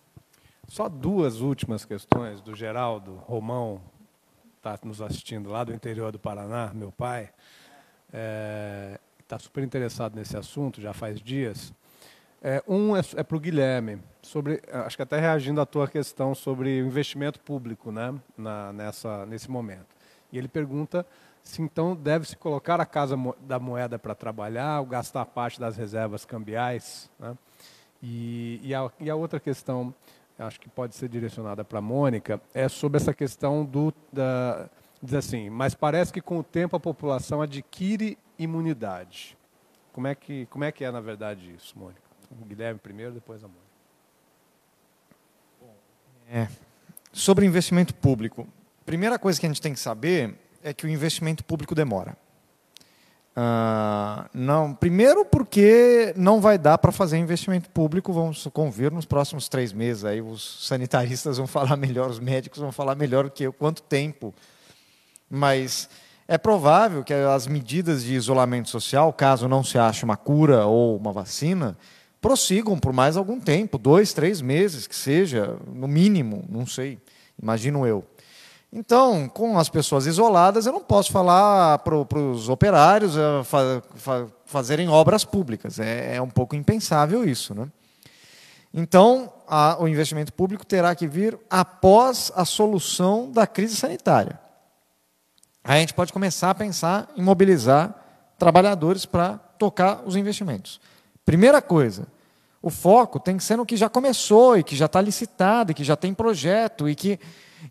Só 0.68 0.88
duas 0.88 1.40
últimas 1.40 1.84
questões 1.84 2.40
do 2.40 2.54
Geraldo 2.54 3.16
Romão, 3.26 3.80
está 4.56 4.78
nos 4.84 5.00
assistindo 5.00 5.50
lá 5.50 5.64
do 5.64 5.72
interior 5.72 6.12
do 6.12 6.18
Paraná, 6.18 6.70
meu 6.74 6.92
pai, 6.92 7.30
está 8.06 8.12
é, 8.12 9.00
tá 9.26 9.38
super 9.38 9.64
interessado 9.64 10.14
nesse 10.14 10.36
assunto, 10.36 10.80
já 10.80 10.92
faz 10.92 11.20
dias. 11.20 11.72
É, 12.42 12.62
um 12.66 12.96
é, 12.96 13.00
é 13.16 13.22
para 13.22 13.36
o 13.36 13.40
Guilherme, 13.40 14.00
sobre, 14.22 14.62
acho 14.72 14.96
que 14.96 15.02
até 15.02 15.18
reagindo 15.18 15.60
à 15.60 15.66
tua 15.66 15.88
questão 15.88 16.34
sobre 16.34 16.80
o 16.80 16.86
investimento 16.86 17.40
público 17.40 17.90
né, 17.90 18.14
na, 18.36 18.72
nessa, 18.72 19.26
nesse 19.26 19.50
momento. 19.50 19.88
E 20.32 20.38
ele 20.38 20.48
pergunta 20.48 21.06
se 21.42 21.62
então 21.62 21.96
deve-se 21.96 22.36
colocar 22.36 22.80
a 22.80 22.86
Casa 22.86 23.16
da 23.40 23.58
Moeda 23.58 23.98
para 23.98 24.14
trabalhar, 24.14 24.80
ou 24.80 24.86
gastar 24.86 25.24
parte 25.26 25.58
das 25.58 25.76
reservas 25.76 26.24
cambiais. 26.24 27.10
Né? 27.18 27.36
E, 28.02 28.60
e, 28.62 28.74
a, 28.74 28.90
e, 29.00 29.10
a, 29.10 29.14
outra 29.14 29.40
questão, 29.40 29.94
acho 30.38 30.60
que 30.60 30.68
pode 30.68 30.94
ser 30.94 31.08
direcionada 31.08 31.64
para 31.64 31.78
a 31.78 31.82
Mônica, 31.82 32.40
é 32.54 32.68
sobre 32.68 32.98
essa 32.98 33.12
questão 33.12 33.64
do. 33.64 33.92
Da, 34.12 34.68
diz 35.02 35.14
assim, 35.14 35.50
mas 35.50 35.74
parece 35.74 36.12
que 36.12 36.20
com 36.20 36.38
o 36.38 36.44
tempo 36.44 36.76
a 36.76 36.80
população 36.80 37.42
adquire 37.42 38.18
imunidade. 38.38 39.36
Como 39.92 40.06
é 40.06 40.14
que, 40.14 40.46
como 40.46 40.64
é, 40.64 40.70
que 40.70 40.84
é, 40.84 40.90
na 40.90 41.00
verdade, 41.00 41.54
isso, 41.56 41.78
Mônica? 41.78 42.00
O 42.30 42.44
Guilherme 42.44 42.78
primeiro, 42.78 43.12
depois 43.12 43.42
a 43.42 43.48
Mônica. 43.48 43.70
É, 46.32 46.46
sobre 47.12 47.44
investimento 47.44 47.92
público. 47.94 48.46
Primeira 48.86 49.18
coisa 49.18 49.38
que 49.38 49.46
a 49.46 49.48
gente 49.48 49.60
tem 49.60 49.72
que 49.72 49.80
saber 49.80 50.38
é 50.62 50.72
que 50.72 50.86
o 50.86 50.88
investimento 50.88 51.44
público 51.44 51.74
demora. 51.74 52.16
Uh, 53.30 54.28
não, 54.34 54.74
primeiro 54.74 55.24
porque 55.24 56.12
não 56.16 56.40
vai 56.40 56.58
dar 56.58 56.76
para 56.78 56.90
fazer 56.90 57.16
investimento 57.16 57.70
público, 57.70 58.12
vamos 58.12 58.46
convir 58.52 58.90
nos 58.90 59.06
próximos 59.06 59.48
três 59.48 59.72
meses. 59.72 60.04
Aí 60.04 60.20
os 60.20 60.66
sanitaristas 60.66 61.38
vão 61.38 61.46
falar 61.48 61.76
melhor, 61.76 62.10
os 62.10 62.18
médicos 62.18 62.60
vão 62.60 62.72
falar 62.72 62.94
melhor 62.94 63.24
do 63.24 63.30
que 63.30 63.44
eu 63.44 63.52
quanto 63.52 63.82
tempo. 63.82 64.34
Mas 65.28 65.88
é 66.26 66.36
provável 66.36 67.04
que 67.04 67.14
as 67.14 67.46
medidas 67.46 68.04
de 68.04 68.14
isolamento 68.14 68.68
social, 68.68 69.12
caso 69.12 69.48
não 69.48 69.64
se 69.64 69.78
ache 69.78 70.04
uma 70.04 70.16
cura 70.16 70.66
ou 70.66 70.96
uma 70.96 71.12
vacina, 71.12 71.78
prossigam 72.20 72.78
por 72.78 72.92
mais 72.92 73.16
algum 73.16 73.40
tempo, 73.40 73.78
dois, 73.78 74.12
três 74.12 74.40
meses, 74.40 74.86
que 74.86 74.94
seja, 74.94 75.56
no 75.72 75.88
mínimo, 75.88 76.44
não 76.48 76.66
sei, 76.66 76.98
imagino 77.40 77.86
eu. 77.86 78.04
Então, 78.72 79.28
com 79.28 79.58
as 79.58 79.68
pessoas 79.68 80.06
isoladas, 80.06 80.64
eu 80.64 80.72
não 80.72 80.80
posso 80.80 81.10
falar 81.10 81.78
para 81.78 81.96
os 81.96 82.48
operários 82.48 83.16
uh, 83.16 83.42
fa, 83.42 83.82
fa, 83.96 84.26
fazerem 84.44 84.88
obras 84.88 85.24
públicas. 85.24 85.80
É, 85.80 86.16
é, 86.16 86.22
um 86.22 86.30
pouco 86.30 86.54
impensável 86.54 87.28
isso. 87.28 87.52
Né? 87.52 87.66
Então, 88.72 89.32
a, 89.48 89.76
o 89.80 89.88
investimento 89.88 90.32
público 90.32 90.64
terá 90.64 90.94
que 90.94 91.08
vir 91.08 91.36
após 91.50 92.30
a 92.36 92.44
solução 92.44 93.30
da 93.32 93.44
crise 93.44 93.74
sanitária. 93.74 94.38
Aí 95.64 95.78
a 95.78 95.80
gente 95.80 95.94
pode 95.94 96.12
começar 96.12 96.50
a 96.50 96.54
pensar 96.54 97.08
em 97.16 97.22
mobilizar 97.22 97.94
trabalhadores 98.38 99.04
para 99.04 99.36
tocar 99.58 100.02
os 100.06 100.14
investimentos. 100.14 100.80
Primeira 101.24 101.60
coisa, 101.60 102.06
o 102.62 102.70
foco 102.70 103.18
tem 103.18 103.36
que 103.36 103.42
ser 103.44 103.56
no 103.56 103.66
que 103.66 103.76
já 103.76 103.88
começou 103.88 104.56
e 104.56 104.62
que 104.62 104.76
já 104.76 104.86
está 104.86 105.00
licitado 105.00 105.72
e 105.72 105.74
que 105.74 105.84
já 105.84 105.96
tem 105.96 106.14
projeto 106.14 106.88
e 106.88 106.94
que 106.94 107.18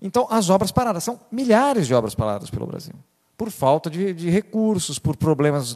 então, 0.01 0.27
as 0.29 0.49
obras 0.49 0.71
paradas, 0.71 1.03
são 1.03 1.19
milhares 1.31 1.87
de 1.87 1.93
obras 1.93 2.15
paradas 2.15 2.49
pelo 2.49 2.65
Brasil. 2.65 2.93
por 3.37 3.49
falta 3.49 3.89
de, 3.89 4.13
de 4.13 4.29
recursos, 4.29 4.99
por 4.99 5.15
problemas 5.15 5.73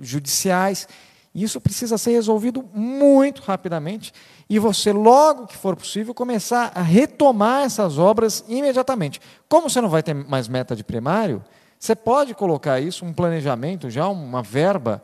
judiciais. 0.00 0.88
Isso 1.34 1.60
precisa 1.60 1.96
ser 1.98 2.12
resolvido 2.12 2.64
muito 2.72 3.42
rapidamente 3.42 4.12
e 4.48 4.58
você, 4.58 4.92
logo 4.92 5.46
que 5.46 5.56
for 5.56 5.74
possível, 5.74 6.12
começar 6.14 6.72
a 6.74 6.82
retomar 6.82 7.64
essas 7.64 7.98
obras 7.98 8.44
imediatamente. 8.48 9.20
Como 9.48 9.68
você 9.68 9.80
não 9.80 9.88
vai 9.88 10.02
ter 10.02 10.14
mais 10.14 10.48
meta 10.48 10.76
de 10.76 10.84
primário, 10.84 11.42
você 11.78 11.94
pode 11.94 12.34
colocar 12.34 12.80
isso, 12.80 13.04
um 13.04 13.12
planejamento, 13.12 13.90
já 13.90 14.08
uma 14.08 14.42
verba 14.42 15.02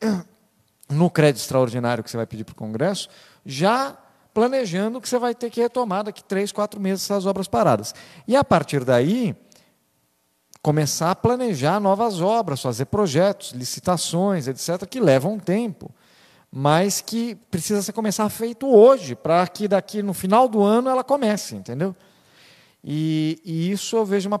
no 0.90 1.10
crédito 1.10 1.42
extraordinário 1.42 2.02
que 2.02 2.10
você 2.10 2.16
vai 2.16 2.26
pedir 2.26 2.44
para 2.44 2.52
o 2.52 2.56
Congresso, 2.56 3.08
já 3.44 3.96
planejando 4.32 5.00
que 5.00 5.08
você 5.08 5.18
vai 5.18 5.34
ter 5.34 5.50
que 5.50 5.60
retomar 5.60 6.04
daqui 6.04 6.22
três, 6.22 6.52
quatro 6.52 6.80
meses 6.80 7.04
essas 7.04 7.26
obras 7.26 7.48
paradas. 7.48 7.94
E 8.26 8.36
a 8.36 8.44
partir 8.44 8.84
daí, 8.84 9.34
começar 10.62 11.10
a 11.10 11.14
planejar 11.14 11.80
novas 11.80 12.20
obras, 12.20 12.60
fazer 12.60 12.86
projetos, 12.86 13.52
licitações, 13.52 14.46
etc., 14.46 14.86
que 14.86 15.00
levam 15.00 15.38
tempo, 15.38 15.90
mas 16.50 17.00
que 17.00 17.34
precisa 17.50 17.82
ser 17.82 17.92
começar 17.92 18.28
feito 18.28 18.66
hoje, 18.66 19.14
para 19.14 19.46
que 19.46 19.68
daqui 19.68 20.02
no 20.02 20.14
final 20.14 20.48
do 20.48 20.62
ano 20.62 20.88
ela 20.88 21.04
comece, 21.04 21.56
entendeu? 21.56 21.94
E, 22.82 23.40
e 23.44 23.70
isso 23.70 23.96
eu 23.96 24.04
vejo 24.04 24.28
uma, 24.28 24.40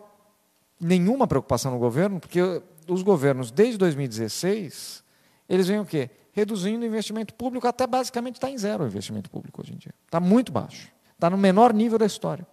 nenhuma 0.80 1.26
preocupação 1.26 1.72
no 1.72 1.78
governo, 1.78 2.20
porque 2.20 2.62
os 2.88 3.02
governos, 3.02 3.50
desde 3.50 3.76
2016, 3.78 5.02
eles 5.48 5.66
vêm 5.66 5.80
o 5.80 5.84
quê? 5.84 6.10
Reduzindo 6.32 6.82
o 6.82 6.86
investimento 6.86 7.34
público, 7.34 7.66
até 7.66 7.86
basicamente 7.86 8.36
está 8.36 8.50
em 8.50 8.56
zero 8.56 8.84
o 8.84 8.86
investimento 8.86 9.30
público 9.30 9.60
hoje 9.60 9.72
em 9.72 9.76
dia. 9.76 9.94
Está 10.06 10.20
muito 10.20 10.52
baixo. 10.52 10.88
Está 11.14 11.28
no 11.28 11.36
menor 11.36 11.72
nível 11.74 11.98
da 11.98 12.06
história. 12.06 12.46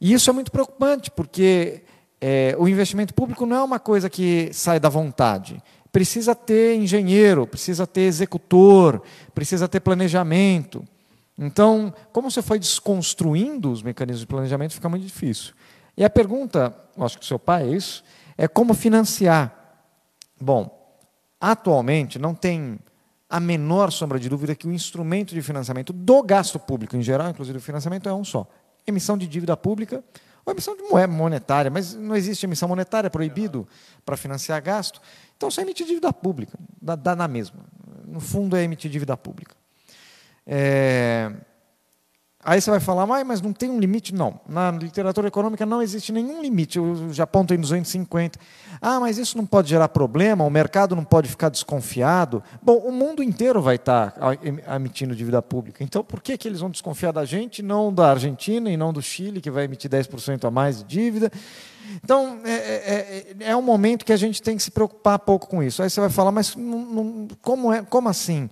E 0.00 0.12
isso 0.12 0.30
é 0.30 0.32
muito 0.32 0.50
preocupante, 0.50 1.10
porque 1.10 1.82
é, 2.20 2.54
o 2.58 2.68
investimento 2.68 3.12
público 3.12 3.44
não 3.44 3.56
é 3.56 3.62
uma 3.62 3.78
coisa 3.78 4.08
que 4.08 4.50
sai 4.52 4.80
da 4.80 4.88
vontade. 4.88 5.62
Precisa 5.92 6.34
ter 6.34 6.76
engenheiro, 6.76 7.46
precisa 7.46 7.86
ter 7.86 8.02
executor, 8.02 9.02
precisa 9.34 9.68
ter 9.68 9.80
planejamento. 9.80 10.84
Então, 11.36 11.94
como 12.12 12.30
você 12.30 12.42
foi 12.42 12.58
desconstruindo 12.58 13.70
os 13.70 13.82
mecanismos 13.82 14.20
de 14.20 14.26
planejamento, 14.26 14.74
fica 14.74 14.88
muito 14.88 15.04
difícil. 15.04 15.54
E 15.96 16.04
a 16.04 16.10
pergunta, 16.10 16.76
acho 16.96 17.18
que 17.18 17.24
o 17.24 17.26
seu 17.26 17.38
pai 17.38 17.64
é 17.64 17.74
isso, 17.74 18.04
é 18.36 18.46
como 18.46 18.74
financiar. 18.74 19.52
Bom, 20.40 20.77
atualmente 21.40 22.18
não 22.18 22.34
tem 22.34 22.78
a 23.28 23.38
menor 23.38 23.92
sombra 23.92 24.18
de 24.18 24.28
dúvida 24.28 24.54
que 24.54 24.66
o 24.66 24.72
instrumento 24.72 25.34
de 25.34 25.42
financiamento 25.42 25.92
do 25.92 26.22
gasto 26.22 26.58
público 26.58 26.96
em 26.96 27.02
geral, 27.02 27.30
inclusive 27.30 27.58
o 27.58 27.60
financiamento, 27.60 28.08
é 28.08 28.14
um 28.14 28.24
só: 28.24 28.48
emissão 28.86 29.18
de 29.18 29.26
dívida 29.26 29.56
pública 29.56 30.02
ou 30.44 30.52
emissão 30.52 30.74
de 30.74 30.82
moeda 30.84 31.12
monetária, 31.12 31.70
mas 31.70 31.94
não 31.94 32.16
existe 32.16 32.46
emissão 32.46 32.68
monetária, 32.68 33.08
é 33.08 33.10
proibido 33.10 33.68
para 34.04 34.16
financiar 34.16 34.62
gasto. 34.62 35.00
Então, 35.36 35.50
só 35.50 35.60
emitir 35.60 35.86
dívida 35.86 36.12
pública, 36.12 36.58
dá, 36.80 36.96
dá 36.96 37.14
na 37.14 37.28
mesma. 37.28 37.60
No 38.06 38.18
fundo, 38.18 38.56
é 38.56 38.62
emitir 38.62 38.90
dívida 38.90 39.14
pública. 39.16 39.54
É, 40.46 41.30
Aí 42.44 42.60
você 42.60 42.70
vai 42.70 42.78
falar, 42.78 43.04
mas 43.24 43.42
não 43.42 43.52
tem 43.52 43.68
um 43.68 43.80
limite? 43.80 44.14
Não. 44.14 44.40
Na 44.48 44.70
literatura 44.70 45.26
econômica 45.26 45.66
não 45.66 45.82
existe 45.82 46.12
nenhum 46.12 46.40
limite. 46.40 46.78
O 46.78 47.12
Japão 47.12 47.44
tem 47.44 47.58
250. 47.58 48.38
Ah, 48.80 49.00
mas 49.00 49.18
isso 49.18 49.36
não 49.36 49.44
pode 49.44 49.68
gerar 49.68 49.88
problema, 49.88 50.44
o 50.44 50.50
mercado 50.50 50.94
não 50.94 51.04
pode 51.04 51.28
ficar 51.28 51.48
desconfiado. 51.48 52.40
Bom, 52.62 52.76
o 52.78 52.92
mundo 52.92 53.24
inteiro 53.24 53.60
vai 53.60 53.74
estar 53.74 54.14
emitindo 54.74 55.16
dívida 55.16 55.42
pública. 55.42 55.82
Então, 55.82 56.04
por 56.04 56.22
que, 56.22 56.38
que 56.38 56.46
eles 56.46 56.60
vão 56.60 56.70
desconfiar 56.70 57.12
da 57.12 57.24
gente, 57.24 57.60
não 57.60 57.92
da 57.92 58.10
Argentina 58.10 58.70
e 58.70 58.76
não 58.76 58.92
do 58.92 59.02
Chile, 59.02 59.40
que 59.40 59.50
vai 59.50 59.64
emitir 59.64 59.90
10% 59.90 60.44
a 60.44 60.50
mais 60.50 60.78
de 60.78 60.84
dívida? 60.84 61.32
Então, 62.04 62.38
é, 62.44 62.52
é, 62.52 63.26
é, 63.40 63.50
é, 63.50 63.56
um 63.56 63.62
momento 63.62 64.04
que 64.04 64.12
a 64.12 64.16
gente 64.16 64.40
tem 64.40 64.56
que 64.56 64.62
se 64.62 64.70
preocupar 64.70 65.18
pouco 65.18 65.48
com 65.48 65.60
isso. 65.60 65.82
Aí 65.82 65.90
você 65.90 66.00
vai 66.00 66.10
falar, 66.10 66.30
mas 66.30 66.54
não, 66.54 66.84
não, 66.84 67.28
como, 67.42 67.72
é, 67.72 67.82
como 67.82 68.08
assim? 68.08 68.48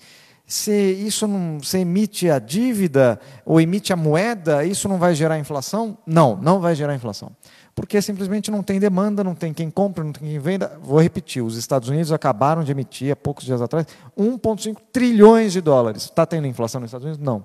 Se 0.47 0.73
isso 0.73 1.27
não 1.27 1.61
se 1.61 1.79
emite 1.79 2.31
a 2.31 2.39
dívida 2.39 3.19
ou 3.45 3.61
emite 3.61 3.93
a 3.93 3.97
moeda, 3.97 4.65
isso 4.65 4.89
não 4.89 4.97
vai 4.97 5.15
gerar 5.15 5.39
inflação? 5.39 5.99
Não, 6.07 6.37
não 6.37 6.61
vai 6.61 6.75
gerar 6.75 6.95
inflação. 6.95 7.33
Porque 7.75 8.01
simplesmente 8.01 8.51
não 8.51 8.63
tem 8.63 8.79
demanda, 8.79 9.25
não 9.25 9.35
tem 9.35 9.53
quem 9.53 9.69
compra, 9.69 10.05
não 10.05 10.13
tem 10.13 10.27
quem 10.27 10.39
venda. 10.39 10.79
Vou 10.81 11.01
repetir: 11.01 11.43
os 11.43 11.57
Estados 11.57 11.89
Unidos 11.89 12.13
acabaram 12.13 12.63
de 12.63 12.71
emitir, 12.71 13.13
há 13.13 13.17
poucos 13.17 13.45
dias 13.45 13.61
atrás, 13.61 13.87
1,5 14.17 14.77
trilhões 14.93 15.53
de 15.53 15.61
dólares. 15.61 16.05
Está 16.05 16.25
tendo 16.25 16.47
inflação 16.47 16.81
nos 16.81 16.89
Estados 16.89 17.05
Unidos? 17.05 17.23
Não. 17.23 17.45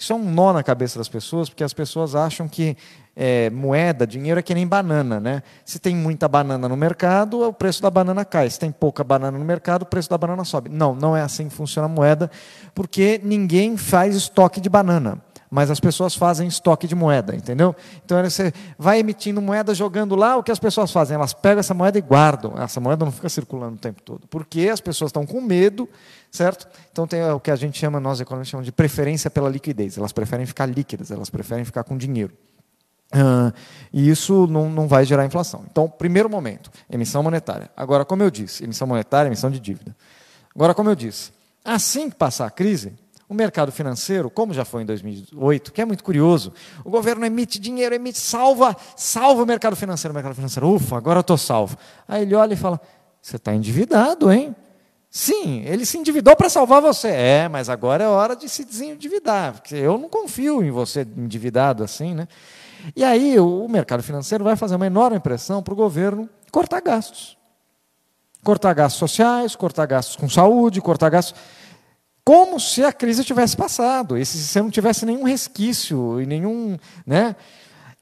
Isso 0.00 0.14
é 0.14 0.16
um 0.16 0.32
nó 0.32 0.50
na 0.50 0.62
cabeça 0.62 0.98
das 0.98 1.10
pessoas, 1.10 1.50
porque 1.50 1.62
as 1.62 1.74
pessoas 1.74 2.14
acham 2.14 2.48
que 2.48 2.74
é, 3.14 3.50
moeda, 3.50 4.06
dinheiro 4.06 4.40
é 4.40 4.42
que 4.42 4.54
nem 4.54 4.66
banana. 4.66 5.20
Né? 5.20 5.42
Se 5.62 5.78
tem 5.78 5.94
muita 5.94 6.26
banana 6.26 6.66
no 6.66 6.74
mercado, 6.74 7.46
o 7.46 7.52
preço 7.52 7.82
da 7.82 7.90
banana 7.90 8.24
cai. 8.24 8.48
Se 8.48 8.58
tem 8.58 8.72
pouca 8.72 9.04
banana 9.04 9.36
no 9.36 9.44
mercado, 9.44 9.82
o 9.82 9.84
preço 9.84 10.08
da 10.08 10.16
banana 10.16 10.42
sobe. 10.42 10.70
Não, 10.70 10.94
não 10.94 11.14
é 11.14 11.20
assim 11.20 11.50
que 11.50 11.54
funciona 11.54 11.84
a 11.84 11.88
moeda, 11.88 12.30
porque 12.74 13.20
ninguém 13.22 13.76
faz 13.76 14.16
estoque 14.16 14.58
de 14.58 14.70
banana 14.70 15.18
mas 15.50 15.70
as 15.70 15.80
pessoas 15.80 16.14
fazem 16.14 16.46
estoque 16.46 16.86
de 16.86 16.94
moeda, 16.94 17.34
entendeu? 17.34 17.74
Então 18.04 18.22
você 18.22 18.52
vai 18.78 19.00
emitindo 19.00 19.42
moeda, 19.42 19.74
jogando 19.74 20.14
lá, 20.14 20.36
o 20.36 20.42
que 20.42 20.52
as 20.52 20.60
pessoas 20.60 20.92
fazem? 20.92 21.16
Elas 21.16 21.32
pegam 21.32 21.58
essa 21.58 21.74
moeda 21.74 21.98
e 21.98 22.00
guardam. 22.00 22.54
Essa 22.56 22.78
moeda 22.78 23.04
não 23.04 23.10
fica 23.10 23.28
circulando 23.28 23.74
o 23.74 23.78
tempo 23.78 24.00
todo, 24.02 24.28
porque 24.28 24.68
as 24.68 24.80
pessoas 24.80 25.08
estão 25.08 25.26
com 25.26 25.40
medo, 25.40 25.88
certo? 26.30 26.68
Então 26.92 27.06
tem 27.06 27.22
o 27.30 27.40
que 27.40 27.50
a 27.50 27.56
gente 27.56 27.76
chama, 27.76 27.98
nós 27.98 28.20
economistas 28.20 28.50
chamamos 28.50 28.66
de 28.66 28.72
preferência 28.72 29.28
pela 29.28 29.48
liquidez. 29.48 29.98
Elas 29.98 30.12
preferem 30.12 30.46
ficar 30.46 30.66
líquidas, 30.66 31.10
elas 31.10 31.28
preferem 31.28 31.64
ficar 31.64 31.82
com 31.82 31.96
dinheiro. 31.96 32.32
Uh, 33.12 33.52
e 33.92 34.08
isso 34.08 34.46
não, 34.46 34.70
não 34.70 34.86
vai 34.86 35.04
gerar 35.04 35.26
inflação. 35.26 35.64
Então, 35.68 35.88
primeiro 35.88 36.30
momento, 36.30 36.70
emissão 36.88 37.24
monetária. 37.24 37.68
Agora, 37.76 38.04
como 38.04 38.22
eu 38.22 38.30
disse, 38.30 38.62
emissão 38.62 38.86
monetária, 38.86 39.28
emissão 39.28 39.50
de 39.50 39.58
dívida. 39.58 39.96
Agora, 40.54 40.74
como 40.74 40.90
eu 40.90 40.94
disse, 40.94 41.32
assim 41.64 42.08
que 42.08 42.14
passar 42.14 42.46
a 42.46 42.50
crise, 42.50 42.92
o 43.30 43.34
mercado 43.34 43.70
financeiro, 43.70 44.28
como 44.28 44.52
já 44.52 44.64
foi 44.64 44.82
em 44.82 44.84
2008, 44.84 45.72
que 45.72 45.80
é 45.80 45.84
muito 45.84 46.02
curioso, 46.02 46.52
o 46.84 46.90
governo 46.90 47.24
emite 47.24 47.60
dinheiro, 47.60 47.94
emite, 47.94 48.18
salva, 48.18 48.76
salva 48.96 49.44
o 49.44 49.46
mercado 49.46 49.76
financeiro. 49.76 50.10
O 50.12 50.14
mercado 50.16 50.34
financeiro, 50.34 50.68
ufa, 50.68 50.96
agora 50.96 51.18
eu 51.18 51.20
estou 51.20 51.38
salvo. 51.38 51.78
Aí 52.08 52.22
ele 52.22 52.34
olha 52.34 52.54
e 52.54 52.56
fala: 52.56 52.80
Você 53.22 53.36
está 53.36 53.54
endividado, 53.54 54.32
hein? 54.32 54.54
Sim, 55.08 55.62
ele 55.64 55.86
se 55.86 55.96
endividou 55.96 56.34
para 56.34 56.48
salvar 56.48 56.82
você. 56.82 57.06
É, 57.06 57.48
mas 57.48 57.68
agora 57.68 58.02
é 58.02 58.08
hora 58.08 58.34
de 58.34 58.48
se 58.48 58.64
desendividar, 58.64 59.52
porque 59.52 59.76
eu 59.76 59.96
não 59.96 60.08
confio 60.08 60.60
em 60.60 60.72
você 60.72 61.06
endividado 61.16 61.84
assim, 61.84 62.14
né? 62.14 62.26
E 62.96 63.04
aí 63.04 63.38
o 63.38 63.68
mercado 63.68 64.02
financeiro 64.02 64.42
vai 64.42 64.56
fazer 64.56 64.74
uma 64.74 64.86
enorme 64.88 65.20
pressão 65.20 65.62
para 65.62 65.72
o 65.72 65.76
governo 65.76 66.28
cortar 66.50 66.80
gastos. 66.80 67.38
Cortar 68.42 68.74
gastos 68.74 68.98
sociais, 68.98 69.54
cortar 69.54 69.86
gastos 69.86 70.16
com 70.16 70.28
saúde, 70.28 70.80
cortar 70.80 71.10
gastos. 71.10 71.59
Como 72.24 72.60
se 72.60 72.84
a 72.84 72.92
crise 72.92 73.24
tivesse 73.24 73.56
passado, 73.56 74.16
e 74.16 74.24
se 74.24 74.38
você 74.38 74.60
não 74.60 74.70
tivesse 74.70 75.04
nenhum 75.04 75.24
resquício 75.24 76.20
e 76.20 76.26
nenhum. 76.26 76.78
Né? 77.06 77.34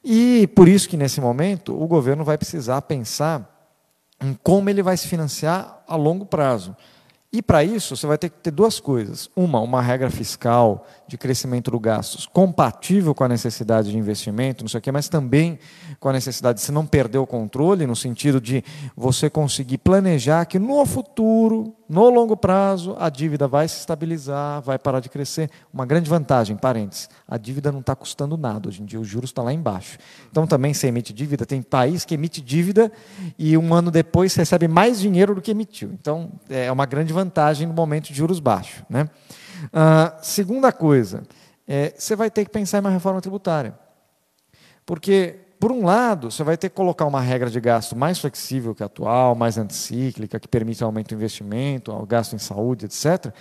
E 0.05 0.47
por 0.55 0.69
isso 0.69 0.89
que 0.89 0.97
nesse 0.97 1.21
momento 1.21 1.81
o 1.81 1.87
governo 1.87 2.25
vai 2.25 2.37
precisar 2.37 2.83
pensar 2.83 3.55
em 4.21 4.35
como 4.43 4.69
ele 4.69 4.83
vai 4.83 4.97
se 4.97 5.07
financiar 5.07 5.83
a 5.87 5.97
longo 5.97 6.27
prazo. 6.27 6.77
E 7.33 7.43
para 7.43 7.63
isso, 7.63 7.95
você 7.95 8.07
vai 8.07 8.17
ter 8.17 8.31
que 8.31 8.39
ter 8.39 8.51
duas 8.51 8.81
coisas. 8.81 9.31
Uma, 9.37 9.61
uma 9.61 9.83
regra 9.83 10.11
fiscal 10.11 10.87
de 11.09 11.17
crescimento 11.17 11.71
do 11.71 11.81
gastos 11.81 12.27
compatível 12.27 13.15
com 13.15 13.25
a 13.25 13.29
necessidade 13.29 13.91
de 13.91 13.97
investimento, 13.97 14.63
não 14.63 14.69
sei 14.69 14.79
o 14.79 14.83
quê, 14.83 14.93
mas 14.93 15.09
também 15.09 15.59
com 15.99 16.09
a 16.11 16.13
necessidade 16.13 16.59
de 16.59 16.65
você 16.65 16.71
não 16.71 16.87
perder 16.87 17.19
o 17.19 17.27
controle, 17.27 17.87
no 17.87 17.97
sentido 17.97 18.41
de 18.41 18.63
você 18.95 19.31
conseguir 19.31 19.79
planejar 19.79 20.45
que 20.45 20.59
no 20.59 20.85
futuro, 20.85 21.75
no 21.89 22.11
longo 22.11 22.37
prazo, 22.37 22.95
a 22.99 23.09
dívida 23.09 23.49
vai 23.49 23.67
se 23.67 23.79
estabilizar, 23.81 24.61
vai 24.61 24.79
parar 24.79 25.01
de 25.01 25.09
crescer. 25.09 25.51
Uma 25.73 25.87
grande 25.87 26.11
vantagem, 26.11 26.57
parênteses, 26.57 27.09
a 27.27 27.39
dívida 27.39 27.73
não 27.73 27.81
está 27.81 27.97
custando 27.97 28.37
nada. 28.37 28.69
Hoje 28.69 28.83
em 28.83 28.85
dia, 28.85 29.01
os 29.01 29.09
juros 29.09 29.31
estão 29.31 29.45
lá 29.45 29.53
embaixo. 29.53 29.97
Então, 30.31 30.47
também 30.47 30.75
se 30.75 30.87
emite 30.87 31.13
dívida, 31.15 31.47
tem 31.47 31.63
país 31.63 32.05
que 32.05 32.15
emite 32.15 32.43
dívida 32.43 32.93
e 33.39 33.57
um 33.57 33.73
ano 33.73 33.91
depois 33.91 34.35
recebe 34.35 34.69
mais 34.69 35.01
dinheiro 35.01 35.35
do 35.35 35.41
que 35.41 35.51
emitiu. 35.51 35.91
Então, 35.95 36.33
é 36.51 36.71
uma 36.71 36.85
grande 36.85 37.13
vantagem 37.13 37.67
no 37.67 37.73
momento 37.73 38.09
de 38.09 38.15
juros 38.15 38.39
baixos. 38.39 38.83
Né? 38.91 39.09
Uh, 39.67 40.17
segunda 40.23 40.73
coisa, 40.73 41.23
é, 41.67 41.93
você 41.97 42.17
vai 42.17 42.31
ter 42.31 42.45
que 42.45 42.51
pensar 42.51 42.79
em 42.79 42.81
uma 42.81 42.91
reforma 42.91 43.21
tributária. 43.21 43.79
Porque, 44.87 45.37
por 45.61 45.71
um 45.71 45.85
lado, 45.85 46.31
você 46.31 46.43
vai 46.43 46.57
ter 46.57 46.71
que 46.71 46.75
colocar 46.75 47.05
uma 47.05 47.21
regra 47.21 47.51
de 47.51 47.61
gasto 47.61 47.95
mais 47.95 48.19
flexível 48.19 48.75
que 48.75 48.83
a 48.83 48.87
atual, 48.87 49.35
mais 49.35 49.59
anticíclica, 49.59 50.41
que 50.41 50.49
permite 50.49 50.83
aumento 50.83 51.09
do 51.09 51.15
investimento, 51.15 51.93
o 51.93 52.07
gasto 52.07 52.35
em 52.35 52.39
saúde, 52.39 52.87
etc. 52.87 53.33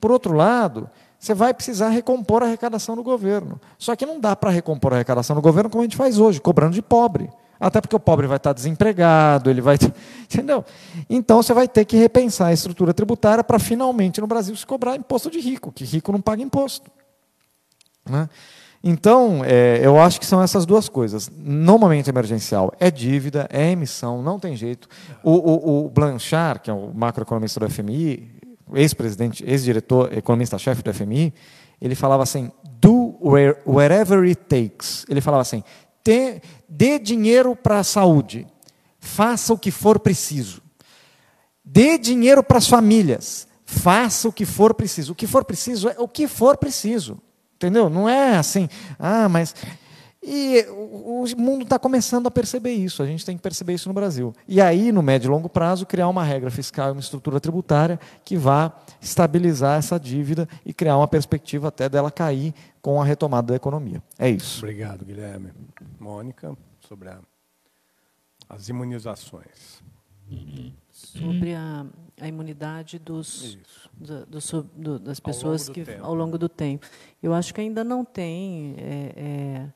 Por 0.00 0.10
outro 0.10 0.34
lado, 0.34 0.90
você 1.18 1.32
vai 1.32 1.54
precisar 1.54 1.90
recompor 1.90 2.42
a 2.42 2.46
arrecadação 2.46 2.96
do 2.96 3.02
governo. 3.02 3.60
Só 3.78 3.94
que 3.94 4.04
não 4.04 4.20
dá 4.20 4.34
para 4.34 4.50
recompor 4.50 4.92
a 4.92 4.96
arrecadação 4.96 5.36
do 5.36 5.42
governo 5.42 5.70
como 5.70 5.82
a 5.82 5.84
gente 5.84 5.96
faz 5.96 6.18
hoje, 6.18 6.40
cobrando 6.40 6.74
de 6.74 6.82
pobre. 6.82 7.30
Até 7.58 7.80
porque 7.80 7.96
o 7.96 8.00
pobre 8.00 8.26
vai 8.26 8.36
estar 8.36 8.52
desempregado, 8.52 9.50
ele 9.50 9.60
vai. 9.60 9.76
Entendeu? 10.24 10.64
Então 11.08 11.42
você 11.42 11.54
vai 11.54 11.66
ter 11.66 11.84
que 11.84 11.96
repensar 11.96 12.48
a 12.48 12.52
estrutura 12.52 12.92
tributária 12.92 13.42
para 13.42 13.58
finalmente 13.58 14.20
no 14.20 14.26
Brasil 14.26 14.54
se 14.56 14.66
cobrar 14.66 14.96
imposto 14.96 15.30
de 15.30 15.40
rico, 15.40 15.72
que 15.72 15.84
rico 15.84 16.12
não 16.12 16.20
paga 16.20 16.42
imposto. 16.42 16.90
Né? 18.08 18.28
Então, 18.88 19.42
é, 19.44 19.80
eu 19.82 20.00
acho 20.00 20.20
que 20.20 20.26
são 20.26 20.40
essas 20.40 20.64
duas 20.64 20.88
coisas. 20.88 21.30
No 21.36 21.76
momento 21.78 22.08
emergencial, 22.08 22.72
é 22.78 22.90
dívida, 22.90 23.48
é 23.50 23.72
emissão, 23.72 24.22
não 24.22 24.38
tem 24.38 24.54
jeito. 24.54 24.88
O, 25.24 25.32
o, 25.32 25.86
o 25.86 25.90
Blanchard, 25.90 26.60
que 26.60 26.70
é 26.70 26.72
o 26.72 26.92
macroeconomista 26.94 27.58
do 27.58 27.68
FMI, 27.68 28.30
ex-presidente, 28.74 29.44
ex-diretor, 29.44 30.12
economista-chefe 30.16 30.82
do 30.82 30.94
FMI, 30.94 31.34
ele 31.80 31.94
falava 31.94 32.22
assim: 32.22 32.50
do 32.80 33.16
wherever 33.66 34.22
it 34.22 34.42
takes. 34.44 35.04
Ele 35.08 35.20
falava 35.20 35.42
assim: 35.42 35.64
dê 36.68 36.98
dinheiro 36.98 37.56
para 37.56 37.80
a 37.80 37.84
saúde, 37.84 38.46
faça 38.98 39.52
o 39.52 39.58
que 39.58 39.70
for 39.70 39.98
preciso. 39.98 40.62
Dê 41.64 41.98
dinheiro 41.98 42.42
para 42.42 42.58
as 42.58 42.68
famílias, 42.68 43.46
faça 43.64 44.28
o 44.28 44.32
que 44.32 44.46
for 44.46 44.74
preciso. 44.74 45.12
O 45.12 45.14
que 45.14 45.26
for 45.26 45.44
preciso 45.44 45.88
é 45.88 45.96
o 45.98 46.06
que 46.06 46.28
for 46.28 46.56
preciso. 46.56 47.20
Entendeu? 47.56 47.88
Não 47.88 48.08
é 48.08 48.36
assim, 48.36 48.68
ah, 48.98 49.28
mas. 49.28 49.54
E 50.28 50.66
o 50.70 51.24
mundo 51.40 51.62
está 51.62 51.78
começando 51.78 52.26
a 52.26 52.30
perceber 52.32 52.72
isso, 52.72 53.00
a 53.00 53.06
gente 53.06 53.24
tem 53.24 53.36
que 53.36 53.42
perceber 53.42 53.74
isso 53.74 53.88
no 53.88 53.94
Brasil. 53.94 54.34
E 54.48 54.60
aí, 54.60 54.90
no 54.90 55.00
médio 55.00 55.28
e 55.28 55.30
longo 55.30 55.48
prazo, 55.48 55.86
criar 55.86 56.08
uma 56.08 56.24
regra 56.24 56.50
fiscal 56.50 56.88
e 56.88 56.92
uma 56.92 57.00
estrutura 57.00 57.38
tributária 57.38 58.00
que 58.24 58.36
vá 58.36 58.72
estabilizar 59.00 59.78
essa 59.78 60.00
dívida 60.00 60.48
e 60.64 60.74
criar 60.74 60.96
uma 60.96 61.06
perspectiva 61.06 61.68
até 61.68 61.88
dela 61.88 62.10
cair 62.10 62.52
com 62.82 63.00
a 63.00 63.04
retomada 63.04 63.48
da 63.48 63.54
economia. 63.54 64.02
É 64.18 64.28
isso. 64.28 64.58
Obrigado, 64.64 65.04
Guilherme. 65.04 65.52
Mônica, 66.00 66.56
sobre 66.80 67.08
a, 67.08 67.20
as 68.48 68.68
imunizações. 68.68 69.80
Sobre 70.90 71.54
a, 71.54 71.86
a 72.20 72.26
imunidade 72.26 72.98
dos, 72.98 73.56
do, 73.94 74.26
do, 74.26 74.62
do, 74.74 74.98
das 74.98 75.20
pessoas 75.20 75.68
ao 75.68 75.74
que 75.74 75.84
tempo. 75.84 76.04
ao 76.04 76.14
longo 76.16 76.36
do 76.36 76.48
tempo. 76.48 76.84
Eu 77.22 77.32
acho 77.32 77.54
que 77.54 77.60
ainda 77.60 77.84
não 77.84 78.04
tem 78.04 78.74
é, 78.76 79.12
é, 79.16 79.68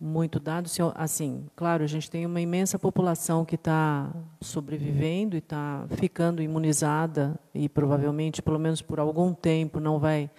muito 0.00 0.38
dado. 0.40 0.68
Assim, 0.94 1.46
claro, 1.54 1.82
a 1.84 1.86
gente 1.86 2.10
tem 2.10 2.26
uma 2.26 2.40
imensa 2.40 2.78
população 2.78 3.44
que 3.44 3.54
está 3.54 4.12
sobrevivendo 4.40 5.36
e 5.36 5.38
está 5.38 5.86
ficando 5.90 6.42
imunizada 6.42 7.38
e 7.54 7.68
provavelmente, 7.68 8.42
pelo 8.42 8.58
menos 8.58 8.82
por 8.82 9.00
algum 9.00 9.32
tempo, 9.32 9.80
não 9.80 9.98
vai 9.98 10.30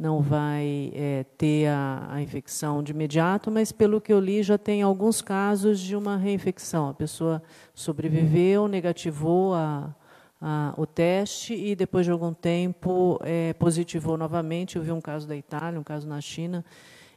não 0.00 0.22
vai 0.22 0.90
é, 0.94 1.26
ter 1.36 1.66
a, 1.66 2.08
a, 2.08 2.22
infecção 2.22 2.82
de 2.82 2.90
imediato, 2.90 3.50
mas 3.50 3.70
pelo 3.70 4.00
que 4.00 4.10
eu 4.10 4.18
li 4.18 4.42
já 4.42 4.56
tem 4.56 4.80
alguns 4.80 5.20
casos 5.20 5.78
de 5.78 5.94
uma 5.94 6.16
reinfecção. 6.16 6.88
A 6.88 6.94
pessoa 6.94 7.42
sobreviveu, 7.74 8.66
negativou 8.66 9.52
a, 9.52 9.94
a, 10.40 10.72
o 10.78 10.86
teste 10.86 11.52
e 11.52 11.76
depois 11.76 12.06
de 12.06 12.12
algum 12.12 12.32
tempo 12.32 13.20
é, 13.22 13.52
positivou 13.52 14.16
novamente. 14.16 14.76
Eu 14.76 14.82
vi 14.82 14.90
um 14.90 15.02
caso 15.02 15.28
da 15.28 15.36
Itália, 15.36 15.78
um 15.78 15.84
caso 15.84 16.08
na 16.08 16.18
China. 16.18 16.64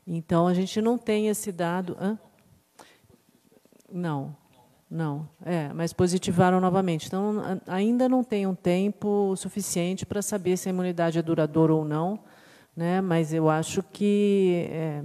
Então 0.06 0.48
a 0.48 0.54
gente 0.54 0.82
não 0.82 0.98
tem 0.98 1.28
esse 1.28 1.52
dado. 1.52 1.96
Hã? 2.00 2.18
Não, 3.92 4.36
não. 4.90 5.28
É, 5.46 5.72
mas 5.74 5.94
positivaram 5.94 6.60
novamente. 6.60 7.08
Então 7.08 7.62
ainda 7.68 8.10
não 8.10 8.24
tem 8.24 8.46
um 8.48 8.56
tempo 8.56 9.36
suficiente 9.36 10.06
para 10.06 10.22
saber 10.22 10.58
se 10.58 10.68
a 10.68 10.72
imunidade 10.72 11.20
é 11.20 11.22
duradoura 11.22 11.74
ou 11.74 11.86
não 11.86 12.20
né? 12.76 13.02
Mas 13.02 13.34
eu 13.34 13.50
acho 13.50 13.84
que 13.84 14.68
é, 14.70 15.04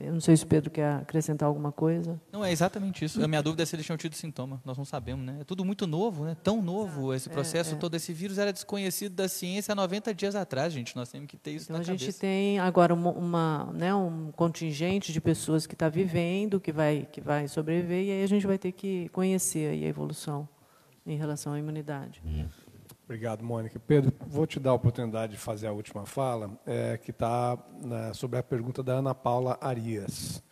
eu 0.00 0.12
não 0.12 0.20
sei 0.20 0.36
se 0.36 0.44
o 0.44 0.46
Pedro 0.46 0.70
quer 0.70 0.96
acrescentar 0.96 1.48
alguma 1.48 1.72
coisa. 1.72 2.20
Não, 2.32 2.44
é 2.44 2.52
exatamente 2.52 3.04
isso. 3.04 3.22
A 3.22 3.26
minha 3.26 3.42
dúvida 3.42 3.62
é 3.62 3.66
se 3.66 3.74
eles 3.74 3.84
tinham 3.84 3.96
tido 3.96 4.14
sintoma. 4.14 4.60
Nós 4.64 4.78
não 4.78 4.84
sabemos, 4.84 5.26
né? 5.26 5.38
É 5.40 5.44
tudo 5.44 5.64
muito 5.64 5.86
novo, 5.86 6.24
né? 6.24 6.36
Tão 6.42 6.62
novo 6.62 7.12
esse 7.12 7.28
processo 7.28 7.72
é, 7.72 7.76
é. 7.76 7.78
todo. 7.78 7.94
Esse 7.94 8.12
vírus 8.12 8.38
era 8.38 8.52
desconhecido 8.52 9.14
da 9.14 9.28
ciência 9.28 9.72
há 9.72 9.74
90 9.74 10.14
dias 10.14 10.36
atrás, 10.36 10.72
gente. 10.72 10.94
Nós 10.94 11.10
temos 11.10 11.26
que 11.26 11.36
ter 11.36 11.52
isso 11.52 11.64
então, 11.64 11.76
na 11.76 11.82
a 11.82 11.86
cabeça. 11.86 12.04
gente 12.04 12.18
tem 12.18 12.58
agora 12.60 12.94
uma, 12.94 13.10
uma, 13.10 13.72
né, 13.74 13.94
um 13.94 14.30
contingente 14.32 15.12
de 15.12 15.20
pessoas 15.20 15.66
que 15.66 15.74
está 15.74 15.88
vivendo, 15.88 16.60
que 16.60 16.70
vai, 16.70 17.08
que 17.10 17.20
vai 17.20 17.48
sobreviver, 17.48 18.04
e 18.04 18.10
aí 18.12 18.22
a 18.22 18.28
gente 18.28 18.46
vai 18.46 18.58
ter 18.58 18.72
que 18.72 19.08
conhecer 19.08 19.70
a 19.70 19.88
evolução 19.88 20.48
em 21.04 21.16
relação 21.16 21.52
à 21.54 21.58
imunidade. 21.58 22.22
Uhum. 22.24 22.48
Obrigado, 23.08 23.42
Mônica. 23.42 23.80
Pedro, 23.86 24.12
vou 24.26 24.46
te 24.46 24.60
dar 24.60 24.68
a 24.68 24.74
oportunidade 24.74 25.32
de 25.32 25.38
fazer 25.38 25.66
a 25.66 25.72
última 25.72 26.04
fala, 26.04 26.50
é, 26.66 26.98
que 26.98 27.10
está 27.10 27.56
né, 27.82 28.12
sobre 28.12 28.38
a 28.38 28.42
pergunta 28.42 28.82
da 28.82 28.96
Ana 28.96 29.14
Paula 29.14 29.56
Arias. 29.62 30.42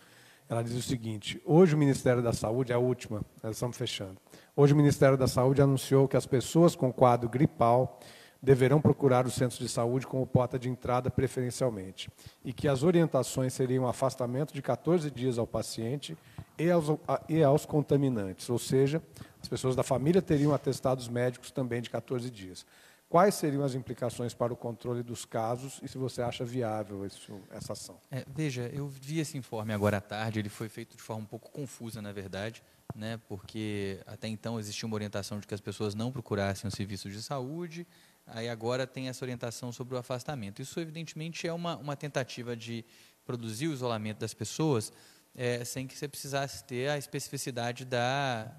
Ela 0.48 0.64
diz 0.64 0.72
o 0.72 0.80
seguinte: 0.80 1.38
hoje 1.44 1.74
o 1.74 1.78
Ministério 1.78 2.22
da 2.22 2.32
Saúde, 2.32 2.72
a 2.72 2.78
última, 2.78 3.20
nós 3.42 3.56
estamos 3.56 3.76
fechando. 3.76 4.16
Hoje 4.56 4.72
o 4.72 4.76
Ministério 4.76 5.18
da 5.18 5.26
Saúde 5.26 5.60
anunciou 5.60 6.08
que 6.08 6.16
as 6.16 6.24
pessoas 6.24 6.74
com 6.74 6.90
quadro 6.90 7.28
gripal 7.28 8.00
deverão 8.42 8.80
procurar 8.80 9.26
os 9.26 9.34
centros 9.34 9.58
de 9.58 9.68
saúde 9.68 10.06
como 10.06 10.26
porta 10.26 10.58
de 10.58 10.70
entrada 10.70 11.10
preferencialmente 11.10 12.08
e 12.44 12.52
que 12.52 12.68
as 12.68 12.82
orientações 12.82 13.52
seriam 13.52 13.86
afastamento 13.86 14.54
de 14.54 14.62
14 14.62 15.10
dias 15.10 15.36
ao 15.36 15.46
paciente 15.46 16.16
e 16.58 16.70
aos, 16.70 16.86
e 17.28 17.42
aos 17.42 17.66
contaminantes, 17.66 18.48
ou 18.48 18.58
seja, 18.58 19.02
as 19.46 19.48
pessoas 19.48 19.76
da 19.76 19.84
família 19.84 20.20
teriam 20.20 20.52
atestados 20.52 21.08
médicos 21.08 21.52
também 21.52 21.80
de 21.80 21.88
14 21.88 22.28
dias. 22.30 22.66
Quais 23.08 23.36
seriam 23.36 23.62
as 23.62 23.76
implicações 23.76 24.34
para 24.34 24.52
o 24.52 24.56
controle 24.56 25.04
dos 25.04 25.24
casos 25.24 25.78
e 25.84 25.86
se 25.86 25.96
você 25.96 26.20
acha 26.20 26.44
viável 26.44 27.06
isso, 27.06 27.40
essa 27.50 27.72
ação? 27.72 28.00
É, 28.10 28.24
veja, 28.26 28.68
eu 28.74 28.88
vi 28.88 29.20
esse 29.20 29.38
informe 29.38 29.72
agora 29.72 29.98
à 29.98 30.00
tarde, 30.00 30.40
ele 30.40 30.48
foi 30.48 30.68
feito 30.68 30.96
de 30.96 31.02
forma 31.02 31.22
um 31.22 31.26
pouco 31.26 31.48
confusa, 31.52 32.02
na 32.02 32.10
verdade, 32.10 32.60
né, 32.92 33.20
porque 33.28 34.00
até 34.04 34.26
então 34.26 34.58
existia 34.58 34.84
uma 34.84 34.96
orientação 34.96 35.38
de 35.38 35.46
que 35.46 35.54
as 35.54 35.60
pessoas 35.60 35.94
não 35.94 36.10
procurassem 36.10 36.66
o 36.66 36.70
serviço 36.72 37.08
de 37.08 37.22
saúde, 37.22 37.86
aí 38.26 38.48
agora 38.48 38.84
tem 38.84 39.08
essa 39.08 39.24
orientação 39.24 39.70
sobre 39.70 39.94
o 39.94 39.98
afastamento. 39.98 40.60
Isso, 40.60 40.80
evidentemente, 40.80 41.46
é 41.46 41.52
uma, 41.52 41.76
uma 41.76 41.94
tentativa 41.94 42.56
de 42.56 42.84
produzir 43.24 43.68
o 43.68 43.72
isolamento 43.72 44.18
das 44.18 44.34
pessoas 44.34 44.92
é, 45.36 45.64
sem 45.64 45.86
que 45.86 45.96
você 45.96 46.08
precisasse 46.08 46.64
ter 46.64 46.90
a 46.90 46.98
especificidade 46.98 47.84
da, 47.84 48.52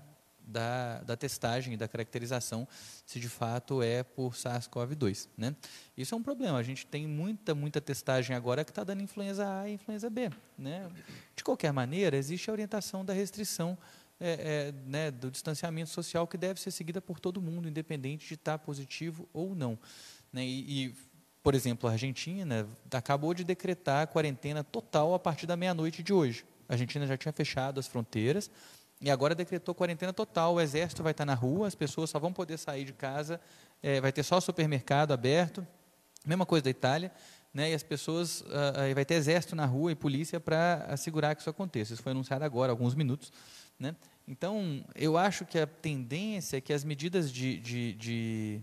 da, 0.48 1.02
da 1.02 1.18
testagem 1.18 1.74
e 1.74 1.78
da 1.78 1.88
caracterização 1.88 2.68
se 3.06 3.20
de 3.20 3.28
fato 3.28 3.84
é 3.84 4.02
por 4.02 4.34
SARS-CoV-2. 4.34 5.28
Né? 5.38 5.56
Isso 5.96 6.16
é 6.16 6.18
um 6.18 6.24
problema. 6.24 6.58
A 6.58 6.64
gente 6.64 6.88
tem 6.88 7.06
muita, 7.06 7.54
muita 7.54 7.82
testagem 7.82 8.36
agora 8.36 8.64
que 8.64 8.72
está 8.72 8.84
dando 8.84 9.04
influenza 9.04 9.62
A 9.62 9.70
e 9.70 9.74
influenza 9.74 10.10
B. 10.10 10.32
Né? 10.58 10.90
De 11.36 11.44
qualquer 11.44 11.74
maneira, 11.74 12.16
existe 12.16 12.50
a 12.50 12.54
orientação 12.54 13.04
da 13.04 13.14
restrição 13.14 13.78
é, 14.20 14.32
é, 14.32 14.74
né, 14.88 15.12
do 15.12 15.30
distanciamento 15.30 15.92
social 15.92 16.26
que 16.26 16.38
deve 16.38 16.60
ser 16.60 16.72
seguida 16.72 17.00
por 17.00 17.20
todo 17.20 17.40
mundo, 17.40 17.68
independente 17.68 18.28
de 18.28 18.34
estar 18.34 18.58
positivo 18.58 19.30
ou 19.32 19.54
não. 19.54 19.78
Né? 20.34 20.44
E, 20.44 20.86
e, 20.86 20.96
por 21.44 21.54
exemplo, 21.54 21.88
a 21.88 21.94
Argentina 21.94 22.68
acabou 22.92 23.34
de 23.34 23.44
decretar 23.44 24.04
a 24.04 24.08
quarentena 24.08 24.64
total 24.64 25.14
a 25.14 25.20
partir 25.20 25.46
da 25.46 25.56
meia-noite 25.56 26.02
de 26.02 26.14
hoje. 26.14 26.44
A 26.68 26.74
Argentina 26.74 27.06
já 27.06 27.16
tinha 27.16 27.32
fechado 27.32 27.80
as 27.80 27.88
fronteiras, 27.88 28.50
e 29.00 29.12
agora 29.12 29.36
decretou 29.36 29.76
quarentena 29.76 30.12
total. 30.12 30.56
O 30.56 30.62
exército 30.62 31.04
vai 31.04 31.12
estar 31.12 31.26
na 31.26 31.34
rua, 31.34 31.68
as 31.68 31.76
pessoas 31.76 32.10
só 32.10 32.20
vão 32.20 32.34
poder 32.34 32.58
sair 32.58 32.84
de 32.84 32.94
casa, 32.94 33.40
é, 33.82 34.02
vai 34.02 34.12
ter 34.12 34.24
só 34.24 34.40
supermercado 34.40 35.12
aberto. 35.12 35.66
Mesma 36.26 36.46
coisa 36.46 36.64
da 36.64 36.70
Itália. 36.70 37.12
Né, 37.54 37.72
e 37.72 37.74
as 37.74 37.82
pessoas, 37.82 38.42
uh, 38.42 38.94
vai 38.94 39.04
ter 39.04 39.16
exército 39.16 39.56
na 39.56 39.66
rua 39.66 39.92
e 39.92 39.96
polícia 39.96 40.40
para 40.40 40.86
assegurar 40.90 41.34
que 41.34 41.42
isso 41.42 41.50
aconteça. 41.50 41.94
Isso 41.94 42.04
foi 42.04 42.12
anunciado 42.12 42.44
agora, 42.44 42.72
alguns 42.72 42.94
minutos. 42.94 43.32
Né? 43.80 43.96
Então, 44.28 44.86
eu 44.94 45.18
acho 45.18 45.46
que 45.46 45.58
a 45.58 45.66
tendência 45.66 46.58
é 46.58 46.62
que 46.62 46.72
as 46.72 46.84
medidas 46.84 47.32
de, 47.32 47.58
de, 47.60 47.94
de 47.94 48.62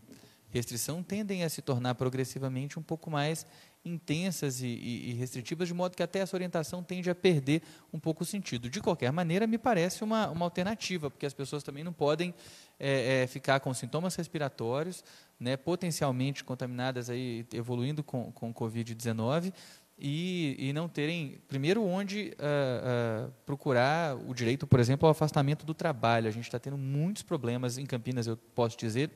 restrição 0.51 1.03
tendem 1.03 1.43
a 1.43 1.49
se 1.49 1.61
tornar 1.63 1.97
progressivamente 1.97 2.79
um 2.79 2.83
pouco 2.83 3.11
mais 3.11 3.47
intensas 3.85 4.63
e, 4.63 4.67
e, 4.67 5.11
e, 5.11 5.13
restritivas, 5.15 5.69
de 5.69 5.75
modo 5.75 5.97
que 5.97 6.03
até 6.03 6.21
essa 6.21 6.35
orientação 6.37 6.83
tende 6.83 7.11
a 7.11 7.15
perder 7.15 7.63
um 7.93 7.99
pouco 7.99 8.23
o 8.23 8.27
sentido. 8.27 8.71
De 8.71 8.81
qualquer 8.81 9.13
maneira, 9.13 9.47
me 9.47 9.59
parece 9.59 10.03
uma, 10.03 10.31
uma 10.31 10.47
alternativa, 10.47 11.11
porque 11.11 11.27
as 11.27 11.35
pessoas 11.35 11.63
também 11.63 11.85
não 11.85 11.93
podem 11.93 12.35
é, 12.79 13.23
é, 13.23 13.27
ficar 13.27 13.61
com 13.61 13.73
sintomas 13.75 14.15
respiratórios, 14.15 15.05
né, 15.39 15.57
potencialmente 15.57 16.43
contaminadas, 16.43 17.11
aí, 17.11 17.47
evoluindo 17.53 18.03
com, 18.03 18.33
com 18.33 18.55
Covid-19, 18.55 19.53
e, 19.97 20.57
e, 20.59 20.73
não 20.73 20.89
terem, 20.89 21.41
primeiro, 21.47 21.85
onde 21.85 22.35
uh, 22.41 23.29
uh, 23.29 23.33
procurar 23.47 24.17
o 24.17 24.35
direito, 24.35 24.67
por 24.67 24.81
exemplo, 24.81 25.07
ao 25.07 25.13
afastamento 25.13 25.65
do 25.65 25.73
trabalho. 25.73 26.27
A 26.27 26.33
gente 26.33 26.45
está 26.45 26.59
tendo 26.59 26.77
muitos 26.77 27.23
problemas 27.23 27.79
em 27.79 27.87
Campinas, 27.87 28.27
eu 28.27 28.37
posso 28.37 28.77
dizer, 28.77 29.09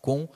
com 0.00 0.26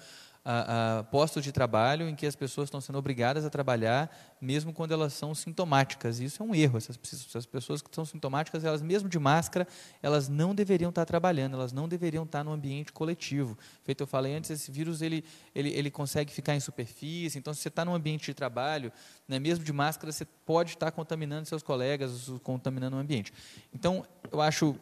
a, 0.44 0.98
a 0.98 1.05
postos 1.05 1.44
de 1.44 1.52
trabalho 1.52 2.09
em 2.09 2.14
que 2.14 2.27
as 2.27 2.35
pessoas 2.35 2.66
estão 2.66 2.81
sendo 2.81 2.98
obrigadas 2.98 3.44
a 3.44 3.51
trabalhar 3.51 4.10
mesmo 4.40 4.73
quando 4.73 4.93
elas 4.93 5.12
são 5.12 5.35
sintomáticas. 5.35 6.19
Isso 6.19 6.43
é 6.43 6.47
um 6.47 6.52
erro. 6.52 6.77
Essas, 6.77 6.98
essas 7.28 7.47
pessoas 7.47 7.81
que 7.81 7.89
são 7.94 8.05
sintomáticas, 8.05 8.64
elas 8.64 8.82
mesmo 8.82 9.09
de 9.09 9.19
máscara, 9.19 9.69
elas 10.02 10.28
não 10.28 10.52
deveriam 10.52 10.89
estar 10.89 11.05
trabalhando, 11.05 11.55
elas 11.55 11.73
não 11.73 11.89
deveriam 11.89 12.24
estar 12.24 12.43
no 12.43 12.52
ambiente 12.52 12.93
coletivo. 12.93 13.56
Feito 13.85 14.02
eu 14.02 14.06
falei 14.06 14.35
antes, 14.35 14.51
esse 14.51 14.73
vírus 14.73 15.01
ele, 15.01 15.24
ele, 15.55 15.70
ele 15.70 15.90
consegue 15.90 16.32
ficar 16.32 16.56
em 16.56 16.60
superfície. 16.60 17.39
Então, 17.39 17.55
se 17.55 17.60
você 17.60 17.69
está 17.69 17.85
num 17.85 17.94
ambiente 17.94 18.27
de 18.27 18.35
trabalho, 18.35 18.93
né, 19.28 19.39
mesmo 19.39 19.64
de 19.64 19.73
máscara, 19.73 20.10
você 20.10 20.24
pode 20.24 20.70
estar 20.70 20.90
contaminando 20.90 21.47
seus 21.47 21.62
colegas, 21.62 22.28
contaminando 22.43 22.97
o 22.97 22.98
ambiente. 22.98 23.32
Então, 23.73 24.05
eu 24.31 24.40
acho 24.40 24.77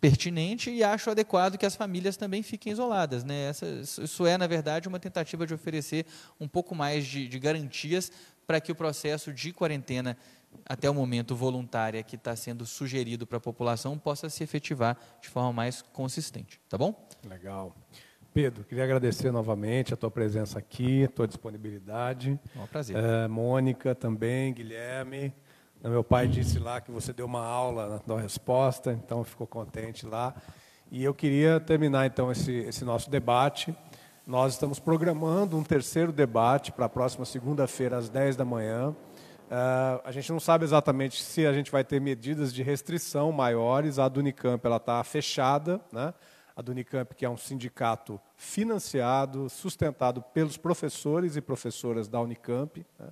pertinente 0.00 0.70
e 0.70 0.82
acho 0.82 1.10
adequado 1.10 1.58
que 1.58 1.66
as 1.66 1.76
famílias 1.76 2.16
também 2.16 2.42
fiquem 2.42 2.72
isoladas. 2.72 3.22
Né? 3.22 3.48
Essa, 3.48 3.66
isso 3.66 4.26
é, 4.26 4.38
na 4.38 4.46
verdade, 4.46 4.88
uma 4.88 4.98
tentativa 4.98 5.46
de 5.46 5.52
oferecer 5.52 6.06
um 6.40 6.48
pouco 6.48 6.74
mais 6.74 7.06
de, 7.06 7.28
de 7.28 7.38
garantias 7.38 8.10
para 8.46 8.60
que 8.60 8.72
o 8.72 8.74
processo 8.74 9.32
de 9.32 9.52
quarentena 9.52 10.16
até 10.66 10.90
o 10.90 10.94
momento 10.94 11.36
voluntária 11.36 12.02
que 12.02 12.16
está 12.16 12.34
sendo 12.34 12.66
sugerido 12.66 13.26
para 13.26 13.38
a 13.38 13.40
população 13.40 13.96
possa 13.98 14.28
se 14.28 14.42
efetivar 14.42 14.98
de 15.20 15.28
forma 15.28 15.52
mais 15.52 15.82
consistente, 15.82 16.60
tá 16.68 16.76
bom? 16.76 17.08
Legal. 17.28 17.76
Pedro, 18.32 18.64
queria 18.64 18.84
agradecer 18.84 19.30
novamente 19.32 19.92
a 19.92 19.96
tua 19.96 20.10
presença 20.10 20.58
aqui, 20.58 21.04
a 21.04 21.08
tua 21.08 21.26
disponibilidade. 21.26 22.38
É 22.56 22.60
um 22.60 22.66
prazer. 22.66 22.96
É, 22.96 23.28
Mônica 23.28 23.94
também, 23.94 24.52
Guilherme. 24.52 25.32
Meu 25.82 26.04
pai 26.04 26.28
disse 26.28 26.58
lá 26.58 26.78
que 26.78 26.90
você 26.90 27.10
deu 27.10 27.24
uma 27.24 27.42
aula 27.42 28.02
na 28.06 28.20
resposta, 28.20 28.92
então 28.92 29.24
ficou 29.24 29.46
contente 29.46 30.04
lá. 30.04 30.34
E 30.90 31.02
eu 31.02 31.14
queria 31.14 31.58
terminar 31.58 32.04
então 32.04 32.30
esse, 32.30 32.52
esse 32.52 32.84
nosso 32.84 33.08
debate. 33.08 33.74
Nós 34.26 34.52
estamos 34.52 34.78
programando 34.78 35.56
um 35.56 35.64
terceiro 35.64 36.12
debate 36.12 36.70
para 36.70 36.84
a 36.84 36.88
próxima 36.88 37.24
segunda-feira, 37.24 37.96
às 37.96 38.10
10 38.10 38.36
da 38.36 38.44
manhã. 38.44 38.90
Uh, 38.90 40.02
a 40.04 40.12
gente 40.12 40.30
não 40.30 40.38
sabe 40.38 40.64
exatamente 40.64 41.22
se 41.22 41.46
a 41.46 41.52
gente 41.52 41.72
vai 41.72 41.82
ter 41.82 41.98
medidas 41.98 42.52
de 42.52 42.62
restrição 42.62 43.32
maiores. 43.32 43.98
A 43.98 44.06
do 44.06 44.20
Unicamp 44.20 44.62
está 44.68 45.02
fechada, 45.02 45.80
né? 45.90 46.12
a 46.54 46.60
do 46.60 46.72
Unicamp, 46.72 47.14
que 47.14 47.24
é 47.24 47.30
um 47.30 47.38
sindicato 47.38 48.20
financiado, 48.36 49.48
sustentado 49.48 50.20
pelos 50.34 50.58
professores 50.58 51.36
e 51.36 51.40
professoras 51.40 52.06
da 52.06 52.20
Unicamp. 52.20 52.84
Né? 52.98 53.08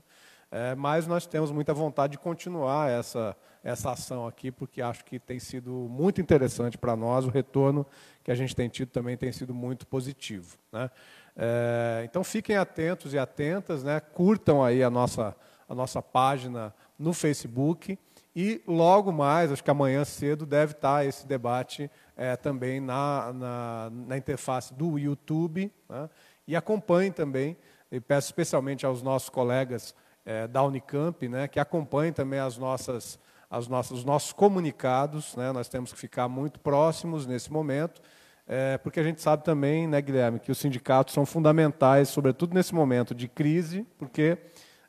É, 0.51 0.75
mas 0.75 1.07
nós 1.07 1.27
temos 1.27 1.51
muita 1.51 1.75
vontade 1.75 2.13
de 2.13 2.19
continuar 2.19 2.91
essa, 2.91 3.37
essa 3.63 3.93
ação 3.93 4.27
aqui, 4.27 4.51
porque 4.51 4.81
acho 4.81 5.05
que 5.05 5.19
tem 5.19 5.39
sido 5.39 5.71
muito 5.71 6.21
interessante 6.21 6.79
para 6.79 6.97
nós, 6.97 7.27
o 7.27 7.29
retorno 7.29 7.87
que 8.25 8.31
a 8.31 8.35
gente 8.35 8.57
tem 8.57 8.69
tido 8.69 8.89
também 8.89 9.17
tem 9.17 9.31
sido 9.31 9.53
muito 9.53 9.87
positivo. 9.87 10.57
Né? 10.73 10.91
É, 11.37 12.03
então 12.05 12.25
fiquem 12.25 12.57
atentos 12.57 13.13
e 13.13 13.19
atentas, 13.19 13.85
né? 13.85 14.01
curtam 14.01 14.65
aí 14.65 14.83
a 14.83 14.89
nossa, 14.89 15.37
a 15.69 15.75
nossa 15.75 16.01
página 16.01 16.75
no 16.99 17.13
Facebook 17.13 17.99
e 18.35 18.63
logo 18.67 19.13
mais, 19.13 19.53
acho 19.53 19.65
que 19.65 19.71
amanhã 19.71 20.05
cedo, 20.05 20.47
deve 20.47 20.73
estar 20.73 21.05
esse 21.05 21.27
debate 21.27 21.91
é, 22.17 22.37
também 22.37 22.81
na, 22.81 23.33
na, 23.33 23.91
na, 23.91 24.17
interface 24.17 24.73
do 24.73 24.99
YouTube. 24.99 25.73
Né? 25.89 26.09
E 26.47 26.55
acompanhem 26.55 27.11
também, 27.11 27.57
e 27.91 28.01
peço 28.01 28.29
especialmente 28.29 28.87
aos 28.87 29.03
nossos 29.03 29.29
colegas 29.29 29.95
é, 30.29 30.47
da 30.47 30.63
Unicamp, 30.63 31.27
né, 31.27 31.49
que 31.49 31.59
acompanhem 31.59 32.13
também 32.13 32.39
as 32.39 32.59
nossas, 32.59 33.19
as 33.51 33.67
nossas, 33.67 33.99
os 34.01 34.05
nossos 34.05 34.31
comunicados. 34.31 35.35
Né? 35.35 35.51
Nós 35.53 35.71
temos 35.71 35.91
que 35.91 35.99
ficar 35.99 36.29
muito 36.29 36.61
próximos 36.61 37.27
nesse 37.27 37.51
momento, 37.51 38.03
é, 38.47 38.77
porque 38.77 39.01
a 39.01 39.03
gente 39.03 39.23
sabe 39.23 39.43
também, 39.43 39.89
né, 39.89 40.03
Guilherme, 40.03 40.39
que 40.39 40.53
os 40.53 40.59
sindicatos 40.59 41.15
são 41.15 41.25
fundamentais, 41.25 42.11
sobretudo 42.11 42.53
nesse 42.53 42.75
momento 42.75 43.15
de 43.15 43.27
crise, 43.27 43.87
porque 43.99 44.37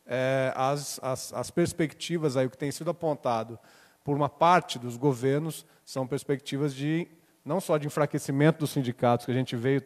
é, 0.06 0.52
as, 0.58 1.00
as, 1.02 1.32
as, 1.34 1.50
perspectivas 1.50 2.36
aí, 2.36 2.46
o 2.46 2.50
que 2.50 2.58
tem 2.58 2.72
sido 2.72 2.90
apontado 2.90 3.58
por 4.04 4.18
uma 4.18 4.28
parte 4.28 4.78
dos 4.78 4.98
governos 4.98 5.66
são 5.86 6.06
perspectivas 6.06 6.76
de 6.76 7.08
não 7.46 7.62
só 7.62 7.78
de 7.78 7.88
enfraquecimento 7.88 8.60
dos 8.60 8.72
sindicatos, 8.72 9.26
que 9.26 9.32
a 9.32 9.36
gente 9.36 9.56
veio 9.56 9.84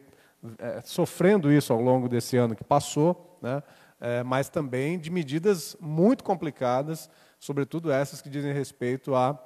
é, 0.58 0.80
sofrendo 0.82 1.52
isso 1.52 1.72
ao 1.72 1.80
longo 1.80 2.08
desse 2.08 2.36
ano 2.36 2.56
que 2.56 2.64
passou, 2.64 3.38
né, 3.40 3.62
é, 4.04 4.22
mas 4.22 4.50
também 4.50 4.98
de 4.98 5.10
medidas 5.10 5.74
muito 5.80 6.22
complicadas, 6.22 7.08
sobretudo 7.40 7.90
essas 7.90 8.20
que 8.20 8.28
dizem 8.28 8.52
respeito 8.52 9.14
à, 9.14 9.42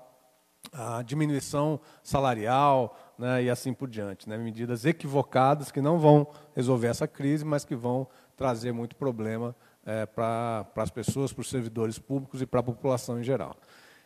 à 0.72 1.00
diminuição 1.00 1.80
salarial 2.02 2.98
né, 3.16 3.44
e 3.44 3.50
assim 3.50 3.72
por 3.72 3.88
diante. 3.88 4.28
Né, 4.28 4.36
medidas 4.36 4.84
equivocadas 4.84 5.70
que 5.70 5.80
não 5.80 6.00
vão 6.00 6.26
resolver 6.56 6.88
essa 6.88 7.06
crise, 7.06 7.44
mas 7.44 7.64
que 7.64 7.76
vão 7.76 8.08
trazer 8.36 8.72
muito 8.72 8.96
problema 8.96 9.54
é, 9.86 10.04
para 10.06 10.66
as 10.74 10.90
pessoas, 10.90 11.32
para 11.32 11.42
os 11.42 11.48
servidores 11.48 11.96
públicos 12.00 12.42
e 12.42 12.46
para 12.46 12.58
a 12.58 12.64
população 12.64 13.20
em 13.20 13.22
geral. 13.22 13.54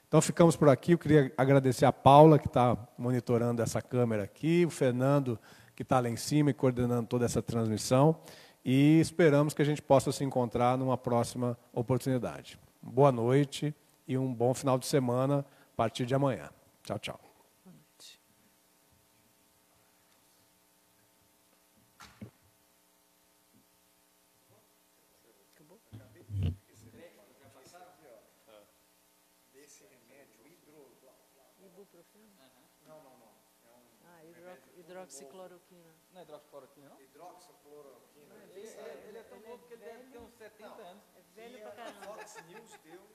Então 0.07 0.21
ficamos 0.21 0.55
por 0.55 0.69
aqui. 0.69 0.93
Eu 0.93 0.99
queria 0.99 1.33
agradecer 1.35 1.87
a 1.87 1.93
Paula, 1.93 2.39
que 2.39 2.47
está 2.47 2.77
monitorando 2.99 3.63
essa 3.63 3.81
câmera 3.81 4.25
aqui, 4.25 4.67
o 4.67 4.71
Fernando, 4.71 5.39
que 5.75 5.83
está 5.83 5.99
lá 5.99 6.11
em 6.11 6.17
cima 6.17 6.51
e 6.51 6.53
coordenando 6.53 7.07
toda 7.07 7.25
essa 7.25 7.41
transmissão. 7.41 8.21
E 8.65 9.01
esperamos 9.01 9.55
que 9.55 9.63
a 9.63 9.65
gente 9.65 9.83
possa 9.83 10.13
se 10.13 10.23
encontrar 10.23 10.79
numa 10.79 10.97
próxima 10.97 11.59
oportunidade. 11.73 12.59
Boa 12.81 13.11
noite 13.11 13.75
e 14.07 14.17
um 14.17 14.33
bom 14.33 14.55
final 14.55 14.79
de 14.79 14.87
semana 14.87 15.41
a 15.73 15.77
partir 15.77 16.07
de 16.07 16.15
amanhã. 16.15 16.49
Tchau, 16.85 16.99
tchau. 16.99 17.21
Hidroxicloroquina. 35.03 35.95
Não 36.13 36.21
é 36.21 36.25
hidroxicloroquina, 36.25 36.89
não? 36.89 37.01
Hidroxicloroquina. 37.01 38.35
Ele, 38.55 38.67
ele, 38.67 39.09
ele 39.09 39.19
é 39.19 39.23
tão 39.23 39.41
novo 39.41 39.67
que 39.67 39.75
ele 39.75 39.85
deve 39.85 40.11
ter 40.11 40.19
uns 40.19 40.33
70 40.35 40.83
anos. 40.83 41.05
É 41.17 41.23
velho 41.43 41.59
pra 41.63 41.71
caramba. 41.73 42.05
Fox 42.05 42.37
News 42.47 42.71
deu 42.85 43.12